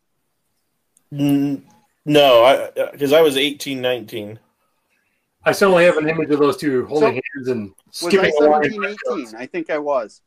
Mm, 1.13 1.63
No, 2.05 2.69
because 2.91 3.13
I, 3.13 3.21
was 3.21 3.37
eighteen, 3.37 3.81
nineteen. 3.81 4.39
I 5.45 5.51
still 5.53 5.77
have 5.77 5.97
an 5.97 6.09
image 6.09 6.29
of 6.31 6.39
those 6.39 6.57
two 6.57 6.85
holding 6.87 7.15
So- 7.15 7.21
hands 7.35 7.47
and 7.47 7.73
Was 7.87 8.03
I 8.03 8.07
skipping 8.09 8.33
a 8.41 8.49
line. 8.49 8.63
17, 8.71 8.97
18? 9.29 9.35
I 9.35 9.45
think 9.45 9.69
I 9.69 9.77
was. 9.77 10.21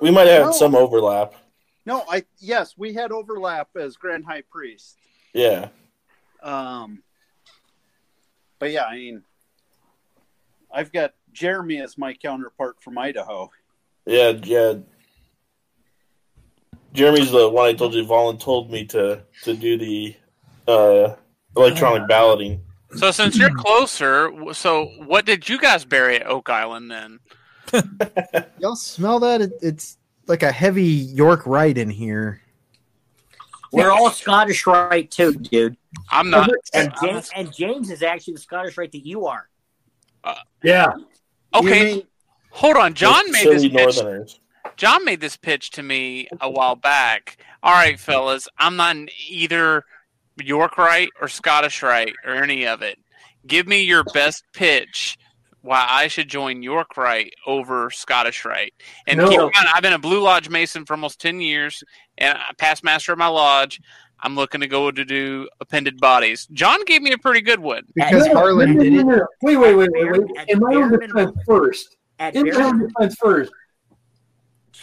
We 0.00 0.10
might 0.10 0.26
have 0.26 0.46
No. 0.46 0.52
some 0.52 0.74
overlap. 0.74 1.34
No, 1.86 2.02
I 2.08 2.24
yes, 2.38 2.76
we 2.76 2.94
had 2.94 3.12
overlap 3.12 3.68
as 3.76 3.96
Grand 3.96 4.24
High 4.24 4.42
Priest. 4.50 4.96
Yeah. 5.34 5.68
Um, 6.42 7.02
but 8.58 8.70
yeah, 8.72 8.84
I 8.86 8.96
mean, 8.96 9.22
I've 10.72 10.90
got 10.90 11.14
Jeremy 11.32 11.80
as 11.80 11.96
my 11.98 12.14
counterpart 12.14 12.82
from 12.82 12.96
Idaho. 12.98 13.50
Yeah, 14.06 14.30
yeah. 14.42 14.74
Jeremy's 16.92 17.30
the 17.30 17.48
one 17.48 17.66
I 17.66 17.72
told 17.72 17.94
you. 17.94 18.04
Vaughn 18.04 18.38
told 18.38 18.70
me 18.70 18.84
to 18.86 19.22
to 19.42 19.54
do 19.54 19.76
the 19.76 20.14
uh, 20.68 21.14
electronic 21.56 22.08
balloting. 22.08 22.60
So 22.96 23.10
since 23.10 23.36
you're 23.36 23.54
closer, 23.54 24.30
so 24.52 24.86
what 25.04 25.24
did 25.24 25.48
you 25.48 25.58
guys 25.58 25.84
bury 25.84 26.16
at 26.16 26.26
Oak 26.26 26.48
Island 26.48 26.90
then? 26.90 27.18
Y'all 28.60 28.76
smell 28.76 29.18
that? 29.20 29.40
It, 29.40 29.52
it's 29.62 29.98
like 30.28 30.44
a 30.44 30.52
heavy 30.52 30.84
York 30.84 31.44
Rite 31.46 31.76
in 31.78 31.90
here. 31.90 32.40
We're 33.72 33.90
all 33.90 34.10
Scottish 34.12 34.64
Rite 34.64 35.10
too, 35.10 35.32
dude. 35.32 35.76
I'm 36.10 36.30
not. 36.30 36.48
And 36.72 36.92
James 37.02 37.30
and 37.34 37.52
James 37.52 37.90
is 37.90 38.04
actually 38.04 38.34
the 38.34 38.40
Scottish 38.40 38.78
Rite 38.78 38.92
that 38.92 39.04
you 39.04 39.26
are. 39.26 39.48
Yeah, 40.62 40.92
Okay, 41.52 41.90
You 41.90 41.94
mean- 41.96 42.06
hold 42.54 42.76
on. 42.76 42.94
John 42.94 43.30
made 43.30 43.46
this 43.46 43.68
pitch. 43.68 44.38
John 44.76 45.04
made 45.04 45.20
this 45.20 45.36
pitch 45.36 45.70
to 45.72 45.82
me 45.82 46.28
a 46.40 46.50
while 46.50 46.74
back. 46.76 47.36
All 47.62 47.72
right, 47.72 47.98
fellas, 47.98 48.48
I'm 48.58 48.76
not 48.76 48.96
either 49.28 49.84
York 50.42 50.76
Rite 50.78 51.10
or 51.20 51.28
Scottish 51.28 51.82
Rite 51.82 52.14
or 52.26 52.34
any 52.34 52.66
of 52.66 52.82
it. 52.82 52.98
Give 53.46 53.66
me 53.66 53.82
your 53.82 54.04
best 54.12 54.42
pitch 54.52 55.16
why 55.60 55.86
I 55.88 56.08
should 56.08 56.28
join 56.28 56.62
York 56.62 56.96
Rite 56.96 57.32
over 57.46 57.90
Scottish 57.90 58.44
Rite. 58.44 58.74
And 59.06 59.18
No. 59.18 59.28
keep 59.28 59.38
in 59.38 59.44
mind, 59.44 59.68
I've 59.74 59.82
been 59.82 59.92
a 59.94 59.98
Blue 59.98 60.20
Lodge 60.20 60.48
Mason 60.48 60.84
for 60.84 60.94
almost 60.94 61.20
10 61.20 61.40
years 61.40 61.82
and 62.18 62.36
I 62.36 62.50
past 62.58 62.84
master 62.84 63.12
of 63.12 63.18
my 63.18 63.28
lodge. 63.28 63.80
I'm 64.20 64.34
looking 64.36 64.60
to 64.62 64.66
go 64.66 64.90
to 64.90 65.04
do 65.04 65.48
appended 65.60 65.98
bodies. 66.00 66.46
John 66.52 66.84
gave 66.86 67.02
me 67.02 67.12
a 67.12 67.18
pretty 67.18 67.42
good 67.42 67.60
one. 67.60 67.82
Because 67.94 68.26
No, 68.26 68.34
Harlan 68.34 68.74
no, 68.76 68.82
did 68.82 68.92
no, 68.92 69.00
it. 69.00 69.04
no, 69.04 69.16
no. 69.16 69.26
Wait, 69.42 69.56
wait, 69.56 69.74
wait, 69.74 69.90
wait, 69.92 70.12
wait. 70.12 70.30
At 70.38 70.50
In 70.50 70.60
my 70.60 70.74
own 70.74 70.90
bare 70.90 70.98
defense 71.06 71.32
first. 71.46 71.93
At 72.18 72.34
In 72.36 72.44
my 72.46 72.50
very 72.52 72.86
defense 72.86 73.16
first. 73.20 73.52
You 73.90 73.96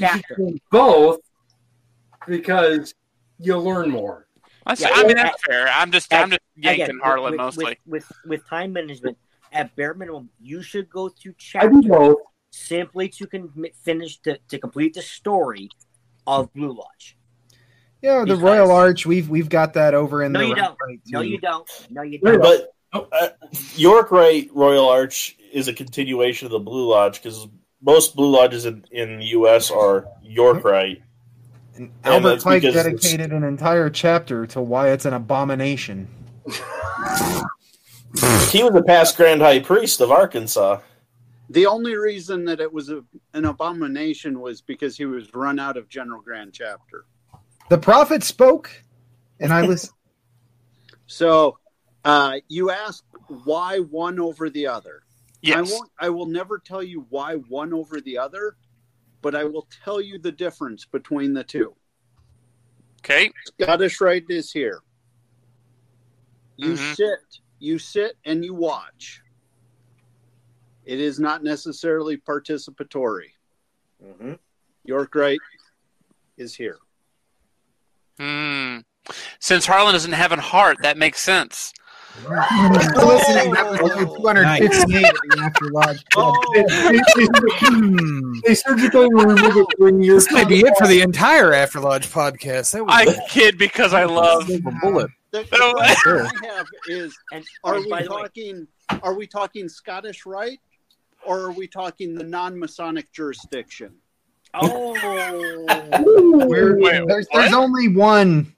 chapter. 0.08 0.38
both 0.70 1.20
because 2.28 2.94
you'll 3.40 3.64
learn 3.64 3.90
more. 3.90 4.28
I, 4.66 4.76
Yeah, 4.78 4.90
I 4.94 5.02
mean, 5.04 5.18
at- 5.18 5.24
that's 5.24 5.44
fair. 5.44 5.68
I'm 5.70 5.92
just, 5.92 6.12
at- 6.14 6.24
I'm 6.24 6.30
just 6.30 6.42
yanking 6.56 6.84
Again, 6.86 7.00
Harlan 7.02 7.32
with, 7.32 7.40
mostly. 7.40 7.66
With, 7.66 7.78
with 7.86 8.12
with 8.26 8.48
time 8.50 8.74
management, 8.74 9.18
at 9.52 9.76
bare 9.76 9.94
minimum, 9.94 10.30
you 10.40 10.62
should 10.62 10.90
go 10.90 11.10
through 11.10 11.34
I 11.56 11.68
do 11.68 11.82
chapter 11.82 11.90
both. 11.90 12.18
simply 12.52 13.10
to 13.10 13.28
con- 13.28 13.52
finish 13.84 14.18
to, 14.20 14.38
to 14.50 14.60
complete 14.60 14.94
the 14.94 15.02
story 15.02 15.70
of 16.28 16.54
Blue 16.54 16.72
Lodge. 16.74 17.18
Yeah, 18.02 18.20
the 18.20 18.26
Because- 18.26 18.40
Royal 18.40 18.72
Arch. 18.72 19.06
We've 19.06 19.30
we've 19.30 19.50
got 19.50 19.74
that 19.74 19.94
over 19.94 20.24
in 20.24 20.32
there. 20.34 20.42
No, 20.44 20.48
the 20.48 20.50
you 20.50 20.56
right 20.56 20.64
don't. 20.68 20.78
right, 20.88 21.00
No, 21.08 21.22
you 21.22 21.38
don't. 21.40 21.70
No, 21.90 22.02
you 22.04 22.20
don't. 22.20 22.42
But 22.42 22.74
uh, 22.94 23.30
York 23.76 24.12
Rite 24.12 24.50
Royal 24.54 24.88
Arch 24.90 25.38
is 25.52 25.68
a 25.68 25.74
continuation 25.74 26.46
of 26.46 26.52
the 26.52 26.60
Blue 26.60 26.88
Lodge 26.90 27.22
because 27.22 27.48
most 27.82 28.16
Blue 28.16 28.30
Lodges 28.30 28.66
in, 28.66 28.86
in 28.92 29.20
the 29.20 29.26
U.S. 29.28 29.72
are 29.72 30.08
York 30.24 30.64
Rite. 30.64 31.02
And 31.76 31.92
And 32.04 32.14
Albert 32.16 32.30
that's 32.30 32.44
Pike 32.44 32.62
because 32.62 32.76
it's- 32.76 33.02
dedicated 33.02 33.32
an 33.32 33.44
entire 33.44 33.90
chapter 33.90 34.46
to 34.48 34.62
why 34.62 34.90
it's 34.90 35.06
an 35.06 35.14
abomination. 35.14 36.08
He 38.50 38.62
was 38.62 38.76
a 38.76 38.84
past 38.84 39.16
Grand 39.16 39.42
High 39.42 39.60
Priest 39.60 40.02
of 40.02 40.12
Arkansas. 40.12 40.82
The 41.50 41.66
only 41.66 41.96
reason 41.96 42.44
that 42.46 42.60
it 42.60 42.72
was 42.72 42.90
a, 42.90 43.04
an 43.34 43.46
abomination 43.46 44.42
was 44.42 44.60
because 44.62 44.98
he 44.98 45.06
was 45.06 45.34
run 45.34 45.60
out 45.60 45.78
of 45.78 45.88
General 45.88 46.22
Grand 46.22 46.52
Chapter. 46.54 47.06
The 47.70 47.78
prophet 47.78 48.24
spoke, 48.24 48.70
and 49.40 49.54
I 49.54 49.62
listened. 49.66 49.94
So 51.08 51.58
uh, 52.06 52.38
you 52.48 52.72
ask 52.72 53.04
why 53.44 53.80
one 53.80 54.18
over 54.20 54.50
the 54.50 54.68
other. 54.68 55.04
I 55.46 55.62
won't. 55.62 55.92
I 56.00 56.10
will 56.10 56.28
never 56.28 56.60
tell 56.60 56.84
you 56.84 57.06
why 57.10 57.36
one 57.36 57.74
over 57.74 58.00
the 58.02 58.18
other, 58.18 58.58
but 59.22 59.36
I 59.36 59.44
will 59.44 59.68
tell 59.84 60.00
you 60.00 60.20
the 60.20 60.32
difference 60.32 60.86
between 60.86 61.34
the 61.34 61.44
two. 61.44 61.76
Okay. 63.00 63.32
Scottish 63.60 64.00
Rite 64.00 64.30
is 64.30 64.52
here. 64.52 64.82
You 66.58 66.74
Mhm. 66.74 66.96
sit, 66.96 67.40
you 67.60 67.80
sit, 67.80 68.18
and 68.26 68.46
you 68.46 68.54
watch. 68.54 69.24
It 70.86 71.00
is 71.00 71.20
not 71.20 71.44
necessarily 71.44 72.18
participatory. 72.18 73.32
Mhm. 74.04 74.38
York 74.84 75.16
Rite 75.16 75.40
is 76.38 76.56
here. 76.56 76.78
Hmm. 78.20 78.80
Since 79.40 79.66
Harlan 79.66 79.94
doesn't 79.94 80.12
have 80.12 80.32
a 80.32 80.40
heart, 80.40 80.78
that 80.84 80.98
makes 80.98 81.20
sense. 81.20 81.74
Listening. 82.18 83.54
That 83.54 83.68
was 83.70 83.92
episode 83.92 84.18
258 84.18 85.06
After 85.40 85.70
Lodge. 85.72 86.04
Hmm. 87.60 88.34
They 88.46 88.56
surgically 88.56 89.10
remove 89.12 89.40
it 89.40 89.68
during 89.78 90.04
your 90.04 90.16
This 90.16 90.32
may 90.32 90.46
be 90.46 90.60
it 90.60 90.78
for 90.78 90.88
the 90.88 91.02
entire 91.02 91.54
After 91.54 91.80
Lodge 91.80 92.10
podcast. 92.10 92.74
That 92.74 92.86
was 92.86 92.94
I 92.94 93.28
kid 93.28 93.58
because 93.58 93.94
I 93.94 94.04
love. 94.06 94.50
a 94.50 94.60
bullet. 94.82 95.10
The 95.32 95.46
I 95.52 95.96
have 96.48 96.68
is: 96.88 97.18
Are 97.64 97.80
we 97.80 97.90
talking? 98.06 98.68
Are 99.02 99.14
we 99.14 99.26
talking 99.26 99.70
Scottish 99.70 100.26
Rite, 100.26 100.60
or 101.26 101.40
are 101.40 101.52
we 101.52 101.68
talking 101.68 102.14
the 102.14 102.26
non-Masonic 102.26 103.12
jurisdiction? 103.14 103.94
oh, 104.54 105.66
Wait, 106.48 107.08
there's, 107.08 107.28
there's 107.32 107.54
only 107.54 107.88
one. 107.88 108.54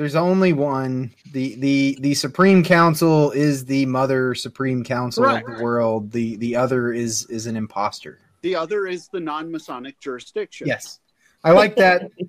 There's 0.00 0.16
only 0.16 0.54
one. 0.54 1.12
The 1.32 1.56
the 1.56 1.98
the 2.00 2.14
Supreme 2.14 2.64
Council 2.64 3.32
is 3.32 3.66
the 3.66 3.84
Mother 3.84 4.34
Supreme 4.34 4.82
Council 4.82 5.24
Right. 5.24 5.44
of 5.46 5.58
the 5.58 5.62
world. 5.62 6.10
The 6.10 6.36
the 6.36 6.56
other 6.56 6.94
is 6.94 7.26
is 7.26 7.46
an 7.46 7.54
imposter. 7.54 8.18
The 8.40 8.56
other 8.56 8.86
is 8.86 9.08
the 9.08 9.20
non-Masonic 9.20 10.00
jurisdiction. 10.00 10.68
Yes, 10.68 11.00
I 11.44 11.52
like 11.52 11.76
that. 11.76 12.10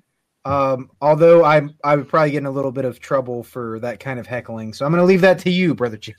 Um, 0.44 0.90
although 1.00 1.44
I'm 1.44 1.76
I 1.84 1.94
would 1.94 2.08
probably 2.08 2.32
get 2.32 2.38
in 2.38 2.46
a 2.46 2.50
little 2.50 2.72
bit 2.72 2.84
of 2.84 2.98
trouble 2.98 3.44
for 3.44 3.78
that 3.78 4.00
kind 4.00 4.18
of 4.18 4.26
heckling, 4.26 4.72
so 4.74 4.84
I'm 4.84 4.90
going 4.90 5.00
to 5.00 5.06
leave 5.06 5.20
that 5.20 5.38
to 5.38 5.50
you, 5.50 5.72
brother 5.72 5.96
James. 5.96 6.18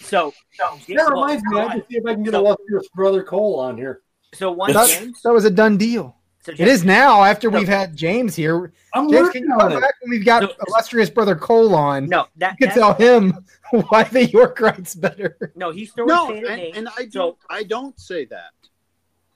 so 0.00 0.30
That 0.58 1.08
reminds 1.10 1.42
me. 1.44 1.58
I 1.58 1.62
have 1.62 1.72
to 1.72 1.86
see 1.90 1.96
if 1.96 2.04
I 2.06 2.12
can 2.12 2.22
get 2.22 2.34
illustrious 2.34 2.86
brother 2.94 3.22
Cole 3.22 3.58
on 3.58 3.78
here. 3.78 4.02
so 4.34 4.52
one 4.52 4.74
That, 4.74 5.12
that 5.24 5.32
was 5.32 5.46
a 5.46 5.50
done 5.50 5.78
deal. 5.78 6.14
So 6.44 6.52
It 6.52 6.60
is 6.60 6.84
now 6.84 7.22
after 7.24 7.48
we've 7.48 7.66
had 7.68 7.96
James 7.96 8.36
here. 8.36 8.70
I'm 8.92 9.08
James, 9.10 9.22
working 9.28 9.42
can 9.44 9.48
you 9.50 9.54
on 9.54 9.60
come 9.60 9.72
it. 9.78 9.80
back 9.80 9.94
when 10.02 10.10
we've 10.10 10.24
got 10.26 10.42
So- 10.42 10.54
illustrious 10.68 11.08
brother 11.08 11.34
Cole 11.34 11.74
on? 11.74 12.06
No, 12.06 12.26
that, 12.36 12.56
You 12.60 12.66
can 12.66 12.76
tell 12.76 12.92
him 12.92 13.32
why 13.88 14.02
the 14.04 14.26
York 14.26 14.60
Rite's 14.60 14.94
better. 14.94 15.38
no, 15.56 15.70
he's 15.70 15.90
still 15.90 16.04
No, 16.06 16.28
retained 16.28 16.46
and, 16.46 16.76
and 16.76 16.88
I 16.98 17.06
don't. 17.06 17.38
I 17.48 17.62
don't 17.62 17.98
say 17.98 18.26
that. 18.26 18.52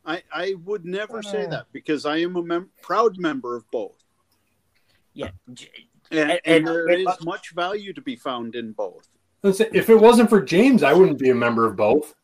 I 0.04 0.22
I 0.30 0.54
would 0.66 0.84
never 0.84 1.22
say 1.22 1.46
Oh. 1.46 1.50
that 1.50 1.66
because 1.72 2.04
I 2.04 2.18
am 2.18 2.36
a 2.36 2.42
mem- 2.42 2.68
proud 2.82 3.16
member 3.18 3.56
of 3.56 3.70
both, 3.70 4.04
yeah, 5.14 5.30
and, 5.46 5.66
And- 6.10 6.30
and 6.30 6.40
and- 6.44 6.66
there 6.66 6.88
and- 6.88 7.08
is 7.08 7.24
much 7.24 7.52
value 7.54 7.94
to 7.94 8.02
be 8.02 8.16
found 8.16 8.54
in 8.54 8.72
both. 8.72 9.08
Listen, 9.42 9.68
If 9.72 9.88
it 9.88 9.94
wasn't 9.96 10.28
for 10.28 10.42
James, 10.42 10.82
I 10.82 10.92
wouldn't 10.92 11.18
be 11.18 11.30
a 11.30 11.34
member 11.34 11.64
of 11.64 11.74
both. 11.76 12.14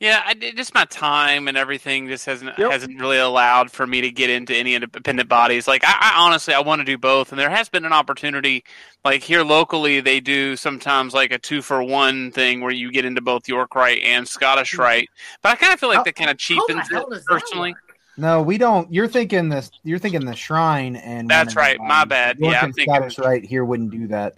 Yeah, 0.00 0.22
I, 0.26 0.34
just 0.34 0.74
my 0.74 0.84
time 0.86 1.46
and 1.46 1.56
everything 1.56 2.08
just 2.08 2.26
hasn't 2.26 2.58
Yep. 2.58 2.70
hasn't 2.70 3.00
really 3.00 3.18
allowed 3.18 3.70
for 3.70 3.86
me 3.86 4.00
to 4.00 4.10
get 4.10 4.28
into 4.28 4.54
any 4.54 4.74
independent 4.74 5.28
bodies. 5.28 5.68
Like 5.68 5.84
I, 5.84 5.94
I 6.14 6.20
honestly, 6.26 6.52
I 6.52 6.60
want 6.60 6.80
to 6.80 6.84
do 6.84 6.98
both, 6.98 7.30
and 7.30 7.38
there 7.38 7.48
has 7.48 7.68
been 7.68 7.84
an 7.84 7.92
opportunity. 7.92 8.64
Like 9.04 9.22
here 9.22 9.42
locally, 9.44 10.00
they 10.00 10.18
do 10.20 10.56
sometimes 10.56 11.14
like 11.14 11.30
a 11.32 11.38
two 11.38 11.62
for 11.62 11.82
one 11.82 12.32
thing 12.32 12.60
where 12.60 12.72
you 12.72 12.90
get 12.90 13.04
into 13.04 13.20
both 13.20 13.48
York 13.48 13.74
Rite 13.74 14.02
and 14.02 14.26
Scottish 14.26 14.74
hmm. 14.74 14.82
Right. 14.82 15.08
But 15.42 15.50
I 15.52 15.56
kind 15.56 15.72
of 15.72 15.78
feel 15.80 15.88
like 15.90 16.04
that 16.04 16.16
kind 16.16 16.30
of 16.30 16.38
cheapens 16.38 16.88
it 16.90 17.24
personally. 17.26 17.74
No, 18.16 18.42
we 18.42 18.58
don't. 18.58 18.92
You're 18.92 19.08
thinking 19.08 19.48
this. 19.48 19.70
You're 19.84 19.98
thinking 19.98 20.24
the 20.24 20.36
shrine 20.36 20.96
and 20.96 21.28
That's 21.28 21.56
right, 21.56 21.78
my 21.80 22.04
bad. 22.04 22.38
York 22.38 22.52
Yeah, 22.52 22.60
I'm 22.62 22.72
thinking- 22.72 22.94
Scottish 22.94 23.18
Rite 23.18 23.44
here 23.44 23.64
wouldn't 23.64 23.90
do 23.90 24.06
that. 24.08 24.34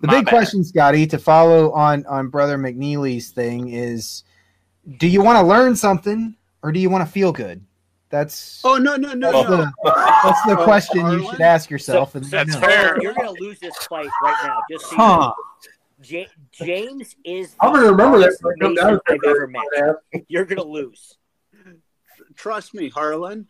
The 0.00 0.06
My 0.06 0.14
big 0.14 0.26
bad. 0.26 0.30
question, 0.30 0.62
Scotty, 0.64 1.06
to 1.08 1.18
follow 1.18 1.72
on 1.72 2.06
on 2.06 2.28
Brother 2.28 2.56
McNeely's 2.56 3.30
thing 3.30 3.68
is: 3.70 4.22
Do 4.96 5.06
you 5.06 5.22
want 5.22 5.36
to 5.38 5.42
learn 5.46 5.76
something, 5.76 6.34
or 6.62 6.72
do 6.72 6.80
you 6.80 6.88
want 6.90 7.06
to 7.06 7.10
feel 7.12 7.32
good? 7.32 7.64
That's 8.10 8.62
Oh 8.64 8.76
no 8.78 8.96
no 8.96 9.12
no 9.12 9.30
that's 9.32 9.50
no! 9.50 9.56
the, 9.58 9.72
that's 10.24 10.42
the 10.46 10.56
question 10.64 11.06
you 11.10 11.30
should 11.30 11.42
ask 11.42 11.68
yourself. 11.68 12.14
and 12.14 12.24
That's 12.24 12.54
know. 12.54 12.60
fair. 12.60 12.96
You're 13.02 13.12
gonna 13.12 13.32
lose 13.32 13.58
this 13.60 13.76
fight 13.76 14.08
right 14.24 14.36
now. 14.44 14.60
Just 14.70 14.86
so 14.86 14.92
you 14.92 14.96
know. 14.98 15.34
Ja- 16.02 16.24
James 16.52 17.16
is. 17.24 17.54
I'm 17.60 17.74
gonna 17.74 17.90
remember 17.90 18.18
that 18.20 18.30
I 18.40 18.60
come 18.64 18.72
Mason 18.72 18.74
down 18.86 19.00
I've 19.08 19.18
there. 19.20 19.30
ever 19.30 19.46
met. 19.46 20.24
You're 20.28 20.46
gonna 20.46 20.64
lose. 20.64 21.18
Trust 22.34 22.72
me, 22.72 22.88
Harlan. 22.88 23.48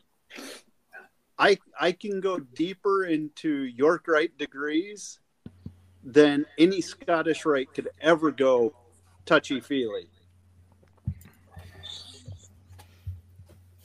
I 1.39 1.59
I 1.79 1.93
can 1.93 2.21
go 2.21 2.41
deeper 2.41 3.05
into 3.05 3.63
York 3.63 4.09
Rite 4.09 4.37
degrees 4.39 5.21
than 6.03 6.47
any 6.59 6.81
Scottish 6.81 7.45
Rite 7.45 7.73
could 7.75 7.91
ever 8.01 8.33
go 8.33 8.75
touchy 9.25 9.61
feely. 9.61 10.09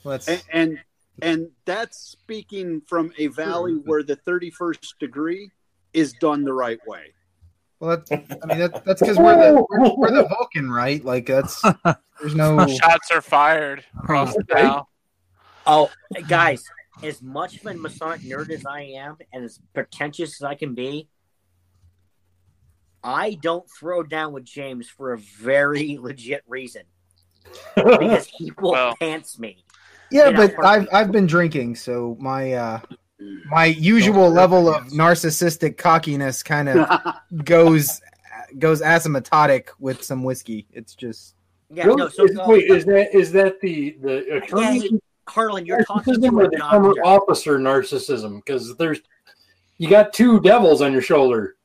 Let's 0.04 0.28
And, 0.28 0.44
and 0.52 0.80
and 1.22 1.48
that's 1.66 1.98
speaking 1.98 2.82
from 2.88 3.14
a 3.18 3.28
valley 3.28 3.74
where 3.86 4.04
the 4.04 4.18
31st 4.18 4.98
degree 5.00 5.52
is 5.94 6.14
done 6.14 6.44
the 6.44 6.54
right 6.54 6.80
way. 6.88 7.14
well, 7.80 7.98
that's, 7.98 8.12
I 8.12 8.46
mean 8.48 8.60
that, 8.60 8.84
that's 8.86 9.02
because 9.02 9.18
we're 9.18 9.36
the 9.36 9.66
we're, 9.70 9.96
we're 9.96 10.12
the 10.12 10.28
Vulcan, 10.28 10.72
right? 10.72 11.04
Like 11.04 11.26
that's 11.28 11.62
there's 12.22 12.36
no 12.36 12.66
Shots 12.68 13.12
are 13.12 13.22
fired 13.22 13.84
across 13.98 14.34
oh, 14.36 14.40
the 14.40 14.44
bow. 14.46 14.88
Oh, 15.66 15.90
guys, 16.28 16.64
as 17.02 17.22
much 17.22 17.58
of 17.58 17.66
a 17.66 17.74
Masonic 17.76 18.22
nerd 18.22 18.50
as 18.50 18.66
I 18.66 18.82
am 18.82 19.18
and 19.32 19.46
as 19.46 19.60
pretentious 19.74 20.42
as 20.42 20.46
I 20.46 20.56
can 20.56 20.76
be, 20.76 21.08
I 23.04 23.36
don't 23.42 23.66
throw 23.70 24.04
down 24.04 24.34
with 24.34 24.46
James 24.46 24.90
for 24.90 25.14
a 25.14 25.18
very 25.18 25.98
legit 26.02 26.44
reason. 26.48 26.84
Because 27.76 28.28
he 28.28 28.52
will 28.58 28.72
Well. 28.72 28.96
pants 29.00 29.38
me. 29.38 29.66
Yeah, 30.14 30.30
Yeah, 30.30 30.48
but. 30.56 30.65
I've 30.65 30.88
I've 30.94 31.11
been 31.11 31.26
drinking, 31.27 31.76
so 31.76 32.15
my 32.19 32.53
uh 32.53 32.80
my 33.49 33.65
usual 33.65 34.30
level 34.30 34.68
of 34.73 34.84
narcissistic 34.88 35.77
cockiness 35.77 36.44
kind 36.44 36.69
of 36.69 36.88
goes 37.45 38.02
goes 38.60 38.81
asymptotic 38.81 39.69
with 39.80 40.03
some 40.03 40.23
whiskey. 40.23 40.68
It's 40.72 40.94
just 40.95 41.35
Yeah, 41.69 41.85
Really? 41.85 41.98
no, 41.98 42.10
so 42.10 42.26
Is- 42.26 42.38
uh, 42.38 42.45
wait, 42.48 42.69
is 42.69 42.85
that 42.85 43.15
is 43.15 43.31
that 43.31 43.60
the 43.61 43.98
the 44.02 44.35
attorney 44.38 44.90
Yeah, 44.91 44.98
Harlan, 45.27 45.65
you're 45.65 45.84
talking 45.85 46.15
to 46.22 46.27
or 46.27 46.49
the 46.49 46.57
former 46.69 46.94
doctor. 46.94 47.06
officer 47.06 47.57
narcissism? 47.57 48.38
Because 48.45 48.76
there's 48.77 48.99
you 49.77 49.90
got 49.90 50.14
two 50.14 50.40
devils 50.41 50.81
on 50.81 50.91
your 50.91 51.02
shoulder. 51.02 51.56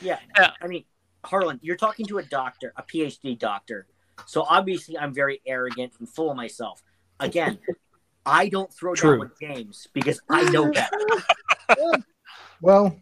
Yeah. 0.00 0.18
Yeah. 0.36 0.52
I 0.62 0.66
mean, 0.66 0.84
Harlan, 1.24 1.58
you're 1.62 1.76
talking 1.76 2.06
to 2.06 2.18
a 2.18 2.22
doctor, 2.22 2.72
a 2.76 2.82
PhD 2.82 3.38
doctor. 3.38 3.86
So 4.26 4.42
obviously, 4.48 4.96
I'm 4.98 5.12
very 5.14 5.40
arrogant 5.46 5.92
and 5.98 6.08
full 6.08 6.30
of 6.30 6.36
myself. 6.36 6.82
Again, 7.20 7.58
I 8.24 8.48
don't 8.48 8.72
throw 8.72 8.94
True. 8.94 9.10
down 9.12 9.18
with 9.20 9.38
James 9.40 9.86
because 9.92 10.20
I 10.28 10.42
know 10.50 10.70
better. 11.68 12.02
well 12.60 12.96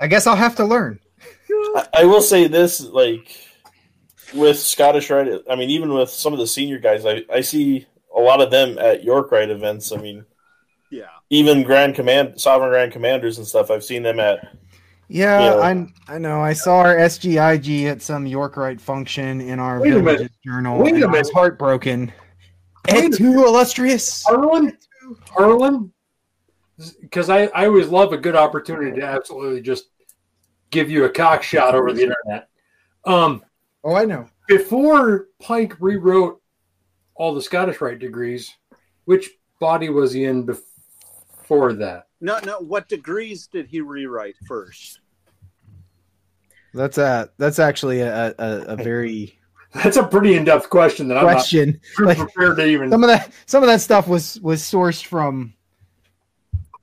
I 0.00 0.06
guess 0.08 0.26
I'll 0.26 0.36
have 0.36 0.56
to 0.56 0.64
learn. 0.64 0.98
I, 1.76 1.86
I 1.98 2.04
will 2.04 2.22
say 2.22 2.46
this, 2.48 2.80
like 2.80 3.36
with 4.34 4.58
Scottish 4.58 5.10
Rite, 5.10 5.42
I 5.48 5.56
mean, 5.56 5.70
even 5.70 5.92
with 5.92 6.08
some 6.10 6.32
of 6.32 6.38
the 6.38 6.46
senior 6.46 6.78
guys, 6.78 7.04
I, 7.06 7.22
I 7.32 7.42
see 7.42 7.86
a 8.16 8.20
lot 8.20 8.40
of 8.40 8.50
them 8.50 8.78
at 8.78 9.04
York 9.04 9.30
Rite 9.30 9.50
events. 9.50 9.92
I 9.92 9.96
mean, 9.96 10.24
Yeah. 10.90 11.04
even 11.30 11.62
Grand 11.62 11.94
Command, 11.94 12.40
Sovereign 12.40 12.70
Grand 12.70 12.92
Commanders 12.92 13.38
and 13.38 13.46
stuff. 13.46 13.70
I've 13.70 13.84
seen 13.84 14.02
them 14.02 14.18
at. 14.20 14.56
Yeah, 15.08 15.40
Yeah. 15.40 15.54
I 16.08 16.14
I 16.14 16.18
know. 16.18 16.40
I 16.40 16.54
saw 16.54 16.78
our 16.78 16.96
SGIG 16.96 17.84
at 17.84 18.00
some 18.02 18.26
York 18.26 18.56
Rite 18.56 18.80
function 18.80 19.40
in 19.42 19.58
our 19.58 19.78
Wait 19.80 19.92
a 19.92 20.30
journal. 20.44 20.78
Wait 20.78 20.92
a 20.92 20.94
and 20.96 21.04
I 21.04 21.06
was 21.08 21.12
minute. 21.12 21.34
heartbroken. 21.34 22.12
Wait 22.90 23.04
a 23.04 23.06
Et 23.06 23.12
tu, 23.12 23.44
illustrious? 23.46 24.24
Harlan, 24.24 24.76
Harlan, 25.30 25.92
because 27.00 27.30
I 27.30 27.44
I 27.46 27.66
always 27.66 27.88
love 27.88 28.12
a 28.12 28.18
good 28.18 28.36
opportunity 28.36 29.00
to 29.00 29.06
absolutely 29.06 29.60
just 29.60 29.84
give 30.70 30.90
you 30.90 31.04
a 31.04 31.10
cock 31.10 31.42
shot 31.42 31.74
over 31.74 31.92
the 31.92 32.02
internet. 32.02 32.48
Um, 33.04 33.44
Oh, 33.84 33.94
I 33.94 34.04
know. 34.04 34.28
before 34.48 35.26
Pike 35.40 35.74
rewrote 35.80 36.40
all 37.14 37.34
the 37.34 37.42
Scottish 37.42 37.80
Rite 37.80 37.98
degrees, 37.98 38.52
which 39.06 39.30
body 39.60 39.88
was 39.90 40.12
he 40.12 40.24
in 40.24 40.44
before 40.44 41.72
that? 41.74 42.06
No, 42.20 42.38
no. 42.44 42.58
What 42.60 42.88
degrees 42.88 43.48
did 43.48 43.66
he 43.66 43.80
rewrite 43.80 44.36
first? 44.46 45.00
That's 46.74 46.96
a 46.98 47.28
that's 47.38 47.58
actually 47.58 48.00
a 48.00 48.28
a, 48.38 48.62
a 48.68 48.76
very 48.76 49.38
That's 49.74 49.96
a 49.96 50.02
pretty 50.06 50.34
in 50.34 50.44
depth 50.44 50.68
question 50.68 51.08
that 51.08 51.16
I'm 51.18 51.24
question. 51.24 51.80
not 51.98 52.06
Like, 52.08 52.18
prepared 52.18 52.56
to 52.58 52.66
even. 52.66 52.90
some 52.90 53.02
of 53.04 53.08
that 53.08 53.32
some 53.46 53.62
of 53.62 53.68
that 53.68 53.80
stuff 53.80 54.06
was 54.08 54.38
was 54.40 54.62
sourced 54.62 55.04
from 55.04 55.54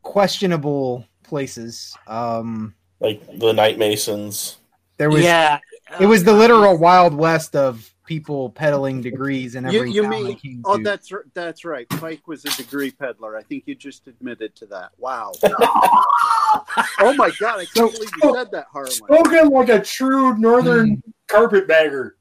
questionable 0.02 1.06
places. 1.24 1.96
Um, 2.08 2.74
Like 3.00 3.22
the 3.40 3.54
Knight 3.54 3.78
Masons. 3.78 4.58
there 4.98 5.10
was 5.10 5.24
yeah. 5.24 5.60
it 6.00 6.06
was 6.08 6.24
the 6.24 6.34
literal 6.34 6.78
wild 6.78 7.14
west 7.14 7.56
of 7.56 7.94
people 8.06 8.50
peddling 8.50 9.02
degrees 9.02 9.54
in 9.54 9.64
You, 9.70 9.80
every 9.82 9.92
you 9.92 10.02
town 10.02 10.10
mean? 10.12 10.36
came 10.36 10.62
Oh, 10.66 10.78
to. 10.78 10.84
that's 10.84 11.12
that's 11.36 11.64
right. 11.64 11.88
Pike 11.90 12.28
was 12.28 12.44
a 12.46 12.50
degree 12.58 12.90
peddler. 12.90 13.38
I 13.38 13.44
think 13.44 13.64
you 13.68 13.76
just 13.76 14.08
admitted 14.08 14.56
to 14.56 14.66
that. 14.68 14.90
Wow. 14.98 15.32
oh 15.44 17.14
my 17.16 17.30
god! 17.40 17.60
I 17.60 17.66
can't 17.66 17.92
believe 17.94 18.10
you 18.24 18.34
said 18.34 18.52
that, 18.52 18.66
Harlan. 18.72 18.92
Spoken 18.92 19.50
like 19.50 19.70
a 19.70 19.80
true 19.84 20.36
northern 20.38 21.04
carpetbagger. 21.28 22.16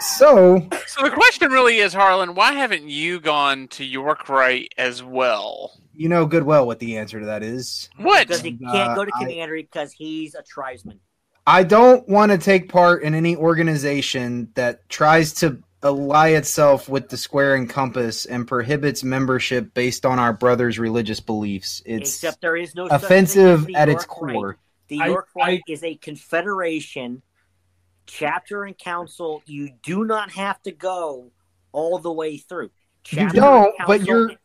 So 0.00 0.66
So 0.86 1.02
the 1.02 1.10
question 1.10 1.50
really 1.52 1.78
is, 1.78 1.92
Harlan, 1.92 2.34
why 2.34 2.52
haven't 2.52 2.88
you 2.88 3.20
gone 3.20 3.68
to 3.68 3.84
York 3.84 4.28
Rite 4.28 4.72
as 4.78 5.02
well? 5.02 5.72
you 5.92 6.08
know 6.08 6.24
good 6.24 6.44
well 6.44 6.66
what 6.66 6.78
the 6.78 6.96
answer 6.96 7.20
to 7.20 7.26
that 7.26 7.42
is. 7.42 7.90
What? 7.98 8.26
Because 8.26 8.40
he 8.42 8.58
Uh, 8.66 8.72
can't 8.72 8.94
go 8.96 9.04
to 9.04 9.10
I- 9.14 9.18
Commandery 9.24 9.62
because 9.62 9.92
he's 9.92 10.34
a 10.34 10.42
tribesman. 10.42 10.98
I 11.46 11.62
don't 11.62 12.08
want 12.08 12.32
to 12.32 12.38
take 12.38 12.70
part 12.70 13.02
in 13.02 13.14
any 13.14 13.36
organization 13.36 14.48
that 14.54 14.88
tries 14.88 15.32
to 15.34 15.58
ally 15.82 16.28
itself 16.30 16.88
with 16.88 17.08
the 17.10 17.16
square 17.18 17.54
and 17.54 17.68
compass 17.68 18.24
and 18.24 18.46
prohibits 18.46 19.02
membership 19.04 19.74
based 19.74 20.06
on 20.06 20.18
our 20.18 20.32
brothers' 20.32 20.78
religious 20.78 21.20
beliefs. 21.20 21.82
It's 21.84 22.14
Except 22.14 22.40
there 22.40 22.56
is 22.56 22.74
no 22.74 22.86
offensive 22.86 23.68
at 23.74 23.88
its 23.90 24.04
York 24.06 24.22
Rite. 24.22 24.34
core. 24.34 24.56
The 24.88 25.00
I- 25.00 25.06
York 25.08 25.28
I- 25.38 25.60
is 25.68 25.82
a 25.84 25.96
confederation, 25.96 27.22
chapter 28.10 28.64
and 28.64 28.76
council. 28.76 29.42
You 29.46 29.70
do 29.82 30.04
not 30.04 30.30
have 30.32 30.60
to 30.62 30.72
go 30.72 31.30
all 31.72 31.98
the 31.98 32.12
way 32.12 32.36
through. 32.38 32.70
Chapter 33.04 33.22
and 33.24 33.32
don't, 33.34 33.74
but 33.86 34.02
you're- 34.04 34.36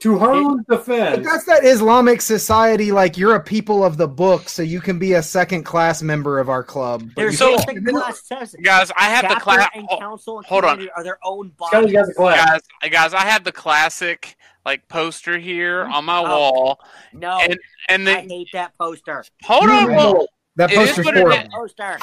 To 0.00 0.18
Harlan's 0.18 0.64
But 0.66 0.78
defense, 0.86 1.26
that's 1.26 1.44
that 1.44 1.62
Islamic 1.62 2.22
society. 2.22 2.90
Like 2.90 3.18
you're 3.18 3.34
a 3.34 3.40
people 3.42 3.84
of 3.84 3.98
the 3.98 4.08
book, 4.08 4.48
so 4.48 4.62
you 4.62 4.80
can 4.80 4.98
be 4.98 5.12
a 5.12 5.22
second 5.22 5.64
class 5.64 6.00
member 6.02 6.38
of 6.38 6.48
our 6.48 6.62
club. 6.64 7.02
But 7.14 7.16
There's 7.16 7.32
you 7.34 7.36
So- 7.38 7.50
nothing 7.56 7.84
that. 7.84 8.54
Guys, 8.62 8.90
I 8.96 9.04
have 9.10 9.28
the 9.28 9.38
class. 9.40 9.68
and 9.74 9.84
Hold, 9.86 10.00
council 10.00 10.38
and 10.38 10.46
hold 10.46 10.64
on. 10.64 10.88
are 10.96 11.04
their 11.04 11.18
own 11.22 11.52
Scotty's 11.66 11.92
bodies. 11.92 12.14
got 12.16 12.60
guys, 12.82 12.90
guys, 12.90 13.12
I 13.14 13.26
have 13.26 13.44
the 13.44 13.52
classic 13.52 14.36
like 14.64 14.88
poster 14.88 15.36
here 15.38 15.84
on 15.84 16.04
my 16.06 16.18
Oh. 16.18 16.22
wall, 16.22 16.80
No, 17.12 17.38
and 17.38 17.58
and 17.90 18.08
I 18.08 18.22
the 18.26 18.28
hate 18.34 18.48
that 18.54 18.72
poster. 18.78 19.22
hold 19.44 19.68
on. 19.68 19.94
Well, 19.94 20.26
that 20.56 20.70
It 20.72 20.78
is 20.78 20.88
poster's 20.88 21.04
what 21.04 21.16
it 21.16 21.20
horrible. 21.20 21.50
Poster. 21.50 21.98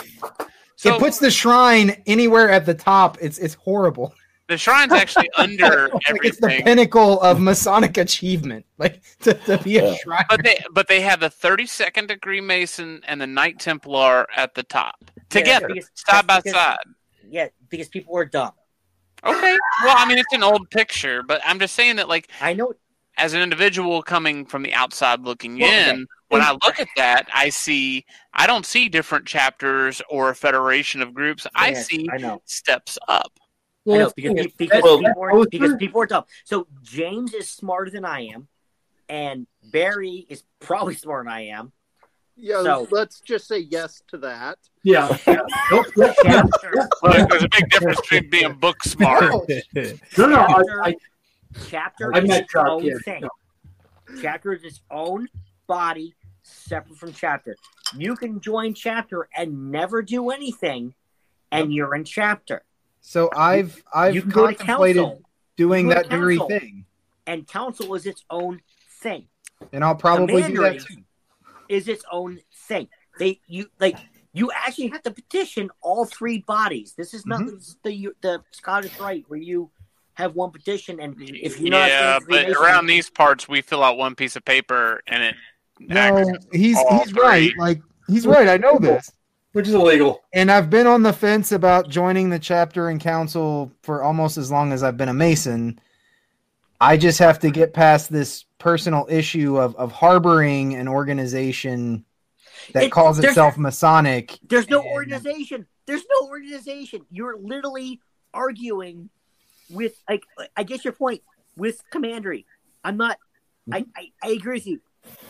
So 0.78 0.96
it 0.96 1.00
puts 1.00 1.20
the 1.20 1.30
shrine 1.30 2.02
anywhere 2.06 2.50
at 2.50 2.66
the 2.66 2.74
top. 2.74 3.18
It's 3.20 3.38
it's 3.38 3.56
horrible. 3.56 4.14
the 4.48 4.58
shrine's 4.58 4.94
actually 4.94 5.30
under 5.38 5.90
Like 5.92 6.24
it's 6.24 6.40
the 6.40 6.62
pinnacle 6.64 7.20
of 7.22 7.42
Masonic 7.42 7.98
achievement. 7.98 8.66
Like 8.78 9.02
to, 9.22 9.34
to 9.34 9.58
be 9.58 9.78
a 9.80 9.92
Yeah. 9.92 9.98
shrine. 9.98 10.26
But 10.30 10.44
they 10.44 10.64
but 10.72 10.88
they 10.88 11.02
have 11.02 11.20
the 11.20 11.30
32nd 11.30 12.08
degree 12.08 12.40
Mason 12.42 13.02
and 13.08 13.20
the 13.20 13.28
Knight 13.28 13.60
Templar 13.60 14.26
at 14.36 14.54
the 14.56 14.64
top 14.64 15.12
together, 15.30 15.68
because- 15.68 15.90
side 15.96 16.26
by 16.26 16.40
because- 16.40 16.54
side. 16.54 16.78
Yeah, 17.30 17.48
because 17.68 17.90
people 17.90 18.16
are 18.18 18.24
dumb. 18.24 18.54
Okay. 19.26 19.58
Well, 19.84 19.96
I 19.98 20.08
mean, 20.08 20.18
it's 20.18 20.32
an 20.32 20.44
old 20.44 20.70
picture, 20.70 21.24
but 21.24 21.42
I'm 21.44 21.60
just 21.60 21.74
saying 21.76 21.98
that, 21.98 22.08
like, 22.08 22.30
I 22.40 22.54
know. 22.54 22.72
as 23.18 23.34
an 23.34 23.42
individual 23.42 24.02
coming 24.02 24.46
from 24.46 24.62
the 24.64 24.74
outside 24.74 25.22
looking 25.22 25.58
Well, 25.60 25.68
okay. 25.92 26.06
In, 26.30 26.38
when 26.40 26.42
I 26.42 26.52
look 26.52 26.80
at 26.80 26.88
that, 26.98 27.28
I 27.34 27.50
see 27.50 28.06
I 28.34 28.48
don't 28.48 28.66
see 28.66 28.90
different 28.90 29.26
chapters 29.26 30.02
or 30.10 30.30
a 30.30 30.36
federation 30.36 31.02
of 31.02 31.14
groups. 31.14 31.48
I 31.56 31.74
see 31.74 32.08
I 32.12 32.18
know. 32.18 32.42
steps 32.46 32.98
up. 33.08 33.32
I 33.90 33.98
know 34.00 34.12
because, 34.16 34.48
because, 34.58 34.84
Well, 34.84 34.98
people 35.00 35.24
are, 35.24 35.32
poster- 35.32 35.50
because 35.52 35.76
people 35.78 36.02
are 36.02 36.06
dumb. 36.06 36.24
So 36.44 36.68
James 36.84 37.34
is 37.34 37.48
smarter 37.50 37.90
than 37.90 38.04
I 38.04 38.22
am, 38.34 38.48
and 39.08 39.48
Barry 39.72 40.26
is 40.30 40.44
probably 40.60 40.96
smarter 41.04 41.24
than 41.24 41.34
I 41.34 41.42
am. 41.48 41.72
Yeah, 42.36 42.62
So- 42.64 42.88
let's 42.92 43.22
just 43.22 43.48
say 43.48 43.60
yes 43.60 44.04
to 44.10 44.18
that. 44.20 44.58
Yeah. 44.84 45.08
yeah. 45.28 45.40
Nope, 45.72 45.86
nope, 45.96 46.16
no, 46.26 46.44
Well, 47.02 47.28
there's 47.30 47.44
a 47.44 47.50
big 47.50 47.70
difference 47.70 48.00
between 48.02 48.30
being 48.30 48.54
book 48.56 48.84
smart. 48.84 49.24
no, 49.74 50.28
no, 50.28 50.36
I, 50.36 50.62
I, 50.84 50.96
chapter 51.68 52.14
I 52.14 52.20
is 52.20 52.30
its 52.30 52.56
own 52.56 52.84
here. 52.84 53.00
thing. 53.00 53.24
Chapter 54.22 54.54
is 54.54 54.64
its 54.64 54.82
own 54.92 55.28
body, 55.66 56.14
separate 56.48 56.98
from 56.98 57.14
chapter. 57.14 57.56
You 57.96 58.16
can 58.16 58.40
join 58.40 58.74
chapter 58.74 59.28
and 59.36 59.72
never 59.72 60.02
do 60.02 60.30
anything, 60.30 60.94
and 61.52 61.74
you're 61.74 61.96
in 61.96 62.04
chapter. 62.04 62.64
So 63.02 63.30
I've 63.36 63.84
I've 63.94 64.16
you 64.16 64.22
can 64.22 64.32
go 64.32 64.46
contemplated 64.48 65.04
council. 65.04 65.22
doing 65.56 65.88
that 65.90 66.10
to 66.10 66.18
very 66.18 66.38
thing, 66.38 66.86
and 67.26 67.48
council 67.48 67.94
is 67.96 68.06
its 68.06 68.24
own 68.30 68.62
thing. 69.02 69.28
and 69.72 69.84
I'll 69.84 69.96
probably 69.96 70.44
do 70.44 70.62
that 70.62 70.80
too. 70.80 71.04
Is 71.70 71.88
its 71.88 72.04
own 72.12 72.40
thing. 72.68 72.88
They 73.20 73.40
you 73.48 73.70
like 73.80 73.98
you 74.34 74.52
actually 74.54 74.88
have 74.90 75.02
to 75.04 75.12
petition 75.12 75.70
all 75.82 76.06
three 76.06 76.40
bodies. 76.40 76.94
This 76.98 77.14
is 77.14 77.26
not 77.26 77.42
Mm-hmm. 77.42 77.58
the 77.84 78.10
the 78.22 78.44
Scottish 78.52 79.00
Rite 79.00 79.26
where 79.28 79.40
you 79.40 79.70
have 80.16 80.34
one 80.36 80.50
petition 80.52 81.00
and 81.00 81.16
if 81.20 81.60
you're 81.60 81.70
not 81.70 81.88
yeah, 81.90 82.18
but 82.28 82.50
around 82.50 82.88
these 82.88 83.08
parts, 83.10 83.48
we 83.48 83.62
fill 83.62 83.84
out 83.84 83.98
one 83.98 84.16
piece 84.16 84.36
of 84.36 84.44
paper 84.44 85.02
and 85.08 85.24
it. 85.24 85.36
No, 85.80 86.18
acts 86.18 86.46
he's 86.54 86.78
all 86.78 87.00
he's 87.04 87.14
right. 87.14 87.52
Like 87.58 87.82
he's 88.08 88.26
right. 88.28 88.48
I 88.48 88.58
know 88.58 88.78
this. 88.80 89.12
which 89.54 89.68
is 89.68 89.74
illegal. 89.74 90.22
And 90.34 90.52
I've 90.52 90.70
been 90.70 90.88
on 90.88 91.04
the 91.04 91.14
fence 91.14 91.52
about 91.52 91.90
joining 91.90 92.30
the 92.30 92.40
chapter 92.40 92.90
and 92.90 93.00
council 93.00 93.72
for 93.84 94.04
almost 94.04 94.38
as 94.38 94.52
long 94.52 94.72
as 94.72 94.84
I've 94.84 94.98
been 94.98 95.10
a 95.10 95.14
Mason. 95.14 95.80
I 96.80 96.96
just 96.98 97.18
have 97.20 97.40
to 97.40 97.50
get 97.50 97.74
past 97.74 98.12
this 98.12 98.46
personal 98.60 99.08
issue 99.10 99.58
of, 99.58 99.76
of 99.78 99.92
harboring 99.92 100.76
an 100.76 100.88
organization 100.88 102.06
that 102.74 102.84
It- 102.84 102.92
calls 102.92 103.18
itself 103.20 103.58
Masonic. 103.58 104.38
There's 104.48 104.70
no 104.70 104.82
And- 104.82 104.92
organization. 104.92 105.66
There's 105.88 106.04
no 106.22 106.28
organization. 106.28 107.02
You're 107.10 107.38
literally 107.38 108.00
arguing 108.34 109.10
with 109.70 110.02
like 110.10 110.22
I 110.56 110.64
guess 110.64 110.84
your 110.86 110.94
point 110.94 111.22
with 111.56 111.82
commandery. 111.90 112.46
I'm 112.84 112.98
not 112.98 113.18
I, 113.72 113.86
I, 113.96 114.12
I 114.24 114.30
agree 114.32 114.54
with 114.56 114.68
you. 114.68 114.82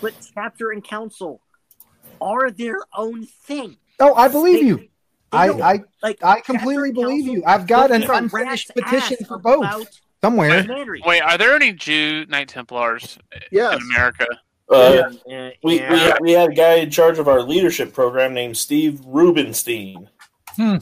But 0.01 0.13
chapter 0.33 0.71
and 0.71 0.83
council 0.83 1.41
are 2.21 2.51
their 2.51 2.79
own 2.95 3.25
thing. 3.25 3.77
Oh, 3.99 4.13
I 4.13 4.27
believe 4.27 4.61
They- 4.61 4.67
you. 4.67 4.77
they 4.77 4.87
I, 5.37 5.47
I 5.73 5.79
like 6.03 6.23
I 6.23 6.39
completely 6.41 6.91
believe 6.91 7.25
council 7.25 7.35
you. 7.37 7.43
I've 7.45 7.67
got 7.67 7.91
an 7.91 8.03
a 8.03 8.11
unfinished 8.13 8.71
petition 8.75 9.17
for 9.27 9.37
both 9.39 9.99
somewhere. 10.21 10.61
commandery. 10.61 11.01
Wait, 11.05 11.21
are 11.21 11.37
there 11.37 11.55
any 11.55 11.73
Jew 11.73 12.25
Knight 12.27 12.47
Templars 12.49 13.17
Yes. 13.51 13.75
in 13.75 13.81
America? 13.93 14.27
Uh, 14.69 15.11
Yeah, 15.25 15.49
we, 15.63 15.79
yeah. 15.79 15.91
we, 15.93 15.99
had, 15.99 16.17
we 16.21 16.31
had 16.33 16.49
a 16.51 16.53
guy 16.53 16.73
in 16.75 16.89
charge 16.91 17.19
of 17.19 17.27
our 17.27 17.41
leadership 17.41 17.93
program 17.93 18.33
named 18.33 18.57
Steve 18.57 19.01
Rubenstein. 19.05 20.09
I 20.59 20.75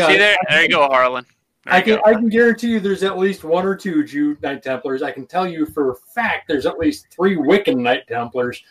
uh, 0.00 0.06
See 0.08 0.16
there, 0.16 0.36
there 0.48 0.62
you 0.62 0.68
go, 0.68 0.86
Harlan. 0.88 1.26
There 1.66 1.74
I 1.74 1.80
can 1.82 1.96
go. 1.96 2.02
I 2.04 2.14
can 2.14 2.28
guarantee 2.28 2.68
you 2.68 2.80
there's 2.80 3.02
at 3.02 3.18
least 3.18 3.44
one 3.44 3.66
or 3.66 3.74
two 3.74 4.04
Jew 4.04 4.36
Knight 4.42 4.62
Templars. 4.62 5.02
I 5.02 5.10
can 5.10 5.26
tell 5.26 5.46
you 5.48 5.66
for 5.66 5.90
a 5.90 5.94
fact 5.96 6.48
there's 6.48 6.64
at 6.66 6.78
least 6.78 7.06
three 7.14 7.36
Wiccan 7.36 7.78
Knight 7.78 8.06
Templars. 8.08 8.62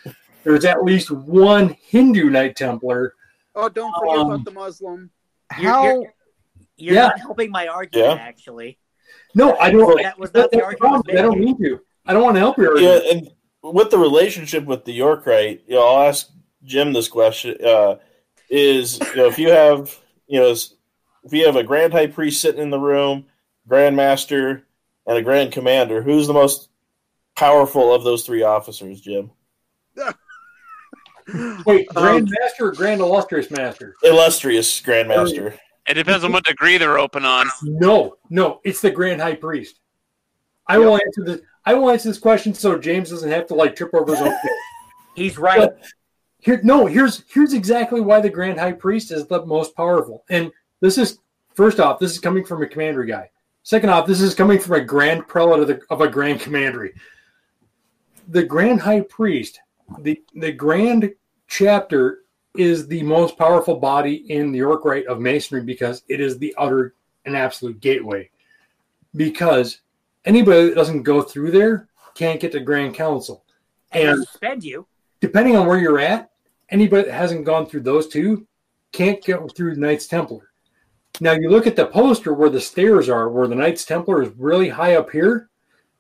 There's 0.44 0.66
at 0.66 0.84
least 0.84 1.12
one 1.12 1.76
Hindu 1.82 2.30
Knight 2.30 2.56
Templar. 2.56 3.14
Oh, 3.56 3.68
don't 3.70 3.94
forget 4.00 4.18
Um, 4.18 4.32
about 4.32 4.46
the 4.46 4.52
Muslim. 4.52 5.10
You're- 5.60 5.72
How 5.72 5.84
you're, 5.86 6.14
you're 6.78 6.96
Yeah. 6.96 7.02
not 7.08 7.20
helping 7.20 7.52
my 7.52 7.68
argument 7.68 8.18
Yeah. 8.20 8.24
actually. 8.24 8.78
No, 9.34 9.56
I 9.58 9.72
don't. 9.72 10.02
That 10.02 10.18
was 10.20 10.34
not 10.34 10.52
the 10.52 10.58
the 10.58 10.64
argument 10.64 11.10
I 11.10 11.14
don't 11.22 11.40
made. 11.40 11.46
mean 11.46 11.58
to. 11.64 11.80
I 12.06 12.14
don't 12.14 12.24
want 12.24 12.36
to 12.36 12.40
help 12.40 12.58
you. 12.58 12.78
Yeah, 12.80 13.00
and 13.12 13.30
with 13.64 13.90
the 13.90 13.98
relationship 13.98 14.66
with 14.66 14.86
the 14.86 14.94
York 14.94 15.26
Rite, 15.26 15.64
you 15.68 15.76
know, 15.76 15.88
I'll 15.88 16.08
ask 16.08 16.30
Jim 16.64 16.94
this 16.94 17.08
question: 17.08 17.58
uh, 17.66 17.96
Is 18.50 19.00
you 19.00 19.16
know 19.18 19.26
if 19.28 19.40
you 19.40 19.50
have 19.50 19.98
you 20.28 20.40
know 20.40 20.54
if 21.26 21.34
you 21.34 21.46
have 21.46 21.56
a 21.56 21.64
grand 21.64 21.92
high 21.94 22.08
priest 22.08 22.40
sitting 22.42 22.62
in 22.62 22.70
the 22.70 22.80
room, 22.80 23.26
grand 23.68 23.96
master, 23.96 24.64
and 25.08 25.18
a 25.18 25.22
grand 25.22 25.52
commander, 25.52 26.02
who's 26.02 26.28
the 26.28 26.34
most 26.34 26.70
powerful 27.36 27.94
of 27.94 28.04
those 28.04 28.24
three 28.24 28.44
officers, 28.44 29.02
Jim? 29.02 29.32
Wait, 31.66 31.88
Um, 31.96 32.04
Grand 32.04 32.30
Master 32.40 32.68
or 32.68 32.72
Grand 32.72 33.02
Illustrious 33.02 33.50
Master? 33.50 33.96
Illustrious 34.04 34.80
grand 34.82 35.08
master. 35.08 35.56
It 35.88 35.96
depends 35.96 36.24
on 36.24 36.32
what 36.32 36.44
degree 36.46 36.78
they're 36.78 37.00
open 37.00 37.26
on. 37.26 37.48
No, 37.64 38.18
no, 38.30 38.62
it's 38.64 38.80
the 38.82 38.92
Grand 38.92 39.22
High 39.22 39.36
Priest. 39.36 39.80
I 40.68 40.78
will 40.78 40.96
answer 40.96 41.24
this. 41.24 41.42
I 41.66 41.74
will 41.74 41.90
answer 41.90 42.10
this 42.10 42.20
question 42.20 42.54
so 42.54 42.78
James 42.78 43.10
doesn't 43.10 43.32
have 43.32 43.48
to 43.48 43.56
like 43.56 43.76
trip 43.76 43.92
over 43.94 44.12
his 44.12 44.22
own. 44.22 44.30
face. 44.42 44.52
He's 45.16 45.38
right. 45.40 45.60
But 45.60 45.80
here, 46.40 46.60
no, 46.64 46.86
here's 46.86 47.24
here's 47.28 47.54
exactly 47.54 48.02
why 48.02 48.22
the 48.22 48.30
Grand 48.30 48.60
High 48.60 48.74
Priest 48.74 49.12
is 49.12 49.26
the 49.26 49.44
most 49.46 49.76
powerful. 49.76 50.24
And 50.30 50.52
this 50.86 50.98
is 51.00 51.20
first 51.56 51.80
off, 51.80 52.00
this 52.00 52.12
is 52.12 52.20
coming 52.20 52.46
from 52.46 52.62
a 52.62 52.68
commandery 52.68 53.08
guy. 53.08 53.30
Second 53.64 53.90
off, 53.90 54.06
this 54.06 54.22
is 54.22 54.36
coming 54.36 54.60
from 54.60 54.74
a 54.74 54.82
grand 54.82 55.28
prelate 55.28 55.62
of, 55.62 55.68
the, 55.68 55.82
of 55.90 56.02
a 56.02 56.08
grand 56.08 56.40
commandery. 56.40 56.94
The 58.28 58.44
Grand 58.44 58.80
High 58.82 59.02
Priest, 59.02 59.60
the 60.00 60.22
the 60.36 60.52
Grand 60.52 61.12
Chapter, 61.48 62.20
is 62.56 62.88
the 62.88 63.04
most 63.04 63.38
powerful 63.38 63.76
body 63.78 64.16
in 64.32 64.52
the 64.52 64.60
York 64.60 64.86
Rite 64.86 65.08
of 65.08 65.20
Masonry 65.20 65.62
because 65.62 66.04
it 66.08 66.22
is 66.22 66.38
the 66.38 66.54
utter 66.58 66.94
and 67.26 67.36
absolute 67.36 67.80
gateway. 67.80 68.30
Because 69.16 69.82
anybody 70.26 70.70
that 70.70 70.76
doesn't 70.76 71.04
go 71.04 71.22
through 71.22 71.52
there 71.52 71.88
can't 72.14 72.40
get 72.40 72.52
to 72.52 72.60
Grand 72.60 72.94
Council. 72.96 73.44
and 73.92 74.10
And 74.10 74.24
suspend 74.28 74.64
you. 74.64 74.86
depending 75.22 75.56
on 75.56 75.66
where 75.68 75.80
you're 75.80 76.00
at, 76.00 76.32
anybody 76.70 77.04
that 77.04 77.14
hasn't 77.14 77.46
gone 77.46 77.66
through 77.66 77.82
those 77.82 78.08
two 78.08 78.46
can't 78.92 79.24
go 79.26 79.48
through 79.48 79.76
Knights 79.76 80.08
Templar. 80.08 80.52
Now 81.22 81.34
you 81.34 81.50
look 81.50 81.68
at 81.68 81.76
the 81.76 81.86
poster 81.86 82.34
where 82.34 82.50
the 82.50 82.62
stairs 82.62 83.10
are, 83.10 83.30
where 83.30 83.48
the 83.48 83.56
Knights 83.56 83.86
Templar 83.86 84.22
is 84.22 84.30
really 84.38 84.70
high 84.70 84.96
up 84.96 85.10
here. 85.10 85.50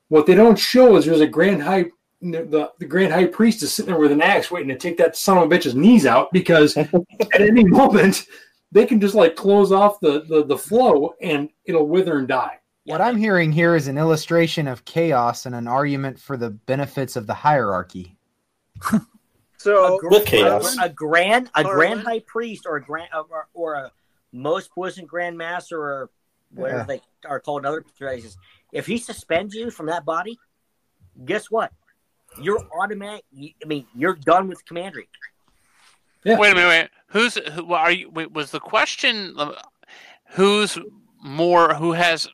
What 0.09 0.25
they 0.25 0.35
don't 0.35 0.57
show 0.57 0.95
is 0.95 1.05
there's 1.05 1.21
a 1.21 1.27
Grand 1.27 1.63
High, 1.63 1.85
the, 2.21 2.71
the 2.79 2.85
Grand 2.85 3.13
High 3.13 3.25
Priest 3.25 3.63
is 3.63 3.73
sitting 3.73 3.91
there 3.91 3.99
with 3.99 4.11
an 4.11 4.21
axe 4.21 4.51
waiting 4.51 4.69
to 4.69 4.77
take 4.77 4.97
that 4.97 5.15
son 5.15 5.37
of 5.37 5.43
a 5.43 5.47
bitch's 5.47 5.75
knees 5.75 6.05
out 6.05 6.31
because 6.31 6.77
at 6.77 6.91
any 7.33 7.63
moment 7.63 8.25
they 8.71 8.85
can 8.85 8.99
just 8.99 9.15
like 9.15 9.35
close 9.35 9.71
off 9.71 9.99
the, 9.99 10.25
the, 10.27 10.45
the 10.45 10.57
flow 10.57 11.13
and 11.21 11.49
it'll 11.65 11.87
wither 11.87 12.17
and 12.19 12.27
die. 12.27 12.59
What 12.83 13.01
I'm 13.01 13.17
hearing 13.17 13.51
here 13.51 13.75
is 13.75 13.87
an 13.87 13.97
illustration 13.97 14.67
of 14.67 14.85
chaos 14.85 15.47
and 15.47 15.55
an 15.55 15.67
argument 15.67 16.19
for 16.19 16.37
the 16.37 16.51
benefits 16.51 17.15
of 17.15 17.25
the 17.25 17.33
hierarchy. 17.33 18.17
So 19.65 19.97
gr- 19.97 20.09
With 20.09 20.27
chaos. 20.27 20.77
a, 20.77 20.83
a 20.83 20.89
grand 20.89 21.49
a 21.55 21.63
grand 21.63 22.01
high 22.01 22.19
priest 22.19 22.67
or 22.67 22.75
a 22.75 22.83
grand 22.83 23.09
or, 23.15 23.47
or 23.55 23.73
a 23.73 23.91
most 24.35 24.71
puissant 24.71 25.07
grand 25.07 25.37
master 25.37 25.79
or 25.81 26.09
whatever 26.51 26.79
Yeah. 26.79 26.85
they 26.85 27.01
are 27.27 27.39
called 27.39 27.61
in 27.61 27.65
other 27.65 27.81
places. 27.97 28.37
If 28.71 28.85
he 28.85 28.97
suspends 28.97 29.55
you 29.55 29.71
from 29.71 29.85
that 29.87 30.05
body, 30.05 30.37
guess 31.23 31.49
what? 31.49 31.71
You're 32.41 32.67
automatic. 32.79 33.23
I 33.33 33.65
mean, 33.65 33.87
you're 33.95 34.15
done 34.15 34.47
with 34.49 34.65
commandery. 34.65 35.07
Yeah. 36.23 36.37
Wait 36.37 36.51
a 36.51 36.55
minute. 36.55 36.67
Wait. 36.69 36.89
Who's 37.07 37.35
who? 37.53 37.73
Are 37.73 37.91
you? 37.91 38.09
Wait, 38.09 38.31
was 38.33 38.51
the 38.51 38.59
question 38.59 39.33
uh, 39.37 39.53
who's 40.31 40.77
more? 41.23 41.75
Who 41.75 41.93
has? 41.93 42.27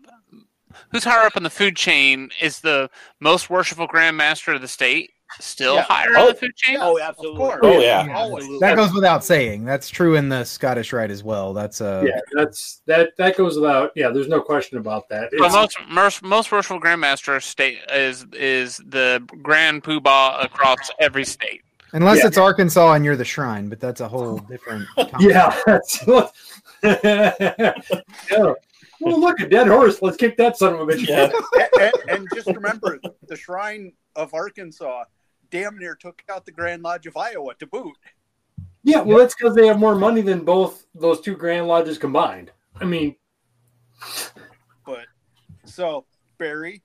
Who's 0.91 1.03
higher 1.03 1.25
up 1.25 1.35
in 1.37 1.43
the 1.43 1.49
food 1.49 1.75
chain? 1.75 2.31
Is 2.41 2.61
the 2.61 2.89
most 3.19 3.49
worshipful 3.49 3.87
Grand 3.87 4.17
Master 4.17 4.53
of 4.53 4.61
the 4.61 4.67
state 4.67 5.11
still 5.39 5.75
Yeah. 5.75 5.83
higher 5.83 6.09
Oh. 6.17 6.21
in 6.21 6.27
the 6.27 6.33
food 6.35 6.55
chain? 6.55 6.77
Oh, 6.79 6.97
Of 6.97 7.01
absolutely. 7.03 7.37
course. 7.37 7.59
Oh 7.63 7.79
yeah. 7.79 8.07
Always. 8.15 8.59
That 8.59 8.75
goes 8.75 8.93
without 8.93 9.23
saying. 9.23 9.65
That's 9.65 9.89
true 9.89 10.15
in 10.15 10.29
the 10.29 10.43
Scottish 10.43 10.91
Rite 10.93 11.11
as 11.11 11.23
well. 11.23 11.53
That's 11.53 11.81
uh, 11.81 12.03
Yeah, 12.05 12.19
that's 12.33 12.81
that 12.87 13.11
that 13.17 13.37
goes 13.37 13.55
without. 13.55 13.91
Yeah, 13.95 14.09
there's 14.09 14.27
no 14.27 14.41
question 14.41 14.77
about 14.77 15.07
that. 15.09 15.31
The 15.31 15.37
It's- 15.37 15.53
most 15.53 15.77
most 15.89 16.23
most 16.23 16.51
worshipful 16.51 16.79
Grand 16.79 17.01
Master 17.01 17.39
state 17.39 17.79
is 17.91 18.25
is 18.33 18.77
the 18.85 19.23
Grand 19.41 19.83
Poobah 19.83 20.43
across 20.43 20.89
every 20.99 21.25
state. 21.25 21.61
unless 21.93 22.19
Yeah. 22.19 22.27
it's 22.27 22.37
Arkansas 22.37 22.93
and 22.93 23.03
you're 23.03 23.17
the 23.17 23.25
shrine, 23.25 23.67
but 23.67 23.79
that's 23.81 23.99
a 23.99 24.07
whole 24.07 24.37
different. 24.37 24.87
Yeah. 25.19 25.53
That's, 25.65 26.01
yeah. 27.03 27.73
Well, 29.03 29.19
look, 29.19 29.39
a 29.39 29.47
dead 29.49 29.67
horse. 29.67 30.01
Let's 30.01 30.17
kick 30.17 30.37
that 30.37 30.57
son 30.57 30.73
of 30.75 30.81
a 30.81 30.85
bitch. 30.85 31.07
Yeah. 31.07 31.29
and, 31.81 31.93
and 32.19 32.27
just 32.35 32.47
remember, 32.47 32.99
the 33.27 33.35
Shrine 33.35 33.93
of 34.15 34.33
Arkansas 34.33 35.05
damn 35.51 35.77
near 35.77 35.95
took 35.95 36.23
out 36.29 36.45
the 36.45 36.51
Grand 36.51 36.81
Lodge 36.81 37.05
of 37.05 37.15
Iowa 37.15 37.53
to 37.59 37.67
boot. 37.67 37.95
Yeah, 38.83 39.01
well, 39.01 39.19
that's 39.19 39.35
because 39.35 39.53
they 39.55 39.67
have 39.67 39.77
more 39.77 39.93
money 39.93 40.21
than 40.21 40.43
both 40.43 40.87
those 40.95 41.21
two 41.21 41.35
Grand 41.35 41.67
Lodges 41.67 41.99
combined. 41.99 42.51
I 42.79 42.85
mean, 42.85 43.15
But 44.85 45.05
so 45.65 46.05
Barry, 46.37 46.81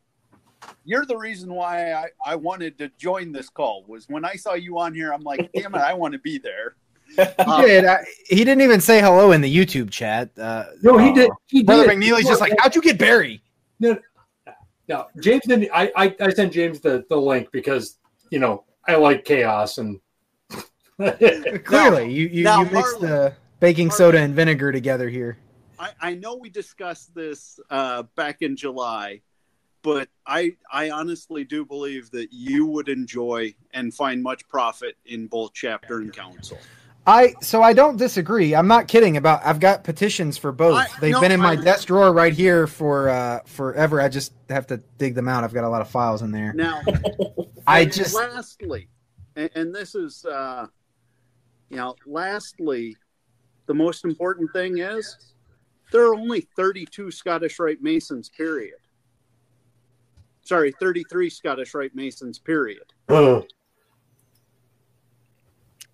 you're 0.84 1.06
the 1.06 1.16
reason 1.16 1.52
why 1.52 1.92
I, 1.92 2.08
I 2.24 2.36
wanted 2.36 2.78
to 2.78 2.90
join 2.98 3.32
this 3.32 3.48
call. 3.48 3.84
Was 3.86 4.08
when 4.08 4.24
I 4.24 4.34
saw 4.34 4.54
you 4.54 4.78
on 4.78 4.94
here, 4.94 5.12
I'm 5.12 5.22
like, 5.22 5.50
damn 5.54 5.74
it, 5.74 5.78
I 5.78 5.94
want 5.94 6.12
to 6.12 6.18
be 6.18 6.38
there. 6.38 6.76
He 7.08 7.24
did. 7.62 7.84
I, 7.84 8.04
he 8.26 8.36
didn't 8.44 8.62
even 8.62 8.80
say 8.80 9.00
hello 9.00 9.32
in 9.32 9.40
the 9.40 9.54
YouTube 9.54 9.90
chat. 9.90 10.28
Uh, 10.36 10.64
no, 10.82 10.98
he 10.98 11.12
did. 11.12 11.30
He 11.46 11.62
Brother 11.62 11.86
did. 11.86 11.96
McNeely's 11.96 12.26
just 12.26 12.40
like, 12.40 12.52
"How'd 12.58 12.74
you 12.74 12.82
get 12.82 12.98
Barry?" 12.98 13.40
No, 13.78 13.96
James 15.20 15.42
didn't. 15.46 15.70
I, 15.72 15.92
I, 15.96 16.16
I 16.20 16.30
sent 16.30 16.52
James 16.52 16.80
the, 16.80 17.04
the 17.08 17.16
link 17.16 17.48
because, 17.52 17.98
you 18.30 18.38
know, 18.38 18.64
I 18.86 18.96
like 18.96 19.24
chaos 19.24 19.78
and. 19.78 20.00
Clearly, 21.64 22.10
you 22.10 22.26
you, 22.28 22.44
now, 22.44 22.62
you 22.62 22.70
mixed 22.70 22.96
Harlan- 22.96 23.10
the 23.10 23.36
baking 23.60 23.90
soda 23.90 24.18
and 24.18 24.34
vinegar 24.34 24.72
together 24.72 25.08
here. 25.10 25.36
I, 25.78 25.90
I 26.00 26.14
know 26.14 26.36
we 26.36 26.48
discussed 26.48 27.14
this 27.14 27.60
uh, 27.68 28.04
back 28.14 28.40
in 28.40 28.56
July, 28.56 29.20
but 29.82 30.08
I 30.26 30.56
I 30.72 30.90
honestly 30.90 31.44
do 31.44 31.66
believe 31.66 32.10
that 32.12 32.32
you 32.32 32.66
would 32.66 32.88
enjoy 32.88 33.54
and 33.72 33.92
find 33.92 34.22
much 34.22 34.48
profit 34.48 34.96
in 35.04 35.26
both 35.26 35.52
chapter 35.52 35.98
and 35.98 36.12
council. 36.12 36.58
I 37.06 37.34
so 37.40 37.62
I 37.62 37.72
don't 37.72 37.96
disagree. 37.96 38.54
I'm 38.54 38.66
not 38.66 38.88
kidding 38.88 39.16
about. 39.16 39.40
I've 39.44 39.60
got 39.60 39.84
petitions 39.84 40.36
for 40.36 40.50
both. 40.50 40.76
I- 40.76 40.88
They've 41.00 41.12
no, 41.12 41.20
been 41.20 41.32
in 41.32 41.40
my 41.40 41.52
I- 41.52 41.56
desk 41.56 41.86
drawer 41.86 42.12
right 42.12 42.32
here 42.32 42.66
for 42.66 43.08
uh 43.08 43.40
forever. 43.46 44.00
I 44.00 44.08
just 44.08 44.32
have 44.48 44.66
to 44.68 44.78
dig 44.98 45.14
them 45.14 45.28
out. 45.28 45.44
I've 45.44 45.54
got 45.54 45.64
a 45.64 45.68
lot 45.68 45.82
of 45.82 45.88
files 45.88 46.22
in 46.22 46.32
there. 46.32 46.52
Now, 46.52 46.80
I 47.66 47.80
and 47.80 47.92
just 47.92 48.14
lastly, 48.14 48.88
and, 49.36 49.50
and 49.54 49.74
this 49.74 49.94
is, 49.94 50.24
uh, 50.24 50.66
you 51.68 51.76
know, 51.76 51.94
lastly, 52.06 52.96
the 53.66 53.74
most 53.74 54.04
important 54.04 54.52
thing 54.52 54.78
is 54.78 55.16
there 55.92 56.06
are 56.06 56.14
only 56.14 56.40
32 56.56 57.12
Scottish 57.12 57.58
Rite 57.60 57.82
Masons, 57.82 58.28
period. 58.28 58.74
Sorry, 60.42 60.72
33 60.80 61.30
Scottish 61.30 61.74
Rite 61.74 61.94
Masons, 61.94 62.38
period. 62.38 62.92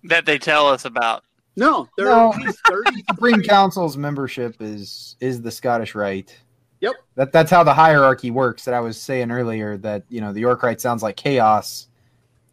That 0.05 0.25
they 0.25 0.37
tell 0.37 0.67
us 0.67 0.85
about. 0.85 1.23
No, 1.55 1.87
there 1.97 2.07
No. 2.07 2.11
are 2.31 2.33
only 2.35 2.51
30. 2.67 3.03
Supreme 3.09 3.41
Council's 3.43 3.95
membership 3.97 4.55
is 4.59 5.15
is 5.19 5.41
the 5.41 5.51
Scottish 5.51 5.93
Rite. 5.95 6.35
Yep. 6.81 6.93
That 7.15 7.31
that's 7.31 7.51
how 7.51 7.63
the 7.63 7.73
hierarchy 7.73 8.31
works. 8.31 8.65
That 8.65 8.73
I 8.73 8.79
was 8.79 8.99
saying 8.99 9.31
earlier. 9.31 9.77
That 9.77 10.03
you 10.09 10.19
know 10.21 10.33
the 10.33 10.39
York 10.39 10.63
Rite 10.63 10.81
sounds 10.81 11.03
like 11.03 11.15
chaos. 11.15 11.87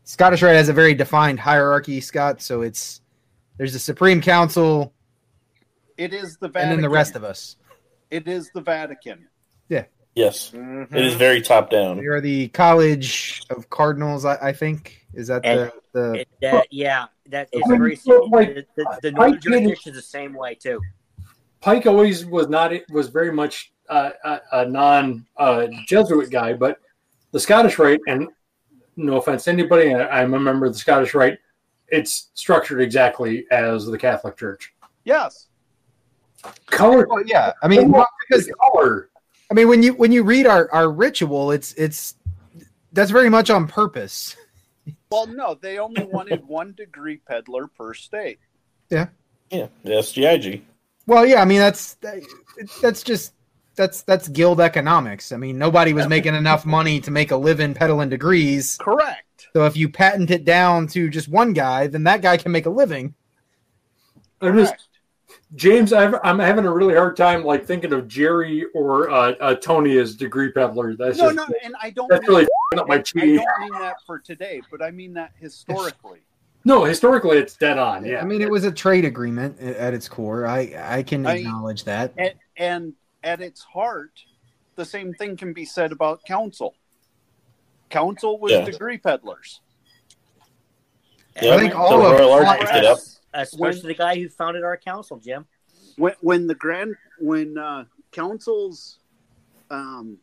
Scottish 0.05 0.43
Rite 0.43 0.57
has 0.57 0.69
a 0.69 0.73
very 0.73 0.95
defined 0.95 1.41
hierarchy, 1.41 2.01
Scott. 2.01 2.43
So 2.43 2.63
it's 2.63 3.01
there's 3.57 3.73
the 3.73 3.79
Supreme 3.79 4.21
Council 4.21 4.93
It 5.97 6.13
is 6.15 6.37
the 6.37 6.49
Vatican. 6.49 6.63
and 6.73 6.79
then 6.79 6.83
the 6.83 6.89
rest 6.95 7.17
of 7.17 7.25
us. 7.25 7.57
It 8.11 8.27
is 8.29 8.51
the 8.55 8.61
Vatican. 8.61 9.27
Yes, 10.15 10.51
Mhm. 10.51 10.93
it 10.95 11.05
is 11.05 11.15
very 11.15 11.41
top 11.41 11.71
down. 11.71 11.99
We 11.99 12.09
are 12.09 12.21
the 12.21 12.49
College 12.49 13.43
of 13.51 13.71
Cardinals. 13.71 14.25
I, 14.25 14.37
I 14.49 14.53
think 14.53 15.07
is 15.15 15.29
that 15.29 15.43
the 15.43 15.73
the 15.93 16.21
It- 16.21 16.29
that- 16.41 16.73
yeah, 16.73 17.07
that 17.27 17.49
is 17.53 17.63
I 17.65 17.69
mean, 17.71 17.79
very. 17.81 17.97
so, 17.97 18.25
like, 18.25 18.55
the, 18.55 18.67
the, 18.77 18.99
the 19.03 19.09
I 19.09 19.11
Northern 19.29 19.41
jurisdiction 19.41 19.91
is 19.93 19.97
the 19.97 20.03
same 20.03 20.35
way 20.35 20.55
too. 20.57 20.81
Pike 21.61 21.87
always 21.87 22.27
was 22.27 22.49
not 22.49 22.73
was 22.91 23.09
very 23.09 23.33
much 23.33 23.73
uh, 23.89 24.11
a, 24.25 24.41
a 24.53 24.67
non 24.67 25.27
uh, 25.37 25.67
Jesuit 25.87 26.31
guy, 26.31 26.53
but 26.55 26.79
the 27.33 27.41
Scottish 27.41 27.79
Rite, 27.79 28.01
and 28.09 28.29
no 28.97 29.17
offense 29.17 29.45
to 29.45 29.51
anybody, 29.51 29.95
I, 29.95 30.23
I'm 30.23 30.35
a 30.35 30.41
member 30.41 30.67
of 30.67 30.73
the 30.73 30.79
Scottish 30.79 31.15
Rite. 31.15 31.39
It's 31.89 32.31
structured 32.35 32.81
exactly 32.81 33.47
as 33.51 33.87
the 33.87 33.99
Catholic 33.99 34.37
Church. 34.37 34.73
Yes. 35.05 35.47
Color, 36.67 37.07
well, 37.09 37.23
yeah. 37.27 37.53
I 37.63 37.69
mean, 37.69 37.91
well, 37.91 38.09
because 38.29 38.51
color. 38.73 39.10
I 39.51 39.55
mean 39.55 39.69
when 39.69 39.83
you 39.83 39.95
when 39.95 40.13
you 40.13 40.23
read 40.23 40.47
our 40.47 40.71
our 40.73 40.91
ritual, 40.91 41.51
it's 41.51 41.73
it's 41.75 42.15
that's 42.93 43.11
very 43.11 43.29
much 43.29 43.51
on 43.51 43.67
purpose. 43.67 44.37
Well, 45.11 45.27
no, 45.27 45.55
they 45.55 45.79
only 45.79 46.05
wanted 46.05 46.47
one 46.47 46.73
degree 46.73 47.17
peddler 47.17 47.67
per 47.67 47.95
state. 47.95 48.39
Yeah, 48.91 49.09
Yeah. 49.51 49.67
the 49.83 49.91
SGIG. 49.95 50.63
Well, 51.07 51.27
yeah, 51.27 51.43
I 51.43 51.45
mean 51.45 51.59
that's 51.59 51.97
that's 52.81 53.03
just 53.03 53.33
that's 53.75 54.03
that's 54.03 54.29
guild 54.29 54.61
economics. 54.61 55.33
I 55.33 55.37
mean, 55.37 55.59
nobody 55.59 55.93
was 55.93 56.07
making 56.07 56.35
enough 56.35 56.65
money 56.65 57.01
to 57.01 57.11
make 57.11 57.31
a 57.31 57.37
living 57.37 57.75
peddling 57.75 58.09
degrees. 58.09 58.77
Correct. 58.79 59.49
So 59.53 59.65
if 59.67 59.77
you 59.77 59.89
patent 59.89 60.31
it 60.31 60.45
down 60.45 60.87
to 60.89 61.09
just 61.11 61.29
one 61.29 61.55
guy, 61.55 61.89
then 61.89 62.05
that 62.05 62.23
guy 62.23 62.37
can 62.37 62.53
make 62.53 62.67
a 62.67 62.71
living. 62.71 63.15
I'm 64.41 64.57
just 64.57 64.73
Correct. 64.73 64.83
James. 65.57 65.93
I've, 65.93 66.15
I'm 66.23 66.39
having 66.39 66.65
a 66.65 66.73
really 66.73 66.95
hard 66.95 67.17
time 67.17 67.45
like 67.45 67.65
thinking 67.67 67.93
of 67.93 68.07
Jerry 68.09 68.67
or 68.75 69.11
uh, 69.11 69.33
uh, 69.41 69.55
Tony 69.57 69.99
as 69.99 70.15
degree 70.15 70.53
peddler. 70.53 70.95
That's 70.97 71.19
No, 71.19 71.33
just 71.33 71.49
no, 71.49 71.55
and 71.65 71.75
I 71.83 71.91
don't. 71.91 72.09
that's 72.09 72.27
really 72.29 72.45
f***ing 72.45 72.79
up 72.81 72.89
my 72.89 72.97
I 72.97 72.99
don't 72.99 73.27
mean 73.27 73.73
that 73.81 73.97
for 74.07 74.19
today, 74.19 74.61
but 74.71 74.81
I 74.83 74.91
mean 74.91 75.13
that 75.15 75.33
historically. 75.41 76.21
No, 76.65 76.85
historically 76.85 77.39
it's 77.39 77.57
dead 77.57 77.79
on. 77.79 78.05
Yeah, 78.05 78.21
I 78.21 78.25
mean, 78.25 78.43
it 78.43 78.51
was 78.51 78.65
a 78.65 78.71
trade 78.73 79.05
agreement 79.05 79.59
at 79.61 79.95
its 79.95 80.09
core. 80.09 80.47
I 80.47 80.75
I 80.83 81.03
can 81.03 81.27
I- 81.27 81.37
acknowledge 81.39 81.85
that. 81.85 82.13
and, 82.19 82.35
and 82.57 82.93
at 83.25 83.41
its 83.41 83.63
heart, 83.63 84.13
the 84.77 84.85
same 84.85 85.13
thing 85.15 85.37
can 85.37 85.53
be 85.53 85.65
said 85.65 85.91
about 85.91 86.23
council. 86.25 86.75
Council 87.89 88.39
was 88.39 88.53
Yeah. 88.53 88.65
degree 88.65 88.99
peddlers. 88.99 89.61
Yeah, 91.43 91.55
I 91.55 91.59
think 91.59 91.73
so 91.73 91.79
all 91.79 92.07
of 92.07 92.19
Royal 92.19 92.33
Arch 92.33 92.47
Hot 92.69 92.85
up. 92.85 92.99
Especially 93.33 93.89
the 93.89 93.95
guy 93.95 94.17
who 94.19 94.29
founded 94.29 94.65
our 94.65 94.77
council, 94.77 95.19
Jim. 95.19 95.47
When 95.97 96.15
when 96.21 96.47
the 96.47 96.55
grand 96.55 96.97
when 97.19 97.57
uh, 97.59 97.85
councils 98.13 98.99
um, 99.71 100.19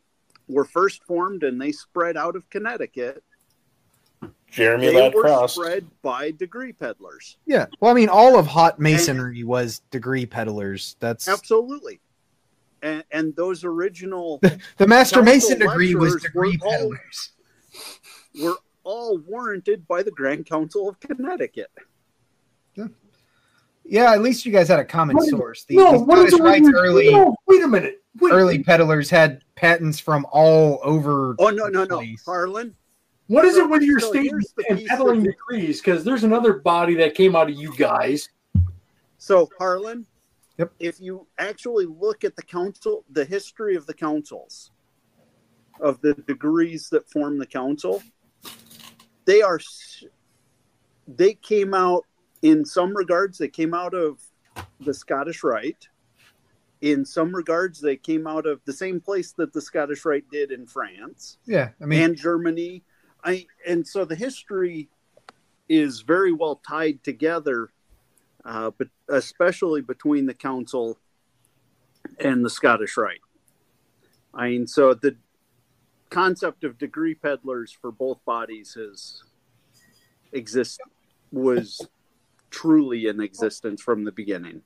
were 0.47 0.65
first 0.65 1.03
formed 1.03 1.43
and 1.43 1.59
they 1.61 1.71
spread 1.71 2.17
out 2.17 2.35
of 2.35 2.49
Connecticut, 2.49 3.23
Jeremy 4.49 4.87
they 4.87 4.95
Ladd 4.95 5.13
were 5.13 5.21
Cross. 5.21 5.55
spread 5.55 5.85
by 6.01 6.31
degree 6.31 6.73
peddlers. 6.73 7.37
Yeah. 7.45 7.67
Well, 7.79 7.91
I 7.91 7.93
mean, 7.93 8.09
all 8.09 8.37
of 8.39 8.47
hot 8.47 8.79
masonry 8.79 9.43
was 9.43 9.79
degree 9.91 10.25
peddlers. 10.25 10.95
That's 10.99 11.27
Absolutely. 11.27 11.99
And, 12.81 13.03
and 13.11 13.35
those 13.35 13.63
original 13.63 14.39
the 14.77 14.87
master 14.87 15.23
mason 15.23 15.59
degree 15.59 15.95
was 15.95 16.21
degree 16.21 16.57
were 16.61 16.67
all- 16.67 16.71
peddlers. 16.71 17.31
were 18.41 18.57
all 18.83 19.17
warranted 19.19 19.87
by 19.87 20.01
the 20.03 20.11
Grand 20.11 20.45
Council 20.45 20.87
of 20.87 20.99
Connecticut. 20.99 21.71
Yeah, 23.89 24.11
at 24.11 24.21
least 24.21 24.45
you 24.45 24.51
guys 24.51 24.67
had 24.67 24.79
a 24.79 24.85
common 24.85 25.15
What 25.15 25.25
is- 25.25 25.29
source. 25.31 25.63
The, 25.65 25.75
no, 25.77 25.91
the 25.93 25.99
what 26.03 26.19
is 26.19 26.33
Scottish 26.33 26.39
it 26.39 26.43
when 26.43 26.51
Rites 26.51 26.67
you- 26.67 26.75
early 26.77 27.11
no, 27.11 27.35
wait 27.47 27.63
a 27.63 27.67
minute. 27.67 28.03
Wait, 28.19 28.33
early 28.33 28.63
peddlers 28.63 29.09
had 29.09 29.43
patents 29.55 29.99
from 29.99 30.25
all 30.31 30.79
over. 30.83 31.35
Oh 31.39 31.49
no, 31.49 31.67
no, 31.67 31.85
no, 31.85 32.03
Harlan. 32.25 32.75
What 33.27 33.45
is 33.45 33.55
So- 33.55 33.61
it 33.65 33.69
with 33.69 33.83
your 33.83 33.99
so 33.99 34.09
state 34.09 34.31
and 34.69 34.85
peddling 34.87 35.23
that- 35.23 35.31
degrees? 35.31 35.79
Because 35.81 36.03
there's 36.03 36.23
another 36.23 36.53
body 36.53 36.95
that 36.95 37.15
came 37.15 37.35
out 37.35 37.49
of 37.49 37.55
you 37.55 37.73
guys. 37.77 38.27
So 39.19 39.49
Harlan, 39.57 40.05
Yep. 40.57 40.73
if 40.79 40.99
you 40.99 41.27
actually 41.37 41.85
look 41.85 42.23
at 42.23 42.35
the 42.35 42.41
council, 42.43 43.05
the 43.11 43.23
history 43.23 43.75
of 43.75 43.85
the 43.85 43.93
councils, 43.93 44.71
of 45.79 46.01
the 46.01 46.13
degrees 46.13 46.89
that 46.89 47.07
form 47.09 47.37
the 47.37 47.45
council, 47.45 48.01
they 49.25 49.41
are 49.41 49.59
they 51.07 51.33
came 51.35 51.73
out 51.73 52.03
in 52.41 52.65
some 52.65 52.95
regards 52.95 53.37
they 53.37 53.47
came 53.47 53.73
out 53.73 53.93
of 53.93 54.21
the 54.79 54.93
Scottish 54.93 55.43
Rite. 55.43 55.87
In 56.81 57.05
some 57.05 57.35
regards, 57.35 57.81
they 57.81 57.95
came 57.95 58.27
out 58.27 58.45
of 58.45 58.61
the 58.65 58.73
same 58.73 59.01
place 59.01 59.31
that 59.33 59.51
the 59.51 59.61
Scottish 59.61 60.05
Rite 60.05 60.29
did 60.29 60.51
in 60.51 60.67
France 60.67 61.37
Yeah, 61.45 61.69
I 61.81 61.85
mean, 61.85 62.01
and 62.01 62.15
Germany. 62.15 62.83
I 63.23 63.47
and 63.67 63.85
so 63.87 64.05
the 64.05 64.15
history 64.15 64.89
is 65.67 66.01
very 66.01 66.31
well 66.31 66.61
tied 66.67 67.03
together, 67.03 67.69
uh, 68.45 68.71
but 68.77 68.89
especially 69.09 69.81
between 69.81 70.27
the 70.27 70.33
council 70.33 70.99
and 72.19 72.45
the 72.45 72.49
Scottish 72.49 72.95
Rite. 72.95 73.21
I 74.33 74.49
mean, 74.49 74.67
so 74.67 74.93
the 74.93 75.17
concept 76.09 76.63
of 76.63 76.77
degree 76.77 77.15
peddlers 77.15 77.71
for 77.71 77.91
both 77.91 78.23
bodies 78.23 78.75
has 78.75 79.23
exist 80.31 80.79
was 81.31 81.87
truly 82.49 83.07
in 83.07 83.19
existence 83.21 83.81
from 83.81 84.03
the 84.03 84.11
beginning. 84.11 84.61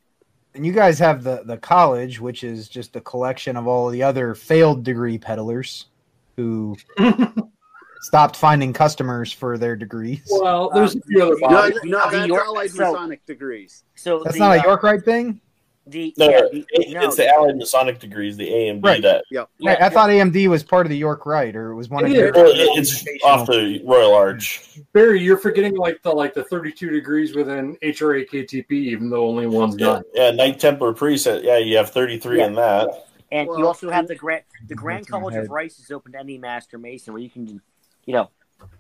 and 0.54 0.66
you 0.66 0.72
guys 0.74 1.00
have 1.00 1.24
the 1.24 1.44
the 1.46 1.58
college, 1.58 2.20
which 2.20 2.44
is 2.44 2.68
just 2.70 2.96
a 2.96 3.02
collection 3.02 3.56
of 3.58 3.68
all 3.68 3.90
the 3.90 4.04
other 4.04 4.36
failed 4.36 4.84
degree 4.84 5.18
peddlers 5.18 5.88
who 6.36 6.76
stopped 8.02 8.36
finding 8.36 8.74
customers 8.74 9.32
for 9.32 9.58
their 9.58 9.76
degrees. 9.76 10.22
Well, 10.30 10.70
there's 10.74 10.96
a 10.96 11.02
few 11.02 11.22
other 11.24 11.36
No, 11.40 11.48
bodies. 11.50 11.80
no, 11.84 12.06
the 12.12 12.18
that's 12.18 12.28
York- 12.28 12.46
allied 12.48 12.72
so- 12.72 12.92
Masonic 12.92 13.26
degrees. 13.26 13.84
So 13.96 14.22
That's 14.24 14.36
the, 14.36 14.40
not 14.40 14.58
a 14.58 14.62
uh, 14.62 14.64
York 14.64 14.84
Rite 14.84 15.04
thing. 15.06 15.40
The 15.88 16.14
No, 16.18 16.30
yeah, 16.30 16.40
it- 16.52 16.52
the, 16.88 16.94
no, 16.94 17.02
it's 17.08 17.16
the 17.16 17.28
Allied 17.28 17.58
Masonic 17.58 17.98
degrees, 18.00 18.38
the 18.38 18.48
AMD. 18.48 18.86
Right. 18.86 19.02
That 19.02 19.24
Yep. 19.32 19.50
yeah, 19.58 19.72
I, 19.80 19.88
I 19.88 19.90
thought 19.90 20.10
AMD 20.12 20.48
was 20.48 20.62
part 20.64 20.86
of 20.86 20.92
the 20.92 20.98
York 20.98 21.26
Rite, 21.26 21.56
or 21.56 21.72
it 21.72 21.76
was 21.76 21.90
one 21.90 22.06
of 22.06 22.12
It 22.12 22.18
your. 22.18 22.28
is. 22.28 22.34
well, 22.36 22.78
it's 22.78 23.06
off 23.24 23.48
the 23.48 23.82
Royal 23.84 24.14
Arch. 24.14 24.62
Barry, 24.94 25.22
you're 25.22 25.38
forgetting 25.38 25.76
like 25.76 26.02
the 26.04 26.12
like 26.12 26.36
the 26.36 26.44
32 26.44 26.92
degrees 26.92 27.36
within 27.36 27.76
HRA 27.82 28.30
KTP, 28.30 28.72
even 28.72 29.10
though 29.10 29.28
only 29.28 29.48
one's 29.48 29.76
Yeah, 29.80 29.86
done. 29.88 30.04
yeah, 30.14 30.32
Knight 30.32 30.60
Templar 30.60 30.94
priest. 30.94 31.26
uh, 31.28 31.40
Yeah, 31.42 31.58
you 31.58 31.78
have 31.78 31.90
thirty 31.90 32.18
three 32.20 32.38
Yeah. 32.40 32.48
in 32.48 32.56
that. 32.56 33.08
and 33.32 33.48
you 33.48 33.66
also 33.66 33.90
have 33.90 34.08
the 34.08 34.16
Grand 34.16 34.44
the 34.68 34.76
Grand 34.76 35.00
That's 35.00 35.10
in 35.10 35.14
my 35.14 35.20
College 35.20 35.36
of 35.36 35.42
head. 35.44 35.50
Rites 35.52 35.80
is 35.80 35.90
open 35.90 36.12
to 36.12 36.20
any 36.20 36.38
Master 36.38 36.78
Mason, 36.78 37.12
where 37.14 37.22
you 37.24 37.30
can, 37.30 37.60
you 38.06 38.14
know, 38.14 38.30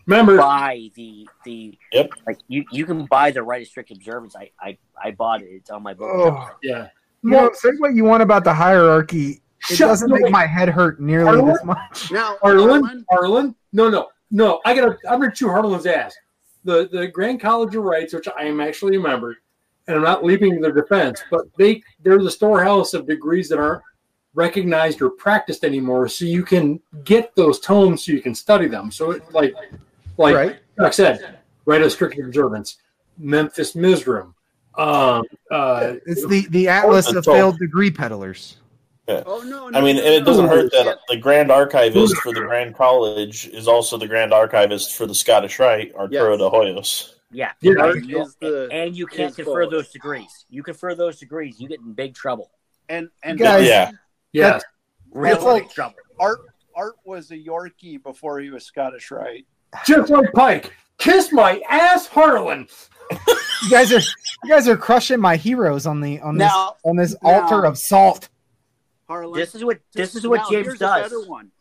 Remember, 0.07 0.37
buy 0.37 0.89
the 0.95 1.27
the 1.45 1.77
Yep. 1.93 2.09
like 2.27 2.39
you 2.47 2.63
you 2.71 2.85
can 2.85 3.05
buy 3.05 3.31
the 3.31 3.43
Rite 3.43 3.61
of 3.61 3.67
Strict 3.67 3.91
Observance. 3.91 4.35
I 4.35 4.49
I 4.59 4.77
I 5.01 5.11
bought 5.11 5.41
it. 5.41 5.45
It's 5.49 5.69
on 5.69 5.83
my 5.83 5.93
book. 5.93 6.09
Oh, 6.11 6.49
yeah. 6.63 6.87
you 7.23 7.29
know, 7.31 7.51
say 7.53 7.69
what 7.77 7.93
you 7.93 8.03
want 8.03 8.23
about 8.23 8.43
the 8.43 8.53
hierarchy. 8.53 9.41
It 9.69 9.75
Shut- 9.75 9.89
doesn't 9.89 10.09
no, 10.09 10.15
make 10.15 10.23
wait. 10.25 10.31
my 10.31 10.47
head 10.47 10.69
hurt 10.69 10.99
nearly 10.99 11.37
Harlan? 11.37 11.45
this 11.53 11.63
much. 11.63 12.11
Now, 12.11 12.37
Harlan, 12.41 12.67
Harlan, 12.83 13.05
Harlan, 13.11 13.55
no, 13.73 13.89
no, 13.89 14.07
no. 14.31 14.59
I 14.65 14.73
gotta. 14.73 14.97
I'm 15.09 15.19
gonna 15.21 15.31
chew 15.31 15.49
Harlan's 15.49 15.85
ass. 15.85 16.15
The 16.63 16.89
the 16.91 17.07
Grand 17.07 17.39
College 17.39 17.75
of 17.75 17.83
Rites, 17.83 18.13
which 18.13 18.27
I 18.35 18.43
am 18.45 18.59
actually 18.59 18.95
a 18.95 18.99
member, 18.99 19.37
and 19.87 19.97
I'm 19.97 20.03
not 20.03 20.23
leaping 20.25 20.55
to 20.55 20.61
their 20.61 20.71
defense, 20.71 21.21
but 21.29 21.41
they 21.57 21.81
they're 22.01 22.21
the 22.23 22.31
storehouse 22.31 22.93
of 22.95 23.05
degrees 23.07 23.49
that 23.49 23.59
aren't 23.59 23.83
recognized 24.33 25.01
or 25.01 25.09
practiced 25.09 25.63
anymore, 25.63 26.07
so 26.07 26.25
you 26.25 26.43
can 26.43 26.79
get 27.03 27.35
those 27.35 27.59
tomes 27.59 28.05
so 28.05 28.11
you 28.11 28.21
can 28.21 28.33
study 28.35 28.67
them. 28.67 28.91
So, 28.91 29.11
it, 29.11 29.23
like, 29.33 29.53
like 30.17 30.35
Right. 30.35 30.59
Chuck 30.79 30.93
said, 30.93 31.39
Rite 31.65 31.81
of 31.81 31.91
strict 31.91 32.17
observance, 32.19 32.77
Memphis 33.17 33.73
Misraim. 33.73 34.33
Um, 34.77 35.23
uh, 35.51 35.95
It's 36.05 36.25
the 36.27 36.47
the 36.49 36.67
Atlas 36.69 37.07
of 37.09 37.15
Control. 37.15 37.35
failed 37.35 37.59
degree 37.59 37.91
peddlers. 37.91 38.57
Oh 39.07 39.43
no! 39.45 39.67
no 39.67 39.77
I 39.77 39.81
mean, 39.81 39.97
no, 39.97 40.01
it 40.03 40.23
doesn't 40.23 40.45
no, 40.45 40.49
hurt 40.55 40.71
that 40.71 40.99
the 41.09 41.17
Grand 41.17 41.51
Archivist 41.51 42.15
for 42.17 42.33
the 42.33 42.39
Grand 42.41 42.73
College 42.75 43.47
is 43.49 43.67
also 43.67 43.97
the 43.97 44.07
Grand 44.07 44.31
Archivist 44.33 44.93
for 44.95 45.05
the 45.05 45.13
Scottish 45.13 45.59
Rite, 45.59 45.93
Arturo 45.95 46.31
Yes. 46.31 46.39
de 46.39 46.49
Hoyos. 46.49 47.13
Yeah. 47.33 47.51
Yeah, 47.61 47.71
And 47.91 48.05
you- 48.09 48.31
the 48.39 48.69
and 48.71 48.95
you 48.95 49.05
can't 49.07 49.31
is 49.31 49.35
confer 49.35 49.63
both. 49.65 49.71
those 49.71 49.89
degrees. 49.89 50.45
You 50.49 50.63
confer 50.63 50.95
those 50.95 51.19
degrees, 51.19 51.59
you 51.59 51.67
get 51.67 51.79
in 51.81 51.91
big 51.93 52.15
trouble. 52.15 52.49
and 52.89 53.09
and 53.23 53.37
Guys, 53.37 53.67
Yeah. 53.67 53.91
Yeah, 54.33 54.59
Real 55.11 55.35
It's 55.35 55.43
like- 55.43 55.69
trouble. 55.71 55.95
Art 56.19 56.39
Art 56.75 56.95
was 57.03 57.31
a 57.31 57.37
Yorkie 57.37 58.01
before 58.01 58.39
he 58.39 58.49
was 58.49 58.65
Scottish, 58.65 59.11
right? 59.11 59.45
just 59.85 60.09
like 60.09 60.31
Pike. 60.33 60.73
Kiss 60.97 61.31
my 61.31 61.61
ass, 61.69 62.07
Harlan. 62.07 62.67
You 63.63 63.69
guys 63.69 63.91
are 63.91 63.99
you 63.99 64.49
guys 64.49 64.67
are 64.67 64.77
crushing 64.77 65.19
my 65.19 65.35
heroes 65.35 65.85
on 65.85 65.99
the 66.01 66.19
on 66.21 66.37
this 66.37 66.51
on 66.83 66.95
this 66.95 67.15
now- 67.21 67.41
altar 67.43 67.65
of 67.65 67.77
salt. 67.77 68.29
Harlan. 69.07 69.37
This 69.37 69.53
is 69.55 69.63
what 69.65 69.79
this 69.93 70.15
is 70.15 70.25
what 70.27 70.37
Now, 70.41 70.49
James 70.49 70.67
here's 70.67 70.79
does. 70.79 70.99
A 70.99 71.03
better 71.03 71.29
one. 71.29 71.51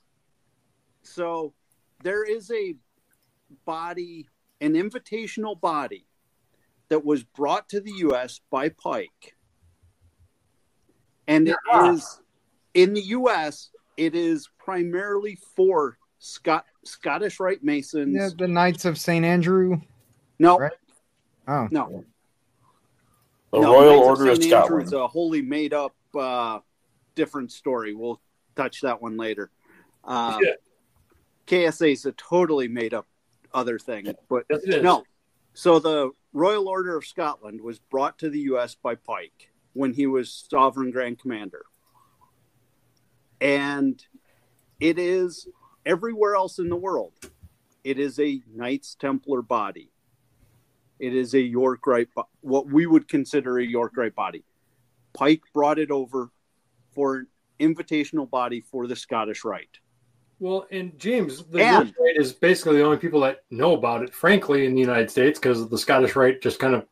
So 1.02 1.52
there 2.02 2.22
is 2.24 2.51
a 2.52 2.76
body, 3.64 4.28
an 4.60 4.74
invitational 4.74 5.60
body, 5.60 6.06
that 6.88 7.05
was 7.05 7.24
brought 7.24 7.68
to 7.70 7.80
the 7.80 7.90
U.S. 7.98 8.40
by 8.51 8.68
Pike, 8.68 9.34
and 11.26 11.48
it 11.48 11.56
is 11.84 12.20
in 12.74 12.94
the 12.94 13.01
U.S. 13.02 13.70
It 13.97 14.14
is 14.14 14.48
primarily 14.59 15.36
for 15.56 15.98
Scot- 16.18 16.66
Scottish 16.84 17.40
Rite 17.40 17.62
Masons. 17.64 18.14
Yeah, 18.16 18.28
the 18.36 18.48
Knights 18.48 18.84
of 18.84 18.98
Saint 18.98 19.24
Andrew. 19.24 19.80
no, 20.38 20.59
Right. 20.59 20.72
Oh, 21.48 21.68
no, 21.70 22.05
The 23.52 23.60
no. 23.60 23.72
Royal 23.72 23.97
Knights 23.97 24.06
Order 24.09 24.30
of 24.30 24.36
Saint 24.36 24.51
Scotland. 24.51 24.72
Andrew's 24.82 24.92
a 24.92 25.06
wholly 25.09 25.42
made 25.42 25.74
up, 25.74 25.94
uh, 26.18 26.60
different 27.14 27.51
story. 27.52 27.94
We'll 27.94 28.20
touch 28.56 28.80
that 28.82 29.01
one 29.02 29.16
later. 29.16 29.51
Uh, 30.05 30.38
Yeah. 30.42 30.52
KSA 31.47 31.92
is 31.92 32.06
a 32.06 32.12
totally 32.12 32.68
made 32.68 32.94
up 32.94 33.06
other 33.52 33.78
thing, 33.78 34.14
but 34.28 34.44
Yes, 34.48 34.60
no. 34.82 35.02
So 35.55 35.80
the 35.80 36.12
Royal 36.32 36.68
Order 36.68 36.97
of 36.97 37.05
Scotland 37.05 37.60
was 37.60 37.80
brought 37.80 38.18
to 38.20 38.30
the 38.30 38.38
U.S. 38.40 38.76
by 38.76 38.94
Pike 38.94 39.51
when 39.72 39.92
he 39.92 40.06
was 40.06 40.47
Sovereign 40.48 40.92
Grand 40.92 41.18
Commander, 41.18 41.64
and 43.40 44.04
it 44.80 44.98
is 44.98 45.48
everywhere 45.86 46.34
else 46.34 46.58
in 46.58 46.68
the 46.68 46.76
world. 46.76 47.12
It 47.84 47.98
is 47.98 48.18
a 48.18 48.42
Knights 48.54 48.94
Templar 48.94 49.42
body. 49.42 49.90
It 50.98 51.14
is 51.14 51.34
a 51.34 51.40
York 51.40 51.86
Rite, 51.86 52.08
what 52.42 52.66
we 52.66 52.86
would 52.86 53.08
consider 53.08 53.58
a 53.58 53.64
York 53.64 53.96
Rite 53.96 54.14
body. 54.14 54.44
Pike 55.14 55.42
brought 55.54 55.78
it 55.78 55.90
over 55.90 56.30
for 56.94 57.16
an 57.16 57.26
invitational 57.58 58.28
body 58.28 58.60
for 58.60 58.86
the 58.86 58.96
Scottish 58.96 59.44
Rite. 59.44 59.78
Well, 60.38 60.66
and 60.70 60.98
James, 60.98 61.44
the 61.44 61.62
And- 61.62 61.86
York 61.86 61.96
Rite 61.98 62.16
is 62.16 62.32
basically 62.32 62.76
the 62.78 62.84
only 62.84 62.98
people 62.98 63.20
that 63.20 63.44
know 63.50 63.74
about 63.74 64.02
it, 64.02 64.14
frankly, 64.14 64.66
in 64.66 64.74
the 64.74 64.80
United 64.80 65.10
States, 65.10 65.38
because 65.38 65.68
the 65.68 65.78
Scottish 65.78 66.16
Rite 66.16 66.42
just 66.42 66.58
kind 66.58 66.74
of 66.74 66.86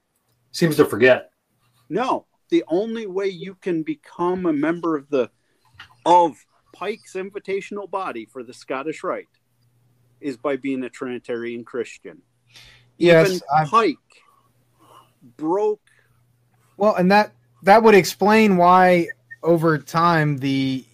seems 0.52 0.76
to 0.76 0.84
forget. 0.86 1.30
No, 1.90 2.26
the 2.48 2.64
only 2.68 3.06
way 3.06 3.26
you 3.28 3.54
can 3.56 3.82
become 3.82 4.46
a 4.46 4.52
member 4.52 4.96
of 4.96 5.08
the 5.10 5.30
of 6.08 6.36
Pike's 6.72 7.14
invitational 7.14 7.90
body 7.90 8.24
for 8.26 8.42
the 8.42 8.52
Scottish 8.54 9.02
Rite 9.02 9.28
is 10.20 10.36
by 10.36 10.56
being 10.56 10.82
a 10.82 10.90
Trinitarian 10.90 11.64
Christian. 11.64 12.22
yes. 12.96 13.28
Even 13.28 13.40
I, 13.54 13.64
Pike 13.66 13.96
broke. 15.36 15.80
well, 16.76 16.94
and 16.94 17.10
that 17.12 17.32
that 17.62 17.82
would 17.82 17.94
explain 17.94 18.56
why 18.56 19.08
over 19.42 19.78
time 19.78 20.38
the 20.38 20.84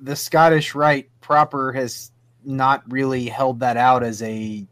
the 0.00 0.16
Scottish 0.16 0.74
Rite 0.74 1.08
proper 1.20 1.72
has 1.72 2.10
not 2.44 2.82
really 2.90 3.26
held 3.26 3.60
that 3.60 3.76
out 3.76 4.02
as 4.02 4.20
a 4.22 4.66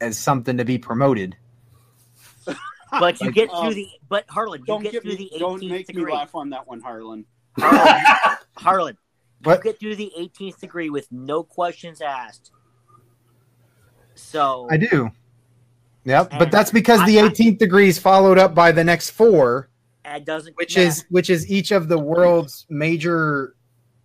as 0.00 0.18
something 0.18 0.56
to 0.58 0.64
be 0.64 0.78
promoted. 0.78 1.36
But 2.46 3.20
you 3.20 3.26
Like, 3.26 3.34
get 3.34 3.50
um, 3.50 3.66
through 3.66 3.74
the 3.74 3.88
but 4.08 4.24
Harlan, 4.28 4.60
you 4.60 4.66
Don't 4.66 4.82
get 4.82 4.92
get 4.92 5.02
through 5.02 5.16
me. 5.16 5.28
the 5.32 5.38
Don't 5.38 5.60
18th 5.60 5.68
make 5.68 5.94
me 5.94 6.04
laugh 6.12 6.34
on 6.34 6.50
that 6.50 6.66
one, 6.68 6.80
Harlan. 6.80 7.24
Harlan, 7.58 8.36
Harlan, 8.56 8.98
you 9.46 9.58
get 9.62 9.78
through 9.80 9.96
the 9.96 10.12
18th 10.18 10.58
degree 10.60 10.90
with 10.90 11.10
no 11.12 11.42
questions 11.42 12.00
asked. 12.00 12.50
So 14.14 14.68
I 14.70 14.76
do. 14.76 15.10
Yep, 16.04 16.30
but 16.38 16.50
that's 16.50 16.70
because 16.70 17.04
the 17.06 17.18
I- 17.20 17.24
I- 17.24 17.28
18th 17.28 17.58
degree 17.58 17.88
is 17.88 17.98
followed 17.98 18.38
up 18.38 18.54
by 18.54 18.72
the 18.72 18.84
next 18.84 19.10
four, 19.10 19.68
which 20.56 20.76
is 20.76 21.04
which 21.08 21.30
is 21.30 21.50
each 21.50 21.70
of 21.72 21.88
the 21.88 21.98
world's 21.98 22.66
major 22.68 23.56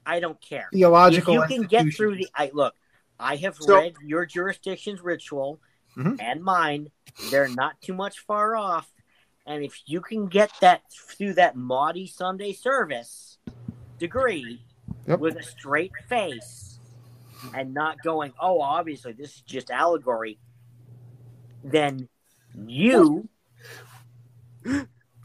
I 0.05 0.19
don't 0.19 0.39
care. 0.41 0.69
theological 0.73 1.41
if 1.41 1.49
you 1.49 1.57
can 1.59 1.67
get 1.67 1.93
through 1.93 2.15
the. 2.17 2.27
I 2.35 2.51
look, 2.53 2.73
I 3.19 3.35
have 3.37 3.55
So- 3.59 3.75
read 3.75 3.95
your 4.03 4.25
jurisdiction's 4.25 5.01
ritual 5.01 5.59
Mhm. 5.97 6.21
and 6.21 6.41
mine. 6.43 6.89
They're 7.31 7.49
not 7.49 7.79
too 7.81 7.93
much 7.93 8.19
far 8.19 8.55
off. 8.55 8.89
And 9.49 9.63
if 9.63 9.81
you 9.87 9.99
can 9.99 10.27
get 10.27 10.51
that 10.61 10.83
through 10.91 11.33
that 11.33 11.55
Maudie 11.55 12.05
Sunday 12.05 12.53
service 12.53 13.39
degree 13.97 14.61
Yep. 15.07 15.19
with 15.19 15.37
a 15.37 15.43
straight 15.43 15.91
face 16.07 16.79
and 17.55 17.73
not 17.73 17.97
going, 18.03 18.31
oh, 18.39 18.61
obviously 18.61 19.11
this 19.13 19.37
is 19.37 19.41
just 19.41 19.71
allegory, 19.71 20.37
then 21.63 22.07
you 22.55 23.27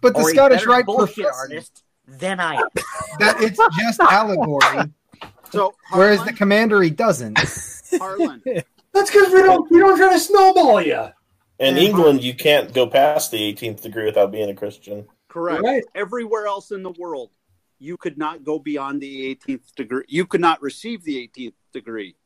But 0.01 0.15
the 0.15 0.21
are 0.21 0.31
Scottish 0.31 0.61
better 0.61 0.71
Rite 0.71 0.87
bullshit 0.87 1.25
professes 1.27 1.39
artist 1.39 1.83
than 2.09 2.41
I 2.41 2.55
am. 2.55 2.69
that 3.19 3.37
it's 3.43 3.61
just 3.79 4.01
allegory, 4.01 4.91
So 5.51 5.75
whereas 5.93 6.19
the 6.19 6.25
Harlan, 6.25 6.37
commandery 6.37 6.91
doesn't. 6.91 7.39
Harlan, 7.99 8.43
That's 8.95 9.11
because 9.11 9.35
we 9.35 9.43
don't 9.43 9.71
we 9.71 9.81
don't 9.81 9.99
try 9.99 10.15
to 10.15 10.19
snowball 10.19 10.81
you. 10.81 11.09
In 11.59 11.77
England, 11.77 12.23
you 12.25 12.35
can't 12.35 12.73
go 12.75 12.87
past 12.87 13.31
the 13.31 13.39
18th 13.39 13.81
degree 13.83 14.05
without 14.05 14.33
being 14.33 14.51
a 14.51 14.55
Christian. 14.55 15.07
correct. 15.29 15.63
Right. 15.63 15.85
Everywhere 15.95 16.47
else 16.47 16.71
in 16.73 16.83
the 16.83 16.91
world, 16.99 17.31
you 17.79 17.97
could 17.97 18.19
not 18.19 18.45
go 18.45 18.59
beyond 18.59 19.01
the 19.01 19.35
18th 19.35 19.75
degree. 19.77 20.05
You 20.09 20.27
could 20.27 20.41
not 20.41 20.61
receive 20.63 21.05
the 21.05 21.17
18th 21.29 21.55
degree. 21.73 22.17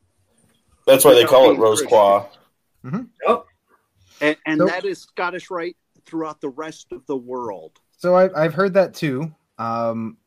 That's 0.87 1.05
why 1.05 1.13
they 1.13 1.25
call 1.25 1.45
it 1.45 1.49
being 1.53 1.61
Rose 1.61 1.79
Christian. 1.81 1.89
Claw. 1.89 2.29
Yep. 3.27 3.45
And, 4.21 4.37
and 4.45 4.59
So- 4.59 4.65
that 4.65 4.85
is 4.85 5.01
Scottish 5.01 5.49
Rite 5.51 5.77
throughout 6.05 6.41
the 6.41 6.49
rest 6.49 6.91
of 6.91 7.05
the 7.05 7.15
world. 7.17 7.79
So 7.97 8.15
I, 8.15 8.29
I've 8.43 8.53
heard 8.53 8.73
that 8.75 8.93
too. 8.95 9.33
Um, 9.57 10.17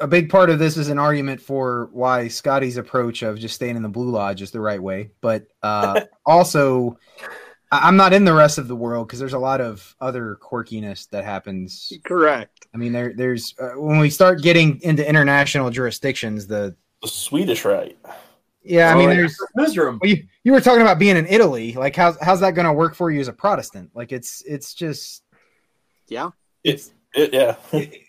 a 0.00 0.06
big 0.08 0.28
part 0.30 0.50
of 0.50 0.58
this 0.58 0.76
is 0.76 0.88
an 0.88 0.98
argument 0.98 1.40
for 1.40 1.88
why 1.92 2.28
Scotty's 2.28 2.76
approach 2.76 3.22
of 3.22 3.38
just 3.38 3.54
staying 3.54 3.76
in 3.76 3.82
the 3.82 3.88
Blue 3.88 4.10
Lodge 4.10 4.42
is 4.42 4.50
the 4.50 4.60
right 4.60 4.82
way, 4.82 5.10
but 5.20 5.46
uh, 5.62 6.00
also 6.26 6.98
I- 7.20 7.26
I'm 7.72 7.96
not 7.96 8.12
in 8.12 8.24
the 8.24 8.32
rest 8.34 8.58
of 8.58 8.68
the 8.68 8.76
world 8.76 9.08
because 9.08 9.18
there's 9.18 9.32
a 9.32 9.38
lot 9.38 9.60
of 9.60 9.94
other 10.00 10.38
quirkiness 10.40 11.08
that 11.10 11.24
happens. 11.24 11.92
Correct. 12.04 12.66
I 12.74 12.76
mean, 12.76 12.92
there 12.92 13.12
there's 13.14 13.54
uh, 13.60 13.70
when 13.80 13.98
we 13.98 14.08
start 14.10 14.42
getting 14.42 14.80
into 14.82 15.06
international 15.06 15.70
jurisdictions, 15.70 16.46
the 16.46 16.76
The 17.02 17.08
Swedish 17.08 17.64
Rite. 17.64 17.98
yeah, 18.62 18.90
I 18.90 18.94
Oh, 18.94 18.98
mean, 18.98 19.08
yeah. 19.10 19.14
there's 19.16 19.36
Misraim. 19.58 19.98
well, 20.00 20.10
you 20.10 20.24
you 20.44 20.52
were 20.52 20.60
talking 20.60 20.82
about 20.82 20.98
being 20.98 21.16
in 21.16 21.26
Italy, 21.26 21.72
like 21.72 21.96
how's 21.96 22.16
how's 22.20 22.40
that 22.40 22.52
going 22.54 22.66
to 22.66 22.72
work 22.72 22.94
for 22.94 23.10
you 23.10 23.18
as 23.20 23.28
a 23.28 23.32
Protestant? 23.32 23.90
Like 23.94 24.12
it's 24.12 24.42
it's 24.46 24.72
just 24.74 25.24
Yeah. 26.08 26.30
It's 26.62 26.92
it, 27.14 27.32
yeah. 27.34 27.56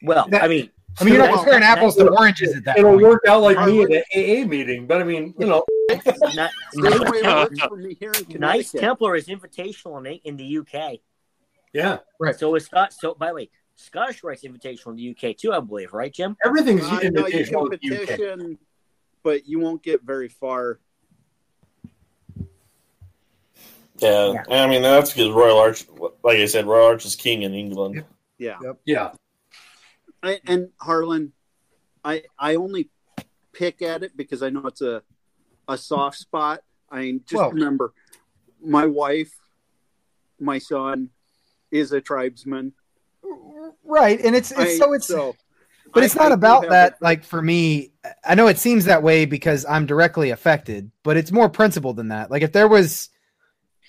Well, 0.04 0.28
That- 0.30 0.44
I 0.44 0.48
mean, 0.48 0.70
I 0.99 1.03
mean, 1.03 1.14
you're 1.14 1.26
not 1.28 1.36
comparing 1.36 1.64
apples 1.64 1.95
to 1.98 2.10
oranges 2.10 2.56
at 2.56 2.64
that 2.65 2.78
It'll 2.78 2.91
point. 2.91 3.03
work 3.03 3.24
out 3.28 3.41
like 3.41 3.57
me 3.68 3.84
at 3.84 3.91
an 3.91 4.03
AA 4.14 4.48
meeting, 4.48 4.88
but 4.88 5.02
I 5.02 5.03
mean, 5.03 5.34
you 5.38 5.45
know, 5.45 5.64
not, 6.34 6.52
Same 6.74 6.84
way 6.84 7.19
it 7.19 7.26
works 7.26 7.60
for 7.61 7.78
me 7.78 7.95
here 7.99 8.11
in 8.11 8.26
Nice 8.40 8.72
Connecticut. 8.72 8.80
Templar 8.80 9.15
is 9.15 9.28
invitational 9.28 9.99
in, 9.99 10.19
in 10.24 10.38
the 10.38 10.57
UK. 10.60 10.99
yeah, 11.74 11.99
Right. 12.19 12.36
So 12.36 12.53
is 12.56 12.65
Scott. 12.65 12.94
So 12.94 13.14
by 13.14 13.28
the 13.28 13.34
way, 13.36 13.49
Scottish 13.76 14.24
Rite's 14.24 14.44
invitational 14.44 14.88
in 14.88 14.95
the 14.95 15.10
UK 15.30 15.38
too, 15.38 15.53
I 15.53 15.60
believe, 15.60 15.94
right, 15.94 16.11
Jim? 16.11 16.36
everything's 16.44 16.84
Uh, 16.84 16.99
no, 17.11 17.28
you 17.28 17.44
invitational 17.44 17.80
can 17.80 17.80
in 17.82 18.40
the 18.40 18.53
UK. 18.53 18.57
but 19.24 19.48
you 19.48 19.60
won't 19.60 19.84
get 19.84 20.02
very 20.03 20.30
far. 20.30 20.80
Yeah. 23.99 24.34
Yeah. 24.49 24.64
I 24.64 24.68
mean, 24.68 24.82
that's 24.82 25.14
because 25.14 25.30
Royal 25.32 25.57
Arch, 25.57 25.86
like 26.24 26.38
I 26.38 26.45
said, 26.45 26.65
Royal 26.65 26.88
Arch 26.88 27.06
is 27.06 27.15
king 27.15 27.44
in 27.44 27.53
England. 27.53 28.03
Yeah. 28.38 28.57
Yeah, 28.86 29.11
I, 30.23 30.39
and 30.48 30.69
Harlan, 30.80 31.34
I 32.03 32.23
I 32.38 32.56
only 32.56 32.89
pick 33.53 33.81
at 33.81 34.03
it 34.03 34.15
because 34.15 34.41
I 34.44 34.49
know 34.49 34.65
it's 34.65 34.81
a 34.81 35.03
a 35.68 35.77
soft 35.77 36.18
spot. 36.18 36.61
I 36.89 36.99
mean, 37.02 37.22
just 37.26 37.35
Well- 37.35 37.52
remember, 37.52 37.94
my 38.61 38.85
wife, 38.85 39.34
my 40.39 40.57
son, 40.57 41.10
is 41.72 41.91
a 41.91 42.02
tribesman. 42.02 42.73
Right, 43.84 44.19
and 44.22 44.35
it's, 44.35 44.52
it's 44.52 44.60
I- 44.60 44.77
so 44.77 44.94
it's 44.94 45.07
so 45.07 45.35
But 45.94 46.03
it's 46.03 46.15
not 46.15 46.26
I 46.26 46.30
do 46.30 46.34
about 46.34 46.69
that. 46.69 47.02
Like 47.02 47.23
for 47.23 47.41
me, 47.41 47.91
I 48.23 48.35
know 48.35 48.48
it 48.48 48.57
seems 48.57 48.85
that 48.85 49.03
way 49.03 49.26
because 49.26 49.65
I'm 49.65 49.85
directly 49.85 50.30
affected, 50.31 50.91
but 51.03 51.18
it's 51.18 51.31
more 51.31 51.49
principled 51.49 51.95
than 51.98 52.10
that. 52.10 52.30
Like 52.31 52.41
if 52.41 52.52
there 52.52 52.68
was, 52.68 53.10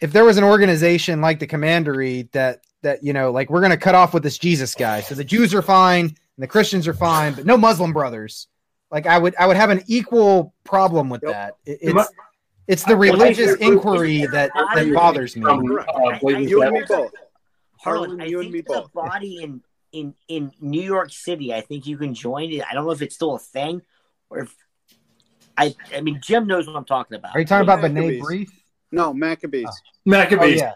if 0.00 0.12
there 0.12 0.24
was 0.24 0.38
an 0.38 0.44
organization 0.44 1.20
like 1.20 1.38
the 1.40 1.46
Commandery 1.46 2.28
that 2.32 2.62
that 2.82 3.02
you 3.02 3.12
know, 3.12 3.30
like 3.32 3.50
we're 3.50 3.60
gonna 3.60 3.76
cut 3.76 3.94
off 3.94 4.14
with 4.14 4.22
this 4.22 4.38
Jesus 4.38 4.74
guy, 4.74 5.00
so 5.00 5.14
the 5.14 5.24
Jews 5.24 5.54
are 5.54 5.62
fine 5.62 6.06
and 6.06 6.16
the 6.38 6.46
Christians 6.46 6.86
are 6.88 6.94
fine, 6.94 7.34
but 7.34 7.44
no 7.46 7.56
Muslim 7.56 7.92
brothers. 7.92 8.46
Like 8.90 9.06
I 9.06 9.18
would, 9.18 9.34
I 9.38 9.46
would 9.46 9.56
have 9.56 9.70
an 9.70 9.82
equal 9.86 10.54
problem 10.64 11.10
with 11.10 11.22
Yep. 11.22 11.32
that. 11.32 11.54
It- 11.66 11.78
it's 11.82 12.10
it's 12.68 12.84
the 12.84 12.96
religious 12.96 13.54
inquiry 13.60 14.26
that 14.26 14.50
that 14.74 14.92
bothers 14.94 15.34
me. 15.36 15.42
From, 15.42 15.78
uh, 15.78 16.18
You 16.22 16.62
and 16.62 16.72
me 16.74 16.82
both. 16.86 17.10
Harlan, 17.80 18.10
Harlan, 18.10 18.20
I 18.20 18.24
you 18.26 18.40
and 18.40 18.44
think 18.52 18.52
me 18.52 18.60
the 18.60 18.80
both. 18.82 18.92
body 18.92 19.42
in 19.42 19.62
in 19.92 20.14
in 20.28 20.52
New 20.60 20.82
York 20.82 21.10
City. 21.10 21.54
I 21.54 21.62
think 21.62 21.86
you 21.86 21.96
can 21.96 22.12
join 22.14 22.50
it. 22.52 22.62
I 22.70 22.74
don't 22.74 22.84
know 22.84 22.90
if 22.90 23.00
it's 23.02 23.14
still 23.14 23.34
a 23.34 23.38
thing 23.38 23.80
or 24.28 24.40
if 24.40 24.54
I. 25.56 25.74
I 25.96 26.02
mean, 26.02 26.20
Jim 26.22 26.46
knows 26.46 26.66
what 26.66 26.76
I'm 26.76 26.84
talking 26.84 27.16
about. 27.16 27.34
Are 27.34 27.40
you 27.40 27.46
talking 27.46 27.64
about 27.64 27.80
B'nai 27.80 28.20
Maccabees. 28.20 28.50
Brief? 28.90 28.98
No, 29.00 29.12
Maccabees. 29.14 29.66
Oh, 29.68 29.72
Maccabees. 30.04 30.60
yeah. 30.60 30.72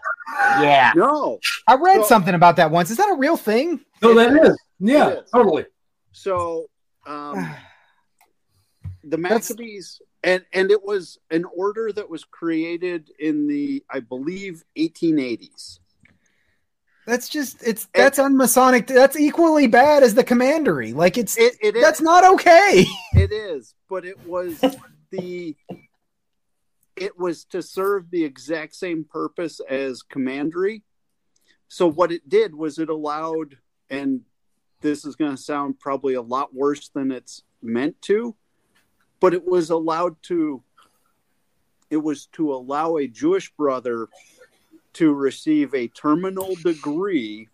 Yeah. 0.61 0.93
No. 0.95 1.39
I 1.67 1.75
read 1.75 2.01
So- 2.01 2.07
something 2.07 2.33
about 2.35 2.55
that 2.57 2.71
once. 2.71 2.91
Is 2.91 2.97
that 2.97 3.09
a 3.09 3.15
real 3.17 3.37
thing? 3.37 3.79
No, 4.01 4.13
that 4.15 4.31
is. 4.45 4.57
Yeah, 4.79 5.09
It 5.09 5.23
is. 5.25 5.31
totally. 5.31 5.65
So 6.11 6.65
um, 7.05 7.35
the 9.03 9.17
That's- 9.17 9.49
Maccabees, 9.49 10.01
and 10.23 10.43
and 10.53 10.71
it 10.71 10.83
was 10.83 11.17
an 11.31 11.45
order 11.55 11.91
that 11.91 12.09
was 12.09 12.23
created 12.23 13.09
in 13.19 13.47
the, 13.47 13.83
I 13.89 13.99
believe, 13.99 14.63
1880s. 14.77 15.79
That's 17.05 17.27
just 17.27 17.61
it's 17.67 17.87
that's 17.93 18.17
unmasonic. 18.17 18.87
That's 18.87 19.19
equally 19.19 19.67
bad 19.67 20.03
as 20.03 20.15
the 20.15 20.23
commandery. 20.23 20.93
Like 20.93 21.17
it's 21.17 21.37
It, 21.37 21.55
it 21.61 21.75
is. 21.75 21.81
that's 21.83 21.99
not 21.99 22.23
okay. 22.35 22.85
It 23.13 23.31
is, 23.33 23.75
but 23.89 24.05
it 24.05 24.25
was 24.25 24.59
the. 25.11 25.55
It 26.95 27.17
was 27.17 27.45
to 27.45 27.61
serve 27.61 28.09
the 28.09 28.23
exact 28.23 28.75
same 28.75 29.03
purpose 29.03 29.59
as 29.69 30.01
commandery. 30.01 30.83
So 31.67 31.87
what 31.87 32.11
it 32.11 32.29
did 32.29 32.53
was 32.53 32.77
it 32.77 32.89
allowed, 32.89 33.57
and 33.89 34.21
this 34.81 35.05
is 35.05 35.15
going 35.15 35.35
to 35.35 35.41
sound 35.41 35.79
probably 35.79 36.13
a 36.13 36.21
lot 36.21 36.53
worse 36.53 36.89
than 36.89 37.11
it's 37.11 37.41
meant 37.61 37.99
to, 38.03 38.35
but 39.19 39.33
it 39.33 39.45
was 39.45 39.69
allowed 39.69 40.21
to. 40.23 40.63
It 41.89 41.97
was 41.97 42.27
to 42.33 42.53
allow 42.53 42.97
a 42.97 43.07
Jewish 43.07 43.51
brother 43.51 44.07
to 44.93 45.13
receive 45.13 45.73
a 45.73 45.87
terminal 45.87 46.55
degree 46.55 47.49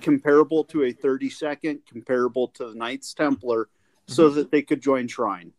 comparable 0.00 0.64
to 0.64 0.84
a 0.84 0.92
30 0.92 1.30
second, 1.30 1.80
comparable 1.90 2.48
to 2.48 2.68
the 2.68 2.74
Knights 2.74 3.14
Templar, 3.14 3.68
so 4.06 4.26
mm-hmm. 4.26 4.36
that 4.36 4.50
they 4.50 4.62
could 4.62 4.82
join 4.82 5.08
Shrine. 5.08 5.52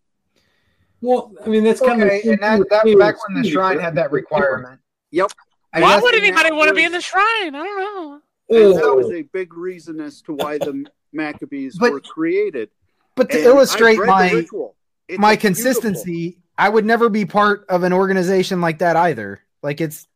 Well, 1.03 1.33
I 1.45 1.49
mean, 1.49 1.65
that's 1.65 1.81
kind 1.81 2.01
of 2.01 2.09
and 2.09 2.39
that, 2.41 2.69
that 2.69 2.97
back 2.97 3.15
when 3.27 3.41
the 3.41 3.49
shrine 3.49 3.77
had 3.77 3.95
that 3.95 4.11
requirement. 4.13 4.79
Yep. 5.11 5.33
I 5.73 5.81
Why 5.81 5.99
would 5.99 6.15
anybody 6.15 6.51
want 6.51 6.69
to 6.69 6.73
be 6.73 6.85
in 6.85 6.93
the 6.93 7.01
shrine? 7.01 7.53
I 7.53 7.63
don't 7.63 7.77
know. 7.77 8.21
And 8.49 8.77
that 8.77 8.95
was 8.95 9.11
a 9.11 9.23
big 9.23 9.53
reason 9.53 9.99
as 9.99 10.21
to 10.21 10.33
why 10.33 10.59
the 10.59 10.85
Maccabees 11.11 11.77
But- 11.77 11.91
were 11.91 11.99
created. 11.99 12.69
But 13.15 13.29
to 13.31 13.37
And 13.37 13.45
illustrate 13.45 13.93
I've 13.93 13.99
read 13.99 14.07
the 14.07 14.11
my 14.11 14.31
ritual. 14.31 14.75
It's 15.09 15.19
my 15.19 15.35
beautiful. 15.35 15.47
consistency, 15.49 16.37
I 16.57 16.69
would 16.69 16.85
never 16.85 17.09
be 17.09 17.25
part 17.25 17.65
of 17.67 17.83
an 17.83 17.91
organization 17.91 18.61
like 18.61 18.79
that 18.79 18.95
either. 18.95 19.41
Like 19.61 19.81
it's 19.81 20.07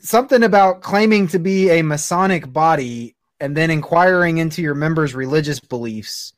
something 0.00 0.42
about 0.42 0.82
claiming 0.82 1.28
to 1.28 1.38
be 1.38 1.70
a 1.70 1.82
Masonic 1.82 2.52
body 2.52 3.14
and 3.40 3.56
then 3.56 3.70
inquiring 3.70 4.38
into 4.38 4.60
your 4.60 4.74
members' 4.74 5.14
religious 5.14 5.60
beliefs, 5.60 6.32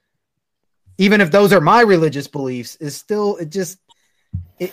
even 1.01 1.21
if 1.23 1.31
those 1.31 1.51
are 1.53 1.61
my 1.63 1.81
religious 1.81 2.29
beliefs, 2.29 2.77
is 2.77 2.95
still 2.95 3.37
it 3.37 3.49
just 3.51 3.79
it. 4.59 4.73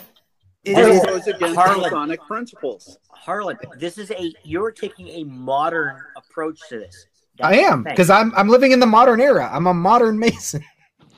it 0.64 0.72
It 0.72 0.78
is- 0.78 1.04
goes 1.04 1.26
against 1.26 1.56
Harlan. 1.56 1.80
Masonic 1.80 2.20
principles. 2.22 2.98
Harlan, 3.10 3.56
this 3.78 3.96
is 3.98 4.10
a 4.10 4.32
you're 4.44 4.70
taking 4.70 5.08
a 5.08 5.24
modern 5.24 5.96
approach 6.16 6.60
to 6.68 6.78
this. 6.78 7.06
I 7.40 7.56
am 7.58 7.82
because 7.82 8.10
I'm 8.10 8.32
I'm 8.36 8.48
living 8.48 8.72
in 8.72 8.80
the 8.80 8.86
modern 8.86 9.20
era. 9.20 9.48
I'm 9.52 9.66
a 9.66 9.74
modern 9.74 10.18
Mason. 10.18 10.62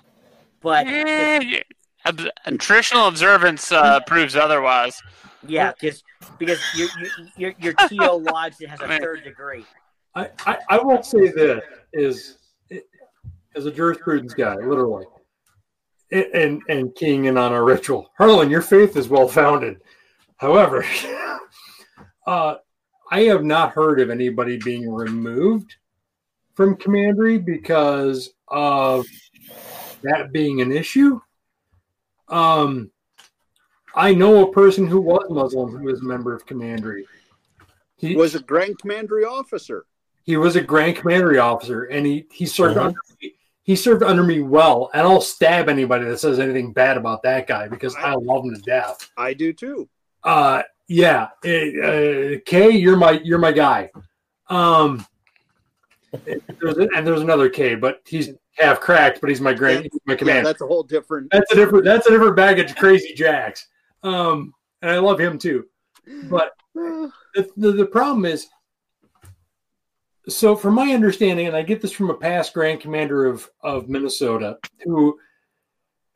but 0.60 0.86
Eh, 0.86 1.40
yeah. 1.42 2.12
Traditional 2.58 3.08
observance 3.08 3.70
uh, 3.72 4.00
proves 4.06 4.34
otherwise. 4.36 5.00
yeah, 5.46 5.72
because 5.78 6.02
because 6.38 6.58
your 6.76 6.88
your 7.36 7.54
your 7.58 7.72
TO 7.88 8.12
Lodge 8.30 8.54
has 8.66 8.80
a 8.80 8.88
third 8.98 9.24
degree. 9.24 9.64
I, 10.14 10.28
I, 10.46 10.58
I 10.70 10.78
will 10.78 11.02
say 11.02 11.28
this 11.28 11.62
is 11.92 12.36
as 13.54 13.66
a 13.66 13.70
jurisprudence 13.70 14.34
guy, 14.34 14.56
literally, 14.56 15.06
and 16.12 16.26
and, 16.34 16.62
and 16.68 16.94
keying 16.94 17.24
in 17.26 17.36
on 17.36 17.52
our 17.52 17.64
ritual. 17.64 18.10
Harlan, 18.16 18.50
your 18.50 18.62
faith 18.62 18.96
is 18.96 19.08
well 19.08 19.28
founded. 19.28 19.80
However, 20.36 20.84
uh, 22.26 22.56
I 23.10 23.20
have 23.22 23.44
not 23.44 23.72
heard 23.72 24.00
of 24.00 24.10
anybody 24.10 24.56
being 24.58 24.90
removed 24.90 25.74
from 26.54 26.76
commandery 26.76 27.38
because 27.38 28.30
of 28.48 29.06
that 30.02 30.32
being 30.32 30.60
an 30.60 30.72
issue. 30.72 31.20
Um, 32.28 32.90
I 33.94 34.14
know 34.14 34.48
a 34.48 34.52
person 34.52 34.86
who 34.86 35.00
was 35.00 35.26
Muslim 35.30 35.70
who 35.76 35.84
was 35.84 36.00
a 36.00 36.04
member 36.04 36.34
of 36.34 36.46
commandery. 36.46 37.06
He 37.96 38.14
Was 38.16 38.34
a 38.34 38.40
Grand 38.40 38.78
Commandery 38.78 39.24
officer. 39.24 39.84
he 40.22 40.36
was 40.36 40.54
a 40.56 40.60
Grand 40.62 40.96
Commandery 40.96 41.38
officer, 41.38 41.84
and 41.84 42.06
he 42.06 42.26
he 42.32 42.46
served 42.46 42.76
Mhm. 42.76 42.86
under 42.86 43.00
me. 43.20 43.34
He 43.70 43.76
served 43.76 44.02
under 44.02 44.24
me 44.24 44.40
well, 44.40 44.90
and 44.94 45.06
I'll 45.06 45.20
stab 45.20 45.68
anybody 45.68 46.04
that 46.06 46.18
says 46.18 46.40
anything 46.40 46.72
bad 46.72 46.96
about 46.96 47.22
that 47.22 47.46
guy 47.46 47.68
because 47.68 47.94
I 47.94 48.16
love 48.16 48.44
him 48.44 48.52
to 48.52 48.60
death. 48.62 49.08
I 49.16 49.32
do 49.32 49.52
too. 49.52 49.88
Uh, 50.24 50.64
yeah, 50.88 51.28
eh, 51.44 51.70
uh, 51.78 52.38
K, 52.44 52.70
you're 52.70 52.96
my 52.96 53.20
you're 53.22 53.38
my 53.38 53.52
guy. 53.52 53.92
Um, 54.48 55.06
there's 56.24 56.78
a, 56.78 56.88
and 56.96 57.06
there's 57.06 57.20
another 57.20 57.48
K, 57.48 57.76
but 57.76 58.00
he's 58.04 58.30
half 58.58 58.80
cracked, 58.80 59.20
but 59.20 59.30
he's 59.30 59.40
my 59.40 59.54
grand, 59.54 59.84
he's 59.84 60.00
my 60.04 60.18
Yeah, 60.20 60.42
that's 60.42 60.62
a 60.62 60.66
whole 60.66 60.82
different. 60.82 61.30
that's 61.30 61.52
a 61.52 61.54
different 61.54 61.84
that's 61.84 62.08
a 62.08 62.10
different 62.10 62.34
bag 62.34 62.58
of 62.58 62.74
crazy 62.74 63.14
jacks. 63.14 63.68
Um, 64.02 64.52
and 64.82 64.90
I 64.90 64.98
love 64.98 65.20
him 65.20 65.38
too. 65.38 65.66
But 66.24 66.54
the, 66.74 67.12
the, 67.56 67.70
the 67.70 67.86
problem 67.86 68.24
is 68.24 68.48
so 70.28 70.54
from 70.54 70.74
my 70.74 70.92
understanding 70.92 71.46
and 71.46 71.56
i 71.56 71.62
get 71.62 71.80
this 71.80 71.92
from 71.92 72.10
a 72.10 72.14
past 72.14 72.52
grand 72.52 72.80
commander 72.80 73.26
of, 73.26 73.48
of 73.62 73.88
minnesota 73.88 74.58
who 74.84 75.18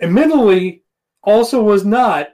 admittedly 0.00 0.82
also 1.22 1.62
was 1.62 1.84
not 1.84 2.28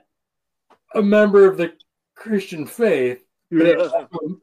a 0.95 1.01
member 1.01 1.45
of 1.45 1.57
the 1.57 1.71
christian 2.15 2.65
faith 2.65 3.23
but 3.51 3.67
it 3.67 3.91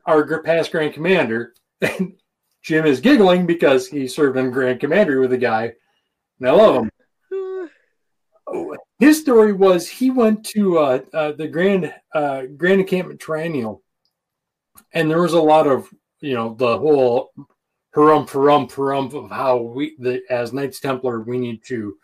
our 0.07 0.43
past 0.43 0.71
grand 0.71 0.95
commander. 0.95 1.55
And 1.81 2.15
jim 2.63 2.87
is 2.87 3.01
giggling 3.01 3.47
because 3.47 3.89
he 3.89 4.09
served 4.09 4.37
in 4.37 4.51
grand 4.51 4.81
commander 4.81 5.21
with 5.21 5.33
a 5.33 5.39
guy 5.39 5.73
and 6.39 6.49
i 6.49 6.51
love 6.51 6.75
him. 6.77 6.91
His 8.99 9.21
story 9.21 9.53
was 9.53 9.89
he 9.89 10.11
went 10.11 10.45
to 10.47 10.79
uh, 10.79 11.01
uh, 11.13 11.33
the 11.33 11.47
grand 11.47 11.95
uh, 12.13 12.43
grand 12.57 12.81
encampment 12.81 13.21
triennial 13.21 13.83
and 14.93 15.11
there 15.11 15.23
was 15.23 15.35
a 15.35 15.41
lot 15.41 15.67
of 15.67 15.89
you 16.21 16.35
know 16.35 16.55
the 16.55 16.79
whole 16.79 17.33
harumph 17.95 18.29
harumph 18.29 18.73
harumph 18.73 19.15
of 19.15 19.31
how 19.31 19.57
we 19.57 19.97
the 19.99 20.23
as 20.31 20.53
knights 20.53 20.81
templar 20.81 21.21
we 21.21 21.39
need 21.39 21.63
to 21.65 21.97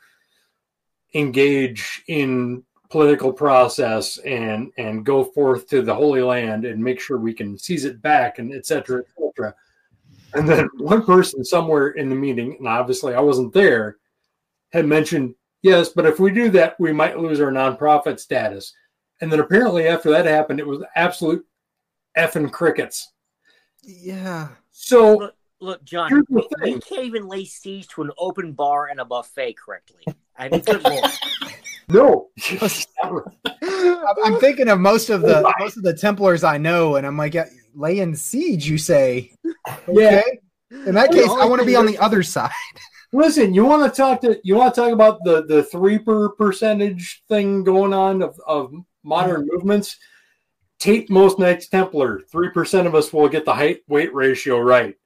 engage 1.14 2.02
in 2.08 2.62
political 2.90 3.32
process 3.32 4.18
and 4.18 4.70
and 4.78 5.04
go 5.04 5.24
forth 5.24 5.68
to 5.68 5.82
the 5.82 5.94
holy 5.94 6.22
land 6.22 6.64
and 6.64 6.82
make 6.82 7.00
sure 7.00 7.18
we 7.18 7.32
can 7.32 7.58
seize 7.58 7.84
it 7.84 8.00
back 8.02 8.38
and 8.38 8.54
etc 8.54 9.02
etc 9.02 9.54
and 10.34 10.48
then 10.48 10.68
one 10.78 11.04
person 11.04 11.44
somewhere 11.44 11.90
in 11.90 12.08
the 12.08 12.14
meeting 12.14 12.56
and 12.58 12.68
obviously 12.68 13.14
i 13.14 13.20
wasn't 13.20 13.52
there 13.52 13.96
had 14.72 14.86
mentioned 14.86 15.34
yes 15.62 15.88
but 15.88 16.06
if 16.06 16.20
we 16.20 16.30
do 16.30 16.50
that 16.50 16.78
we 16.78 16.92
might 16.92 17.18
lose 17.18 17.40
our 17.40 17.52
nonprofit 17.52 18.18
status. 18.18 18.72
And 19.20 19.32
then 19.32 19.40
apparently 19.40 19.86
after 19.86 20.10
that 20.10 20.26
happened 20.26 20.60
it 20.60 20.66
was 20.66 20.82
absolute 20.96 21.46
effing 22.16 22.52
crickets 22.52 23.13
Yeah. 23.86 24.48
so 24.70 25.16
Look, 25.16 25.34
look, 25.60 25.84
John, 25.84 26.10
Here's 26.10 26.26
the 26.28 26.46
we, 26.62 26.74
we 26.74 26.80
can't 26.80 27.04
even 27.04 27.28
lay 27.28 27.44
siege 27.44 27.88
to 27.88 28.02
an 28.02 28.10
open 28.18 28.52
bar 28.52 28.88
and 28.88 29.00
a 29.00 29.04
buffet 29.04 29.56
correctly. 29.56 30.04
I 30.36 30.48
mean, 30.48 30.60
good 30.60 30.82
lord. 30.84 31.04
no 31.88 32.30
I'm 33.62 34.16
I'm 34.24 34.40
thinking 34.40 34.68
of 34.68 34.80
most 34.80 35.10
of 35.10 35.20
the 35.20 35.52
most 35.58 35.76
of 35.76 35.82
the 35.82 35.94
Templars 35.94 36.42
I 36.42 36.58
know, 36.58 36.96
and 36.96 37.06
I'm 37.06 37.16
like, 37.16 37.34
yeah, 37.34 37.46
laying 37.74 38.14
siege. 38.14 38.68
You 38.68 38.78
say? 38.78 39.32
Yeah. 39.86 40.22
In 40.86 40.94
that 40.94 41.12
case, 41.12 41.28
I 41.28 41.44
want 41.44 41.60
to 41.60 41.66
be 41.66 41.76
on 41.76 41.86
the 41.86 41.98
other 41.98 42.22
side. 42.22 42.50
listen 43.14 43.54
you 43.54 43.64
want 43.64 43.90
to 43.90 43.96
talk 43.96 44.20
to 44.20 44.40
you 44.42 44.56
want 44.56 44.74
to 44.74 44.80
talk 44.80 44.92
about 44.92 45.22
the 45.22 45.44
the 45.46 45.62
three 45.62 45.98
per 45.98 46.30
percentage 46.30 47.22
thing 47.28 47.62
going 47.62 47.94
on 47.94 48.20
of, 48.22 48.38
of 48.44 48.72
modern 49.04 49.42
mm-hmm. 49.42 49.54
movements 49.54 49.96
tape 50.84 51.08
most 51.08 51.38
knights 51.38 51.68
templar 51.68 52.20
three 52.30 52.50
percent 52.50 52.86
of 52.86 52.94
us 52.94 53.12
will 53.12 53.28
get 53.28 53.44
the 53.44 53.54
height 53.54 53.80
weight 53.88 54.14
ratio 54.14 54.58
right 54.58 54.96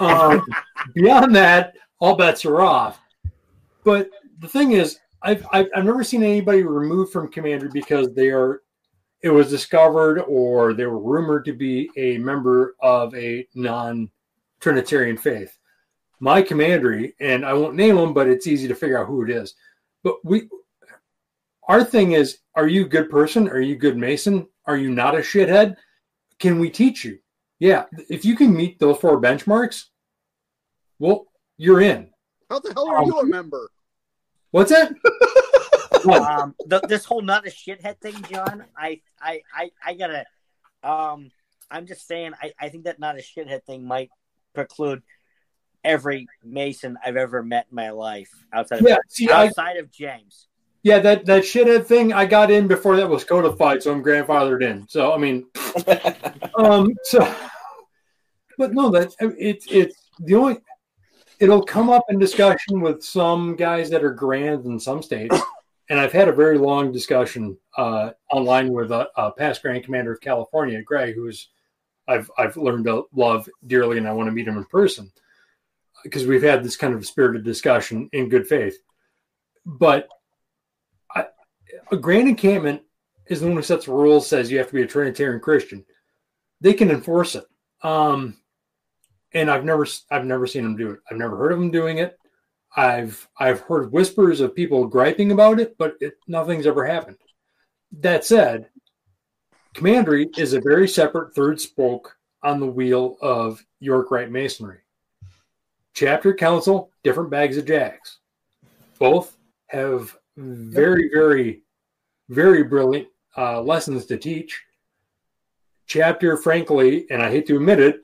um, 0.00 0.44
beyond 0.94 1.34
that 1.36 1.74
all 2.02 2.16
bets 2.16 2.44
are 2.44 2.60
off. 2.60 3.00
But 3.84 4.10
the 4.40 4.48
thing 4.48 4.72
is, 4.72 4.98
I've, 5.22 5.46
I've 5.52 5.68
I've 5.74 5.84
never 5.84 6.02
seen 6.02 6.24
anybody 6.24 6.64
removed 6.64 7.12
from 7.12 7.30
commandery 7.30 7.70
because 7.72 8.12
they 8.12 8.30
are 8.30 8.62
it 9.22 9.30
was 9.30 9.48
discovered 9.48 10.18
or 10.22 10.74
they 10.74 10.84
were 10.84 10.98
rumored 10.98 11.44
to 11.44 11.52
be 11.52 11.88
a 11.96 12.18
member 12.18 12.74
of 12.82 13.14
a 13.14 13.46
non-Trinitarian 13.54 15.16
faith. 15.16 15.56
My 16.18 16.42
commandery, 16.42 17.14
and 17.20 17.46
I 17.46 17.52
won't 17.52 17.76
name 17.76 17.94
them, 17.94 18.12
but 18.12 18.26
it's 18.26 18.48
easy 18.48 18.66
to 18.66 18.74
figure 18.74 18.98
out 18.98 19.06
who 19.06 19.22
it 19.22 19.30
is. 19.30 19.54
But 20.02 20.16
we, 20.24 20.48
our 21.68 21.84
thing 21.84 22.12
is, 22.12 22.38
are 22.56 22.66
you 22.66 22.84
a 22.84 22.88
good 22.88 23.10
person? 23.10 23.48
Are 23.48 23.60
you 23.60 23.76
a 23.76 23.78
good 23.78 23.96
Mason? 23.96 24.48
Are 24.66 24.76
you 24.76 24.90
not 24.90 25.14
a 25.14 25.18
shithead? 25.18 25.76
Can 26.38 26.58
we 26.58 26.70
teach 26.70 27.04
you? 27.04 27.18
Yeah, 27.58 27.84
if 28.08 28.24
you 28.24 28.34
can 28.34 28.54
meet 28.54 28.78
those 28.80 28.98
four 28.98 29.20
benchmarks, 29.20 29.84
well, 30.98 31.26
you're 31.56 31.80
in. 31.80 32.10
How 32.50 32.58
the 32.58 32.72
hell 32.72 32.88
are 32.88 33.04
you 33.04 33.20
a 33.20 33.26
member? 33.26 33.70
What's 34.50 34.70
that? 34.70 34.92
um, 36.04 36.54
the, 36.66 36.80
this 36.88 37.04
whole 37.04 37.22
not 37.22 37.46
a 37.46 37.50
shithead 37.50 37.98
thing, 38.00 38.20
John. 38.30 38.64
I, 38.76 39.00
I, 39.20 39.42
I, 39.54 39.70
I 39.84 39.94
gotta. 39.94 40.26
Um, 40.82 41.30
I'm 41.70 41.86
just 41.86 42.06
saying. 42.06 42.32
I, 42.40 42.52
I 42.60 42.68
think 42.68 42.84
that 42.84 42.98
not 42.98 43.16
a 43.16 43.22
shithead 43.22 43.64
thing 43.64 43.86
might 43.86 44.10
preclude 44.54 45.02
every 45.84 46.28
Mason 46.44 46.98
I've 47.04 47.16
ever 47.16 47.42
met 47.42 47.66
in 47.70 47.76
my 47.76 47.90
life 47.90 48.30
outside 48.52 48.80
of 48.80 48.88
Yeah, 48.88 48.98
see, 49.08 49.28
I- 49.28 49.46
outside 49.46 49.76
of 49.76 49.90
James. 49.90 50.48
Yeah, 50.82 50.98
that 50.98 51.26
that 51.26 51.44
shithead 51.44 51.86
thing 51.86 52.12
I 52.12 52.26
got 52.26 52.50
in 52.50 52.66
before 52.66 52.96
that 52.96 53.08
was 53.08 53.22
codified, 53.22 53.82
so 53.82 53.92
I'm 53.92 54.02
grandfathered 54.02 54.62
in. 54.62 54.88
So 54.88 55.12
I 55.12 55.18
mean, 55.18 55.46
um, 56.56 56.94
so, 57.04 57.34
but 58.58 58.72
no, 58.72 58.90
that 58.90 59.14
it's 59.20 59.66
it's 59.70 60.10
the 60.18 60.34
only. 60.34 60.58
It'll 61.38 61.62
come 61.62 61.90
up 61.90 62.04
in 62.08 62.18
discussion 62.18 62.80
with 62.80 63.02
some 63.02 63.56
guys 63.56 63.90
that 63.90 64.04
are 64.04 64.12
grand 64.12 64.64
in 64.64 64.78
some 64.78 65.02
states, 65.02 65.36
and 65.88 66.00
I've 66.00 66.12
had 66.12 66.28
a 66.28 66.32
very 66.32 66.58
long 66.58 66.92
discussion 66.92 67.56
uh, 67.76 68.10
online 68.30 68.72
with 68.72 68.90
a, 68.90 69.08
a 69.16 69.32
past 69.32 69.62
Grand 69.62 69.84
Commander 69.84 70.12
of 70.12 70.20
California, 70.20 70.82
Greg, 70.82 71.14
who's 71.14 71.48
I've 72.08 72.28
I've 72.36 72.56
learned 72.56 72.86
to 72.86 73.04
love 73.14 73.48
dearly, 73.66 73.98
and 73.98 74.08
I 74.08 74.12
want 74.12 74.28
to 74.28 74.32
meet 74.32 74.48
him 74.48 74.56
in 74.56 74.64
person 74.64 75.12
because 76.02 76.26
we've 76.26 76.42
had 76.42 76.64
this 76.64 76.76
kind 76.76 76.94
of 76.94 77.06
spirited 77.06 77.44
discussion 77.44 78.08
in 78.12 78.28
good 78.28 78.48
faith. 78.48 78.76
But 79.64 80.08
grand 81.96 82.28
encampment 82.28 82.82
is 83.26 83.40
the 83.40 83.46
one 83.46 83.56
who 83.56 83.62
sets 83.62 83.86
the 83.86 83.92
rules, 83.92 84.28
says 84.28 84.50
you 84.50 84.58
have 84.58 84.68
to 84.68 84.74
be 84.74 84.82
a 84.82 84.86
Trinitarian 84.86 85.40
Christian. 85.40 85.84
They 86.60 86.74
can 86.74 86.90
enforce 86.90 87.34
it. 87.34 87.44
Um, 87.82 88.36
and 89.34 89.50
I've 89.50 89.64
never 89.64 89.86
I've 90.10 90.26
never 90.26 90.46
seen 90.46 90.64
them 90.64 90.76
do 90.76 90.90
it. 90.90 91.00
I've 91.10 91.18
never 91.18 91.36
heard 91.36 91.52
of 91.52 91.58
them 91.58 91.70
doing 91.70 91.98
it. 91.98 92.18
I've 92.76 93.28
I've 93.38 93.60
heard 93.60 93.92
whispers 93.92 94.40
of 94.40 94.54
people 94.54 94.86
griping 94.86 95.32
about 95.32 95.60
it, 95.60 95.76
but 95.78 95.96
it, 96.00 96.14
nothing's 96.26 96.66
ever 96.66 96.86
happened. 96.86 97.18
That 98.00 98.24
said, 98.24 98.68
Commandery 99.74 100.28
is 100.36 100.52
a 100.52 100.60
very 100.60 100.86
separate 100.86 101.34
third 101.34 101.60
spoke 101.60 102.16
on 102.42 102.60
the 102.60 102.66
wheel 102.66 103.16
of 103.20 103.64
York 103.80 104.10
Rite 104.10 104.30
Masonry. 104.30 104.80
Chapter 105.94 106.34
council, 106.34 106.90
different 107.02 107.30
bags 107.30 107.56
of 107.56 107.66
jacks. 107.66 108.18
Both 108.98 109.36
have 109.68 110.16
very, 110.36 111.10
very, 111.12 111.62
very 112.28 112.62
brilliant 112.62 113.08
uh, 113.36 113.60
lessons 113.60 114.06
to 114.06 114.16
teach. 114.16 114.62
Chapter, 115.86 116.36
frankly, 116.36 117.06
and 117.10 117.22
I 117.22 117.30
hate 117.30 117.46
to 117.48 117.56
admit 117.56 117.80
it, 117.80 118.00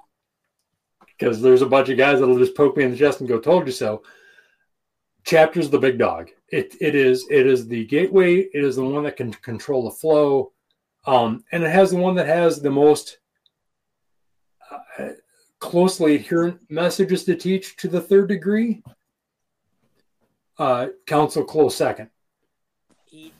because 1.01 1.40
there's 1.40 1.62
a 1.62 1.66
bunch 1.66 1.89
of 1.89 1.99
guys 1.99 2.20
that'll 2.20 2.39
just 2.39 2.57
poke 2.57 2.77
me 2.77 2.85
in 2.85 2.90
the 2.90 2.97
chest 2.97 3.20
and 3.20 3.28
go, 3.28 3.39
"Told 3.39 3.66
you 3.66 3.73
so." 3.73 4.03
Chapter's 5.24 5.69
the 5.69 5.78
big 5.78 5.99
dog. 5.99 6.31
It 6.49 6.74
it 6.81 6.95
is 6.95 7.27
it 7.31 7.47
is 7.47 7.66
the 7.66 7.85
gateway. 7.86 8.36
It 8.36 8.65
is 8.65 8.77
the 8.77 8.85
one 8.85 9.05
that 9.05 9.16
can 9.16 9.32
control 9.32 9.85
the 9.85 9.97
flow, 9.97 10.53
um, 11.07 11.45
and 11.53 11.62
it 11.62 11.70
has 11.70 11.90
the 11.90 11.99
one 11.99 12.15
that 12.15 12.27
has 12.27 12.61
the 12.61 12.70
most 12.70 13.19
uh, 14.70 15.09
closely 15.59 16.15
adherent 16.15 16.61
messages 16.70 17.24
to 17.24 17.35
teach 17.35 17.77
to 17.77 17.89
the 17.89 18.01
third 18.01 18.28
degree. 18.28 18.82
Uh, 20.59 20.89
council 21.07 21.45
close 21.45 21.77
second. 21.77 22.11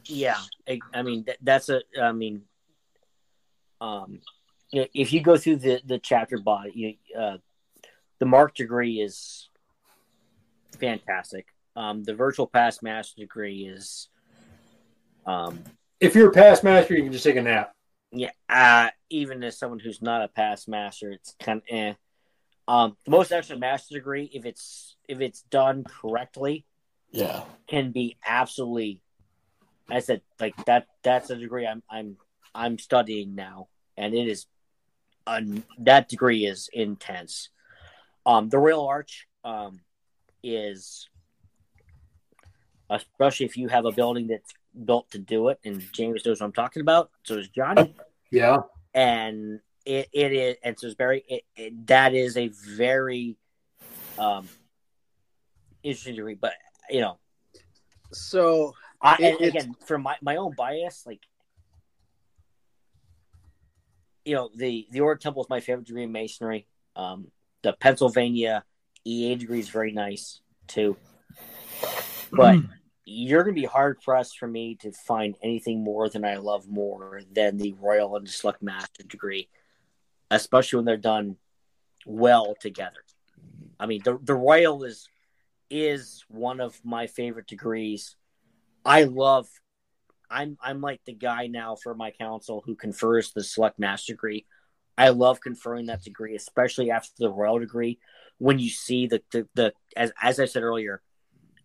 Yeah, 0.07 0.39
I, 0.69 0.81
I 0.95 1.03
mean 1.03 1.25
that, 1.27 1.37
that's 1.43 1.69
a. 1.69 1.83
I 2.01 2.13
mean, 2.13 2.43
um, 3.81 4.21
you 4.71 4.81
know, 4.83 4.87
if 4.95 5.13
you 5.13 5.21
go 5.23 5.37
through 5.37 5.57
the 5.57 5.81
the 5.85 5.99
chapter 5.99 6.39
body, 6.39 6.73
you, 6.75 7.19
uh, 7.21 7.37
the 8.19 8.27
mark 8.27 8.55
degree 8.55 9.01
is 9.01 9.49
fantastic. 10.79 11.47
Um, 11.77 12.03
the 12.03 12.15
virtual 12.15 12.47
past 12.47 12.83
master 12.83 13.21
degree 13.21 13.67
is, 13.67 14.09
um, 15.27 15.63
If 16.01 16.15
you're 16.15 16.31
a 16.31 16.33
past 16.33 16.65
master, 16.65 16.95
you 16.95 17.05
can 17.05 17.13
just 17.13 17.25
take 17.25 17.37
a 17.37 17.43
nap. 17.43 17.73
yeah. 18.11 18.31
Uh, 18.49 18.91
even 19.11 19.43
as 19.45 19.59
someone 19.59 19.79
who's 19.79 20.03
not 20.03 20.23
a 20.23 20.29
past 20.29 20.69
master, 20.69 21.11
it's 21.13 21.35
kind 21.41 21.59
of 21.59 21.65
eh. 21.69 21.95
Um, 22.67 22.97
the 23.05 23.11
most 23.11 23.33
excellent 23.33 23.61
master 23.61 23.95
degree, 23.95 24.31
if 24.33 24.45
it's 24.45 24.97
if 25.09 25.21
it's 25.21 25.43
done 25.43 25.85
correctly, 25.85 26.67
Yeah. 27.13 27.45
can 27.69 27.93
be 27.93 28.17
absolutely 28.27 29.01
I 29.91 30.01
said 30.01 30.23
like 30.39 30.55
that 30.67 30.87
that's 31.03 31.31
a 31.31 31.37
degree 31.37 31.67
I'm 31.67 31.83
I'm 31.91 32.17
I'm 32.55 32.79
studying 32.79 33.35
now 33.35 33.69
and 33.97 34.15
it 34.15 34.29
is 34.29 34.47
un, 35.27 35.65
that 35.79 36.09
degree 36.09 36.45
is 36.47 36.69
intense. 36.73 37.49
Um 38.27 38.49
the 38.49 38.59
Royal 38.59 38.87
Arch 38.87 39.27
um 39.45 39.81
is 40.43 41.09
especially 42.91 43.47
if 43.47 43.57
you 43.57 43.69
have 43.69 43.85
a 43.85 43.93
building 43.93 44.27
that's 44.29 44.53
built 44.85 45.11
to 45.11 45.19
do 45.19 45.49
it 45.49 45.59
and 45.65 45.83
James 45.93 46.25
knows 46.25 46.41
what 46.41 46.47
I'm 46.47 46.53
talking 46.53 46.81
about 46.83 47.11
so 47.23 47.37
is 47.37 47.49
Johnny 47.49 47.95
Yeah. 48.31 48.59
and 48.95 49.61
it, 49.85 50.09
it 50.13 50.33
is 50.33 50.57
and 50.63 50.79
so 50.79 50.87
it's 50.87 50.97
very 50.97 51.25
it, 51.29 51.43
it, 51.57 51.87
that 51.87 52.15
is 52.15 52.37
a 52.37 52.49
very 52.77 53.37
um 54.19 54.49
interesting 55.83 56.17
degree 56.17 56.35
but 56.35 56.55
you 56.91 57.01
know 57.01 57.19
So 58.13 58.75
I, 59.01 59.17
It- 59.21 59.41
and 59.41 59.49
again, 59.49 59.75
from 59.87 60.03
my, 60.03 60.17
my 60.21 60.37
own 60.37 60.55
bias, 60.57 61.05
like 61.07 61.21
you 64.25 64.35
know, 64.35 64.51
the 64.55 64.87
the 64.91 65.01
Order 65.01 65.19
Temple 65.19 65.43
is 65.43 65.49
my 65.49 65.61
favorite 65.61 65.87
degree 65.87 66.03
in 66.05 66.13
masonry. 66.13 66.67
Um, 66.97 67.31
the 67.63 67.73
Pennsylvania 67.73 68.65
EA 69.05 69.37
degree 69.37 69.61
is 69.61 69.69
very 69.71 69.93
nice 69.93 70.41
too, 70.67 70.97
but 72.33 72.57
you're 73.07 73.43
gonna 73.43 73.55
be 73.55 73.65
hard 73.65 74.01
pressed 74.03 74.39
for 74.39 74.47
me 74.47 74.75
to 74.83 74.93
find 74.93 75.35
anything 75.43 75.83
more 75.83 76.11
than 76.11 76.25
I 76.27 76.37
love 76.37 76.69
more 76.69 77.23
than 77.33 77.57
the 77.57 77.73
Royal 77.81 78.17
and 78.17 78.29
Select 78.29 78.63
Master 78.63 79.03
degree, 79.03 79.49
especially 80.31 80.77
when 80.79 80.85
they're 80.85 80.97
done 80.99 81.37
well 82.05 82.55
together. 82.61 83.03
I 83.81 83.87
mean, 83.87 84.03
the 84.05 84.19
the 84.23 84.35
Royal 84.35 84.85
is 84.85 85.09
is 85.71 86.25
one 86.29 86.61
of 86.61 86.79
my 86.85 87.07
favorite 87.07 87.47
degrees. 87.47 88.15
I 88.89 89.05
love. 89.05 89.47
I'm 90.31 90.57
I'm 90.63 90.81
like 90.81 91.01
the 91.05 91.13
guy 91.13 91.47
now 91.47 91.77
for 91.77 91.95
my 91.95 92.11
council 92.11 92.63
who 92.65 92.75
confers 92.75 93.33
the 93.33 93.45
select 93.45 93.79
master 93.79 94.15
degree. 94.15 94.47
I 94.97 95.11
love 95.11 95.43
conferring 95.43 95.87
that 95.87 96.03
degree, 96.03 96.35
especially 96.35 96.91
after 96.91 97.13
the 97.19 97.31
royal 97.31 97.59
degree. 97.59 97.99
When 98.39 98.59
you 98.59 98.71
see 98.71 99.07
the 99.07 99.23
the, 99.31 99.47
the 99.55 99.73
as 99.95 100.11
as 100.21 100.41
I 100.41 100.47
said 100.47 100.63
earlier, 100.63 101.03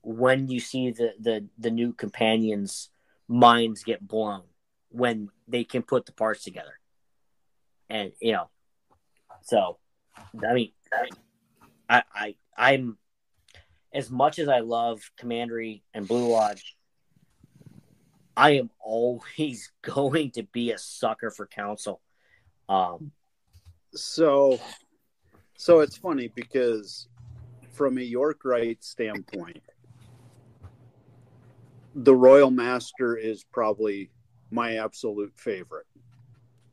when 0.02 0.50
you 0.50 0.60
see 0.60 0.92
the 0.92 1.14
the 1.18 1.48
the 1.58 1.72
new 1.72 1.94
companions' 1.94 2.90
minds 3.30 3.86
get 3.86 4.06
blown 4.06 4.44
when 4.90 5.30
they 5.48 5.64
can 5.64 5.82
put 5.82 6.06
the 6.06 6.12
parts 6.12 6.44
together, 6.44 6.78
and 7.90 8.12
you 8.20 8.34
know, 8.34 8.50
so 9.44 9.78
I 10.46 10.54
mean, 10.54 10.72
I 11.90 12.04
I 12.14 12.36
I'm 12.58 12.98
as 13.94 14.12
much 14.12 14.40
as 14.40 14.50
I 14.50 14.60
love 14.60 15.10
Commandery 15.18 15.84
and 15.94 16.06
Blue 16.06 16.28
Lodge, 16.28 16.76
I 18.36 18.52
am 18.52 18.70
always 18.80 19.72
going 19.82 20.32
to 20.32 20.44
be 20.44 20.72
a 20.72 20.78
sucker 20.78 21.32
for 21.32 21.46
council. 21.48 22.02
Um, 22.70 23.12
so 23.94 24.60
so 25.58 25.82
it's 25.82 25.98
funny 25.98 26.30
because 26.34 27.08
from 27.72 27.98
a 27.98 28.02
York 28.02 28.42
Rite 28.44 28.84
standpoint, 28.84 29.62
the 31.96 32.16
Royal 32.16 32.52
Master 32.52 33.16
is 33.16 33.44
probably 33.44 34.10
my 34.50 34.78
absolute 34.78 35.34
favorite 35.36 35.86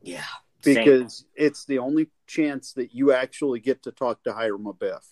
yeah, 0.03 0.25
same. 0.63 0.75
because 0.75 1.25
it's 1.35 1.65
the 1.65 1.79
only 1.79 2.09
chance 2.27 2.73
that 2.75 2.95
you 2.95 3.13
actually 3.13 3.61
get 3.61 3.83
to 3.85 3.93
talk 3.93 4.23
to 4.25 4.33
Hiram 4.33 4.65
Abiff. 4.65 5.05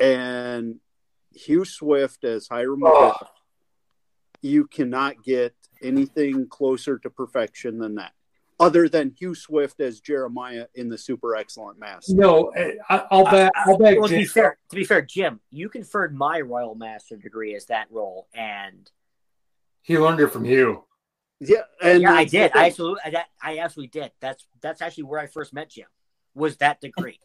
And 0.00 0.80
Hugh 1.32 1.64
Swift 1.64 2.24
as 2.24 2.48
Hiram 2.48 2.80
Abiff, 2.80 3.26
you 4.44 4.66
cannot 4.66 5.22
get 5.24 5.54
anything 5.82 6.46
closer 6.48 6.98
to 6.98 7.10
perfection 7.10 7.78
than 7.78 7.94
that. 7.96 8.12
other 8.60 8.88
than 8.88 9.10
Hugh 9.18 9.34
Swift 9.34 9.80
as 9.80 10.00
Jeremiah 10.00 10.66
in 10.76 10.88
the 10.88 10.96
Super 10.96 11.34
Excellent 11.34 11.78
Master. 11.78 12.14
No, 12.14 12.48
eh, 12.50 12.74
I, 12.88 13.04
I'll 13.10 13.24
bet. 13.24 13.50
I'll 13.56 13.76
bet. 13.76 13.98
Well, 13.98 14.08
to 14.08 14.16
be 14.16 14.24
fair, 14.24 14.58
to 14.68 14.76
be 14.76 14.84
fair, 14.84 15.02
Jim, 15.02 15.40
you 15.50 15.68
conferred 15.68 16.14
my 16.14 16.40
Royal 16.40 16.76
Master 16.76 17.16
degree 17.16 17.56
as 17.56 17.66
that 17.66 17.88
role, 17.90 18.28
and 18.32 18.88
he 19.82 19.98
learned 19.98 20.20
it 20.20 20.28
from 20.28 20.44
you. 20.44 20.84
Yeah, 21.40 21.62
and 21.82 22.02
yeah, 22.02 22.12
I 22.12 22.24
did. 22.24 22.52
I 22.54 22.66
absolutely, 22.66 23.00
I, 23.04 23.10
that, 23.10 23.26
I 23.42 23.58
absolutely 23.58 24.00
did. 24.00 24.12
That's 24.20 24.46
that's 24.60 24.80
actually 24.80 25.04
where 25.04 25.18
I 25.18 25.26
first 25.26 25.52
met 25.52 25.70
Jim. 25.70 25.86
Was 26.34 26.56
that 26.58 26.80
degree? 26.80 27.18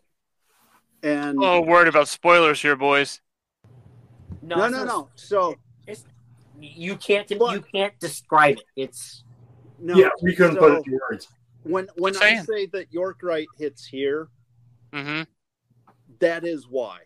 and 1.04 1.38
Oh, 1.40 1.62
word 1.62 1.88
about 1.88 2.08
spoilers 2.08 2.62
here, 2.62 2.76
boys. 2.76 3.22
No, 4.42 4.56
no, 4.56 4.70
no, 4.70 4.84
no. 4.84 5.10
So 5.16 5.56
It's, 5.86 6.04
you 6.60 6.96
can't 6.98 7.28
But- 7.38 7.54
you 7.54 7.62
can't 7.62 7.98
describe 8.00 8.58
it. 8.58 8.64
It's 8.76 9.24
no, 9.80 9.96
yeah, 9.96 10.10
we 10.22 10.36
couldn't 10.36 10.56
so 10.56 10.60
put 10.60 10.72
it 10.80 10.88
in 10.88 11.00
words. 11.10 11.28
when 11.64 11.88
when 11.98 12.14
Just 12.14 12.24
I 12.24 12.34
saying. 12.36 12.44
say 12.46 12.66
that 12.68 12.92
York 12.92 13.20
Rite 13.24 13.48
hits 13.58 13.86
here, 13.86 14.30
hmm 14.94 15.22
that 16.20 16.44
is 16.46 16.68
why. 16.68 17.00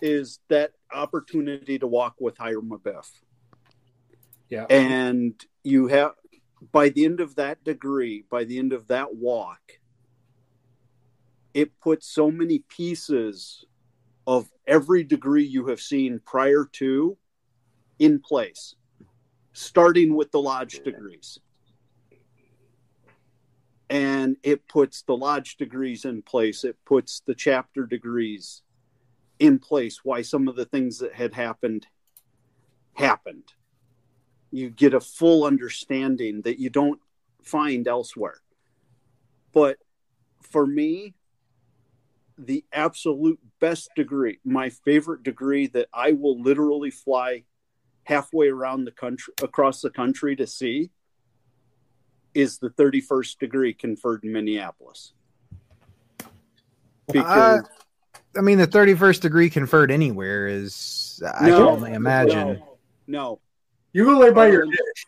Is 0.00 0.38
that 0.48 0.72
opportunity 0.92 1.78
to 1.78 1.86
walk 1.86 2.14
with 2.20 2.36
Hiram 2.38 2.68
Abiff. 2.70 3.10
Yeah. 4.50 4.66
And 4.68 5.34
you 5.64 5.86
have 5.88 6.12
by 6.72 6.90
the 6.90 7.04
end 7.04 7.20
of 7.20 7.34
that 7.36 7.64
degree, 7.64 8.24
by 8.30 8.44
the 8.44 8.58
end 8.58 8.72
of 8.72 8.86
that 8.88 9.14
walk, 9.16 9.80
it 11.52 11.78
puts 11.80 12.06
so 12.06 12.30
many 12.30 12.60
pieces 12.68 13.64
of 14.26 14.50
every 14.66 15.04
degree 15.04 15.44
you 15.44 15.66
have 15.66 15.80
seen 15.80 16.20
prior 16.24 16.64
to 16.72 17.16
in 17.98 18.18
place, 18.20 18.74
starting 19.54 20.14
with 20.14 20.32
the 20.32 20.40
lodge 20.40 20.80
degrees. 20.84 21.38
And 23.88 24.36
it 24.42 24.66
puts 24.68 25.02
the 25.02 25.16
lodge 25.16 25.56
degrees 25.56 26.04
in 26.04 26.22
place, 26.22 26.64
it 26.64 26.76
puts 26.84 27.20
the 27.20 27.34
chapter 27.34 27.86
degrees 27.86 28.62
in 29.38 29.58
place, 29.58 30.00
why 30.04 30.22
some 30.22 30.48
of 30.48 30.56
the 30.56 30.64
things 30.64 30.98
that 30.98 31.14
had 31.14 31.34
happened 31.34 31.86
happened. 32.94 33.52
You 34.50 34.70
get 34.70 34.94
a 34.94 35.00
full 35.00 35.44
understanding 35.44 36.42
that 36.42 36.58
you 36.60 36.70
don't 36.70 37.00
find 37.42 37.86
elsewhere. 37.86 38.40
But 39.52 39.78
for 40.42 40.66
me, 40.66 41.14
the 42.36 42.64
absolute 42.72 43.38
best 43.60 43.90
degree, 43.94 44.40
my 44.44 44.70
favorite 44.70 45.22
degree 45.22 45.68
that 45.68 45.88
I 45.92 46.12
will 46.12 46.40
literally 46.40 46.90
fly 46.90 47.44
halfway 48.04 48.48
around 48.48 48.84
the 48.84 48.90
country, 48.92 49.34
across 49.42 49.80
the 49.80 49.90
country 49.90 50.36
to 50.36 50.46
see, 50.46 50.90
is 52.34 52.58
the 52.58 52.70
31st 52.70 53.38
degree 53.38 53.74
conferred 53.74 54.24
in 54.24 54.32
Minneapolis. 54.32 55.12
Because 57.12 57.62
I 58.36 58.40
mean, 58.40 58.58
the 58.58 58.66
31st 58.66 59.20
degree 59.20 59.50
conferred 59.50 59.90
anywhere 59.90 60.46
is, 60.48 61.22
I 61.38 61.48
No, 61.48 61.58
can 61.58 61.66
only 61.66 61.92
imagine. 61.92 62.54
no, 62.54 62.78
no, 63.06 63.40
You 63.92 64.04
go 64.04 64.18
lay 64.18 64.30
by 64.30 64.48
your 64.48 64.64
Um, 64.64 64.70
ditch. 64.70 65.06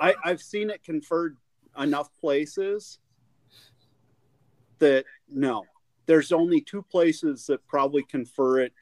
I, 0.00 0.14
I've 0.24 0.40
seen 0.42 0.70
it 0.70 0.82
conferred 0.82 1.36
enough 1.78 2.08
places 2.16 2.98
that 4.78 5.04
no, 5.28 5.64
there's 6.06 6.32
only 6.32 6.60
two 6.60 6.82
places 6.82 7.46
that 7.46 7.66
probably 7.66 8.02
confer 8.04 8.60
it. 8.60 8.72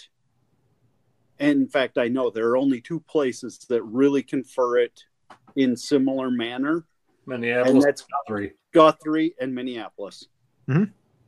And 1.42 1.62
in 1.62 1.68
fact, 1.68 1.98
I 1.98 2.06
know 2.08 2.30
there 2.30 2.48
are 2.50 2.56
only 2.56 2.80
two 2.80 3.00
places 3.00 3.58
that 3.68 3.82
really 3.82 4.22
confer 4.22 4.78
it 4.78 5.02
in 5.56 5.76
similar 5.76 6.30
manner, 6.30 6.74
and 6.76 6.86
Minneapolis, 7.26 7.84
that's 7.84 8.04
three. 8.28 8.52
Guthrie 8.72 9.34
and 9.40 9.54
Minneapolis. 9.54 10.28
Mm-hmm. 10.70 10.84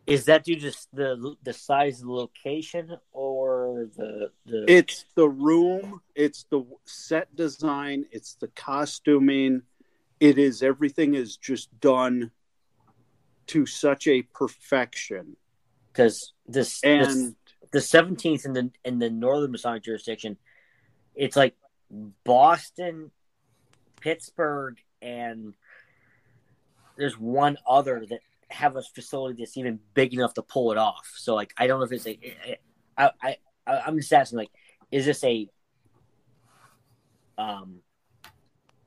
is 0.07 0.24
that 0.27 0.45
due 0.45 0.55
to 0.61 0.69
s- 0.69 0.86
the 0.93 1.35
the 1.43 1.53
size 1.53 2.01
of 2.01 2.07
the 2.07 2.12
location 2.12 2.97
or 3.12 3.89
the 3.97 4.31
the 4.47 4.65
It's 4.70 5.05
the 5.16 5.28
room, 5.28 6.01
it's 6.15 6.45
the 6.51 6.65
set 6.85 7.35
design, 7.35 8.07
it's 8.12 8.35
the 8.36 8.49
costuming. 8.49 9.62
It 10.20 10.39
is 10.39 10.62
everything 10.62 11.15
is 11.15 11.36
just 11.36 11.69
done 11.81 12.31
to 13.49 13.66
such 13.66 14.07
a 14.07 14.23
perfection. 14.23 15.36
because 15.93 16.32
this, 16.47 16.81
this 16.81 16.82
And 16.82 17.35
the 17.74 17.80
seventeenth 17.80 18.44
in 18.46 18.52
the 18.52 18.70
in 18.84 18.98
the 19.01 19.10
northern 19.10 19.51
Masonic 19.51 19.82
jurisdiction, 19.82 20.38
it's 21.14 21.36
like 21.36 21.56
Boston, 22.24 23.10
Pittsburgh, 24.01 24.78
and 25.02 25.55
there's 26.96 27.18
one 27.18 27.59
other 27.68 28.06
that 28.09 28.20
have 28.48 28.76
a 28.76 28.82
facility 28.82 29.42
that's 29.42 29.56
even 29.56 29.80
big 29.94 30.14
enough 30.14 30.34
to 30.34 30.42
pull 30.42 30.70
it 30.70 30.78
off. 30.78 31.12
So 31.16 31.34
like 31.34 31.52
I 31.59 31.66
don't 31.66 31.80
know 31.80 31.86
if 31.86 31.92
it's 31.92 32.06
a 32.06 32.59
I 32.96 33.10
I 33.20 33.36
I- 33.66 33.80
I'm 33.86 33.96
just 33.96 34.12
asking 34.12 34.38
like 34.38 34.51
is 34.92 35.05
this 35.05 35.24
a 35.24 35.48
um 37.36 37.80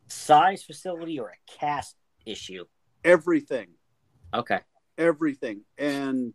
size 0.07 0.64
facility 0.64 1.19
or 1.19 1.27
a 1.27 1.59
cast 1.59 1.95
issue? 2.26 2.64
everything, 3.03 3.68
Okay. 4.34 4.59
everything. 4.97 5.61
And 5.77 6.34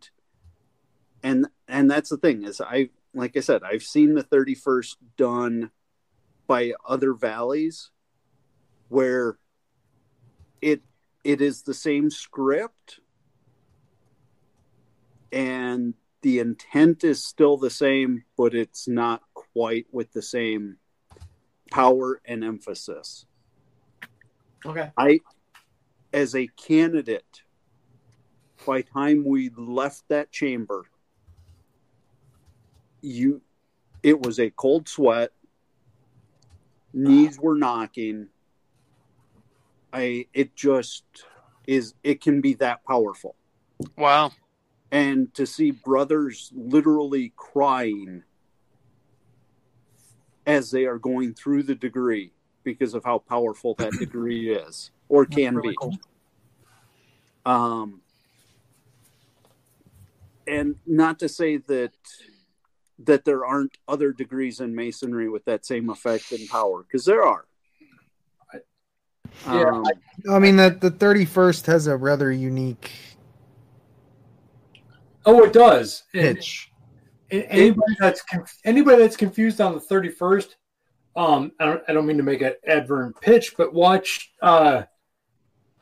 and 1.22 1.46
and 1.68 1.90
that's 1.90 2.10
the 2.10 2.16
thing 2.16 2.44
is 2.44 2.60
I 2.60 2.90
like 3.14 3.36
I 3.36 3.40
said, 3.40 3.62
I've 3.62 3.82
seen 3.82 4.14
the 4.14 4.24
31st 4.24 4.96
done 5.16 5.70
by 6.46 6.72
other 6.86 7.12
valleys 7.14 7.90
where 8.88 9.38
it 10.60 10.82
it 11.24 11.40
is 11.40 11.62
the 11.62 11.74
same 11.74 12.10
script 12.10 13.00
and 15.30 15.94
the 16.22 16.38
intent 16.40 17.04
is 17.04 17.24
still 17.24 17.56
the 17.56 17.70
same 17.70 18.24
but 18.36 18.54
it's 18.54 18.86
not 18.86 19.22
quite 19.34 19.86
with 19.92 20.12
the 20.12 20.22
same 20.22 20.76
power 21.70 22.20
and 22.24 22.44
emphasis 22.44 23.24
Okay. 24.66 24.90
i 24.96 25.20
as 26.12 26.34
a 26.34 26.48
candidate 26.48 27.42
by 28.66 28.82
time 28.82 29.24
we 29.24 29.48
left 29.56 30.02
that 30.08 30.30
chamber 30.30 30.84
you 33.02 33.42
it 34.02 34.20
was 34.20 34.38
a 34.38 34.50
cold 34.50 34.88
sweat 34.88 35.30
knees 36.94 37.38
were 37.38 37.56
knocking 37.56 38.28
i 39.92 40.26
it 40.32 40.54
just 40.54 41.04
is 41.66 41.94
it 42.02 42.20
can 42.20 42.40
be 42.40 42.54
that 42.54 42.84
powerful 42.84 43.36
Wow. 43.96 44.32
and 44.90 45.32
to 45.34 45.46
see 45.46 45.70
brothers 45.72 46.52
literally 46.54 47.32
crying 47.36 48.22
as 50.46 50.70
they 50.70 50.84
are 50.86 50.98
going 50.98 51.34
through 51.34 51.62
the 51.64 51.74
degree 51.74 52.32
because 52.64 52.94
of 52.94 53.04
how 53.04 53.18
powerful 53.18 53.74
that 53.74 53.92
degree 53.98 54.54
is 54.54 54.90
or 55.08 55.24
can 55.26 55.56
really 55.56 55.70
be 55.70 55.76
cool. 55.80 55.98
um 57.44 58.00
and 60.46 60.76
not 60.86 61.18
to 61.18 61.28
say 61.28 61.56
that 61.56 61.92
that 63.06 63.24
there 63.24 63.44
aren't 63.44 63.76
other 63.88 64.12
degrees 64.12 64.60
in 64.60 64.74
masonry 64.74 65.28
with 65.28 65.44
that 65.44 65.64
same 65.64 65.90
effect 65.90 66.32
and 66.32 66.48
power 66.48 66.82
because 66.82 67.04
there 67.04 67.22
are 67.22 67.44
Yeah, 69.46 69.70
um, 69.70 69.84
I 70.30 70.38
mean, 70.38 70.56
the, 70.56 70.70
the 70.70 70.90
31st 70.90 71.66
has 71.66 71.86
a 71.86 71.96
rather 71.96 72.30
unique 72.30 72.90
Oh, 75.24 75.44
it 75.44 75.52
does. 75.52 76.04
Pitch. 76.12 76.70
and 77.30 77.44
anybody 77.48 77.94
that's 77.98 78.22
anybody 78.64 79.02
that's 79.02 79.16
confused 79.16 79.60
on 79.60 79.74
the 79.74 79.80
thirty 79.80 80.08
first, 80.08 80.56
um, 81.16 81.52
I 81.60 81.66
don't 81.66 81.82
I 81.88 81.92
don't 81.92 82.06
mean 82.06 82.16
to 82.16 82.22
make 82.22 82.42
an 82.42 82.54
advert 82.66 83.20
pitch, 83.20 83.54
but 83.56 83.72
watch 83.72 84.32
uh, 84.42 84.82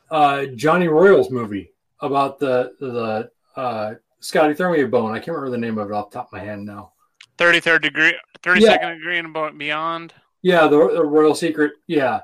uh, 0.09 0.45
Johnny 0.55 0.87
Royals 0.87 1.31
movie 1.31 1.73
about 2.01 2.39
the 2.39 2.73
the 2.79 3.31
uh, 3.59 3.95
Scotty 4.19 4.53
Thermia 4.53 4.89
bone. 4.89 5.11
I 5.11 5.19
can't 5.19 5.35
remember 5.35 5.49
the 5.49 5.57
name 5.57 5.77
of 5.77 5.89
it 5.89 5.93
off 5.93 6.11
the 6.11 6.19
top 6.19 6.27
of 6.27 6.33
my 6.33 6.39
head 6.39 6.59
now. 6.59 6.93
33rd 7.41 7.81
degree, 7.81 8.13
32nd 8.43 8.97
degree 8.97 9.17
and 9.17 9.57
beyond. 9.57 10.13
Yeah, 10.41 10.67
the, 10.67 10.77
the 10.93 11.05
Royal 11.05 11.35
Secret. 11.35 11.73
Yeah. 11.87 12.21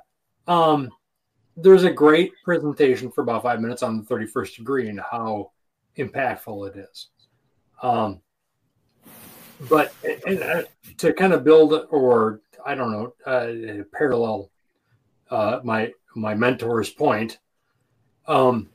Um, 0.47 0.89
there's 1.55 1.83
a 1.83 1.91
great 1.91 2.31
presentation 2.43 3.11
for 3.11 3.21
about 3.21 3.43
five 3.43 3.59
minutes 3.59 3.83
on 3.83 3.97
the 3.97 4.03
31st 4.03 4.57
degree 4.57 4.89
and 4.89 4.99
how 4.99 5.51
impactful 5.97 6.69
it 6.69 6.77
is. 6.77 7.07
Um, 7.81 8.21
but 9.69 9.93
and, 10.25 10.43
uh, 10.43 10.63
to 10.97 11.13
kind 11.13 11.33
of 11.33 11.43
build 11.43 11.87
or 11.89 12.41
I 12.65 12.75
don't 12.75 12.91
know, 12.91 13.13
uh, 13.25 13.83
parallel 13.91 14.51
uh, 15.31 15.59
my 15.63 15.91
my 16.15 16.33
mentor's 16.35 16.89
point, 16.89 17.39
um, 18.27 18.69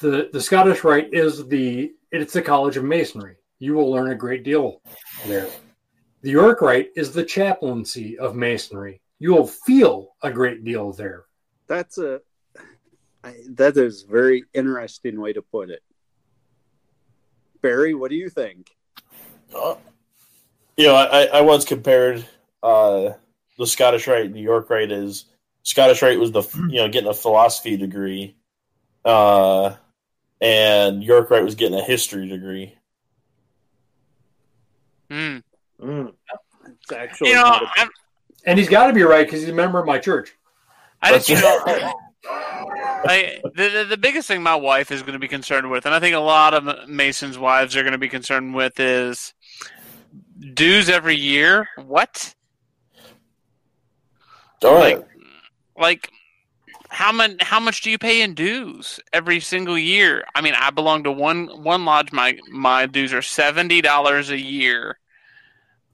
the 0.00 0.28
the 0.32 0.40
Scottish 0.40 0.84
Rite 0.84 1.12
is 1.12 1.46
the 1.48 1.92
it's 2.10 2.34
the 2.34 2.42
College 2.42 2.76
of 2.76 2.84
Masonry. 2.84 3.36
You 3.62 3.74
will 3.74 3.92
learn 3.92 4.10
a 4.10 4.16
great 4.16 4.42
deal 4.42 4.82
there. 5.24 5.48
The 6.22 6.30
York 6.30 6.62
Rite 6.62 6.90
is 6.96 7.12
the 7.12 7.22
chaplaincy 7.22 8.18
of 8.18 8.34
Masonry. 8.34 9.00
You 9.20 9.34
will 9.34 9.46
feel 9.46 10.16
a 10.20 10.32
great 10.32 10.64
deal 10.64 10.92
there. 10.92 11.26
that's 11.68 11.96
a 11.96 12.20
I, 13.22 13.34
that 13.50 13.76
is 13.76 14.02
a 14.02 14.10
very 14.10 14.42
interesting 14.52 15.20
way 15.20 15.32
to 15.34 15.42
put 15.42 15.70
it. 15.70 15.80
Barry, 17.60 17.94
what 17.94 18.10
do 18.10 18.16
you 18.16 18.28
think? 18.28 18.68
Uh, 19.54 19.76
you 20.76 20.86
know, 20.86 20.96
I, 20.96 21.26
I 21.26 21.42
once 21.42 21.64
compared 21.64 22.26
uh, 22.64 23.10
the 23.58 23.66
Scottish 23.68 24.08
Rite 24.08 24.24
and 24.24 24.34
New 24.34 24.42
York 24.42 24.68
Rite 24.70 24.90
as 24.90 25.26
Scottish 25.62 26.02
Rite 26.02 26.18
was 26.18 26.32
the 26.32 26.42
you 26.68 26.78
know 26.78 26.88
getting 26.88 27.10
a 27.10 27.14
philosophy 27.14 27.76
degree, 27.76 28.34
uh, 29.04 29.76
and 30.40 31.04
York 31.04 31.30
Rite 31.30 31.44
was 31.44 31.54
getting 31.54 31.78
a 31.78 31.84
history 31.84 32.28
degree. 32.28 32.76
Mm. 35.12 35.42
Mm. 35.80 36.12
It's 36.80 36.92
actually 36.92 37.28
You 37.30 37.34
know, 37.36 37.42
not 37.42 37.62
a- 37.62 37.70
I'm, 37.76 37.88
And 38.46 38.58
he's 38.58 38.68
got 38.68 38.86
to 38.86 38.92
be 38.92 39.02
right 39.02 39.26
because 39.26 39.40
he's 39.40 39.50
a 39.50 39.54
member 39.54 39.78
of 39.78 39.86
my 39.86 39.98
church. 39.98 40.32
I 41.02 41.12
just, 41.12 41.28
you 41.28 41.36
know, 41.36 41.60
I, 43.04 43.40
the, 43.56 43.68
the 43.68 43.86
the 43.90 43.96
biggest 43.96 44.28
thing 44.28 44.42
my 44.42 44.54
wife 44.54 44.92
is 44.92 45.02
going 45.02 45.14
to 45.14 45.18
be 45.18 45.26
concerned 45.28 45.68
with, 45.70 45.86
and 45.86 45.94
I 45.94 45.98
think 45.98 46.14
a 46.14 46.20
lot 46.20 46.54
of 46.54 46.88
Masons' 46.88 47.36
wives 47.36 47.76
are 47.76 47.82
going 47.82 47.92
to 47.92 47.98
be 47.98 48.08
concerned 48.08 48.54
with, 48.54 48.78
is 48.78 49.34
dues 50.54 50.88
every 50.88 51.16
year. 51.16 51.66
What? 51.76 52.34
All 54.62 54.74
right. 54.74 54.98
Like, 54.98 55.06
like 55.76 56.10
how 56.90 57.10
much? 57.10 57.42
How 57.42 57.58
much 57.58 57.80
do 57.80 57.90
you 57.90 57.98
pay 57.98 58.22
in 58.22 58.34
dues 58.34 59.00
every 59.12 59.40
single 59.40 59.76
year? 59.76 60.24
I 60.36 60.40
mean, 60.40 60.54
I 60.56 60.70
belong 60.70 61.02
to 61.04 61.10
one 61.12 61.48
one 61.64 61.84
lodge. 61.84 62.12
My 62.12 62.38
my 62.50 62.86
dues 62.86 63.12
are 63.12 63.22
seventy 63.22 63.80
dollars 63.80 64.30
a 64.30 64.38
year, 64.38 64.98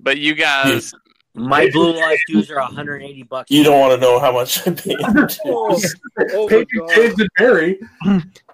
but 0.00 0.18
you 0.18 0.34
guys, 0.34 0.92
My 1.34 1.70
blue 1.70 1.94
life 1.94 2.20
dues 2.26 2.50
are 2.50 2.56
180 2.58 3.22
bucks. 3.24 3.50
You 3.50 3.62
don't 3.62 3.78
want 3.80 3.92
to 3.94 4.00
know 4.00 4.18
how 4.18 4.32
much 4.32 4.66
I 4.66 4.72
paid. 4.72 4.98
Oh, 5.44 5.80
oh 6.32 6.42
my 6.44 6.48
Patriot 6.48 6.68
God. 6.78 6.90
James 6.94 7.20
and 7.20 7.28
Barry. 7.38 7.78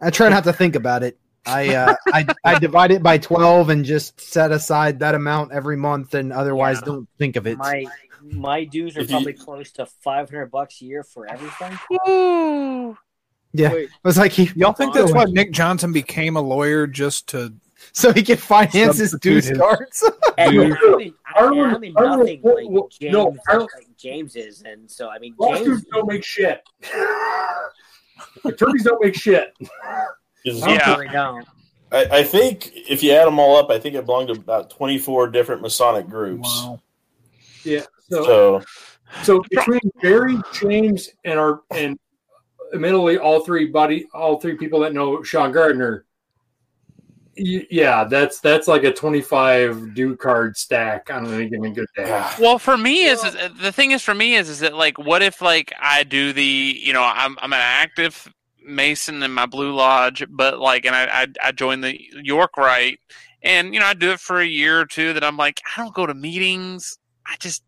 I 0.03 0.11
try 0.11 0.29
not 0.29 0.45
to 0.45 0.53
think 0.53 0.77
about 0.77 1.03
it. 1.03 1.19
I 1.47 1.75
uh, 1.75 1.95
I 2.13 2.27
I 2.45 2.59
divide 2.59 2.91
it 2.91 3.03
by 3.03 3.19
twelve 3.19 3.69
and 3.69 3.85
just 3.85 4.19
set 4.21 4.51
aside 4.51 5.01
that 5.01 5.15
amount 5.15 5.53
every 5.53 5.77
month, 5.77 6.15
and 6.15 6.33
otherwise 6.33 6.79
Yeah. 6.81 6.87
don't 6.87 7.09
think 7.19 7.37
of 7.37 7.47
it. 7.47 7.59
My 7.59 7.85
my 8.23 8.65
dues 8.65 8.97
are 8.97 9.05
probably 9.07 9.35
close 9.35 9.71
to 9.73 9.85
500 9.85 10.51
bucks 10.51 10.81
a 10.81 10.87
year 10.87 11.03
for 11.05 11.27
everything. 11.27 11.79
Ooh. 12.09 12.97
yeah, 13.53 13.71
Wait, 13.73 13.85
it 13.85 13.91
was 14.03 14.17
like 14.17 14.33
he 14.33 14.51
Y'all 14.57 14.73
think 14.73 14.95
that's 14.95 15.13
why 15.13 15.25
Nick 15.25 15.53
Johnson 15.53 15.93
became 15.93 16.37
a 16.37 16.41
lawyer 16.41 16.87
just 16.87 17.29
to? 17.29 17.53
So 17.95 18.13
he 18.13 18.23
can 18.23 18.37
finance 18.37 18.99
his 18.99 19.13
Substitute 19.13 19.45
dues 19.45 19.59
cards. 19.59 20.11
And 20.37 20.51
Dude. 20.53 20.77
I'm 20.77 21.01
in, 21.01 21.15
I, 21.35 21.45
and 21.47 21.61
Ireland- 21.61 21.95
I'm 21.97 22.19
nothing 22.19 22.43
like 22.43 22.91
James, 22.91 23.13
no, 23.13 23.37
Ireland- 23.49 23.69
like 23.77 23.97
James 23.97 24.37
is, 24.37 24.63
and 24.63 24.91
so 24.91 25.09
I 25.09 25.19
mean, 25.19 25.35
Lawsuits 25.39 25.67
James. 25.69 25.85
don't 25.93 26.07
make 26.09 26.25
shit. 26.25 26.63
Attorneys 28.45 28.85
don't 28.85 29.03
make 29.05 29.15
shit. 29.15 29.55
I 29.63 30.05
Yeah. 30.45 30.95
really 30.97 31.09
don't. 31.09 31.47
I, 31.93 32.05
I 32.19 32.23
think 32.25 32.73
if 32.75 33.03
you 33.03 33.13
add 33.13 33.27
them 33.27 33.39
all 33.39 33.57
up, 33.57 33.71
I 33.71 33.79
think 33.79 33.95
it 33.95 34.05
belonged 34.05 34.29
to 34.29 34.35
about 34.35 34.71
24 34.71 35.29
different 35.29 35.63
Masonic 35.63 36.09
groups. 36.09 36.49
Wow. 36.65 36.81
Yeah. 37.65 37.83
So, 38.11 38.25
So, 38.25 38.63
so 39.23 39.43
between 39.51 39.81
Barry, 40.03 40.37
James, 40.53 41.11
and 41.25 41.39
our 41.39 41.63
and 41.71 41.99
admittedly 42.75 43.19
all 43.19 43.45
three 43.45 43.67
buddy, 43.67 44.07
all 44.13 44.41
three 44.41 44.57
people 44.57 44.81
that 44.81 44.93
know 44.93 45.23
Sean 45.23 45.53
Gardner. 45.53 46.05
Y- 47.37 47.67
Yeah, 47.71 48.05
that's 48.05 48.41
that's 48.41 48.69
like 48.69 48.85
a 48.85 48.93
twenty-five 48.93 49.95
due 49.95 50.17
card 50.17 50.57
stack 50.57 51.11
on 51.11 51.27
any 51.33 51.49
given 51.49 51.73
good 51.73 51.87
day. 51.97 52.25
Well, 52.41 52.59
for 52.59 52.77
me 52.77 53.05
is, 53.05 53.23
is 53.25 53.37
the 53.61 53.73
thing 53.73 53.93
is 53.93 54.03
for 54.03 54.15
me 54.15 54.35
is 54.35 54.49
is 54.49 54.61
that 54.61 54.75
like 54.75 54.99
what 54.99 55.23
if 55.23 55.41
like 55.41 55.73
I 55.81 56.05
do 56.05 56.33
the 56.33 56.81
you 56.83 56.93
know 56.93 57.03
I'm 57.03 57.37
I'm 57.41 57.53
an 57.53 57.61
active 57.61 58.33
Mason 58.67 59.23
in 59.23 59.33
my 59.33 59.47
Blue 59.47 59.73
Lodge, 59.73 60.25
but 60.31 60.59
like 60.59 60.85
and 60.87 60.95
I 60.95 61.23
I, 61.23 61.27
I 61.43 61.53
join 61.53 61.81
the 61.81 61.99
York 62.23 62.57
Rite, 62.57 62.99
and 63.43 63.75
you 63.75 63.81
know 63.81 63.87
I 63.87 63.95
do 63.95 64.11
it 64.11 64.21
for 64.21 64.41
a 64.41 64.47
year 64.47 64.81
or 64.81 64.87
two. 64.87 65.13
That 65.13 65.25
I'm 65.25 65.37
like 65.37 65.61
I 65.77 65.83
don't 65.83 65.95
go 65.95 66.07
to 66.07 66.15
meetings. 66.15 66.99
I 67.27 67.37
just 67.41 67.63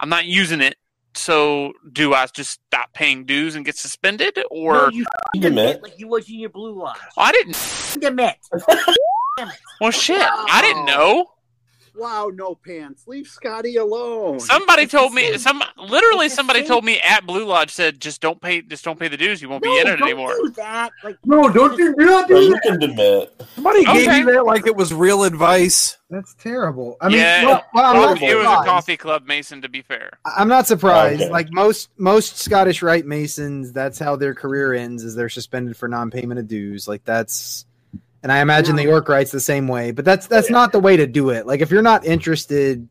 I'm 0.00 0.08
not 0.08 0.24
using 0.24 0.60
it. 0.60 0.76
So 1.14 1.72
do 1.92 2.14
I 2.14 2.26
just 2.26 2.60
stop 2.68 2.92
paying 2.94 3.24
dues 3.24 3.54
and 3.54 3.64
get 3.64 3.76
suspended, 3.76 4.38
or 4.50 4.74
no, 4.74 4.88
you 4.88 5.04
You 5.34 5.46
admit 5.46 5.46
admit. 5.46 5.82
like 5.82 5.98
you 5.98 6.08
was 6.08 6.28
in 6.28 6.38
your 6.40 6.50
blue 6.50 6.78
lodge. 6.78 6.98
I 7.16 7.32
didn't? 7.32 7.56
Admit. 8.02 8.36
Well, 9.80 9.90
shit, 9.90 10.20
I 10.20 10.60
didn't 10.62 10.88
oh. 10.90 10.96
know. 10.96 11.26
Wow, 11.94 12.30
no 12.34 12.54
pants. 12.54 13.06
Leave 13.06 13.26
Scotty 13.26 13.76
alone. 13.76 14.40
Somebody 14.40 14.82
It's 14.84 14.92
told 14.92 15.12
me 15.12 15.36
some 15.38 15.62
literally 15.76 16.28
somebody 16.28 16.64
told 16.66 16.84
me 16.84 17.00
at 17.00 17.26
Blue 17.26 17.44
Lodge 17.44 17.70
said 17.70 18.00
just 18.00 18.20
don't 18.20 18.40
pay 18.40 18.62
just 18.62 18.84
don't 18.84 18.98
pay 18.98 19.08
the 19.08 19.16
dues 19.16 19.40
you 19.42 19.48
won't 19.48 19.64
no, 19.64 19.70
be 19.72 19.80
in 19.80 19.86
it 19.86 19.96
don't 19.98 20.02
anymore. 20.08 20.34
do 20.34 20.50
that. 20.56 20.92
Like 21.04 21.16
No, 21.24 21.48
don't 21.52 21.78
you 21.78 21.94
do 21.96 22.04
not 22.06 22.28
Well, 22.28 22.40
do 22.40 22.46
you 22.46 22.50
that. 22.54 22.62
can 22.62 22.82
admit. 22.82 23.42
Somebody 23.54 23.84
gave 23.84 24.12
you 24.18 24.32
that 24.32 24.44
like 24.46 24.66
it 24.66 24.76
was 24.76 24.92
real 24.94 25.24
advice. 25.24 25.98
That's 26.10 26.34
terrible. 26.34 26.96
I 27.00 27.08
mean, 27.08 27.18
Yeah. 27.18 27.44
well, 27.46 27.64
well, 27.74 27.84
I'm, 27.84 27.96
Well, 27.98 28.14
not 28.14 28.22
it 28.22 28.34
was 28.34 28.44
a 28.44 28.64
coffee 28.64 28.96
club 28.96 29.26
Mason 29.26 29.62
to 29.62 29.68
be 29.68 29.82
fair. 29.82 30.10
I'm 30.24 30.48
not 30.48 30.66
surprised. 30.66 31.22
Okay. 31.22 31.30
Like 31.30 31.48
most 31.52 31.90
most 31.98 32.38
Scottish 32.38 32.82
Rite 32.82 33.06
Masons, 33.06 33.72
that's 33.72 33.98
how 33.98 34.16
their 34.16 34.34
career 34.34 34.74
ends. 34.74 35.04
Is 35.04 35.14
they're 35.14 35.28
suspended 35.28 35.76
for 35.76 35.88
non-payment 35.88 36.38
of 36.38 36.48
dues. 36.48 36.86
Like 36.88 37.04
that's, 37.04 37.64
and 38.22 38.30
I 38.32 38.40
imagine 38.40 38.76
the 38.76 38.82
York 38.84 39.08
Rite's 39.08 39.30
the 39.30 39.40
same 39.40 39.66
way. 39.68 39.90
But 39.90 40.04
that's 40.04 40.26
that's 40.26 40.50
not 40.50 40.72
the 40.72 40.80
way 40.80 40.96
to 40.96 41.06
do 41.06 41.30
it. 41.30 41.46
Like 41.46 41.60
if 41.60 41.70
you're 41.70 41.82
not 41.82 42.04
interested, 42.04 42.88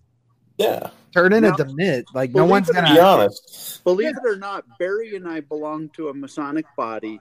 Yeah. 0.58 0.90
turn 1.14 1.34
in 1.34 1.44
Now- 1.44 1.49
a 1.49 1.58
demit. 1.58 2.03
Like 2.14 2.32
no 2.32 2.45
one's 2.45 2.70
gonna. 2.70 2.94
Be 2.94 2.99
honest. 2.99 3.84
Believe 3.84 4.16
it 4.18 4.24
or 4.26 4.36
not, 4.38 4.66
Barry 4.78 5.16
and 5.16 5.28
I 5.28 5.40
belong 5.41 5.90
to 5.95 6.10
a 6.10 6.14
Masonic 6.14 6.66
body 6.78 7.20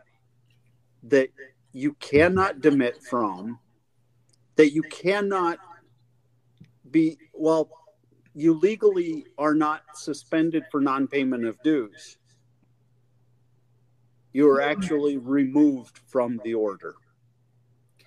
that 1.05 1.31
you 1.73 1.95
cannot 1.95 2.61
demit 2.61 3.03
from, 3.03 3.59
that 4.57 4.73
you 4.73 4.83
cannot 4.83 5.59
be, 6.91 7.17
well, 7.33 7.71
you 8.35 8.55
legally 8.55 9.25
are 9.39 9.55
not 9.55 9.83
suspended 9.95 10.65
for 10.71 10.81
non 10.81 11.07
payment 11.07 11.47
of 11.47 11.57
dues. 11.63 12.19
You 14.33 14.49
are 14.51 14.61
actually 14.61 15.17
removed 15.17 15.99
from 16.07 16.41
the 16.45 16.55
order. 16.55 16.95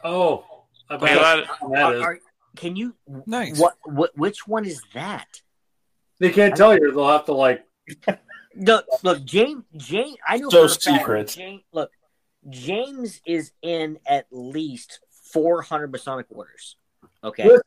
Oh, 0.04 0.46
I 0.90 0.96
Wait, 0.98 1.02
bet 1.16 1.48
what? 1.62 1.72
that 1.74 1.84
are, 1.84 1.94
is. 1.96 2.02
are- 2.02 2.20
can 2.56 2.76
you 2.76 2.96
Nice. 3.26 3.58
what 3.60 3.76
what 3.86 4.12
which 4.18 4.48
one 4.48 4.66
is 4.66 4.82
that? 4.94 5.28
They 6.20 6.30
can't 6.32 6.56
tell 6.56 6.74
you. 6.78 6.92
They'll 6.92 7.08
have 7.08 7.26
to 7.26 7.34
like. 7.34 7.66
Look, 8.56 8.86
look, 9.02 9.24
James. 9.26 9.64
James, 9.76 10.16
I 10.28 10.38
know 10.38 10.50
So 10.50 10.68
for 10.68 10.74
secret. 10.76 11.28
James, 11.30 11.64
look, 11.72 11.90
James 12.52 13.20
is 13.26 13.52
in 13.64 13.98
at 14.06 14.28
least 14.30 15.00
four 15.32 15.64
hundred 15.64 15.92
Masonic 15.92 16.28
orders. 16.30 16.76
Okay, 17.24 17.46
Listen, 17.46 17.64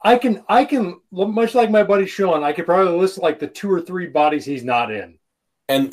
I 0.00 0.16
can, 0.16 0.44
I 0.48 0.64
can, 0.64 1.00
much 1.10 1.56
like 1.56 1.72
my 1.72 1.82
buddy 1.82 2.06
Sean, 2.06 2.44
I 2.44 2.52
could 2.52 2.66
probably 2.66 2.96
list 2.96 3.18
like 3.18 3.40
the 3.40 3.48
two 3.48 3.68
or 3.72 3.80
three 3.80 4.06
bodies 4.06 4.44
he's 4.44 4.62
not 4.62 4.92
in. 4.92 5.18
And 5.68 5.92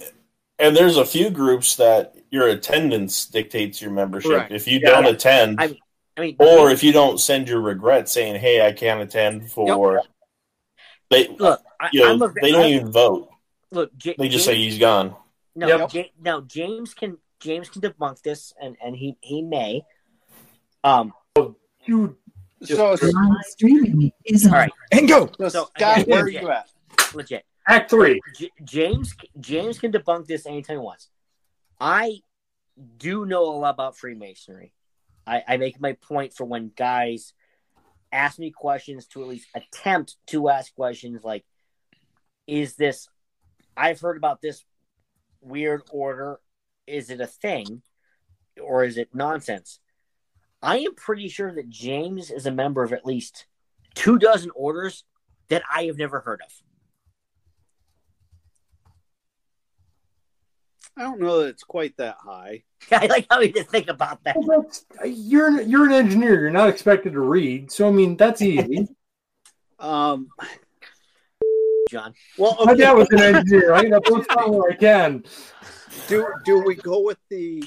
and 0.59 0.77
there's 0.77 0.97
a 0.97 1.05
few 1.05 1.31
groups 1.31 1.75
that 1.77 2.15
your 2.29 2.47
attendance 2.49 3.25
dictates 3.25 3.81
your 3.81 3.89
membership. 3.89 4.29
Correct. 4.29 4.51
If 4.51 4.67
you 4.67 4.79
Yeah. 4.79 4.91
don't 4.91 5.07
attend, 5.07 5.59
I- 5.59 5.75
I 6.17 6.21
mean, 6.21 6.35
or 6.39 6.71
if 6.71 6.81
you 6.83 6.91
don't 6.91 7.19
send 7.19 7.49
your 7.49 7.59
regret 7.61 8.07
saying, 8.09 8.39
"Hey, 8.39 8.65
I 8.65 8.71
can't 8.71 9.01
attend 9.01 9.51
for," 9.51 10.01
they 11.09 11.27
look, 11.27 11.61
I, 11.79 11.89
you 11.91 12.01
know 12.01 12.13
I'm 12.13 12.21
a, 12.21 12.33
they 12.41 12.51
don't 12.51 12.61
I'm- 12.61 12.73
even 12.73 12.91
vote. 12.91 13.29
look. 13.71 13.95
J- 13.97 14.15
They 14.17 14.29
just 14.29 14.45
James, 14.45 14.57
say 14.57 14.63
he's 14.63 14.79
gone. 14.79 15.15
no. 15.55 15.67
Yep. 15.67 15.93
Ja- 15.93 16.03
no, 16.21 16.41
James 16.41 16.93
can 16.93 17.17
James 17.39 17.69
can 17.69 17.81
debunk 17.81 18.21
this, 18.21 18.53
and 18.61 18.77
and 18.83 18.95
he 18.95 19.17
he 19.21 19.41
may. 19.41 19.83
Um. 20.83 21.13
You 21.85 22.17
So, 22.63 22.91
Live 22.91 22.99
streaming 23.43 24.11
is 24.23 24.45
on. 24.47 24.53
All 24.53 24.59
right. 24.59 24.71
And 24.91 25.07
go. 25.07 25.27
so 25.37 25.49
So, 25.49 25.69
Scott, 25.77 25.97
again, 25.97 26.05
where 26.09 26.21
are 26.21 26.25
legit. 26.25 26.41
you 26.41 26.49
at? 26.49 26.69
Legit. 27.13 27.45
act 27.67 27.89
three. 27.91 28.19
J- 28.35 28.49
James 28.63 29.13
James 29.39 29.77
can 29.79 29.91
debunk 29.91 30.25
this 30.25 30.45
anytime 30.47 30.77
he 30.77 30.81
wants. 30.81 31.09
I 31.79 32.21
do 32.97 33.25
know 33.25 33.43
a 33.43 33.55
lot 33.59 33.69
about 33.71 33.97
Freemasonry. 33.97 34.71
I, 35.27 35.43
I 35.47 35.57
make 35.57 35.79
my 35.79 35.93
point 35.93 36.33
for 36.33 36.45
when 36.45 36.71
guys 36.75 37.33
ask 38.11 38.39
me 38.39 38.51
questions 38.51 39.07
to 39.07 39.21
at 39.21 39.27
least 39.27 39.47
attempt 39.55 40.15
to 40.27 40.49
ask 40.49 40.73
questions 40.75 41.23
like, 41.23 41.43
is 42.47 42.75
this 42.75 43.07
I've 43.75 43.99
heard 43.99 44.17
about 44.17 44.41
this 44.41 44.63
weird 45.41 45.83
order. 45.91 46.39
Is 46.87 47.09
it 47.09 47.21
a 47.21 47.27
thing? 47.27 47.81
Or 48.61 48.83
is 48.83 48.97
it 48.97 49.09
nonsense? 49.13 49.79
I 50.61 50.77
am 50.79 50.95
pretty 50.95 51.27
sure 51.27 51.53
that 51.53 51.69
James 51.69 52.31
is 52.31 52.45
a 52.45 52.51
member 52.51 52.83
of 52.83 52.93
at 52.93 53.05
least 53.05 53.45
two 53.93 54.17
dozen 54.17 54.51
orders 54.55 55.03
that 55.49 55.63
I 55.73 55.83
have 55.83 55.97
never 55.97 56.21
heard 56.21 56.41
of. 56.41 56.51
I 60.97 61.01
don't 61.01 61.19
know 61.19 61.39
that 61.41 61.47
it's 61.49 61.63
quite 61.63 61.97
that 61.97 62.17
high. 62.19 62.63
I 62.91 63.07
like 63.07 63.27
how 63.29 63.41
you 63.41 63.51
just 63.51 63.69
think 63.69 63.89
about 63.89 64.23
that. 64.23 64.37
Well, 64.39 64.69
You're 65.05 65.61
you're 65.61 65.85
an 65.85 65.91
engineer. 65.91 66.39
You're 66.41 66.51
not 66.51 66.69
expected 66.69 67.13
to 67.13 67.19
read, 67.19 67.71
so 67.71 67.87
I 67.87 67.91
mean 67.91 68.17
that's 68.17 68.41
easy. 68.41 68.87
Um, 69.77 70.29
John. 71.91 72.13
well, 72.37 72.55
My 72.63 72.71
okay. 72.71 72.81
dad 72.83 72.93
was 72.93 73.09
an 73.11 73.19
engineer. 73.19 73.73
I 73.73 73.83
can 73.83 73.91
have 73.91 74.03
those 74.05 74.25
where 74.33 74.71
I 74.71 74.75
can. 74.75 75.25
do 76.07 76.25
do 76.45 76.59
we 76.63 76.75
go 76.75 77.01
with 77.01 77.17
the 77.29 77.61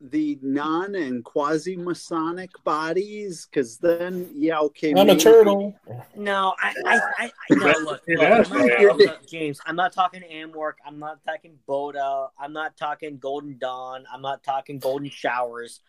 the 0.00 0.38
non 0.42 0.94
and 0.94 1.24
quasi 1.24 1.76
Masonic 1.76 2.50
bodies? 2.64 3.46
Because 3.50 3.78
then, 3.78 4.28
yeah, 4.34 4.58
okay. 4.60 4.92
I'm 4.96 5.08
a 5.08 5.16
turtle. 5.16 5.74
No, 6.16 6.54
I, 6.60 6.74
I, 6.86 7.00
I, 7.18 7.24
I 7.50 7.54
no, 7.54 7.66
look, 7.80 8.02
look, 8.08 8.20
I'm 8.20 8.58
not, 8.58 8.80
yeah. 8.80 8.92
look, 8.92 9.26
James. 9.26 9.60
I'm 9.66 9.76
not 9.76 9.92
talking 9.92 10.22
AMORC. 10.22 10.74
I'm 10.86 10.98
not 10.98 11.20
talking 11.26 11.58
BOTA. 11.66 12.28
I'm 12.38 12.52
not 12.52 12.76
talking 12.76 13.18
Golden 13.18 13.58
Dawn. 13.58 14.04
I'm 14.12 14.22
not 14.22 14.42
talking 14.42 14.78
Golden 14.78 15.08
Showers. 15.08 15.80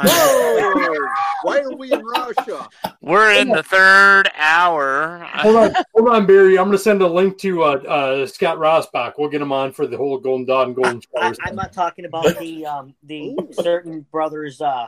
I'm 0.00 0.08
Whoa! 0.08 1.08
Why 1.42 1.58
are 1.60 1.74
we 1.76 1.92
in 1.92 2.04
Russia? 2.04 2.68
We're 3.00 3.32
in 3.32 3.48
the 3.48 3.64
third 3.64 4.30
hour. 4.36 5.26
Hold 5.34 5.56
on, 5.56 5.74
hold 5.94 6.08
on, 6.08 6.24
Barry. 6.26 6.56
I'm 6.56 6.66
going 6.66 6.76
to 6.76 6.82
send 6.82 7.02
a 7.02 7.06
link 7.08 7.36
to 7.38 7.64
uh, 7.64 7.66
uh, 7.66 8.26
Scott 8.26 8.58
Rosbach. 8.58 9.14
We'll 9.18 9.28
get 9.28 9.42
him 9.42 9.50
on 9.50 9.72
for 9.72 9.88
the 9.88 9.96
whole 9.96 10.18
Golden 10.18 10.46
Dawn, 10.46 10.72
Golden 10.72 11.00
I, 11.16 11.22
Showers. 11.22 11.38
I'm 11.42 11.56
not 11.56 11.72
talking 11.72 12.04
about 12.04 12.38
the 12.38 12.64
um 12.66 12.94
the 13.02 13.34
certain 13.52 14.06
brothers 14.12 14.60
uh 14.60 14.86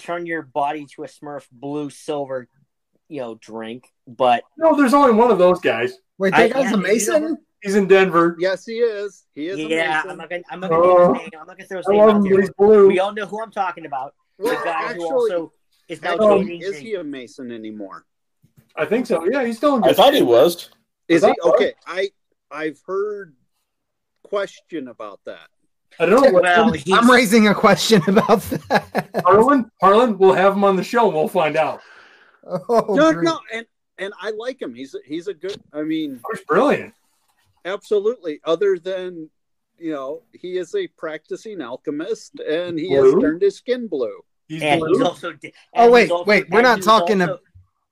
turn 0.00 0.26
your 0.26 0.42
body 0.42 0.86
to 0.96 1.04
a 1.04 1.06
Smurf 1.06 1.46
blue 1.52 1.88
silver, 1.88 2.48
you 3.08 3.20
know, 3.20 3.36
drink. 3.36 3.92
But 4.08 4.42
no, 4.58 4.76
there's 4.76 4.94
only 4.94 5.12
one 5.12 5.30
of 5.30 5.38
those 5.38 5.60
guys. 5.60 5.98
Wait, 6.18 6.34
I- 6.34 6.48
that 6.48 6.54
guy's 6.54 6.64
yeah, 6.64 6.68
a 6.68 6.70
you 6.72 6.76
know- 6.76 6.82
Mason? 6.82 7.38
He's 7.66 7.74
in 7.74 7.86
Denver. 7.86 8.36
Yes, 8.38 8.64
he 8.64 8.74
is. 8.74 9.26
He 9.34 9.48
is. 9.48 9.58
yeah, 9.58 10.02
Mason. 10.04 10.10
I'm 10.10 10.16
not 10.18 10.30
gonna 10.30 10.42
I'm 10.50 10.60
not 10.60 10.70
gonna 10.70 10.82
oh, 10.82 11.12
name 11.12 11.14
his 11.14 11.32
name. 11.32 11.40
I'm 11.40 11.46
not 11.46 11.56
gonna 11.56 11.68
throw 11.68 11.78
his 11.78 11.88
name 11.88 11.98
love 11.98 12.16
out 12.16 12.22
there. 12.22 12.40
he's 12.40 12.50
blue. 12.50 12.88
We 12.88 12.98
all 13.00 13.12
know 13.12 13.26
who 13.26 13.42
I'm 13.42 13.50
talking 13.50 13.86
about. 13.86 14.14
Well, 14.38 14.56
the 14.56 14.64
guy 14.64 14.70
actually, 14.70 15.08
who 15.08 15.12
also 15.12 15.52
is 15.88 16.02
now 16.02 16.16
dating. 16.16 16.62
is 16.62 16.76
he 16.76 16.94
a 16.94 17.04
Mason 17.04 17.50
anymore? 17.50 18.04
I 18.76 18.84
think 18.84 19.06
so. 19.06 19.24
Yeah, 19.24 19.44
he's 19.44 19.56
still 19.56 19.76
in 19.76 19.84
I 19.84 19.92
thought 19.92 20.14
he 20.14 20.22
was. 20.22 20.70
Is 21.08 21.24
he 21.24 21.32
okay? 21.44 21.74
I 21.86 22.10
I've 22.50 22.80
heard 22.86 23.34
question 24.22 24.88
about 24.88 25.20
that. 25.24 25.48
I 25.98 26.06
don't 26.06 26.22
know. 26.22 26.30
What, 26.30 26.42
well, 26.42 26.74
I'm 26.92 27.10
raising 27.10 27.48
a 27.48 27.54
question 27.54 28.02
about 28.06 28.42
that. 28.42 29.22
Harlan, 29.24 29.70
Harlan, 29.80 30.18
we'll 30.18 30.34
have 30.34 30.52
him 30.52 30.64
on 30.64 30.76
the 30.76 30.84
show 30.84 31.08
we'll 31.08 31.28
find 31.28 31.56
out. 31.56 31.80
Oh, 32.44 32.94
no, 32.94 33.12
great. 33.12 33.24
no, 33.24 33.40
and 33.52 33.66
and 33.98 34.12
I 34.20 34.30
like 34.30 34.60
him. 34.60 34.74
He's 34.74 34.94
he's 35.04 35.26
a 35.26 35.34
good. 35.34 35.60
I 35.72 35.82
mean, 35.82 36.20
He's 36.32 36.44
brilliant. 36.44 36.94
Absolutely. 37.66 38.40
Other 38.44 38.78
than 38.78 39.28
you 39.78 39.92
know, 39.92 40.22
he 40.32 40.56
is 40.56 40.74
a 40.74 40.86
practicing 40.96 41.60
alchemist, 41.60 42.40
and 42.40 42.78
he 42.78 42.88
Blue? 42.88 43.04
has 43.14 43.22
turned 43.22 43.42
his 43.42 43.56
skin 43.58 43.86
blue. 43.88 44.20
He's 44.48 44.62
and 44.62 44.80
he's 44.86 44.96
blue. 44.98 45.04
also. 45.06 45.30
and 45.32 45.52
Oh, 45.74 45.90
wait, 45.90 46.02
he's 46.02 46.10
also- 46.10 46.24
wait, 46.24 46.48
we're 46.48 46.62
not 46.62 46.80
talking 46.82 47.20
also- 47.20 47.40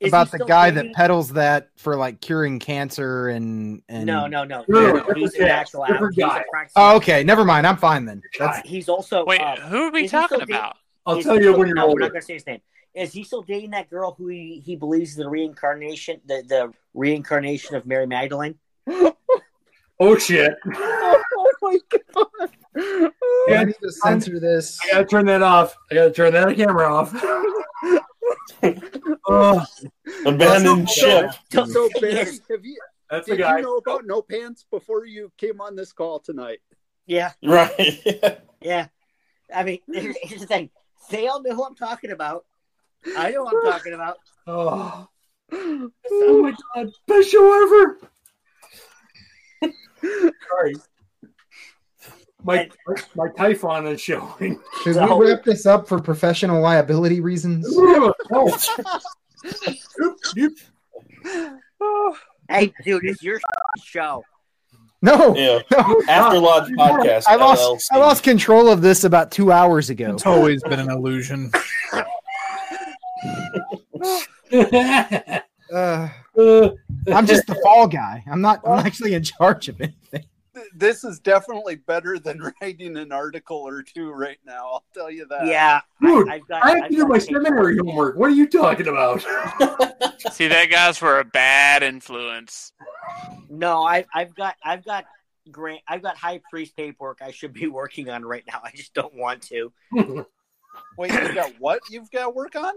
is 0.00 0.08
about 0.08 0.30
the 0.30 0.38
guy 0.38 0.70
dating- 0.70 0.92
that 0.92 0.96
peddles 0.96 1.32
that 1.34 1.68
for 1.76 1.94
like 1.96 2.20
curing 2.22 2.58
cancer 2.58 3.28
and 3.28 3.82
and 3.88 4.06
No, 4.06 4.26
no, 4.26 4.44
no. 4.44 4.64
No, 4.68 4.80
no, 4.80 4.92
no, 4.92 4.92
no, 4.92 5.14
He's 5.14 5.32
different 5.32 5.34
an 5.36 5.46
guy, 5.48 5.60
actual 5.60 5.84
he's 5.84 6.16
guy. 6.16 6.44
practicing- 6.50 6.72
Oh, 6.82 6.96
okay, 6.96 7.22
never 7.24 7.44
mind. 7.44 7.66
I'm 7.66 7.76
fine 7.76 8.04
then. 8.06 8.22
That's, 8.38 8.66
He's 8.66 8.88
also. 8.88 9.24
Wait, 9.26 9.40
uh, 9.42 9.56
who 9.56 9.82
are 9.88 9.90
we 9.90 9.98
is 10.00 10.02
he 10.04 10.08
still 10.08 10.20
talking 10.22 10.38
dating- 10.40 10.54
about? 10.56 10.76
I'll 11.06 11.20
tell 11.22 11.36
you 11.36 11.42
still- 11.42 11.58
when 11.58 11.66
you're 11.68 11.76
no, 11.76 11.88
We're 11.88 12.00
not 12.00 12.10
going 12.12 12.20
to 12.22 12.26
say 12.26 12.34
his 12.34 12.46
name. 12.46 12.60
Is 12.94 13.12
he 13.12 13.24
still 13.24 13.42
dating 13.42 13.72
that 13.72 13.90
girl 13.90 14.14
who 14.16 14.28
he, 14.28 14.62
he 14.64 14.76
believes 14.76 15.10
is 15.10 15.16
the 15.16 15.28
reincarnation, 15.28 16.20
the, 16.24 16.42
the 16.48 16.72
reincarnation 16.94 17.74
of 17.76 17.84
Mary 17.86 18.06
Magdalene? 18.06 18.54
Oh 20.00 20.18
shit! 20.18 20.54
oh 20.74 21.52
my 21.62 21.78
god! 21.90 22.50
Yeah, 23.48 23.60
I 23.60 23.64
need 23.64 23.76
to 23.82 23.92
censor 23.92 24.40
this. 24.40 24.78
I 24.84 24.90
gotta 24.92 25.04
turn 25.04 25.26
that 25.26 25.42
off. 25.42 25.76
I 25.90 25.94
gotta 25.94 26.10
turn 26.12 26.32
that 26.32 26.56
camera 26.56 26.92
off. 26.92 27.12
oh, 29.28 29.64
Abandoned 30.26 30.88
ship. 30.90 31.30
Don't 31.50 31.70
So, 31.70 31.88
say 31.94 32.00
Barry, 32.00 32.38
have 32.50 32.64
you 32.64 32.76
that's 33.10 33.28
the 33.28 33.36
did 33.36 33.42
guy. 33.42 33.58
you 33.58 33.62
know 33.62 33.76
about 33.76 34.04
no 34.06 34.22
pants 34.22 34.64
before 34.70 35.04
you 35.06 35.30
came 35.38 35.60
on 35.60 35.76
this 35.76 35.92
call 35.92 36.18
tonight? 36.18 36.58
Yeah, 37.06 37.32
Right. 37.44 38.40
yeah. 38.62 38.88
I 39.54 39.62
mean, 39.62 39.78
here's, 39.92 40.16
here's 40.22 40.40
the 40.40 40.46
thing. 40.46 40.70
They 41.10 41.26
all 41.28 41.42
know 41.42 41.54
who 41.54 41.64
I'm 41.64 41.74
talking 41.76 42.10
about. 42.10 42.44
I 43.16 43.30
know 43.30 43.44
what 43.44 43.54
I'm 43.64 43.72
talking 43.72 43.92
about. 43.92 44.16
Oh. 44.46 45.06
oh 45.52 46.42
my 46.42 46.54
god! 46.74 46.90
Best 47.06 47.28
show 47.30 47.62
ever. 47.62 47.98
Sorry. 50.48 50.74
My 52.42 52.68
my 53.14 53.28
Typhon 53.38 53.86
is 53.86 54.00
showing. 54.00 54.60
Should 54.82 54.94
So- 54.94 55.16
we 55.16 55.30
wrap 55.30 55.44
this 55.44 55.66
up 55.66 55.86
for 55.88 56.00
professional 56.00 56.60
liability 56.60 57.20
reasons? 57.20 57.66
Oh. 61.80 62.16
Hey, 62.48 62.72
dude, 62.84 63.04
it's 63.04 63.22
your 63.22 63.40
show. 63.82 64.22
No, 65.02 65.34
Yeah. 65.36 65.58
no. 65.70 66.02
After 66.08 66.38
Lodge 66.38 66.70
Podcast. 66.70 67.24
I 67.26 67.36
lost. 67.36 67.60
LLC. 67.62 67.80
I 67.92 67.98
lost 67.98 68.22
control 68.24 68.68
of 68.70 68.80
this 68.80 69.04
about 69.04 69.30
two 69.30 69.52
hours 69.52 69.90
ago. 69.90 70.14
It's 70.14 70.24
always 70.24 70.62
been 70.62 70.80
an 70.80 70.90
illusion. 70.90 71.52
Uh, 75.72 76.08
I'm 77.12 77.26
just 77.26 77.46
the 77.46 77.54
fall 77.62 77.86
guy. 77.86 78.24
I'm 78.26 78.40
not. 78.40 78.60
I'm 78.66 78.84
actually 78.84 79.14
in 79.14 79.22
charge 79.22 79.68
of 79.68 79.80
anything. 79.80 80.24
This 80.74 81.02
is 81.02 81.18
definitely 81.18 81.76
better 81.76 82.18
than 82.18 82.52
writing 82.62 82.96
an 82.96 83.12
article 83.12 83.58
or 83.58 83.82
two 83.82 84.10
right 84.10 84.38
now. 84.46 84.66
I'll 84.74 84.84
tell 84.94 85.10
you 85.10 85.26
that. 85.26 85.46
Yeah, 85.46 85.80
Dude, 86.00 86.28
I, 86.28 86.34
I've 86.34 86.48
got. 86.48 86.64
I 86.64 86.68
have 86.70 86.82
I've 86.84 86.90
to 86.90 86.96
do 86.96 87.06
my 87.06 87.18
paperwork. 87.18 87.44
seminary 87.44 87.76
homework. 87.78 88.16
What 88.16 88.30
are 88.30 88.34
you 88.34 88.48
talking 88.48 88.88
about? 88.88 89.22
See, 90.32 90.48
that 90.48 90.70
guy's 90.70 90.98
for 90.98 91.20
a 91.20 91.24
bad 91.24 91.82
influence. 91.82 92.72
No, 93.48 93.82
I, 93.82 94.04
I've 94.14 94.34
got. 94.34 94.56
I've 94.64 94.84
got. 94.84 95.04
Grant, 95.50 95.82
I've 95.86 96.00
got 96.02 96.16
high 96.16 96.40
priest 96.50 96.74
paperwork 96.74 97.18
I 97.20 97.30
should 97.30 97.52
be 97.52 97.66
working 97.66 98.08
on 98.08 98.24
right 98.24 98.44
now. 98.46 98.62
I 98.64 98.70
just 98.74 98.94
don't 98.94 99.14
want 99.14 99.42
to. 99.48 99.72
Wait, 100.96 101.12
you 101.12 101.34
got 101.34 101.52
what 101.58 101.80
you've 101.90 102.10
got 102.10 102.34
work 102.34 102.56
on? 102.56 102.72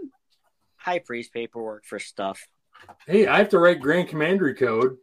High 0.76 0.98
priest 0.98 1.32
paperwork 1.32 1.86
for 1.86 1.98
stuff. 1.98 2.46
Hey, 3.06 3.26
I 3.26 3.38
have 3.38 3.48
to 3.50 3.58
write 3.58 3.80
Grand 3.80 4.08
Commandery 4.08 4.54
code. 4.54 4.96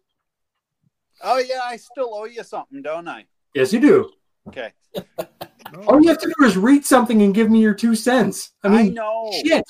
Oh 1.24 1.38
yeah, 1.38 1.62
I 1.64 1.78
still 1.78 2.14
owe 2.14 2.26
you 2.26 2.44
something, 2.44 2.82
don't 2.82 3.08
I? 3.08 3.26
Yes, 3.54 3.72
you 3.74 3.80
do. 3.80 4.12
Okay. 4.48 4.72
All 5.88 6.02
you 6.02 6.10
have 6.10 6.20
to 6.20 6.34
do 6.38 6.46
is 6.46 6.58
read 6.58 6.86
something 6.86 7.22
and 7.24 7.34
give 7.34 7.50
me 7.50 7.60
your 7.62 7.74
two 7.74 7.96
cents. 7.96 8.52
I 8.64 8.68
I, 8.68 8.84
mean, 8.84 8.94
know. 8.94 9.32
shit. 9.44 9.64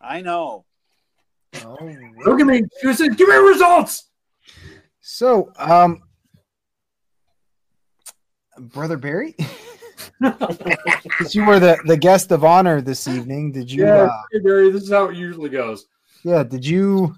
I 0.00 0.20
know. 0.20 0.64
Look 2.24 2.40
at 2.40 2.46
me. 2.46 2.62
You 2.82 2.92
said, 2.94 3.16
give 3.16 3.28
me 3.28 3.34
results. 3.36 4.08
So, 5.00 5.52
um, 5.58 6.02
brother 8.58 8.96
Barry, 8.96 9.36
since 11.18 11.34
you 11.34 11.44
were 11.44 11.60
the 11.60 11.78
the 11.86 11.96
guest 11.96 12.32
of 12.32 12.44
honor 12.44 12.80
this 12.80 13.06
evening, 13.06 13.52
did 13.52 13.70
you? 13.70 13.84
Yeah, 13.84 14.04
Uh, 14.04 14.22
hey, 14.32 14.38
Barry, 14.40 14.70
this 14.70 14.82
is 14.82 14.90
how 14.90 15.06
it 15.08 15.16
usually 15.16 15.50
goes. 15.50 15.86
Yeah, 16.26 16.42
did 16.42 16.66
you? 16.66 17.16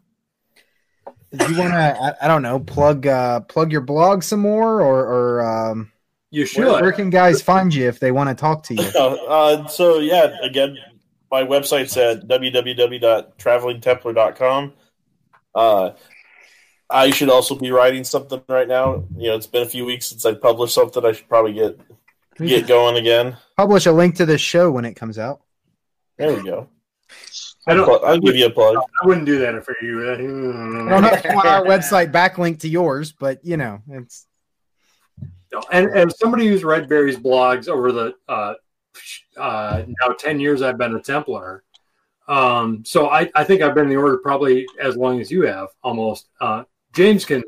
Did 1.32 1.48
you 1.48 1.58
want 1.58 1.72
to? 1.72 1.78
I, 1.78 2.12
I 2.22 2.28
don't 2.28 2.42
know. 2.42 2.60
Plug 2.60 3.06
uh, 3.06 3.40
plug 3.40 3.72
your 3.72 3.80
blog 3.80 4.22
some 4.22 4.40
more, 4.40 4.82
or 4.82 5.06
or 5.06 5.40
um, 5.40 5.90
You 6.30 6.44
should. 6.44 6.66
where, 6.66 6.82
where 6.82 6.92
can 6.92 7.08
guys 7.08 7.40
find 7.40 7.72
you 7.72 7.88
if 7.88 8.00
they 8.00 8.12
want 8.12 8.28
to 8.28 8.34
talk 8.34 8.64
to 8.64 8.74
you? 8.74 8.82
Uh, 9.28 9.66
so 9.66 9.98
yeah, 9.98 10.36
again, 10.42 10.76
my 11.30 11.42
website's 11.42 11.96
at 11.96 12.28
www.travelingtemplar.com. 12.28 14.72
Uh, 15.54 15.90
I 16.90 17.10
should 17.10 17.30
also 17.30 17.54
be 17.54 17.70
writing 17.70 18.04
something 18.04 18.42
right 18.48 18.68
now. 18.68 19.04
You 19.16 19.28
know, 19.28 19.36
it's 19.36 19.46
been 19.46 19.62
a 19.62 19.68
few 19.68 19.86
weeks 19.86 20.04
since 20.06 20.26
I 20.26 20.34
published 20.34 20.74
something. 20.74 21.02
I 21.04 21.12
should 21.12 21.28
probably 21.28 21.52
get 21.54 21.80
get 22.38 22.66
going 22.66 22.96
again. 22.96 23.36
Publish 23.56 23.86
a 23.86 23.92
link 23.92 24.16
to 24.16 24.26
this 24.26 24.42
show 24.42 24.70
when 24.70 24.84
it 24.84 24.96
comes 24.96 25.18
out. 25.18 25.40
There 26.18 26.34
we 26.34 26.42
go. 26.42 26.68
I 27.68 27.74
don't. 27.74 27.88
I'll, 27.88 28.04
I'll 28.04 28.18
give 28.18 28.34
you 28.34 28.46
a 28.46 28.50
plug. 28.50 28.76
I 29.02 29.06
wouldn't 29.06 29.26
do 29.26 29.38
that 29.40 29.54
if 29.54 29.68
I 29.68 29.72
were 29.82 29.86
you. 29.86 30.12
I 30.12 30.16
don't 30.16 31.02
know 31.02 31.08
if 31.08 31.24
you 31.24 31.34
want 31.34 31.46
our 31.46 31.64
website 31.64 32.10
backlink 32.10 32.60
to 32.60 32.68
yours, 32.68 33.12
but 33.12 33.44
you 33.44 33.56
know, 33.56 33.82
it's 33.90 34.26
And 35.70 35.90
as 35.94 36.18
somebody 36.18 36.46
who's 36.46 36.64
read 36.64 36.88
Barry's 36.88 37.16
blogs 37.16 37.68
over 37.68 37.92
the 37.92 38.14
uh, 38.28 38.54
uh, 39.36 39.82
now 39.86 40.14
ten 40.18 40.40
years, 40.40 40.62
I've 40.62 40.78
been 40.78 40.94
a 40.94 41.00
Templar. 41.00 41.62
Um, 42.26 42.84
so 42.84 43.08
I, 43.08 43.30
I 43.34 43.44
think 43.44 43.62
I've 43.62 43.74
been 43.74 43.84
in 43.84 43.90
the 43.90 43.96
order 43.96 44.18
probably 44.18 44.66
as 44.80 44.96
long 44.96 45.20
as 45.20 45.30
you 45.30 45.42
have, 45.42 45.68
almost. 45.82 46.28
Uh, 46.40 46.64
James 46.94 47.24
can 47.24 47.42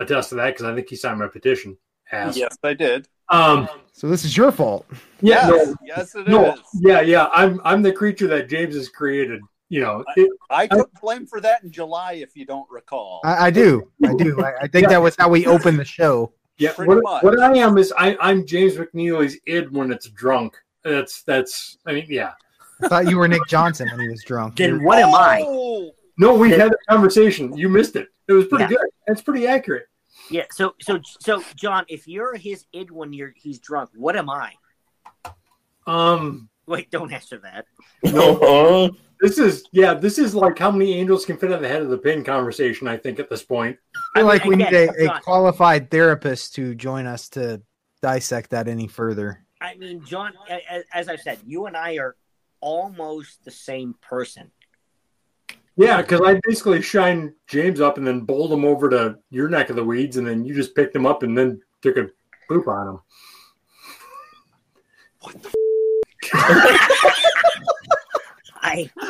attest 0.00 0.30
to 0.30 0.34
that 0.36 0.54
because 0.54 0.66
I 0.66 0.74
think 0.74 0.88
he 0.88 0.96
signed 0.96 1.18
my 1.18 1.28
petition. 1.28 1.76
Ass. 2.12 2.36
Yes, 2.36 2.56
I 2.62 2.74
did. 2.74 3.08
Um, 3.28 3.68
so 3.92 4.08
this 4.08 4.24
is 4.24 4.36
your 4.36 4.52
fault. 4.52 4.86
yeah. 5.20 5.48
yes, 5.48 5.66
No, 5.66 5.74
yes, 5.84 6.14
it 6.14 6.20
is. 6.20 6.28
no. 6.28 6.56
Yeah. 6.74 7.00
Yeah. 7.00 7.28
I'm 7.32 7.60
I'm 7.64 7.82
the 7.82 7.92
creature 7.92 8.26
that 8.28 8.48
James 8.48 8.74
has 8.74 8.88
created. 8.88 9.40
You 9.68 9.80
know. 9.80 10.04
It, 10.16 10.30
I 10.50 10.66
took 10.66 10.90
blame 11.00 11.26
for 11.26 11.40
that 11.40 11.62
in 11.64 11.70
July, 11.70 12.14
if 12.14 12.36
you 12.36 12.44
don't 12.46 12.68
recall. 12.70 13.20
I, 13.24 13.46
I 13.46 13.50
do, 13.50 13.90
I 14.04 14.14
do. 14.14 14.42
I, 14.44 14.54
I 14.62 14.68
think 14.68 14.84
Yeah. 14.84 14.88
that 14.90 15.02
was 15.02 15.16
how 15.18 15.28
we 15.28 15.46
opened 15.46 15.78
the 15.78 15.84
show. 15.84 16.32
Yeah, 16.58 16.72
Pretty 16.72 16.88
what, 16.88 17.02
much. 17.02 17.22
what 17.24 17.40
I 17.40 17.56
am 17.58 17.78
is 17.78 17.92
I, 17.98 18.16
I'm 18.20 18.46
James 18.46 18.74
McNeely's 18.74 19.38
id 19.46 19.72
when 19.72 19.90
it's 19.90 20.08
drunk. 20.10 20.56
That's 20.84 21.22
that's 21.24 21.78
I 21.86 21.92
mean 21.92 22.06
yeah. 22.08 22.32
I 22.82 22.88
thought 22.88 23.08
you 23.08 23.18
were 23.18 23.26
Nick 23.26 23.46
Johnson 23.48 23.88
when 23.90 24.00
he 24.00 24.08
was 24.08 24.22
drunk. 24.24 24.56
Then 24.56 24.84
what 24.84 24.98
am 24.98 25.14
I? 25.14 25.42
Oh, 25.44 25.90
No, 26.18 26.34
we 26.34 26.50
had 26.50 26.70
a 26.72 26.76
conversation. 26.88 27.56
You 27.56 27.68
missed 27.68 27.96
it. 27.96 28.08
It 28.28 28.32
was 28.34 28.46
pretty 28.46 28.64
Yeah. 28.64 28.68
good. 28.78 28.86
It's 29.08 29.22
pretty 29.22 29.46
accurate. 29.48 29.86
Yeah. 30.30 30.44
So 30.52 30.74
so 30.80 31.00
so 31.20 31.42
John, 31.56 31.84
if 31.88 32.06
you're 32.06 32.36
his 32.36 32.66
id 32.72 32.90
when 32.90 33.12
you're 33.12 33.32
he's 33.36 33.58
drunk, 33.58 33.90
what 33.96 34.14
am 34.16 34.28
I? 34.30 34.52
Um, 35.86 36.48
Wait, 36.66 36.90
don't 36.90 37.12
answer 37.12 37.38
that. 37.38 37.66
No. 38.04 38.90
This 39.24 39.38
is 39.38 39.64
yeah, 39.72 39.94
this 39.94 40.18
is 40.18 40.34
like 40.34 40.58
how 40.58 40.70
many 40.70 40.92
angels 40.92 41.24
can 41.24 41.38
fit 41.38 41.50
on 41.50 41.62
the 41.62 41.68
head 41.68 41.80
of 41.80 41.88
the 41.88 41.96
pin 41.96 42.22
conversation. 42.22 42.86
I 42.86 42.98
think 42.98 43.18
at 43.18 43.30
this 43.30 43.42
point. 43.42 43.78
I 44.14 44.18
feel 44.20 44.26
like 44.26 44.44
we 44.44 44.56
need 44.56 44.72
a, 44.72 45.06
a 45.06 45.20
qualified 45.20 45.90
therapist 45.90 46.54
to 46.56 46.74
join 46.74 47.06
us 47.06 47.30
to 47.30 47.62
dissect 48.02 48.50
that 48.50 48.68
any 48.68 48.86
further. 48.86 49.42
I 49.62 49.76
mean, 49.76 50.04
John, 50.04 50.34
a- 50.50 50.60
a- 50.70 50.84
as 50.92 51.08
I 51.08 51.16
said, 51.16 51.38
you 51.46 51.64
and 51.64 51.74
I 51.74 51.96
are 51.96 52.16
almost 52.60 53.42
the 53.46 53.50
same 53.50 53.94
person. 54.02 54.50
Yeah, 55.76 56.02
because 56.02 56.20
I 56.20 56.38
basically 56.46 56.82
shined 56.82 57.32
James 57.46 57.80
up 57.80 57.96
and 57.96 58.06
then 58.06 58.20
bowled 58.20 58.52
him 58.52 58.64
over 58.66 58.90
to 58.90 59.18
your 59.30 59.48
neck 59.48 59.70
of 59.70 59.76
the 59.76 59.84
weeds, 59.84 60.18
and 60.18 60.26
then 60.26 60.44
you 60.44 60.54
just 60.54 60.74
picked 60.74 60.94
him 60.94 61.06
up 61.06 61.22
and 61.22 61.36
then 61.36 61.62
took 61.80 61.96
a 61.96 62.08
poop 62.46 62.68
on 62.68 62.88
him. 62.88 63.00
I 65.26 65.32
Uh, 66.34 67.60
to 68.64 68.76
be 68.76 68.90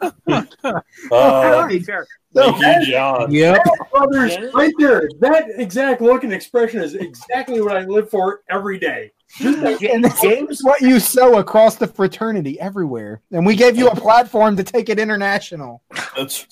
uh, 1.10 1.80
fair, 1.82 2.06
thank 2.34 2.58
you, 2.60 2.92
John. 2.92 3.30
Yep. 3.30 3.62
Brothers, 3.90 4.36
right 4.54 4.72
there. 4.78 5.08
That 5.20 5.48
exact 5.56 6.00
look 6.00 6.24
and 6.24 6.32
expression 6.32 6.80
is 6.80 6.94
exactly 6.94 7.60
what 7.60 7.76
I 7.76 7.84
live 7.84 8.10
for 8.10 8.42
every 8.48 8.78
day. 8.78 9.12
And 9.40 10.04
this 10.04 10.20
James, 10.20 10.50
is 10.50 10.64
what 10.64 10.80
you 10.80 11.00
sow 11.00 11.38
across 11.38 11.76
the 11.76 11.86
fraternity 11.86 12.58
everywhere. 12.60 13.20
And 13.32 13.44
we 13.44 13.56
gave 13.56 13.76
you 13.76 13.88
a 13.88 13.94
platform 13.94 14.56
to 14.56 14.64
take 14.64 14.88
it 14.88 14.98
international. 14.98 15.82
That's 16.16 16.46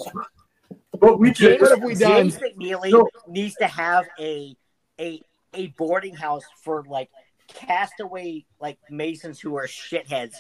But 0.98 1.18
we 1.18 1.32
James, 1.32 1.60
What 1.60 1.70
have 1.70 1.82
we 1.82 1.94
done? 1.94 2.30
James 2.30 2.38
McNeely 2.38 2.90
No. 2.90 3.08
needs 3.28 3.54
to 3.56 3.66
have 3.66 4.06
a 4.18 4.56
a 5.00 5.20
a 5.54 5.68
boarding 5.68 6.14
house 6.14 6.44
for 6.62 6.84
like 6.88 7.10
castaway 7.48 8.44
like 8.60 8.78
masons 8.90 9.40
who 9.40 9.56
are 9.56 9.66
shitheads, 9.66 10.34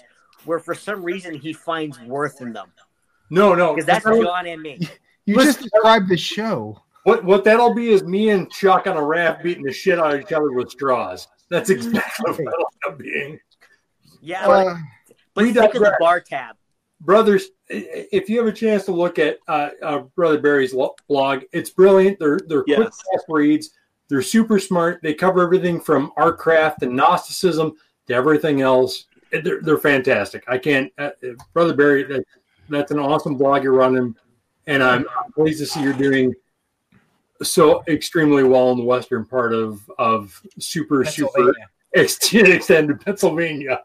where 0.46 0.58
for 0.58 0.74
some 0.74 1.02
reason 1.02 1.34
he 1.34 1.52
finds 1.52 1.98
worth 2.00 2.40
in 2.40 2.52
them. 2.52 2.68
no, 3.30 3.54
no. 3.54 3.74
Because 3.74 3.86
that's 3.86 4.04
what, 4.04 4.22
John 4.22 4.46
and 4.46 4.62
me. 4.62 4.78
You 5.26 5.36
Listen- 5.36 5.52
just 5.62 5.72
described 5.72 6.08
the 6.08 6.16
show. 6.16 6.82
what 7.04 7.24
what 7.24 7.44
that'll 7.44 7.74
be 7.74 7.88
is 7.90 8.02
me 8.04 8.30
and 8.30 8.50
Chuck 8.50 8.86
on 8.86 8.96
a 8.96 9.02
raft 9.04 9.42
beating 9.42 9.64
the 9.64 9.72
shit 9.72 9.98
out 9.98 10.14
of 10.14 10.20
each 10.20 10.32
other 10.32 10.52
with 10.52 10.70
straws. 10.70 11.26
That's 11.50 11.70
exactly 11.70 12.02
what 12.30 12.40
it'll 12.40 12.48
end 12.52 12.92
up 12.92 12.98
being. 12.98 13.38
Yeah, 14.20 14.46
but, 14.46 14.66
Uh, 14.66 14.76
but 15.34 15.44
we 15.44 15.52
think 15.52 15.74
of 15.74 15.80
the 15.82 15.96
bar 16.00 16.20
tab. 16.20 16.56
brothers 17.00 17.48
if 17.68 18.28
you 18.28 18.38
have 18.38 18.46
a 18.46 18.52
chance 18.52 18.84
to 18.84 18.92
look 18.92 19.18
at 19.18 19.38
uh, 19.48 19.70
uh, 19.82 19.98
brother 20.16 20.38
barry's 20.40 20.74
blog 21.08 21.42
it's 21.52 21.70
brilliant 21.70 22.18
they're 22.18 22.38
they're 22.46 22.62
quick 22.62 22.78
fast 22.78 23.24
reads 23.28 23.70
they're 24.08 24.22
super 24.22 24.58
smart 24.58 25.00
they 25.02 25.12
cover 25.14 25.42
everything 25.42 25.80
from 25.80 26.12
art 26.16 26.38
craft 26.38 26.82
and 26.82 26.94
gnosticism 26.94 27.72
to 28.06 28.14
everything 28.14 28.60
else 28.60 29.06
they're, 29.42 29.60
they're 29.62 29.78
fantastic. 29.78 30.44
I 30.46 30.58
can't 30.58 30.92
uh, 30.98 31.10
brother 31.52 31.74
barry 31.74 32.04
that, 32.04 32.24
that's 32.68 32.90
an 32.90 32.98
awesome 32.98 33.36
blog 33.36 33.62
you're 33.62 33.72
running 33.72 34.14
and 34.66 34.82
i'm 34.82 35.06
I'm 35.22 35.32
pleased 35.32 35.60
to 35.60 35.66
see 35.66 35.82
you're 35.82 35.92
doing 35.92 36.32
so 37.42 37.82
extremely 37.88 38.44
well 38.44 38.70
in 38.72 38.78
the 38.78 38.84
western 38.84 39.24
part 39.24 39.52
of 39.52 39.88
of 39.98 40.40
super 40.58 41.04
super 41.04 41.52
Pennsylvania. 41.94 42.54
extended 42.56 43.00
pennsylvania 43.00 43.84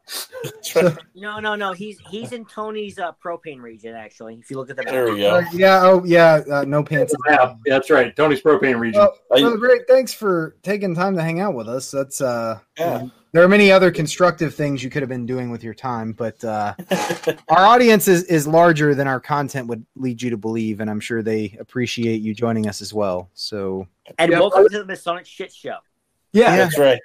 No, 1.16 1.40
no, 1.40 1.56
no. 1.56 1.74
He's 1.74 2.00
he's 2.10 2.32
in 2.32 2.46
Tony's 2.46 2.98
uh, 2.98 3.12
propane 3.24 3.62
region 3.62 3.94
actually. 3.96 4.36
If 4.36 4.50
you 4.50 4.58
look 4.58 4.70
at 4.70 4.78
the 4.78 4.84
map. 4.84 4.92
there 4.94 5.12
we 5.12 5.20
go. 5.20 5.36
Uh, 5.36 5.44
yeah, 5.54 5.82
oh 5.84 6.04
yeah, 6.06 6.42
uh, 6.52 6.64
no 6.66 6.84
pants. 6.84 7.14
yeah, 7.28 7.56
that's 7.66 7.90
right 7.90 8.16
tony's 8.16 8.42
propane 8.42 8.80
region 8.80 9.02
Well, 9.02 9.16
I- 9.34 9.42
Brother 9.42 9.58
Barry, 9.58 9.80
thanks 9.88 10.14
for 10.14 10.56
taking 10.64 10.96
time 10.96 11.16
to 11.16 11.22
hang 11.22 11.40
out 11.40 11.54
with 11.54 11.68
us. 11.70 11.92
That's 11.92 12.22
uh 12.22 12.60
Yeah. 12.78 13.04
there 13.32 13.44
are 13.44 13.48
many 13.48 13.72
other 13.72 13.92
constructive 13.92 14.56
things 14.56 14.84
you 14.84 14.90
could 14.90 15.02
have 15.04 15.10
been 15.10 15.26
doing 15.26 15.52
with 15.52 15.64
your 15.64 15.74
time, 15.76 16.14
but 16.14 16.44
uh 16.44 16.74
our 17.50 17.66
audience 17.66 18.08
is, 18.08 18.24
is 18.24 18.48
larger 18.48 18.96
than 18.96 19.08
our 19.08 19.20
content 19.20 19.68
would 19.68 19.86
lead 19.96 20.22
you 20.22 20.30
to 20.32 20.38
believe, 20.38 20.80
and 20.80 20.90
I'm 20.90 21.00
sure 21.00 21.22
they 21.22 21.56
appreciate 21.60 22.22
you 22.22 22.34
joining 22.34 22.68
us 22.68 22.82
as 22.82 22.94
well. 22.94 23.30
So 23.34 23.88
And 24.18 24.32
Yeah, 24.32 24.40
welcome 24.40 24.68
to 24.70 24.80
the 24.80 24.86
Masonic 24.86 25.26
shit 25.28 25.54
show. 25.54 25.78
yeah, 26.32 26.56
That's 26.58 26.78
right. 26.80 27.00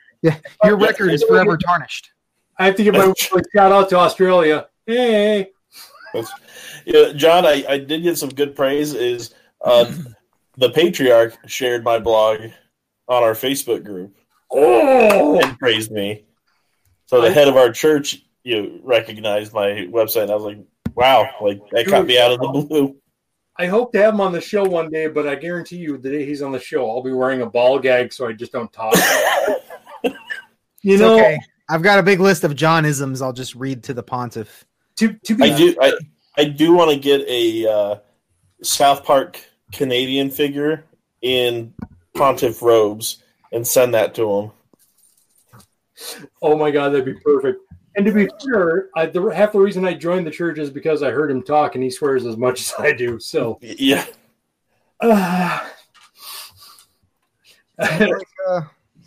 Your 0.64 0.76
record 0.76 1.12
is 1.12 1.22
forever 1.22 1.56
tarnished. 1.56 2.10
I 2.58 2.66
have 2.66 2.76
to 2.76 2.84
give 2.84 2.94
my 2.94 3.12
shout 3.54 3.72
out 3.72 3.88
to 3.90 3.96
Australia. 3.96 4.68
Hey, 4.86 5.50
Yeah, 6.84 7.12
John, 7.12 7.46
I, 7.46 7.64
I 7.68 7.78
did 7.78 8.02
get 8.02 8.18
some 8.18 8.30
good 8.30 8.54
praise. 8.54 8.94
Is 8.94 9.34
uh, 9.60 9.92
the 10.56 10.70
patriarch 10.70 11.36
shared 11.46 11.84
my 11.84 11.98
blog 11.98 12.40
on 13.08 13.22
our 13.22 13.34
Facebook 13.34 13.84
group 13.84 14.16
oh, 14.50 15.40
and 15.40 15.58
praised 15.58 15.90
me. 15.90 16.24
So 17.06 17.20
the 17.20 17.32
head 17.32 17.48
of 17.48 17.56
our 17.56 17.70
church, 17.70 18.22
you 18.44 18.80
recognized 18.82 19.52
my 19.52 19.88
website. 19.90 20.22
And 20.22 20.30
I 20.30 20.34
was 20.34 20.44
like, 20.44 20.58
wow, 20.94 21.28
like 21.40 21.60
that 21.72 21.86
caught 21.86 22.06
me 22.06 22.18
out 22.18 22.32
of 22.32 22.40
the 22.40 22.48
blue. 22.48 22.96
I 23.56 23.66
hope 23.66 23.92
to 23.92 24.02
have 24.02 24.14
him 24.14 24.20
on 24.20 24.32
the 24.32 24.40
show 24.40 24.64
one 24.64 24.90
day, 24.90 25.06
but 25.06 25.28
I 25.28 25.36
guarantee 25.36 25.76
you, 25.76 25.96
the 25.96 26.10
day 26.10 26.24
he's 26.24 26.42
on 26.42 26.50
the 26.50 26.58
show, 26.58 26.90
I'll 26.90 27.02
be 27.02 27.12
wearing 27.12 27.42
a 27.42 27.46
ball 27.46 27.78
gag 27.78 28.12
so 28.12 28.26
I 28.26 28.32
just 28.32 28.50
don't 28.50 28.72
talk. 28.72 28.94
you 30.82 30.98
know, 30.98 31.14
okay. 31.14 31.38
I've 31.68 31.82
got 31.82 31.98
a 31.98 32.02
big 32.02 32.20
list 32.20 32.44
of 32.44 32.52
Johnisms. 32.52 33.22
I'll 33.22 33.32
just 33.32 33.54
read 33.54 33.82
to 33.84 33.94
the 33.94 34.02
pontiff. 34.02 34.64
to 34.96 35.14
to 35.24 35.34
be 35.34 35.44
I 35.44 35.56
do 35.56 35.76
I, 35.80 35.92
I 36.36 36.44
do 36.44 36.74
want 36.74 36.90
to 36.90 36.98
get 36.98 37.26
a 37.28 37.70
uh, 37.70 37.96
South 38.62 39.04
Park 39.04 39.40
Canadian 39.72 40.30
figure 40.30 40.84
in 41.22 41.74
pontiff 42.14 42.62
robes 42.62 43.22
and 43.52 43.66
send 43.66 43.94
that 43.94 44.14
to 44.16 44.30
him. 44.30 44.50
oh 46.42 46.56
my 46.56 46.70
god, 46.70 46.90
that'd 46.90 47.04
be 47.04 47.14
perfect. 47.14 47.60
And 47.96 48.04
to 48.06 48.12
be 48.12 48.28
fair, 48.44 48.88
I, 48.96 49.06
the, 49.06 49.22
half 49.28 49.52
the 49.52 49.60
reason 49.60 49.84
I 49.84 49.94
joined 49.94 50.26
the 50.26 50.30
church 50.30 50.58
is 50.58 50.68
because 50.68 51.02
I 51.02 51.10
heard 51.10 51.30
him 51.30 51.42
talk, 51.42 51.76
and 51.76 51.84
he 51.84 51.90
swears 51.90 52.26
as 52.26 52.36
much 52.36 52.60
as 52.62 52.74
I 52.78 52.92
do. 52.92 53.20
So, 53.20 53.58
Yeah, 53.60 54.04
uh, 55.00 55.60
Like, 57.78 58.28
uh, 58.48 58.60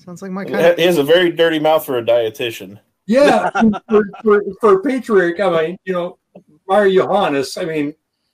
sounds 0.07 0.21
like 0.21 0.31
my 0.31 0.45
kind 0.45 0.79
he 0.79 0.85
has 0.85 0.97
a 0.97 1.03
very 1.03 1.29
dirty 1.31 1.59
mouth 1.59 1.85
for 1.85 1.97
a 1.97 2.01
dietitian. 2.03 2.79
Yeah, 3.07 3.49
for, 3.89 4.03
for, 4.23 4.43
for 4.61 4.81
patriarch, 4.81 5.39
I 5.41 5.49
mean, 5.67 5.77
you 5.83 5.91
know, 5.91 6.17
Mario 6.67 7.03
Johannes, 7.05 7.57
I 7.57 7.65
mean, 7.65 7.93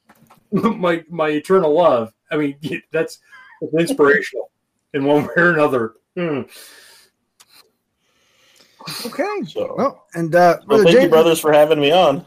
my 0.51 1.03
my 1.09 1.29
eternal 1.29 1.73
love. 1.73 2.13
I 2.31 2.37
mean, 2.37 2.57
that's, 2.91 3.19
that's 3.59 3.73
inspirational 3.73 4.51
in 4.93 5.03
one 5.03 5.23
way 5.23 5.33
or 5.37 5.53
another. 5.53 5.93
Hmm. 6.15 6.41
Okay. 9.07 9.23
So, 9.47 9.73
Well, 9.77 10.05
and 10.13 10.35
uh, 10.35 10.57
well, 10.59 10.65
Brother 10.67 10.83
thank 10.83 11.01
you, 11.03 11.09
brothers, 11.09 11.39
for 11.39 11.53
having 11.53 11.79
me 11.79 11.91
on. 11.91 12.25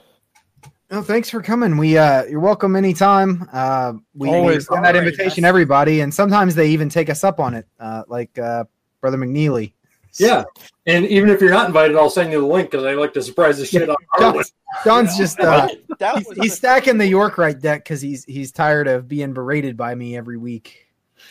No, 0.91 1.03
thanks 1.03 1.29
for 1.31 1.43
coming. 1.43 1.77
We 1.77 1.99
uh 1.99 2.25
you're 2.25 2.41
welcome 2.41 2.75
anytime. 2.77 3.49
Uh 3.53 3.95
we 4.15 4.29
Always. 4.29 4.57
extend 4.65 4.85
that 4.85 4.95
invitation 4.97 5.19
that's- 5.19 5.35
to 5.37 5.45
everybody 5.45 6.01
and 6.01 6.15
sometimes 6.15 6.55
they 6.55 6.69
even 6.69 6.89
take 6.89 7.11
us 7.11 7.25
up 7.25 7.41
on 7.41 7.55
it. 7.55 7.67
Uh 7.81 8.05
like 8.09 8.39
uh 8.39 8.65
Brother 9.01 9.19
McNeely. 9.19 9.73
Yeah, 10.19 10.45
and 10.87 11.05
even 11.07 11.29
if 11.29 11.41
you're 11.41 11.51
not 11.51 11.67
invited, 11.67 11.97
I'll 11.97 12.11
send 12.11 12.33
you 12.33 12.41
the 12.41 12.47
link 12.47 12.71
because 12.71 12.85
I 12.85 12.95
like 12.95 13.13
to 13.15 13.23
surprise 13.23 13.59
the 13.59 13.67
shit 13.67 13.89
out 13.89 13.91
of 13.91 13.97
Harlan. 14.13 14.45
Don's 14.85 15.17
just 15.17 15.39
uh 15.41 15.69
That 15.99 16.19
he's, 16.19 16.27
was 16.27 16.39
he's 16.39 16.57
stacking 16.57 16.99
the 16.99 17.07
York 17.07 17.39
Rite 17.39 17.61
deck 17.61 17.85
because 17.85 18.01
he's 18.01 18.25
he's 18.25 18.53
tired 18.53 18.89
of 18.89 19.09
being 19.09 19.33
berated 19.33 19.77
by 19.77 19.95
me 19.95 20.17
every 20.17 20.39
week. 20.39 20.87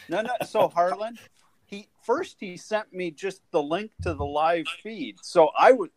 no, 0.09 0.21
no. 0.21 0.31
So 0.45 0.67
Harlan, 0.67 1.17
he 1.65 1.87
first 2.03 2.37
he 2.39 2.57
sent 2.57 2.93
me 2.93 3.11
just 3.11 3.41
the 3.51 3.61
link 3.61 3.91
to 4.03 4.13
the 4.13 4.25
live 4.25 4.67
feed. 4.83 5.17
So 5.21 5.49
I 5.57 5.71
would. 5.71 5.91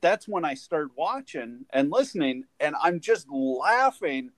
That's 0.00 0.26
when 0.26 0.46
I 0.46 0.54
started 0.54 0.92
watching 0.96 1.66
and 1.74 1.90
listening, 1.90 2.44
and 2.58 2.74
I'm 2.80 3.00
just 3.00 3.28
laughing. 3.28 4.30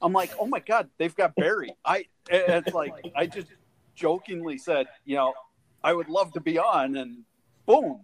I'm 0.00 0.14
like, 0.14 0.32
oh 0.38 0.46
my 0.46 0.60
god, 0.60 0.88
they've 0.96 1.14
got 1.14 1.34
Barry. 1.34 1.74
I 1.84 2.06
and 2.30 2.64
it's 2.66 2.74
like 2.74 2.94
I 3.14 3.26
just 3.26 3.48
jokingly 3.94 4.56
said, 4.56 4.86
you 5.04 5.16
know, 5.16 5.34
I 5.82 5.92
would 5.92 6.08
love 6.08 6.32
to 6.34 6.40
be 6.40 6.58
on, 6.58 6.96
and 6.96 7.18
boom, 7.66 8.00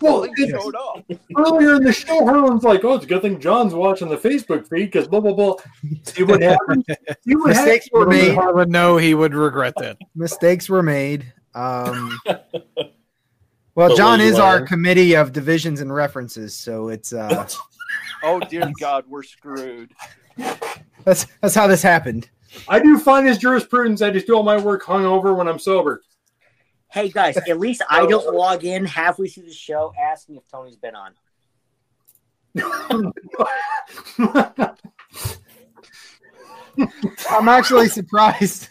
Well, 0.00 0.20
well, 0.22 0.30
he 0.36 0.48
showed 0.50 0.74
up. 0.74 1.04
earlier 1.36 1.76
in 1.76 1.84
the 1.84 1.92
show, 1.92 2.24
Harlan's 2.24 2.64
like, 2.64 2.84
"Oh, 2.84 2.94
it's 2.94 3.04
a 3.04 3.08
good 3.08 3.22
thing 3.22 3.38
John's 3.40 3.74
watching 3.74 4.08
the 4.08 4.16
Facebook 4.16 4.68
feed 4.68 4.86
because 4.86 5.06
blah 5.08 5.20
blah 5.20 5.32
blah." 5.34 5.54
See 6.04 6.22
what 6.24 6.42
happened? 6.42 6.84
See 7.24 7.34
what 7.36 7.48
Mistakes 7.48 7.88
were 7.92 8.10
happened? 8.10 8.36
made. 8.36 8.38
I 8.38 8.50
would 8.50 8.70
know 8.70 8.96
he 8.96 9.14
would 9.14 9.34
regret 9.34 9.74
that. 9.78 9.98
Mistakes 10.14 10.68
were 10.68 10.82
made. 10.82 11.32
Um 11.54 12.18
Well, 13.76 13.88
But 13.90 13.96
John 13.96 14.20
is 14.20 14.38
our 14.38 14.60
committee 14.66 15.14
of 15.14 15.32
divisions 15.32 15.80
and 15.80 15.94
references, 15.94 16.54
so 16.54 16.88
it's 16.88 17.12
uh 17.12 17.48
Oh 18.22 18.40
dear 18.40 18.70
God, 18.80 19.04
we're 19.08 19.22
screwed. 19.22 19.92
that's 21.04 21.26
that's 21.40 21.54
how 21.54 21.66
this 21.66 21.82
happened. 21.82 22.28
I 22.68 22.80
do 22.80 22.98
find 22.98 23.26
his 23.26 23.38
jurisprudence. 23.38 24.02
I 24.02 24.10
just 24.10 24.26
do 24.26 24.34
all 24.34 24.42
my 24.42 24.58
work 24.58 24.82
hungover 24.82 25.36
when 25.36 25.46
I'm 25.48 25.58
sober. 25.58 26.02
Hey 26.92 27.08
guys, 27.08 27.36
at 27.48 27.58
least 27.58 27.82
I 27.88 28.06
don't 28.06 28.34
log 28.34 28.64
in 28.64 28.84
halfway 28.84 29.28
through 29.28 29.44
the 29.44 29.52
show 29.52 29.92
asking 30.00 30.36
if 30.36 30.42
Tony's 30.50 30.76
been 30.76 30.94
on. 30.94 31.14
I'm 37.30 37.48
actually 37.48 37.88
surprised. 37.88 38.68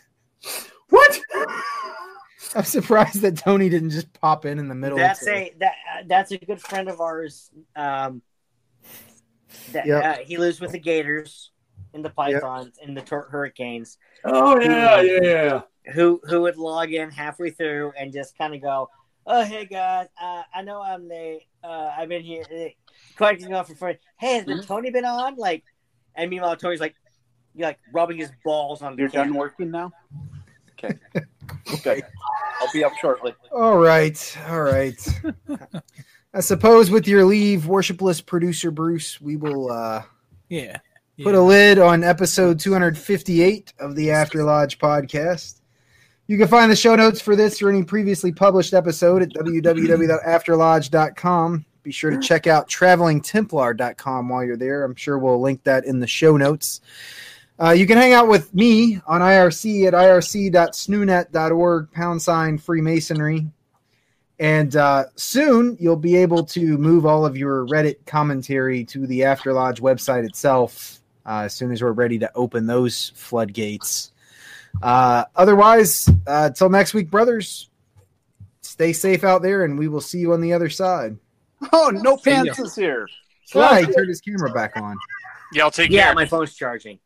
what? 0.90 1.20
I'm 2.56 2.64
surprised 2.64 3.22
that 3.22 3.38
Tony 3.38 3.70
didn't 3.70 3.92
just 3.92 4.12
pop 4.14 4.46
in 4.46 4.60
in 4.60 4.68
the 4.68 4.76
middle. 4.76 4.98
That's 4.98 5.26
a 5.28 5.54
that 5.60 5.72
uh, 5.72 6.04
that's 6.08 6.32
a 6.32 6.38
good 6.38 6.62
friend 6.62 6.90
of 6.90 7.00
ours. 7.00 7.52
Um, 7.76 8.22
that, 9.72 9.86
Yep. 9.86 10.04
uh, 10.04 10.18
he 10.24 10.38
lives 10.38 10.60
with 10.60 10.72
the 10.72 10.80
Gators 10.80 11.52
in 11.94 12.02
the 12.02 12.10
Pythons 12.10 12.78
in 12.82 12.94
the 12.94 13.02
Tor- 13.02 13.28
Hurricanes. 13.32 13.98
Oh 14.26 14.60
yeah, 14.60 15.02
yeah, 15.02 15.20
yeah. 15.22 15.62
Who 15.94 16.22
who 16.26 16.42
would 16.42 16.58
log 16.58 16.92
in 16.94 17.10
halfway 17.10 17.50
through 17.52 17.94
and 17.98 18.12
just 18.14 18.38
kind 18.38 18.54
of 18.54 18.62
go, 18.62 18.90
"Oh 19.26 19.44
hey 19.44 19.66
guys, 19.66 20.08
uh, 20.22 20.44
I 20.54 20.62
know 20.62 20.82
I'm 20.82 21.08
late. 21.08 21.42
Uh, 21.64 21.92
I've 21.98 22.10
been 22.10 22.22
here. 22.24 22.44
Uh, 22.54 22.70
collecting 23.16 23.54
off 23.54 23.68
for 23.68 23.76
free. 23.76 23.98
Hey, 24.20 24.36
has 24.36 24.46
Mm-hmm. 24.46 24.58
the 24.58 24.64
Tony 24.64 24.92
been 24.92 25.06
on? 25.06 25.36
Like, 25.36 25.64
and 26.16 26.30
meanwhile 26.30 26.56
Tony's 26.56 26.80
like, 26.80 26.96
you're 27.56 27.68
like 27.68 27.80
rubbing 27.94 28.18
his 28.18 28.32
balls 28.46 28.82
on 28.82 28.96
the 28.96 29.00
You're 29.02 29.10
done 29.10 29.28
camera. 29.28 29.40
working 29.40 29.72
now? 29.72 29.92
Okay. 30.84 30.98
Okay. 31.74 32.02
I'll 32.62 32.72
be 32.74 32.84
up 32.84 32.94
shortly. 33.02 33.34
All 33.52 33.78
right, 33.78 34.38
all 34.48 34.62
right. 34.62 34.96
I 36.34 36.40
suppose 36.42 36.92
with 36.92 37.08
your 37.08 37.26
leave, 37.26 37.62
worshipless 37.62 38.24
producer 38.24 38.70
Bruce, 38.72 39.20
we 39.20 39.36
will 39.36 39.72
uh, 39.72 40.04
Yeah. 40.48 40.78
Put 41.24 41.36
a 41.36 41.42
lid 41.42 41.80
on 41.80 42.04
episode 42.04 42.60
258 42.60 43.74
of 43.80 43.96
the 43.96 44.12
After 44.12 44.44
Lodge 44.44 44.78
podcast. 44.80 45.60
You 46.28 46.38
can 46.38 46.48
find 46.48 46.72
the 46.72 46.78
show 46.78 46.96
notes 46.96 47.20
for 47.20 47.36
this 47.36 47.62
or 47.62 47.70
any 47.70 47.84
previously 47.84 48.32
published 48.32 48.74
episode 48.74 49.22
at 49.22 49.34
www.afterlodge.com. 49.34 51.66
Be 51.84 51.92
sure 51.92 52.12
to 52.12 52.20
check 52.20 52.48
out 52.48 52.70
travelingtemplar.com 52.70 54.30
while 54.30 54.46
you're 54.46 54.56
there. 54.56 54.86
I'm 54.86 54.96
sure 54.96 55.18
we'll 55.18 55.42
link 55.42 55.62
that 55.64 55.84
in 55.86 56.00
the 56.00 56.08
show 56.08 56.38
notes. 56.38 56.80
Uh, 57.62 57.72
you 57.72 57.86
can 57.86 57.98
hang 57.98 58.14
out 58.14 58.30
with 58.30 58.54
me 58.54 59.02
on 59.06 59.20
IRC 59.20 59.88
at 59.88 59.94
irc.snoonet.org, 59.94 61.92
pound 61.92 62.22
sign 62.22 62.58
Freemasonry. 62.58 63.46
And 64.40 64.74
uh, 64.78 65.08
soon 65.16 65.76
you'll 65.82 65.98
be 65.98 66.16
able 66.16 66.46
to 66.46 66.78
move 66.78 67.06
all 67.06 67.26
of 67.26 67.36
your 67.36 67.68
Reddit 67.68 68.06
commentary 68.06 68.86
to 68.86 69.06
the 69.06 69.26
After 69.26 69.52
Lodge 69.52 69.82
website 69.82 70.26
itself 70.26 70.99
uh, 71.30 71.44
as 71.44 71.54
soon 71.54 71.72
as 71.72 71.82
we're 71.84 71.92
ready 71.92 72.18
to 72.20 72.32
open 72.36 72.66
those 72.66 73.12
floodgates. 73.16 74.12
Uh, 74.82 75.26
otherwise, 75.36 76.10
uh, 76.28 76.46
until 76.48 76.70
next 76.70 76.94
week, 76.94 77.10
brothers, 77.12 77.70
stay 78.62 78.92
safe 78.94 79.24
out 79.24 79.42
there 79.42 79.64
and 79.64 79.78
we 79.78 79.88
will 79.88 80.02
see 80.02 80.18
you 80.20 80.34
on 80.34 80.42
the 80.42 80.54
other 80.54 80.70
side. 80.70 81.18
Oh, 81.72 81.92
no 81.94 82.18
pants 82.18 82.58
is 82.60 82.76
here. 82.76 83.08
Sly 83.46 83.84
turned 83.84 84.08
his 84.10 84.22
camera 84.22 84.52
back 84.52 84.76
on. 84.78 84.98
Y'all 85.54 85.72
take 85.72 85.92
Yeah, 85.92 86.06
care. 86.06 86.16
my 86.16 86.26
phone's 86.26 86.56
charging. 86.56 87.00